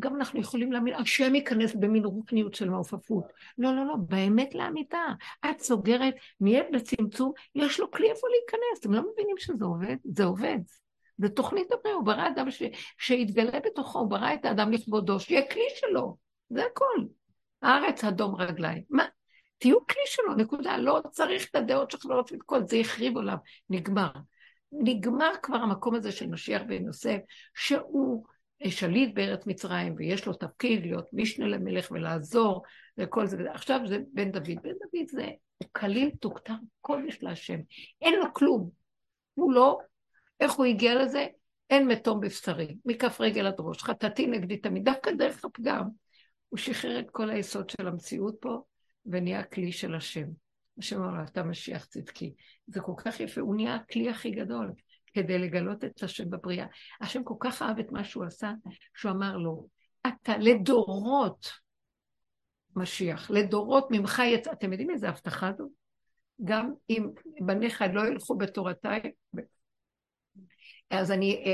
גם 0.00 0.16
אנחנו 0.16 0.40
יכולים 0.40 0.72
להאמין, 0.72 0.94
השם 0.94 1.34
ייכנס 1.34 1.74
במין 1.74 2.04
רוקניות 2.04 2.54
של 2.54 2.70
מעופפות. 2.70 3.24
לא, 3.58 3.76
לא, 3.76 3.86
לא, 3.86 3.96
באמת 3.96 4.54
לאמיתה. 4.54 5.04
את 5.50 5.60
סוגרת, 5.60 6.14
נהיית 6.40 6.66
בצמצום, 6.72 7.32
יש 7.54 7.80
לו 7.80 7.90
כלי 7.90 8.10
איפה 8.10 8.26
להיכנס. 8.28 8.80
אתם 8.80 8.92
לא 8.92 9.12
מבינים 9.12 9.36
שזה 9.38 9.64
עובד? 9.64 9.96
זה 10.04 10.24
עובד. 10.24 10.58
זה 11.18 11.28
תוכנית 11.28 11.72
הבריאה, 11.72 11.96
הוא 11.96 12.04
ברא 12.04 12.28
אדם 12.28 12.50
ש... 12.50 12.62
שיתגלה 12.98 13.60
בתוכו, 13.60 13.98
הוא 13.98 14.10
ברא 14.10 14.34
את 14.34 14.44
האדם 14.44 14.72
לכבודו, 14.72 15.20
שיהיה 15.20 15.50
כלי 15.50 15.66
שלו, 15.74 16.16
זה 16.50 16.62
הכל. 16.66 17.06
הארץ 17.62 18.04
אדום 18.04 18.34
רגליים. 18.34 18.82
מה? 18.90 19.04
תהיו 19.58 19.86
כלי 19.86 20.02
שלו, 20.06 20.34
נקודה. 20.34 20.76
לא 20.76 21.00
צריך 21.10 21.50
את 21.50 21.54
הדעות 21.54 21.90
שלך, 21.90 22.06
לא 22.06 22.14
רוצים 22.14 22.38
את 22.38 22.42
כל 22.42 22.66
זה, 22.66 22.76
החריב 22.76 23.18
עליו, 23.18 23.36
נגמר. 23.70 24.10
נגמר 24.72 25.30
כבר 25.42 25.56
המקום 25.56 25.94
הזה 25.94 26.12
של 26.12 26.26
משיח 26.26 26.62
בן 26.62 26.84
יוסף, 26.84 27.18
שהוא 27.54 28.24
שליט 28.68 29.14
בארץ 29.14 29.46
מצרים, 29.46 29.94
ויש 29.96 30.26
לו 30.26 30.32
תפקיד 30.32 30.80
להיות 30.82 31.06
משנה 31.12 31.46
למלך 31.46 31.90
ולעזור 31.90 32.62
וכל 32.98 33.26
זה. 33.26 33.36
עכשיו 33.52 33.80
זה 33.86 33.98
בן 34.12 34.30
דוד. 34.30 34.44
בן 34.62 34.72
דוד 34.72 35.08
זה, 35.08 35.28
הוא 35.58 35.68
כליל 35.72 36.10
תוכתר 36.20 36.54
קודש 36.80 37.18
להשם. 37.22 37.58
אין 38.02 38.14
לו 38.14 38.34
כלום. 38.34 38.70
הוא 39.34 39.52
לא 39.52 39.78
איך 40.40 40.52
הוא 40.52 40.66
הגיע 40.66 40.94
לזה? 40.94 41.26
אין 41.70 41.88
מתום 41.88 42.20
בבשרי, 42.20 42.76
מכף 42.84 43.20
רגל 43.20 43.46
עד 43.46 43.54
ראש, 43.58 43.82
חטאתי 43.82 44.26
נגדי 44.26 44.56
תמיד, 44.56 44.84
דווקא 44.84 45.10
דרך 45.10 45.44
הפגם. 45.44 45.88
הוא 46.48 46.58
שחרר 46.58 47.00
את 47.00 47.10
כל 47.10 47.30
היסוד 47.30 47.70
של 47.70 47.88
המציאות 47.88 48.36
פה, 48.40 48.62
ונהיה 49.06 49.42
כלי 49.42 49.72
של 49.72 49.94
השם. 49.94 50.26
השם 50.78 51.02
אמר 51.02 51.24
אתה 51.24 51.42
משיח 51.42 51.84
צדקי. 51.84 52.34
זה 52.66 52.80
כל 52.80 52.92
כך 52.96 53.20
יפה, 53.20 53.40
הוא 53.40 53.54
נהיה 53.54 53.74
הכלי 53.74 54.10
הכי 54.10 54.30
גדול 54.30 54.72
כדי 55.14 55.38
לגלות 55.38 55.84
את 55.84 56.02
השם 56.02 56.30
בבריאה. 56.30 56.66
השם 57.00 57.24
כל 57.24 57.34
כך 57.40 57.62
אהב 57.62 57.78
את 57.78 57.92
מה 57.92 58.04
שהוא 58.04 58.24
עשה, 58.24 58.52
שהוא 58.94 59.12
אמר 59.12 59.36
לו, 59.36 59.66
אתה 60.06 60.38
לדורות 60.38 61.50
משיח, 62.76 63.30
לדורות 63.30 63.86
ממך 63.90 64.22
יצא, 64.26 64.52
אתם 64.52 64.72
יודעים 64.72 64.90
איזה 64.90 65.08
הבטחה 65.08 65.52
זו? 65.58 65.68
גם 66.44 66.72
אם 66.90 67.10
בניך 67.40 67.84
לא 67.92 68.06
ילכו 68.06 68.36
בתורתיי, 68.36 69.00
אז 70.90 71.12
אני 71.12 71.44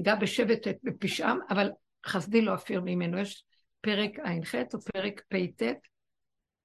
אגע 0.00 0.10
אה, 0.10 0.16
אה, 0.16 0.20
בשבט 0.20 0.66
בפשעם, 0.82 1.38
אבל 1.50 1.70
חסדי 2.06 2.42
לא 2.42 2.54
אפיר 2.54 2.80
ממנו. 2.80 3.18
יש 3.18 3.44
פרק 3.80 4.18
ע"ח 4.18 4.54
או 4.74 4.80
פרק 4.80 5.22
פ"ט, 5.28 5.62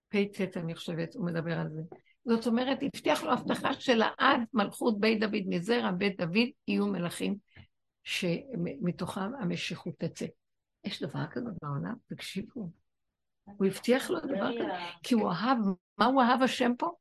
פ"ט 0.09 0.57
אני 0.57 0.75
חושבת, 0.75 1.15
הוא 1.15 1.25
מדבר 1.25 1.59
על 1.59 1.69
זה. 1.69 1.81
זאת 2.25 2.47
אומרת, 2.47 2.77
הבטיח 2.81 3.23
לו 3.23 3.31
הבטחה 3.31 3.73
שלעד 3.73 4.41
מלכות 4.53 4.99
בית 4.99 5.19
דוד, 5.19 5.41
מזרע 5.47 5.91
בית 5.91 6.17
דוד, 6.17 6.47
יהיו 6.67 6.87
מלכים 6.87 7.35
שמתוכם 8.03 9.35
המשיכות 9.39 9.93
תצא. 9.97 10.25
יש 10.83 11.03
דבר 11.03 11.25
כזה 11.31 11.49
בעולם? 11.61 11.93
תקשיבו. 12.07 12.69
הוא 13.43 13.67
הבטיח 13.67 14.09
לו 14.09 14.19
דבר 14.19 14.55
כזה, 14.59 14.69
כי 15.03 15.15
הוא 15.15 15.31
אהב, 15.31 15.57
מה 15.97 16.05
הוא 16.05 16.21
אהב 16.21 16.41
השם 16.41 16.71
פה? 16.77 16.91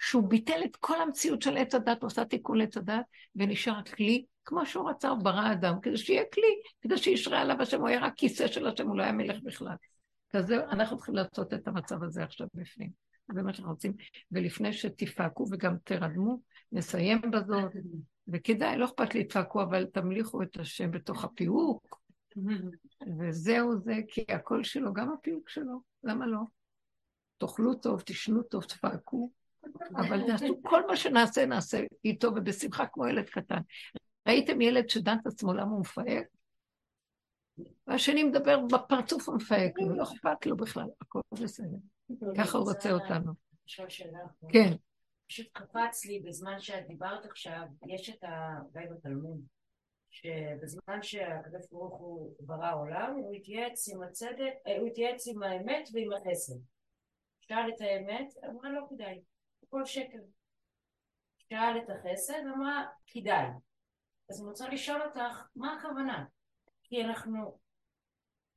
שהוא 0.00 0.28
ביטל 0.28 0.60
את 0.64 0.76
כל 0.76 1.02
המציאות 1.02 1.42
של 1.42 1.56
עץ 1.56 1.74
הדת, 1.74 2.02
עושה 2.02 2.24
תיקון 2.24 2.58
לעץ 2.58 2.76
הדת, 2.76 3.04
ונשאר 3.36 3.82
כלי 3.82 4.24
כמו 4.48 4.66
שהוא 4.66 4.90
רצה, 4.90 5.08
הוא 5.08 5.18
ברא 5.18 5.52
אדם, 5.52 5.80
כדי 5.80 5.96
שיהיה 5.96 6.22
כלי, 6.34 6.60
כדי 6.80 6.98
שישרה 6.98 7.40
עליו 7.40 7.62
השם, 7.62 7.80
הוא 7.80 7.88
היה 7.88 8.00
רק 8.00 8.12
כיסא 8.16 8.46
של 8.46 8.66
השם, 8.66 8.88
הוא 8.88 8.96
לא 8.96 9.02
היה 9.02 9.12
מלך 9.12 9.42
בכלל. 9.42 9.74
כזה, 10.30 10.64
אנחנו 10.64 10.96
צריכים 10.96 11.14
לעשות 11.14 11.54
את 11.54 11.68
המצב 11.68 12.02
הזה 12.02 12.24
עכשיו 12.24 12.46
בפנים. 12.54 12.90
זה 13.34 13.42
מה 13.42 13.52
שאנחנו 13.52 13.72
רוצים. 13.72 13.92
ולפני 14.32 14.72
שתפעקו 14.72 15.46
וגם 15.50 15.76
תרדמו, 15.84 16.40
נסיים 16.72 17.20
בזאת. 17.30 17.72
וכדאי, 18.28 18.78
לא 18.78 18.84
אכפת 18.84 19.14
לי, 19.14 19.24
תפעקו, 19.24 19.62
אבל 19.62 19.86
תמליכו 19.86 20.42
את 20.42 20.56
השם 20.56 20.90
בתוך 20.90 21.24
הפיהוק. 21.24 22.00
וזהו 23.18 23.78
זה, 23.78 23.94
כי 24.08 24.24
הקול 24.28 24.64
שלו, 24.64 24.92
גם 24.92 25.12
הפיהוק 25.12 25.48
שלו, 25.48 25.80
למה 26.04 26.26
לא? 26.26 26.40
תאכלו 27.38 27.74
טוב, 27.74 28.02
תשנו 28.06 28.42
טוב, 28.42 28.64
תפעקו, 28.64 29.30
אבל 29.96 30.26
תעשו 30.26 30.60
כל 30.62 30.86
מה 30.86 30.96
שנעשה, 30.96 31.46
נעשה 31.46 31.80
איתו 32.04 32.28
ובשמחה 32.28 32.86
כמו 32.86 33.06
ילד 33.06 33.28
קטן. 33.28 33.60
ראיתם 34.28 34.60
ילד 34.60 34.88
שדן 34.90 35.16
את 35.22 35.26
עצמו 35.26 35.54
למה 35.54 35.70
הוא 35.70 35.80
מפהק? 35.80 36.26
והשני 37.86 38.24
מדבר 38.24 38.58
בפרצוף 38.72 39.28
ומפהק 39.28 39.78
לו, 39.78 39.96
לא 39.96 40.02
אכפת 40.02 40.46
לו 40.46 40.56
בכלל, 40.56 40.88
הכל 41.00 41.20
בסדר. 41.42 41.76
ככה 42.38 42.58
הוא 42.58 42.68
רוצה 42.68 42.92
אותנו. 42.92 43.32
כן, 44.48 44.72
פשוט 45.28 45.46
קפץ 45.52 46.04
לי 46.04 46.20
בזמן 46.20 46.60
שאת 46.60 46.86
דיברת 46.86 47.24
עכשיו, 47.24 47.62
יש 47.86 48.10
את 48.10 48.24
ה... 48.24 48.58
די 48.72 48.84
בתלמוד, 48.90 49.40
שבזמן 50.10 51.02
שהקדוש 51.02 51.70
ברוך 51.70 51.98
הוא 51.98 52.34
ברא 52.40 52.74
עולם, 52.74 53.14
הוא 53.16 53.34
התייעץ 53.34 53.88
עם 53.88 54.02
הצדק, 54.02 54.52
אה, 54.66 54.78
הוא 54.78 54.86
התייעץ 54.86 55.28
עם 55.28 55.42
האמת 55.42 55.88
ועם 55.92 56.12
החסד. 56.12 56.58
שאל 57.40 57.70
את 57.76 57.80
האמת, 57.80 58.34
אמרה 58.50 58.70
לא 58.70 58.86
כדאי, 58.90 59.20
הכל 59.62 59.84
שקר. 59.84 60.18
שאל 61.38 61.78
את 61.78 61.90
החסד, 61.90 62.42
אמרה 62.54 62.86
כדאי. 63.06 63.46
אז 64.30 64.40
אני 64.40 64.48
רוצה 64.48 64.68
לשאול 64.68 65.02
אותך, 65.02 65.42
מה 65.56 65.76
הכוונה? 65.76 66.24
כי 66.82 67.04
אנחנו, 67.04 67.58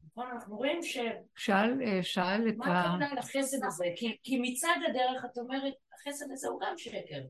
נכון, 0.08 0.28
אנחנו 0.32 0.58
רואים 0.58 0.84
ש... 0.84 0.98
שאל, 1.36 1.82
אה, 1.86 2.04
שאל 2.04 2.50
את 2.50 2.58
מה 2.58 2.66
ה... 2.66 2.82
הכוונה 2.82 3.14
לחסד 3.14 3.66
הזה? 3.66 3.86
כי, 3.96 4.18
כי 4.24 4.40
מצד 4.42 4.76
הדרך 4.90 5.26
את 5.26 5.38
אומרת, 5.38 5.74
החסד 5.94 6.32
הזה 6.32 6.48
הוא 6.48 6.62
גם 6.62 6.78
שקר. 6.78 7.22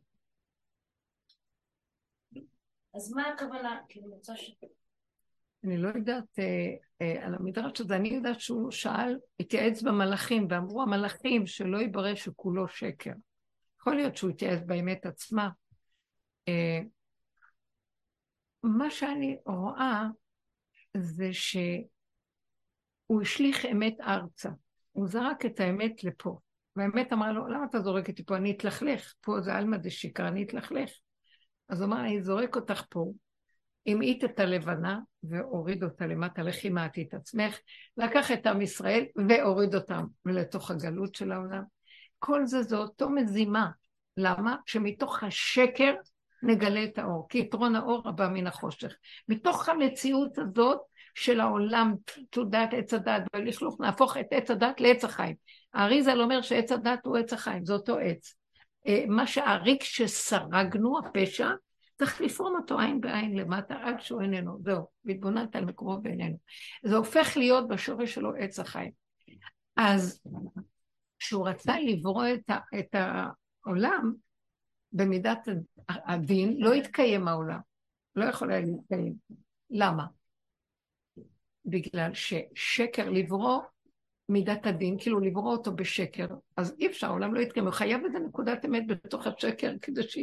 אז 2.95 3.13
מה 3.13 3.27
הכוונה? 3.27 3.81
כי 3.89 3.99
אני 3.99 4.07
רוצה 4.07 4.37
ש... 4.37 4.55
אני 5.63 5.77
לא 5.77 5.87
יודעת 5.87 6.39
אה, 6.39 6.45
אה, 7.01 7.25
על 7.25 7.35
המדרש 7.35 7.81
הזה, 7.81 7.95
אני 7.95 8.09
יודעת 8.09 8.39
שהוא 8.39 8.71
שאל, 8.71 9.19
התייעץ 9.39 9.81
במלאכים, 9.81 10.47
ואמרו 10.49 10.81
המלאכים 10.81 11.47
שלא 11.47 11.81
יברא 11.81 12.15
שכולו 12.15 12.67
שקר. 12.67 13.11
יכול 13.79 13.95
להיות 13.95 14.17
שהוא 14.17 14.29
התייעץ 14.29 14.59
באמת 14.65 15.05
עצמה. 15.05 15.49
אה, 16.47 16.79
מה 18.63 18.89
שאני 18.89 19.37
רואה 19.45 20.07
זה 20.97 21.29
שהוא 21.33 23.21
השליך 23.21 23.65
אמת 23.65 24.01
ארצה. 24.01 24.49
הוא 24.91 25.07
זרק 25.07 25.45
את 25.45 25.59
האמת 25.59 26.03
לפה. 26.03 26.39
והאמת 26.75 27.13
אמרה 27.13 27.31
לו, 27.31 27.47
למה 27.47 27.65
אתה 27.69 27.79
זורק 27.79 28.09
אותי 28.09 28.25
פה? 28.25 28.37
אני 28.37 28.51
אתלכלך. 28.51 29.13
פה 29.21 29.41
זה 29.41 29.53
עלמא 29.53 29.77
דשיקרא, 29.77 30.27
אני 30.27 30.43
אתלכלך. 30.43 30.89
אז 31.69 31.81
הוא 31.81 31.87
אמר, 31.87 32.01
אני 32.01 32.21
זורק 32.21 32.55
אותך 32.55 32.83
פה, 32.89 33.11
המעיט 33.85 34.23
את 34.23 34.39
הלבנה 34.39 34.99
והוריד 35.23 35.83
אותה 35.83 36.07
למטה, 36.07 36.43
לכי 36.43 36.69
מעטי 36.69 37.01
את 37.01 37.13
עצמך, 37.13 37.59
לקח 37.97 38.31
את 38.31 38.47
עם 38.47 38.61
ישראל 38.61 39.05
והוריד 39.29 39.75
אותם 39.75 40.05
לתוך 40.25 40.71
הגלות 40.71 41.15
של 41.15 41.31
העולם. 41.31 41.63
כל 42.19 42.45
זה 42.45 42.63
זה 42.63 42.77
אותו 42.77 43.09
מזימה. 43.09 43.69
למה? 44.17 44.55
שמתוך 44.65 45.23
השקר 45.23 45.93
נגלה 46.43 46.83
את 46.83 46.97
האור, 46.99 47.27
כי 47.29 47.37
יתרון 47.37 47.75
האור 47.75 48.09
הבא 48.09 48.27
מן 48.27 48.47
החושך. 48.47 48.93
מתוך 49.27 49.69
המציאות 49.69 50.37
הזאת 50.37 50.79
של 51.15 51.39
העולם, 51.39 51.93
תעודת 52.29 52.69
עץ 52.71 52.93
הדת 52.93 53.23
והלכלוך, 53.33 53.81
נהפוך 53.81 54.17
את 54.17 54.25
עץ 54.31 54.51
הדת 54.51 54.81
לעץ 54.81 55.03
החיים. 55.03 55.35
האריזל 55.73 56.21
אומר 56.21 56.41
שעץ 56.41 56.71
הדת 56.71 57.05
הוא 57.05 57.17
עץ 57.17 57.33
החיים, 57.33 57.65
זה 57.65 57.73
אותו 57.73 57.97
עץ. 57.97 58.35
אה, 58.87 59.03
מה 59.07 59.27
שהריק 59.27 59.83
שסרגנו, 59.83 60.99
הפשע, 60.99 61.49
צריך 61.97 62.21
לפרום 62.21 62.55
אותו 62.55 62.79
עין 62.79 63.01
בעין 63.01 63.37
למטה 63.37 63.75
עד 63.83 64.01
שהוא 64.01 64.21
איננו, 64.21 64.57
זהו, 64.63 64.87
והתבוננת 65.05 65.55
על 65.55 65.65
מקומו 65.65 65.99
ואיננו. 66.03 66.37
זה 66.83 66.95
הופך 66.95 67.37
להיות 67.37 67.67
בשורש 67.67 68.13
שלו 68.13 68.35
עץ 68.35 68.59
החיים. 68.59 68.91
אז 69.75 70.21
כשהוא 71.19 71.47
רצה 71.47 71.73
לברוא 71.79 72.25
את, 72.33 72.49
ה, 72.49 72.57
את 72.79 72.95
העולם, 73.65 74.13
במידת 74.93 75.47
הדין, 75.89 76.55
לא 76.57 76.73
התקיים 76.73 77.27
העולם. 77.27 77.59
לא 78.15 78.25
יכול 78.25 78.51
היה 78.51 78.61
להתקיים. 78.61 79.13
למה? 79.69 80.05
בגלל 81.65 82.11
ששקר 82.13 83.09
לברוא 83.09 83.61
מידת 84.29 84.65
הדין, 84.65 84.97
כאילו 84.99 85.19
לברוא 85.19 85.51
אותו 85.51 85.71
בשקר, 85.71 86.27
אז 86.57 86.75
אי 86.79 86.87
אפשר, 86.87 87.07
העולם 87.07 87.33
לא 87.33 87.39
יתקיים, 87.39 87.65
הוא 87.65 87.73
חייב 87.73 88.05
איזה 88.05 88.19
נקודת 88.19 88.65
אמת 88.65 88.87
בתוך 88.87 89.27
השקר 89.27 89.73
כדי 89.81 90.03
ש... 90.03 90.17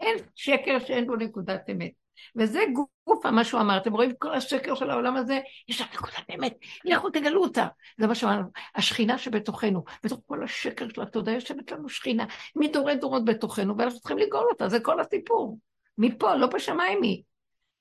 אין 0.00 0.18
שקר 0.34 0.78
שאין 0.78 1.06
בו 1.06 1.16
נקודת 1.16 1.70
אמת. 1.70 1.92
וזה 2.36 2.60
גוף 2.72 3.26
מה 3.26 3.44
שהוא 3.44 3.60
אמר, 3.60 3.76
אתם 3.76 3.92
רואים 3.92 4.12
כל 4.18 4.34
השקר 4.34 4.74
של 4.74 4.90
העולם 4.90 5.16
הזה, 5.16 5.40
יש 5.68 5.78
שם 5.78 5.84
נקודת 5.94 6.24
אמת, 6.34 6.54
לכו 6.84 7.10
תגלו 7.10 7.42
אותה. 7.42 7.66
זה 7.98 8.06
מה 8.06 8.14
שאמרנו, 8.14 8.48
השכינה 8.74 9.18
שבתוכנו, 9.18 9.84
בתוך 10.04 10.20
כל 10.26 10.44
השקר 10.44 10.88
של 10.94 11.02
התודעה 11.02 11.34
יושבת 11.34 11.72
לנו 11.72 11.88
שכינה, 11.88 12.24
מדורי 12.56 12.96
דורות 12.96 13.24
בתוכנו, 13.24 13.78
ואנחנו 13.78 14.00
צריכים 14.00 14.18
לגאול 14.18 14.46
אותה, 14.50 14.68
זה 14.68 14.80
כל 14.80 15.00
הסיפור. 15.00 15.58
מפה, 15.98 16.34
לא 16.34 16.46
בשמיים 16.46 17.02
היא. 17.02 17.22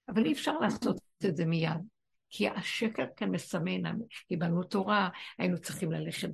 אבל 0.09 0.25
אי 0.25 0.33
אפשר 0.33 0.57
לעשות 0.59 0.97
את 1.25 1.37
זה 1.37 1.45
מיד. 1.45 1.94
כי 2.29 2.49
השקר 2.49 3.05
כאן 3.15 3.29
מסמן, 3.29 3.81
קיבלנו 4.27 4.63
תורה, 4.63 5.09
היינו 5.37 5.57
צריכים 5.57 5.91
ללכת 5.91 6.29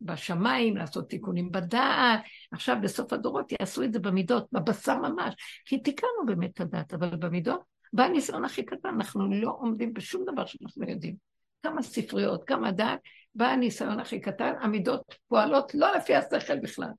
בשמיים, 0.00 0.76
לעשות 0.76 1.10
תיקונים 1.10 1.52
בדעת, 1.52 2.20
עכשיו 2.52 2.76
בסוף 2.82 3.12
הדורות 3.12 3.52
יעשו 3.52 3.82
את 3.82 3.92
זה 3.92 3.98
במידות, 3.98 4.46
בבשר 4.52 4.98
ממש, 4.98 5.34
כי 5.64 5.78
תיקנו 5.78 6.26
באמת 6.26 6.50
את 6.50 6.60
הדעת, 6.60 6.94
אבל 6.94 7.16
במידות, 7.16 7.60
בניסיון 7.92 8.44
הכי 8.44 8.64
קטן, 8.64 8.88
אנחנו 8.88 9.30
לא 9.30 9.56
עומדים 9.58 9.92
בשום 9.94 10.24
דבר 10.32 10.46
שאנחנו 10.46 10.90
יודעים. 10.90 11.16
כמה 11.62 11.82
ספריות, 11.82 12.44
כמה 12.44 12.72
דעת, 12.72 13.00
בניסיון 13.34 14.00
הכי 14.00 14.20
קטן, 14.20 14.52
המידות 14.60 15.14
פועלות 15.28 15.74
לא 15.74 15.96
לפי 15.96 16.14
השכל 16.14 16.58
בכלל. 16.60 16.90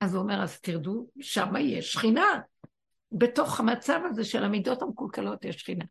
אז 0.00 0.14
הוא 0.14 0.22
אומר, 0.22 0.42
אז 0.42 0.60
תרדו, 0.60 1.06
שם 1.20 1.54
יש 1.58 1.92
שכינה. 1.92 2.40
בתוך 3.12 3.60
המצב 3.60 4.00
הזה 4.10 4.24
של 4.24 4.44
המידות 4.44 4.82
המקולקלות 4.82 5.44
יש 5.44 5.56
שכינה. 5.56 5.84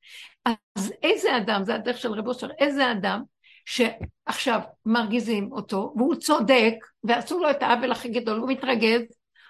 אז 0.45 0.93
איזה 1.03 1.38
אדם, 1.38 1.64
זה 1.64 1.76
הדרך 1.76 1.98
של 1.98 2.11
רב 2.11 2.27
אושר, 2.27 2.49
איזה 2.60 2.91
אדם 2.91 3.22
שעכשיו 3.65 4.60
מרגיזים 4.85 5.52
אותו, 5.52 5.93
והוא 5.98 6.15
צודק, 6.15 6.73
ועשו 7.03 7.39
לו 7.39 7.49
את 7.52 7.64
העוול 7.64 7.91
הכי 7.91 8.10
גדול, 8.10 8.39
הוא 8.39 8.49
מתרגז, 8.49 9.02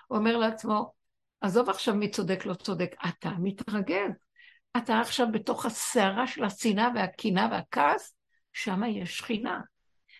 הוא 0.07 0.18
אומר 0.18 0.38
לעצמו, 0.38 0.91
עזוב 1.41 1.69
עכשיו 1.69 1.95
מי 1.95 2.11
צודק 2.11 2.45
לא 2.45 2.53
צודק, 2.53 2.95
אתה 3.10 3.30
מתרגז. 3.39 4.11
אתה 4.77 4.99
עכשיו 4.99 5.27
בתוך 5.31 5.65
הסערה 5.65 6.27
של 6.27 6.43
השנאה 6.43 6.89
והקינה 6.95 7.48
והכעס, 7.52 8.15
שם 8.53 8.84
יש 8.84 9.18
שכינה. 9.18 9.60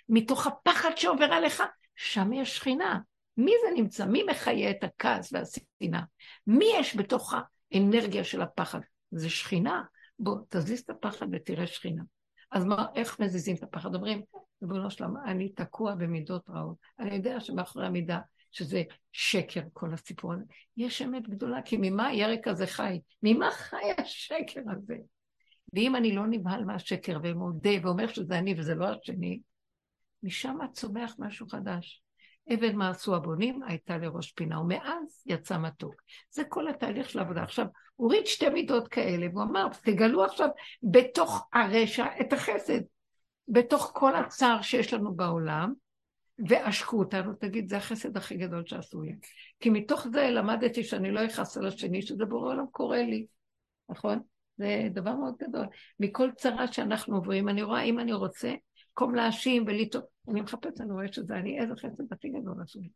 מתוך 0.10 0.48
הפחד 0.48 0.92
שעובר 0.96 1.34
עליך, 1.34 1.64
שם 1.96 2.34
יש 2.34 2.58
שכינה. 2.58 3.00
מי 3.38 3.52
זה 3.66 3.82
נמצא? 3.82 4.06
מי 4.06 4.24
מחיה 4.24 4.72
את 4.72 4.84
הכעס 4.84 5.34
והשנאה? 5.34 6.02
מי 6.48 6.66
יש 6.80 6.96
בתוך 6.96 7.34
האנרגיה 7.74 8.24
של 8.24 8.42
הפחד? 8.42 8.80
זה 9.12 9.30
שכינה. 9.30 9.84
בוא, 10.20 10.38
תזיז 10.50 10.80
את 10.80 10.90
הפחד 10.90 11.26
ותראה 11.32 11.68
שכינה. 11.68 12.04
אז 12.52 12.66
מה, 12.66 12.86
איך 12.96 13.20
מזיזים 13.20 13.56
את 13.56 13.64
הפחד? 13.64 13.96
אומרים, 13.96 14.22
ריבונו 14.62 14.92
שלמה, 14.92 15.20
אני 15.26 15.50
תקוע 15.50 15.96
במידות 15.96 16.50
רעות. 16.50 16.78
אני 17.00 17.16
יודע 17.16 17.40
שמאחורי 17.40 17.86
המידה, 17.86 18.20
שזה 18.52 18.84
שקר, 19.12 19.62
כל 19.74 19.94
הסיפור 19.94 20.34
הזה, 20.34 20.44
יש 20.78 21.02
אמת 21.02 21.30
גדולה, 21.30 21.62
כי 21.62 21.78
ממה 21.82 22.08
הירק 22.08 22.48
הזה 22.48 22.68
חי? 22.68 23.00
ממה 23.24 23.52
חי 23.52 23.92
השקר 23.98 24.62
הזה? 24.72 24.96
ואם 25.74 25.96
אני 25.96 26.16
לא 26.16 26.28
נבהל 26.28 26.66
מהשקר 26.66 27.20
ומודה 27.24 27.70
ואומר 27.84 28.08
שזה 28.08 28.38
אני 28.38 28.60
וזה 28.60 28.76
לא 28.76 28.86
השני, 28.86 29.42
משם 30.24 30.58
צומח 30.74 31.16
משהו 31.20 31.50
חדש. 31.50 32.04
אבן 32.54 32.76
מה 32.76 32.90
עשו 32.90 33.16
הבונים 33.16 33.64
הייתה 33.64 33.98
לראש 33.98 34.32
פינה, 34.32 34.62
ומאז 34.62 35.24
יצא 35.26 35.58
מתוק. 35.58 36.02
זה 36.30 36.44
כל 36.44 36.68
התהליך 36.68 37.10
של 37.10 37.20
העבודה. 37.20 37.44
עכשיו, 37.44 37.66
הוא 37.96 38.06
הוריד 38.06 38.28
שתי 38.28 38.50
מידות 38.50 38.88
כאלה, 38.88 39.28
והוא 39.34 39.44
אמר, 39.44 39.68
תגלו 39.84 40.24
עכשיו 40.24 40.48
בתוך 40.84 41.48
הרשע 41.54 42.06
את 42.22 42.34
החסד. 42.34 42.82
בתוך 43.48 43.92
כל 43.96 44.16
הצער 44.16 44.62
שיש 44.62 44.94
לנו 44.94 45.16
בעולם, 45.16 45.74
ועשקו 46.48 47.00
אותנו, 47.00 47.34
תגיד, 47.34 47.70
זה 47.70 47.78
החסד 47.78 48.18
הכי 48.18 48.38
גדול 48.38 48.64
שעשו 48.66 49.02
לי. 49.02 49.16
כי 49.60 49.70
מתוך 49.70 50.08
זה 50.14 50.30
למדתי 50.30 50.84
שאני 50.84 51.12
לא 51.12 51.26
אכעס 51.26 51.58
על 51.58 51.68
השני, 51.68 52.02
שזה 52.02 52.26
בורא 52.26 52.54
עולם 52.54 52.66
קורה 52.72 53.04
לי, 53.04 53.26
נכון? 53.90 54.20
זה 54.58 54.88
דבר 54.94 55.16
מאוד 55.16 55.36
גדול. 55.40 55.66
מכל 56.00 56.30
צרה 56.36 56.68
שאנחנו 56.68 57.16
עוברים, 57.16 57.50
אני 57.50 57.64
רואה, 57.64 57.82
אם 57.82 58.00
אני 58.00 58.14
רוצה, 58.14 58.54
במקום 58.92 59.16
להאשים 59.16 59.64
ולטעות, 59.68 60.06
אני 60.30 60.42
מחפש, 60.42 60.82
אני 60.82 60.92
רואה 60.92 61.14
שזה 61.14 61.36
אני, 61.36 61.60
איזה 61.60 61.74
חסד 61.76 62.14
הכי 62.14 62.30
גדול 62.30 62.56
עשו 62.64 62.80
לי. 62.80 62.90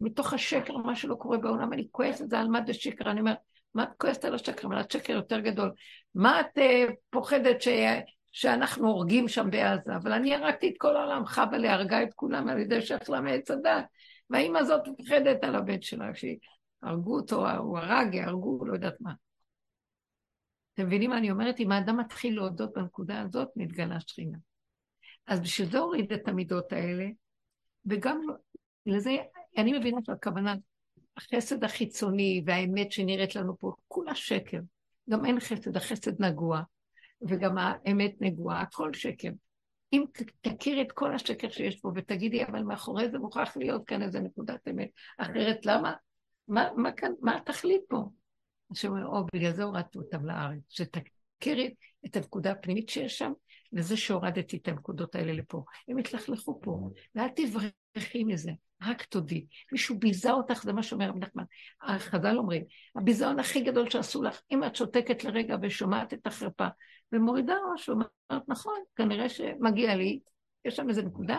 מתוך 0.00 0.32
השקר, 0.32 0.76
מה 0.76 0.96
שלא 0.96 1.14
קורה 1.14 1.38
בעולם, 1.38 1.72
אני 1.72 1.88
כועסת 1.90 2.30
זה 2.30 2.38
על 2.38 2.48
מה 2.48 2.60
זה 2.66 2.74
שקר, 2.74 3.10
אני 3.10 3.20
אומרת, 3.20 3.36
מה 3.74 3.82
את 3.82 3.88
כועסת 3.98 4.24
על 4.24 4.34
השקר? 4.34 4.68
אבל 4.68 4.78
השקר 4.78 5.12
יותר 5.12 5.40
גדול. 5.40 5.72
מה 6.14 6.40
את 6.40 6.58
uh, 6.58 6.92
פוחדת 7.10 7.62
ש... 7.62 7.68
שאנחנו 8.32 8.88
הורגים 8.88 9.28
שם 9.28 9.50
בעזה? 9.50 9.96
אבל 9.96 10.12
אני 10.12 10.34
הרגתי 10.34 10.68
את 10.68 10.74
כל 10.78 10.96
העולם, 10.96 11.26
חבלה 11.26 11.72
הרגה 11.72 12.02
את 12.02 12.14
כולם 12.14 12.48
על 12.48 12.58
ידי 12.58 12.82
שאכלה 12.82 13.20
מעץ 13.20 13.50
הדת. 13.50 13.84
והאימא 14.30 14.58
הזאת 14.58 14.82
מפחדת 14.98 15.44
על 15.44 15.54
הבן 15.54 15.82
שלה, 15.82 16.06
שהרגו 16.14 17.16
אותו, 17.16 17.50
הוא 17.50 17.78
הרג, 17.78 18.14
יהרגו, 18.14 18.64
לא 18.66 18.74
יודעת 18.74 19.00
מה. 19.00 19.12
אתם 20.74 20.86
מבינים 20.86 21.10
מה 21.10 21.18
אני 21.18 21.30
אומרת? 21.30 21.60
אם 21.60 21.72
האדם 21.72 21.96
מתחיל 21.96 22.34
להודות 22.34 22.72
בנקודה 22.72 23.20
הזאת, 23.20 23.48
מתגלה 23.56 24.00
שכינה. 24.00 24.38
אז 25.26 25.40
בשביל 25.40 25.70
זה 25.70 25.78
הוריד 25.78 26.12
את 26.12 26.28
המידות 26.28 26.72
האלה, 26.72 27.06
וגם 27.86 28.20
לזה, 28.86 29.16
אני 29.58 29.78
מבינה 29.78 29.98
שהכוונה, 30.06 30.54
החסד 31.16 31.64
החיצוני 31.64 32.42
והאמת 32.46 32.92
שנראית 32.92 33.36
לנו 33.36 33.58
פה, 33.58 33.72
כולה 33.88 34.14
שקר. 34.14 34.60
גם 35.10 35.24
אין 35.24 35.40
חסד, 35.40 35.76
החסד 35.76 36.22
נגוע. 36.22 36.62
וגם 37.28 37.58
האמת 37.58 38.14
נגועה, 38.20 38.60
הכל 38.60 38.94
שקר. 38.94 39.28
אם 39.92 40.04
ת- 40.12 40.48
תכירי 40.48 40.82
את 40.82 40.92
כל 40.92 41.14
השקר 41.14 41.48
שיש 41.48 41.80
פה 41.80 41.92
ותגידי, 41.94 42.44
אבל 42.44 42.62
מאחורי 42.62 43.10
זה 43.10 43.18
מוכרח 43.18 43.56
להיות 43.56 43.86
כאן 43.86 44.02
איזה 44.02 44.20
נקודת 44.20 44.68
אמת. 44.68 44.88
אחרת 45.18 45.66
למה? 45.66 45.92
מה, 46.48 46.68
מה 46.76 46.92
כאן, 46.92 47.12
מה 47.20 47.36
התכלית 47.36 47.80
פה? 47.88 48.04
השם 48.70 48.88
אומר, 48.88 49.06
או, 49.06 49.26
בגלל 49.34 49.52
זה 49.52 49.62
הורדתי 49.62 49.98
אותם 49.98 50.26
לארץ, 50.26 50.58
שתכירי 50.68 51.74
את 52.06 52.16
הנקודה 52.16 52.50
הפנימית 52.50 52.88
שיש 52.88 53.18
שם, 53.18 53.32
וזה 53.74 53.96
שהורדתי 53.96 54.56
את 54.56 54.68
הנקודות 54.68 55.14
האלה 55.14 55.32
לפה. 55.32 55.64
הם 55.88 55.98
יתלכלכו 55.98 56.60
פה, 56.60 56.90
ואל 57.14 57.28
תברחי 57.28 58.24
מזה, 58.24 58.50
רק 58.82 59.02
תודי. 59.02 59.46
מישהו 59.72 59.98
ביזה 59.98 60.32
אותך, 60.32 60.62
זה 60.62 60.72
מה 60.72 60.82
שאומר 60.82 61.08
רב 61.08 61.16
נחמן. 61.16 61.44
החז"ל 61.82 62.38
אומרים, 62.38 62.64
הביזיון 62.96 63.38
הכי 63.38 63.60
גדול 63.60 63.90
שעשו 63.90 64.22
לך, 64.22 64.40
אם 64.50 64.64
את 64.64 64.76
שותקת 64.76 65.24
לרגע 65.24 65.56
ושומעת 65.62 66.14
את 66.14 66.26
החרפה, 66.26 66.66
ומורידה 67.12 67.54
ראש 67.72 67.88
ואומרת, 67.88 68.08
נכון, 68.48 68.82
כנראה 68.96 69.28
שמגיע 69.28 69.96
לי, 69.96 70.20
יש 70.64 70.76
שם 70.76 70.88
איזו 70.88 71.02
נקודה, 71.02 71.38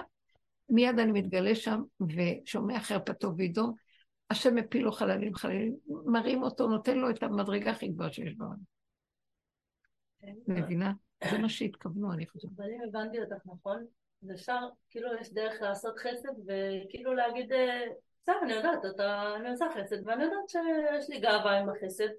מיד 0.70 1.00
אני 1.00 1.12
מתגלה 1.12 1.56
שם 1.56 1.82
ושומע 2.02 2.80
חרפתו 2.80 3.38
וידו, 3.38 3.76
השם 4.30 4.56
מפיל 4.56 4.84
לו 4.84 4.92
חללים 4.92 5.36
חללים, 5.36 5.76
מרים 6.06 6.44
אותו, 6.44 6.68
נותן 6.68 6.98
לו 6.98 7.10
את 7.10 7.24
המדרגה 7.24 7.72
הכי 7.72 7.88
גבוהה 7.88 8.12
שיש 8.12 8.36
בעולם. 8.38 8.76
מבינה? 10.48 10.92
זה 11.32 11.38
מה 11.38 11.50
שהתכוונו, 11.50 12.14
אני 12.14 12.28
חושבת. 12.28 12.52
אבל 12.56 12.66
אם 12.66 12.82
הבנתי 12.88 13.20
אותך 13.20 13.46
נכון, 13.46 13.86
אז 14.24 14.32
אפשר, 14.32 14.60
כאילו 14.90 15.10
יש 15.22 15.34
דרך 15.34 15.62
לעשות 15.62 15.98
חסד 16.00 16.34
וכאילו 16.48 17.14
להגיד, 17.14 17.52
אה, 17.52 17.86
בסדר, 18.24 18.36
אני 18.44 18.54
יודעת, 18.54 18.86
אתה, 18.96 19.34
אני 19.36 19.50
עושה 19.50 19.66
חסד 19.76 20.08
ואני 20.08 20.24
יודעת 20.24 20.50
שיש 20.50 21.10
לי 21.10 21.20
גאווה 21.20 21.60
עם 21.60 21.70
החסד, 21.70 22.10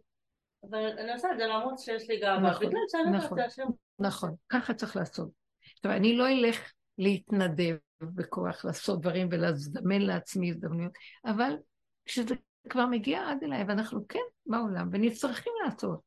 אבל 0.70 0.98
אני 0.98 1.12
עושה 1.12 1.32
את 1.32 1.38
זה 1.38 1.46
למרות 1.46 1.78
שיש 1.78 2.08
לי 2.10 2.20
גאווה, 2.20 2.50
נכון, 2.50 2.66
בגלל 2.66 2.80
שאני 2.88 3.06
יודעת 3.06 3.24
נכון. 3.24 3.38
שהשם... 3.38 3.66
נכון, 3.98 4.34
ככה 4.48 4.74
צריך 4.74 4.96
לעשות. 4.96 5.28
עכשיו, 5.76 5.92
אני 5.92 6.16
לא 6.16 6.28
אלך 6.28 6.72
להתנדב 6.98 7.76
בכוח, 8.00 8.64
לעשות 8.64 9.00
דברים 9.00 9.28
ולזמן 9.30 10.00
לעצמי 10.00 10.50
הזדמנויות, 10.50 10.92
אבל 11.24 11.56
כשזה 12.04 12.34
כבר 12.68 12.86
מגיע 12.86 13.28
עד 13.28 13.44
אליי, 13.44 13.64
ואנחנו 13.68 14.08
כן 14.08 14.18
בעולם, 14.46 14.88
ונצטרכים 14.92 15.52
לעשות. 15.64 16.00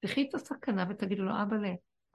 תחי 0.00 0.26
את 0.28 0.34
הסכנה 0.34 0.84
ותגידו 0.90 1.22
לו, 1.22 1.32
אבא, 1.42 1.56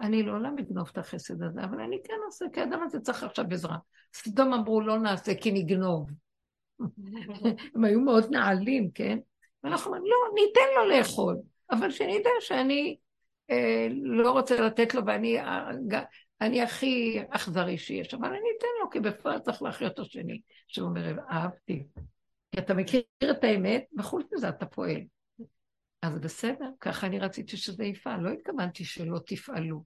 אני 0.01 0.23
לעולם 0.23 0.55
אגנוב 0.59 0.89
את 0.91 0.97
החסד 0.97 1.43
הזה, 1.43 1.63
אבל 1.63 1.81
אני 1.81 1.97
כן 2.03 2.13
עושה, 2.25 2.45
כי 2.53 2.59
האדם 2.59 2.83
הזה 2.83 2.99
צריך 2.99 3.23
עכשיו 3.23 3.45
עזרה. 3.51 3.77
סדום 4.13 4.53
אמרו, 4.53 4.81
לא 4.81 4.99
נעשה 4.99 5.35
כי 5.35 5.51
נגנוב. 5.51 6.09
הם 7.75 7.83
היו 7.83 7.99
מאוד 7.99 8.31
נעלים, 8.31 8.91
כן? 8.91 9.19
ואנחנו 9.63 9.85
אומרים, 9.85 10.03
לא, 10.03 10.17
ניתן 10.35 10.61
לו 10.75 10.89
לאכול, 10.89 11.37
אבל 11.71 11.91
שנדע 11.91 12.29
שאני 12.39 12.97
אה, 13.49 13.87
לא 13.91 14.31
רוצה 14.31 14.61
לתת 14.61 14.93
לו, 14.93 15.05
ואני 15.05 15.39
אה, 15.39 15.71
אני 16.41 16.61
הכי 16.61 17.19
אכזרי 17.29 17.77
שיש, 17.77 18.13
אבל 18.13 18.27
אני 18.27 18.47
אתן 18.57 18.67
לו, 18.81 18.89
כי 18.89 18.99
בפועל 18.99 19.39
צריך 19.39 19.61
להחיות 19.61 19.99
השני. 19.99 20.41
שהוא 20.67 20.87
אומר, 20.87 21.15
אהבתי. 21.31 21.83
כי 22.51 22.59
אתה 22.59 22.73
מכיר 22.73 23.01
את 23.31 23.43
האמת, 23.43 23.85
וחוץ 23.97 24.25
מזה 24.33 24.49
אתה 24.49 24.65
פועל. 24.65 25.01
אז 26.01 26.19
בסדר, 26.19 26.69
ככה 26.79 27.07
אני 27.07 27.19
רציתי 27.19 27.57
שזה 27.57 27.83
יפעל. 27.83 28.19
לא 28.19 28.29
התכוונתי 28.29 28.85
שלא 28.85 29.19
תפעלו. 29.25 29.83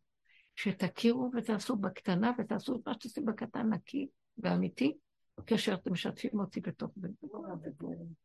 שתכירו 0.55 1.31
ותעשו 1.35 1.75
בקטנה, 1.75 2.31
ותעשו 2.39 2.75
את 2.75 2.87
מה 2.87 2.93
שתעשו 2.93 3.21
בקטן 3.25 3.69
נקי 3.69 4.07
ואמיתי, 4.37 4.97
כאשר 5.45 5.73
אתם 5.73 5.93
משתפים 5.93 6.39
אותי 6.39 6.61
בתוך 6.61 6.91
זה. 6.95 7.07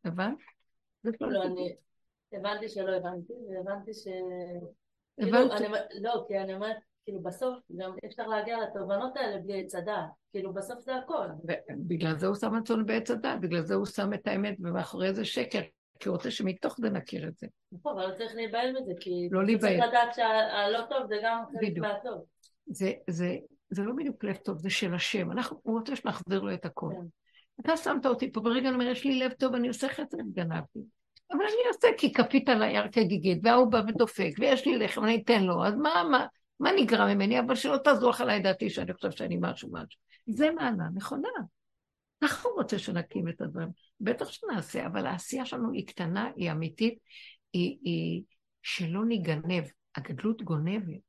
הבנת? 0.05 0.37
לא. 1.21 1.43
אני 1.43 1.75
הבנתי 2.33 2.69
שלא 2.69 2.91
הבנתי, 2.95 3.33
והבנתי 3.49 3.93
ש... 3.93 4.07
הבנתי. 5.17 5.55
כאילו, 5.55 5.65
אומרת- 5.65 5.87
לא, 6.01 6.25
כי 6.27 6.39
אני 6.39 6.53
אומרת, 6.53 6.77
כאילו 7.05 7.23
בסוף 7.23 7.57
גם 7.77 7.95
אפשר 8.05 8.27
להגיע 8.27 8.57
לתובנות 8.59 9.17
האלה 9.17 9.41
בלי 9.41 9.61
עץ 9.63 9.75
הדעת. 9.75 10.09
כאילו 10.31 10.53
בסוף 10.53 10.79
זה 10.79 10.95
הכל. 10.95 11.27
בגלל 11.87 12.17
זה 12.17 12.27
הוא 12.27 12.35
שם 12.35 12.53
רצון 12.55 12.85
בעץ 12.85 13.11
הדת, 13.11 13.39
בגלל 13.39 13.61
זה 13.61 13.73
הוא 13.75 13.85
שם 13.85 14.13
את 14.13 14.27
האמת, 14.27 14.57
ומאחורי 14.59 15.13
זה 15.13 15.25
שקר, 15.25 15.61
כי 15.99 16.09
הוא 16.09 16.15
רוצה 16.15 16.31
שמתוך 16.31 16.75
זה 16.81 16.89
נכיר 16.89 17.27
את 17.27 17.37
זה. 17.37 17.47
נכון, 17.71 17.99
אבל 17.99 18.11
לא 18.11 18.17
צריך 18.17 18.35
להיבהל 18.35 18.71
מזה, 18.71 18.91
כי 18.99 19.27
לא 19.31 19.39
צריך 19.39 19.63
להיבהל. 19.63 19.89
לדעת 19.89 20.15
שהלא 20.15 20.81
טוב 20.89 21.07
זה 21.07 21.15
גם 21.23 21.43
חלק. 21.59 21.77
מהטוב. 21.77 22.25
זה, 22.65 22.91
זה, 23.09 23.35
זה 23.69 23.83
לא 23.83 23.93
בדיוק 23.97 24.23
לב 24.23 24.35
טוב, 24.35 24.57
זה 24.57 24.69
של 24.69 24.93
השם. 24.93 25.31
אנחנו, 25.31 25.59
הוא 25.63 25.79
רוצה 25.79 25.95
שנחזיר 25.95 26.39
לו 26.39 26.53
את 26.53 26.65
הכל. 26.65 26.89
כן. 26.91 27.05
אתה 27.61 27.77
שמת 27.77 28.05
אותי 28.05 28.31
פה, 28.31 28.41
ברגע 28.41 28.67
אני 28.67 28.75
אומר, 28.75 28.87
יש 28.87 29.05
לי 29.05 29.19
לב 29.19 29.31
טוב, 29.31 29.55
אני 29.55 29.67
עושה 29.67 29.89
חסד, 29.89 30.17
גנבתי. 30.33 30.79
אבל 31.31 31.39
אני 31.39 31.67
עושה 31.67 31.87
כי 31.97 32.13
כפית 32.13 32.49
על 32.49 32.63
היער 32.63 32.87
כגיגית, 32.91 33.39
וההוא 33.43 33.71
בא 33.71 33.81
ודופק, 33.87 34.31
ויש 34.39 34.67
לי 34.67 34.77
לחם, 34.77 35.03
אני 35.03 35.21
אתן 35.23 35.43
לו, 35.43 35.65
אז 35.65 35.75
מה, 35.75 36.03
מה, 36.11 36.25
מה 36.59 36.71
נגרע 36.77 37.13
ממני? 37.13 37.39
אבל 37.39 37.55
שלא 37.55 37.77
תזרוח 37.83 38.21
עליי 38.21 38.39
דעתי 38.39 38.69
שאני 38.69 38.93
חושב 38.93 39.11
שאני 39.11 39.37
משהו 39.41 39.69
משהו. 39.71 39.99
זה 40.27 40.51
מעלה 40.51 40.83
נכונה. 40.93 41.29
הוא 42.43 42.53
רוצה 42.53 42.79
שנקים 42.79 43.29
את 43.29 43.41
הדברים. 43.41 43.69
בטח 44.01 44.29
שנעשה, 44.31 44.85
אבל 44.85 45.05
העשייה 45.05 45.45
שלנו 45.45 45.71
היא 45.71 45.87
קטנה, 45.87 46.29
היא 46.35 46.51
אמיתית, 46.51 46.99
היא, 47.53 47.77
היא 47.83 48.23
שלא 48.61 49.05
ניגנב. 49.05 49.63
הגדלות 49.95 50.41
גונבת. 50.41 50.99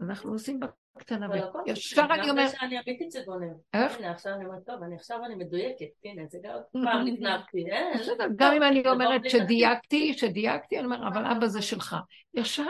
אנחנו 0.00 0.32
עושים 0.32 0.60
בקטנה, 0.96 1.28
וישר 1.30 2.06
אני 2.10 2.22
גם 2.22 2.28
אומרת, 2.28 2.50
זה 2.50 2.56
שאני 2.60 2.78
אמיתית 2.78 3.10
זה 3.10 3.22
גונב. 3.26 3.52
איך? 3.74 3.98
הנה, 3.98 4.10
עכשיו 4.10 4.34
אני 4.34 4.44
אומרת, 4.44 4.66
טוב, 4.66 4.82
אני 4.82 4.94
עכשיו 4.94 5.24
אני 5.24 5.34
מדויקת, 5.34 5.86
הנה, 6.04 6.22
זה 6.30 6.38
גם 6.42 6.58
פעם 6.72 7.06
נגנבתי, 7.06 7.70
אה? 7.72 7.92
גם 8.36 8.52
אם 8.52 8.62
אני 8.62 8.82
אומרת 8.88 9.10
לא 9.10 9.18
בלי 9.18 9.30
שדייקתי, 9.30 10.14
שדייקתי, 10.14 10.78
אני 10.78 10.84
אומר, 10.84 11.08
אבל 11.08 11.26
אבא 11.26 11.46
זה 11.46 11.62
שלך. 11.62 11.96
ישר 12.34 12.66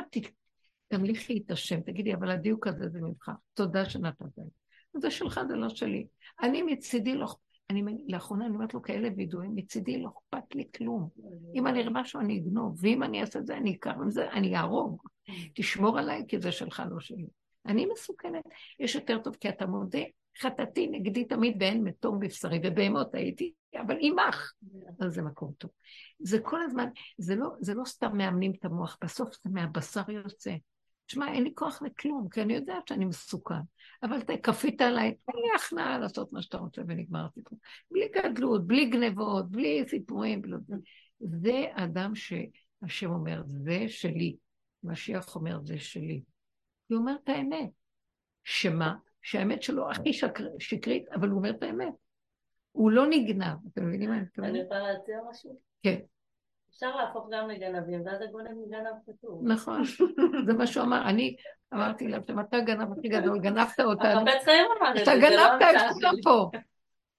תמליכי 0.88 1.42
את 1.46 1.50
השם, 1.50 1.80
תגידי, 1.80 2.14
אבל 2.14 2.30
הדיוק 2.30 2.66
הזה 2.66 2.88
זה 2.88 3.00
ממך. 3.00 3.30
תודה 3.54 3.84
שנתת 3.84 4.38
לי. 4.38 4.44
זה 4.96 5.10
שלך, 5.10 5.40
זה 5.48 5.56
לא 5.56 5.68
שלי. 5.68 6.06
אני 6.42 6.62
מצידי 6.62 7.14
לא... 7.14 7.26
אני, 7.70 7.82
לאחרונה 8.08 8.46
אני 8.46 8.54
אומרת 8.54 8.74
לו 8.74 8.82
כאלה 8.82 9.08
וידועים, 9.16 9.54
מצידי 9.54 10.02
לא 10.02 10.08
אכפת 10.08 10.54
לי 10.54 10.64
כלום. 10.76 11.08
אם 11.54 11.66
אני 11.66 11.80
אראה 11.80 11.90
משהו 11.90 12.20
אני 12.20 12.38
אגנוב, 12.38 12.78
ואם 12.80 13.02
אני 13.02 13.20
אעשה 13.20 13.38
את 13.38 13.46
זה 13.46 13.56
אני 13.56 13.74
אקח, 13.74 13.90
עם 13.90 14.10
זה 14.10 14.30
אני 14.30 14.56
אהרוג. 14.56 15.02
תשמור 15.54 15.98
עליי 15.98 16.24
כי 16.28 16.40
זה 16.40 16.52
שלך, 16.52 16.82
לא 16.90 17.00
שלי. 17.00 17.26
אני 17.66 17.86
מסוכנת. 17.92 18.44
יש 18.78 18.94
יותר 18.94 19.18
טוב 19.18 19.36
כי 19.36 19.48
אתה 19.48 19.66
מודה, 19.66 19.98
חטאתי 20.40 20.86
נגדי 20.86 21.24
תמיד 21.24 21.56
ואין 21.60 21.84
מתום 21.84 22.20
בבשרי, 22.20 22.60
ובהמות 22.64 23.14
הייתי, 23.14 23.52
אבל 23.80 23.96
עמך. 24.00 24.52
אז 25.00 25.14
זה 25.14 25.22
מקום 25.22 25.52
טוב. 25.58 25.70
זה 26.18 26.40
כל 26.40 26.62
הזמן, 26.62 26.88
זה 27.18 27.36
לא, 27.36 27.48
זה 27.60 27.74
לא 27.74 27.84
סתם 27.84 28.16
מאמנים 28.16 28.52
את 28.58 28.64
המוח, 28.64 28.98
בסוף 29.04 29.28
זה 29.44 29.50
מהבשר 29.50 30.10
יוצא. 30.10 30.54
תשמע, 31.10 31.32
אין 31.32 31.44
לי 31.44 31.52
כוח 31.54 31.82
לכלום, 31.82 32.28
כי 32.28 32.42
אני 32.42 32.54
יודעת 32.54 32.88
שאני 32.88 33.04
מסוכן. 33.04 33.54
אבל 34.02 34.18
אתה 34.18 34.32
כפית 34.42 34.80
עליי, 34.80 35.14
תן 35.14 35.32
לי 35.34 35.48
הכנעה 35.56 35.98
לעשות 35.98 36.32
מה 36.32 36.42
שאתה 36.42 36.58
רוצה 36.58 36.82
ונגמר 36.86 37.26
הסיפור. 37.26 37.58
בלי 37.90 38.08
גדלות, 38.08 38.66
בלי 38.66 38.90
גנבות, 38.90 39.50
בלי 39.50 39.84
סיפורים. 39.88 40.42
בלי... 40.42 40.56
זה 41.20 41.64
אדם 41.74 42.14
שהשם 42.14 43.10
אומר, 43.10 43.42
זה 43.46 43.84
שלי. 43.88 44.36
משיח 44.84 45.34
אומר, 45.34 45.60
זה 45.64 45.78
שלי. 45.78 46.22
הוא 46.88 46.98
אומר 46.98 47.14
את 47.24 47.28
האמת. 47.28 47.70
שמה? 48.44 48.94
שהאמת 49.22 49.62
שלו 49.62 49.90
הכי 49.90 50.12
שקר... 50.12 50.44
שקרית, 50.58 51.08
אבל 51.08 51.28
הוא 51.28 51.38
אומר 51.38 51.50
את 51.50 51.62
האמת. 51.62 51.94
הוא 52.72 52.90
לא 52.90 53.06
נגנב. 53.10 53.56
אתם 53.72 53.88
מבינים 53.88 54.08
מה 54.08 54.14
אני 54.14 54.20
אני 54.20 54.26
מתכוונת? 54.26 54.64
יכולה 54.64 54.92
להציע 54.92 55.18
משהו? 55.30 55.60
כן. 55.82 55.98
אפשר 56.70 56.96
להפוך 56.96 57.28
גם 57.32 57.50
לגנבים, 57.50 58.02
ואז 58.06 58.22
הגונב 58.22 58.50
מגנב 58.66 58.94
פטור. 59.06 59.42
נכון, 59.44 59.82
זה 60.46 60.52
מה 60.52 60.66
שהוא 60.66 60.84
אמר. 60.84 61.08
אני 61.08 61.36
אמרתי 61.74 62.08
לה, 62.08 62.16
אתה 62.16 62.56
הגנב 62.56 62.98
הכי 62.98 63.08
גדול, 63.08 63.38
גנבת 63.38 63.80
אותנו. 63.80 64.20
החפץ 64.20 64.44
חיים 64.44 64.66
אמר 64.80 64.90
את 64.90 64.96
זה, 64.96 65.02
אתה 65.02 65.14
לא 65.14 65.20
גנבת 65.20 65.62
את 65.76 65.92
כולם. 65.92 66.12
פה. 66.24 66.50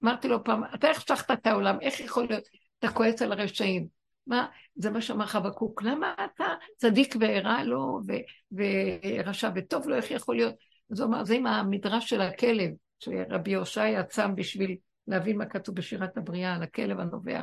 אמרתי 0.04 0.28
לו 0.28 0.44
פעם, 0.44 0.64
אתה 0.74 0.90
החשכת 0.90 1.30
את 1.30 1.46
העולם, 1.46 1.80
איך 1.80 2.00
יכול 2.00 2.26
להיות? 2.28 2.44
אתה 2.78 2.88
כועס 2.88 3.22
על 3.22 3.32
הרשעים. 3.32 3.86
מה, 4.26 4.46
זה 4.74 4.90
מה 4.90 5.00
שאמר 5.00 5.26
חבקוק, 5.26 5.82
למה 5.82 6.14
אתה 6.24 6.44
צדיק 6.76 7.14
ורע 7.20 7.62
לו 7.64 8.00
ו- 8.08 8.56
ורשע 8.56 9.50
וטוב 9.54 9.88
לו, 9.88 9.96
איך 9.96 10.10
יכול 10.10 10.36
להיות? 10.36 10.54
אז 10.92 11.00
הוא 11.00 11.08
אמר, 11.08 11.24
זה 11.24 11.34
עם 11.34 11.46
המדרש 11.46 12.10
של 12.10 12.20
הכלב, 12.20 12.70
שרבי 12.98 13.54
הושעיה 13.54 14.04
צם 14.04 14.34
בשביל 14.34 14.76
להבין 15.08 15.38
מה 15.38 15.46
כתוב 15.46 15.74
בשירת 15.74 16.16
הבריאה 16.16 16.54
על 16.54 16.62
הכלב 16.62 17.00
הנובח. 17.00 17.42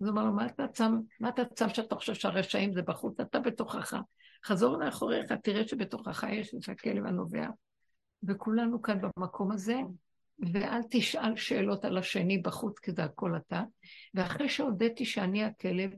אז 0.00 0.06
הוא 0.06 0.12
אמר 0.12 0.24
לו, 0.24 0.32
מה 0.32 0.46
אתה 0.46 0.68
צם, 0.68 1.00
מה 1.20 1.28
אתה 1.28 1.44
צם 1.44 1.68
שאתה 1.68 1.94
חושב 1.94 2.14
שהרשעים 2.14 2.72
זה 2.72 2.82
בחוץ? 2.82 3.20
אתה 3.20 3.38
בתוכך. 3.38 3.96
חזור 4.44 4.76
לאחוריך, 4.76 5.32
תראה 5.32 5.68
שבתוכך 5.68 6.24
יש 6.32 6.54
את 6.54 6.68
הכלב 6.68 7.06
הנובח. 7.06 7.48
וכולנו 8.22 8.82
כאן 8.82 8.98
במקום 9.00 9.52
הזה, 9.52 9.76
ואל 10.52 10.80
תשאל 10.90 11.36
שאלות 11.36 11.84
על 11.84 11.98
השני 11.98 12.38
בחוץ, 12.38 12.78
כי 12.78 12.92
זה 12.92 13.04
הכל 13.04 13.36
אתה. 13.36 13.62
ואחרי 14.14 14.48
שהודיתי 14.48 15.04
שאני 15.04 15.44
הכלב, 15.44 15.90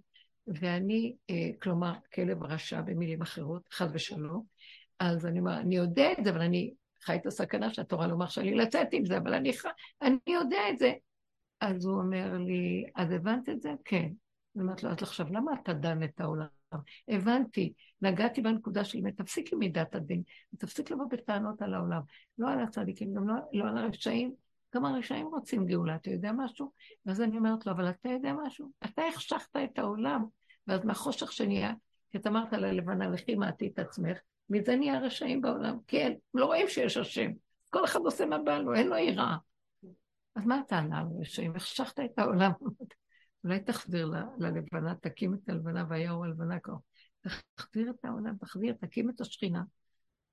ואני, 0.47 1.17
אה, 1.31 1.51
כלומר, 1.63 1.93
כלב 2.15 2.43
רשע 2.43 2.81
במילים 2.81 3.23
אחרות, 3.23 3.63
חס 3.73 3.89
ושלום, 3.93 4.45
אז 4.99 5.27
אני 5.27 5.39
אומר, 5.39 5.61
אני 5.61 5.77
יודע 5.77 6.13
את 6.19 6.25
זה, 6.25 6.31
אבל 6.31 6.41
אני 6.41 6.73
חי 7.03 7.17
את 7.17 7.27
הסכנה 7.27 7.75
שהתורה 7.75 8.07
לא 8.07 8.17
מרשה 8.17 8.43
לי 8.43 8.55
לצאת 8.55 8.89
עם 8.93 9.05
זה, 9.05 9.19
אבל 9.19 9.35
אני. 9.35 9.53
אני 10.03 10.19
יודע 10.27 10.61
את 10.71 10.79
זה. 10.79 10.93
אז 11.61 11.85
הוא 11.85 11.99
אומר 11.99 12.39
לי, 12.39 12.85
אז 12.95 13.11
הבנת 13.11 13.49
את 13.49 13.61
זה? 13.61 13.73
כן. 13.85 14.09
אני 14.57 14.63
אומרת 14.63 14.83
לו, 14.83 14.91
אז 14.91 15.03
עכשיו, 15.03 15.27
למה 15.31 15.53
אתה 15.63 15.73
דן 15.73 16.03
את 16.03 16.21
העולם? 16.21 16.47
הבנתי, 17.09 17.73
נגעתי 18.03 18.41
בנקודה 18.41 18.85
של 18.85 18.99
אמת, 18.99 19.17
תפסיק 19.17 19.53
עם 19.53 19.59
מידת 19.59 19.95
הדין, 19.95 20.23
ותפסיק 20.55 20.91
לבוא 20.91 21.07
בטענות 21.11 21.63
על 21.63 21.75
העולם. 21.75 22.01
לא 22.39 22.51
על 22.51 22.63
הצדיקים, 22.63 23.15
גם 23.15 23.29
לא, 23.29 23.35
לא 23.53 23.69
על 23.69 23.79
הרשעים, 23.79 24.35
גם 24.75 24.85
הרשעים 24.85 25.27
רוצים 25.27 25.67
גאולה, 25.67 25.95
אתה 25.95 26.11
יודע 26.11 26.33
משהו? 26.33 26.73
ואז 27.07 27.21
אני 27.21 27.39
אומרת 27.39 27.67
לו, 27.67 27.73
אבל 27.73 27.91
אתה 27.91 28.09
יודע 28.09 28.33
משהו? 28.47 28.71
אתה 28.85 29.03
החשכת 29.03 29.57
את 29.65 29.79
העולם, 29.79 30.25
ואז 30.67 30.85
מהחושך 30.85 31.33
שנהיה, 31.33 31.73
כי 32.11 32.19
את 32.19 32.27
אמרת 32.27 32.53
ללבנה, 32.53 33.09
לכי 33.09 33.35
מעטי 33.35 33.67
את 33.67 33.79
עצמך, 33.79 34.19
מזה 34.51 34.77
נהיה 34.77 35.01
רשעים 35.01 35.41
בעולם, 35.41 35.79
אין, 35.93 36.17
לא 36.35 36.47
רואים 36.47 36.69
שיש 36.69 36.97
השם. 36.97 37.31
כל 37.71 37.85
אחד 37.85 38.01
עושה 38.01 38.27
מה 38.27 38.39
בא 38.39 38.59
לו, 38.59 38.75
אין 38.75 38.89
לו 38.89 38.97
יראה. 38.97 39.37
אז 40.37 40.47
מה 40.47 40.59
הטענה 40.59 40.99
על 40.99 41.07
רשעים? 41.21 41.57
החשכת 41.57 42.01
את 42.01 42.19
העולם. 42.19 42.51
אולי 43.45 43.61
תחזיר 43.61 44.11
ללבנה, 44.39 44.95
תקים 44.95 45.35
את 45.35 45.49
הלבנה 45.49 45.85
והיה 45.89 46.11
אור 46.11 46.25
הלבנה 46.25 46.61
כבר. 46.61 46.77
תחזיר 47.55 47.91
את 47.91 48.05
העולם, 48.05 48.37
תחזיר, 48.37 48.75
תקים 48.81 49.11
את 49.11 49.21
השכינה, 49.21 49.63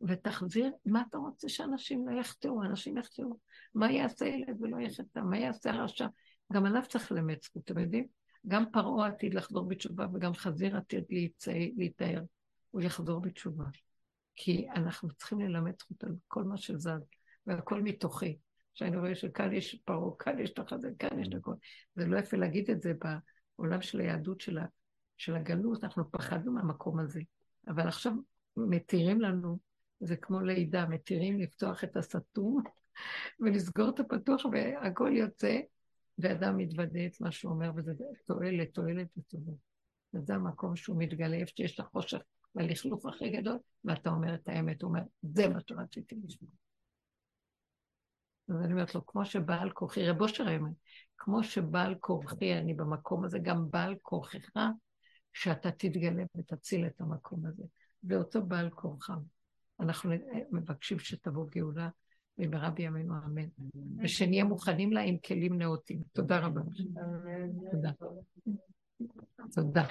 ותחזיר, 0.02 0.72
מה 0.86 1.04
אתה 1.10 1.18
רוצה 1.18 1.50
שאנשים 1.50 2.08
לא 2.08 2.20
יחטאו? 2.20 2.64
אנשים 2.64 2.98
יחטאו. 2.98 3.38
מה 3.74 3.92
יעשה 3.92 4.26
ילד 4.26 4.62
ולא 4.62 4.78
יחטא? 4.82 5.20
מה 5.20 5.38
יעשה 5.38 5.72
הרשע? 5.72 6.08
גם 6.54 6.66
עליו 6.66 6.82
צריך 6.90 7.12
ללמד 7.12 7.36
אתם 7.58 7.80
יודעים? 7.80 8.08
גם 8.48 8.64
פרעה 8.72 9.08
עתיד 9.08 9.34
לחזור 9.34 9.68
בתשובה 9.68 10.08
וגם 10.14 10.34
חזיר 10.34 10.78
עתיד 10.78 11.04
להתאר. 11.78 12.24
הוא 12.72 12.82
יחזור 12.82 13.22
בתשובה. 13.22 13.66
כי 14.36 14.68
אנחנו 14.76 15.10
צריכים 15.10 15.40
ללמד 15.40 15.74
זכות 15.80 16.04
על 16.04 16.16
כל 16.28 16.44
מה 16.44 16.58
שזז, 16.58 16.90
והכל 17.48 17.82
מתוכי. 17.82 18.38
שאני 18.76 18.98
רואה 18.98 19.16
שכאן 19.16 19.54
יש 19.54 19.76
פרעה, 19.86 20.12
כאן 20.20 20.40
יש 20.40 20.52
את 20.52 20.60
החזה, 20.60 20.90
כאן 21.00 21.20
יש 21.20 21.28
את 21.28 21.34
הכל. 21.34 21.54
זה 21.96 22.06
לא 22.06 22.18
יפה 22.18 22.38
להגיד 22.38 22.70
את 22.70 22.82
זה 22.82 22.94
בעולם 23.58 23.82
של 23.82 24.00
היהדות 24.00 24.42
של, 24.42 24.58
ה, 24.58 24.66
של 25.18 25.36
הגלות, 25.36 25.84
אנחנו 25.84 26.12
פחדנו 26.12 26.52
מהמקום 26.52 27.00
הזה. 27.00 27.22
אבל 27.68 27.88
עכשיו 27.88 28.14
מתירים 28.58 29.22
לנו, 29.22 29.58
זה 30.00 30.16
כמו 30.16 30.42
לידה, 30.42 30.86
מתירים 30.86 31.40
לפתוח 31.40 31.84
את 31.84 31.98
הסתום 31.98 32.64
ולסגור 33.40 33.90
את 33.90 34.00
הפתוח 34.00 34.46
והכל 34.46 35.12
יוצא, 35.16 35.60
ואדם 36.18 36.58
מתוודה 36.58 37.06
את 37.06 37.22
מה 37.22 37.32
שהוא 37.32 37.54
אומר, 37.54 37.72
וזה 37.76 37.94
תועלת, 38.26 38.74
תועלת 38.74 39.08
וטובה. 39.18 39.52
וזה 40.14 40.36
המקום 40.36 40.76
שהוא 40.76 40.98
מתגלה, 41.00 41.36
איפה 41.36 41.52
שיש 41.56 41.76
את 41.76 41.80
החושך 41.80 42.20
והלכלוך 42.56 43.06
הכי 43.06 43.30
גדול, 43.30 43.58
ואתה 43.86 44.10
אומר 44.10 44.36
את 44.36 44.48
האמת, 44.48 44.82
הוא 44.82 44.90
אומר, 44.90 45.02
זה 45.22 45.48
מה 45.48 45.60
שרציתי 45.68 46.16
לשמוע. 46.24 46.65
אז 48.50 48.56
אני 48.64 48.74
אומרת 48.74 48.96
לו, 48.96 49.06
כמו 49.06 49.26
שבעל 49.26 49.70
כורחי, 49.70 50.10
רב 50.10 50.22
אושר 50.22 50.44
אומר, 50.58 50.70
כמו 51.18 51.44
שבעל 51.44 51.96
כורחי 52.00 52.54
אני 52.54 52.74
במקום 52.74 53.24
הזה, 53.24 53.40
גם 53.40 53.72
בעל 53.72 53.96
כורחך, 54.02 54.60
שאתה 55.34 55.72
תתגלה 55.72 56.24
ותציל 56.38 56.86
את 56.86 57.02
המקום 57.02 57.46
הזה. 57.46 57.64
ואותו 58.04 58.46
בעל 58.46 58.70
כורחם. 58.70 59.20
אנחנו 59.80 60.12
מבקשים 60.52 61.00
שתבוא 61.00 61.46
גאולה 61.50 61.90
במהרה 62.38 62.70
בימינו 62.70 63.14
אמן. 63.26 63.48
ושנהיה 64.04 64.44
מוכנים 64.44 64.94
לה 64.94 65.02
עם 65.02 65.18
כלים 65.18 65.58
נאותים. 65.58 66.02
תודה 66.14 66.40
רבה. 66.40 66.62
תודה. 67.72 67.92
תודה. 69.52 69.86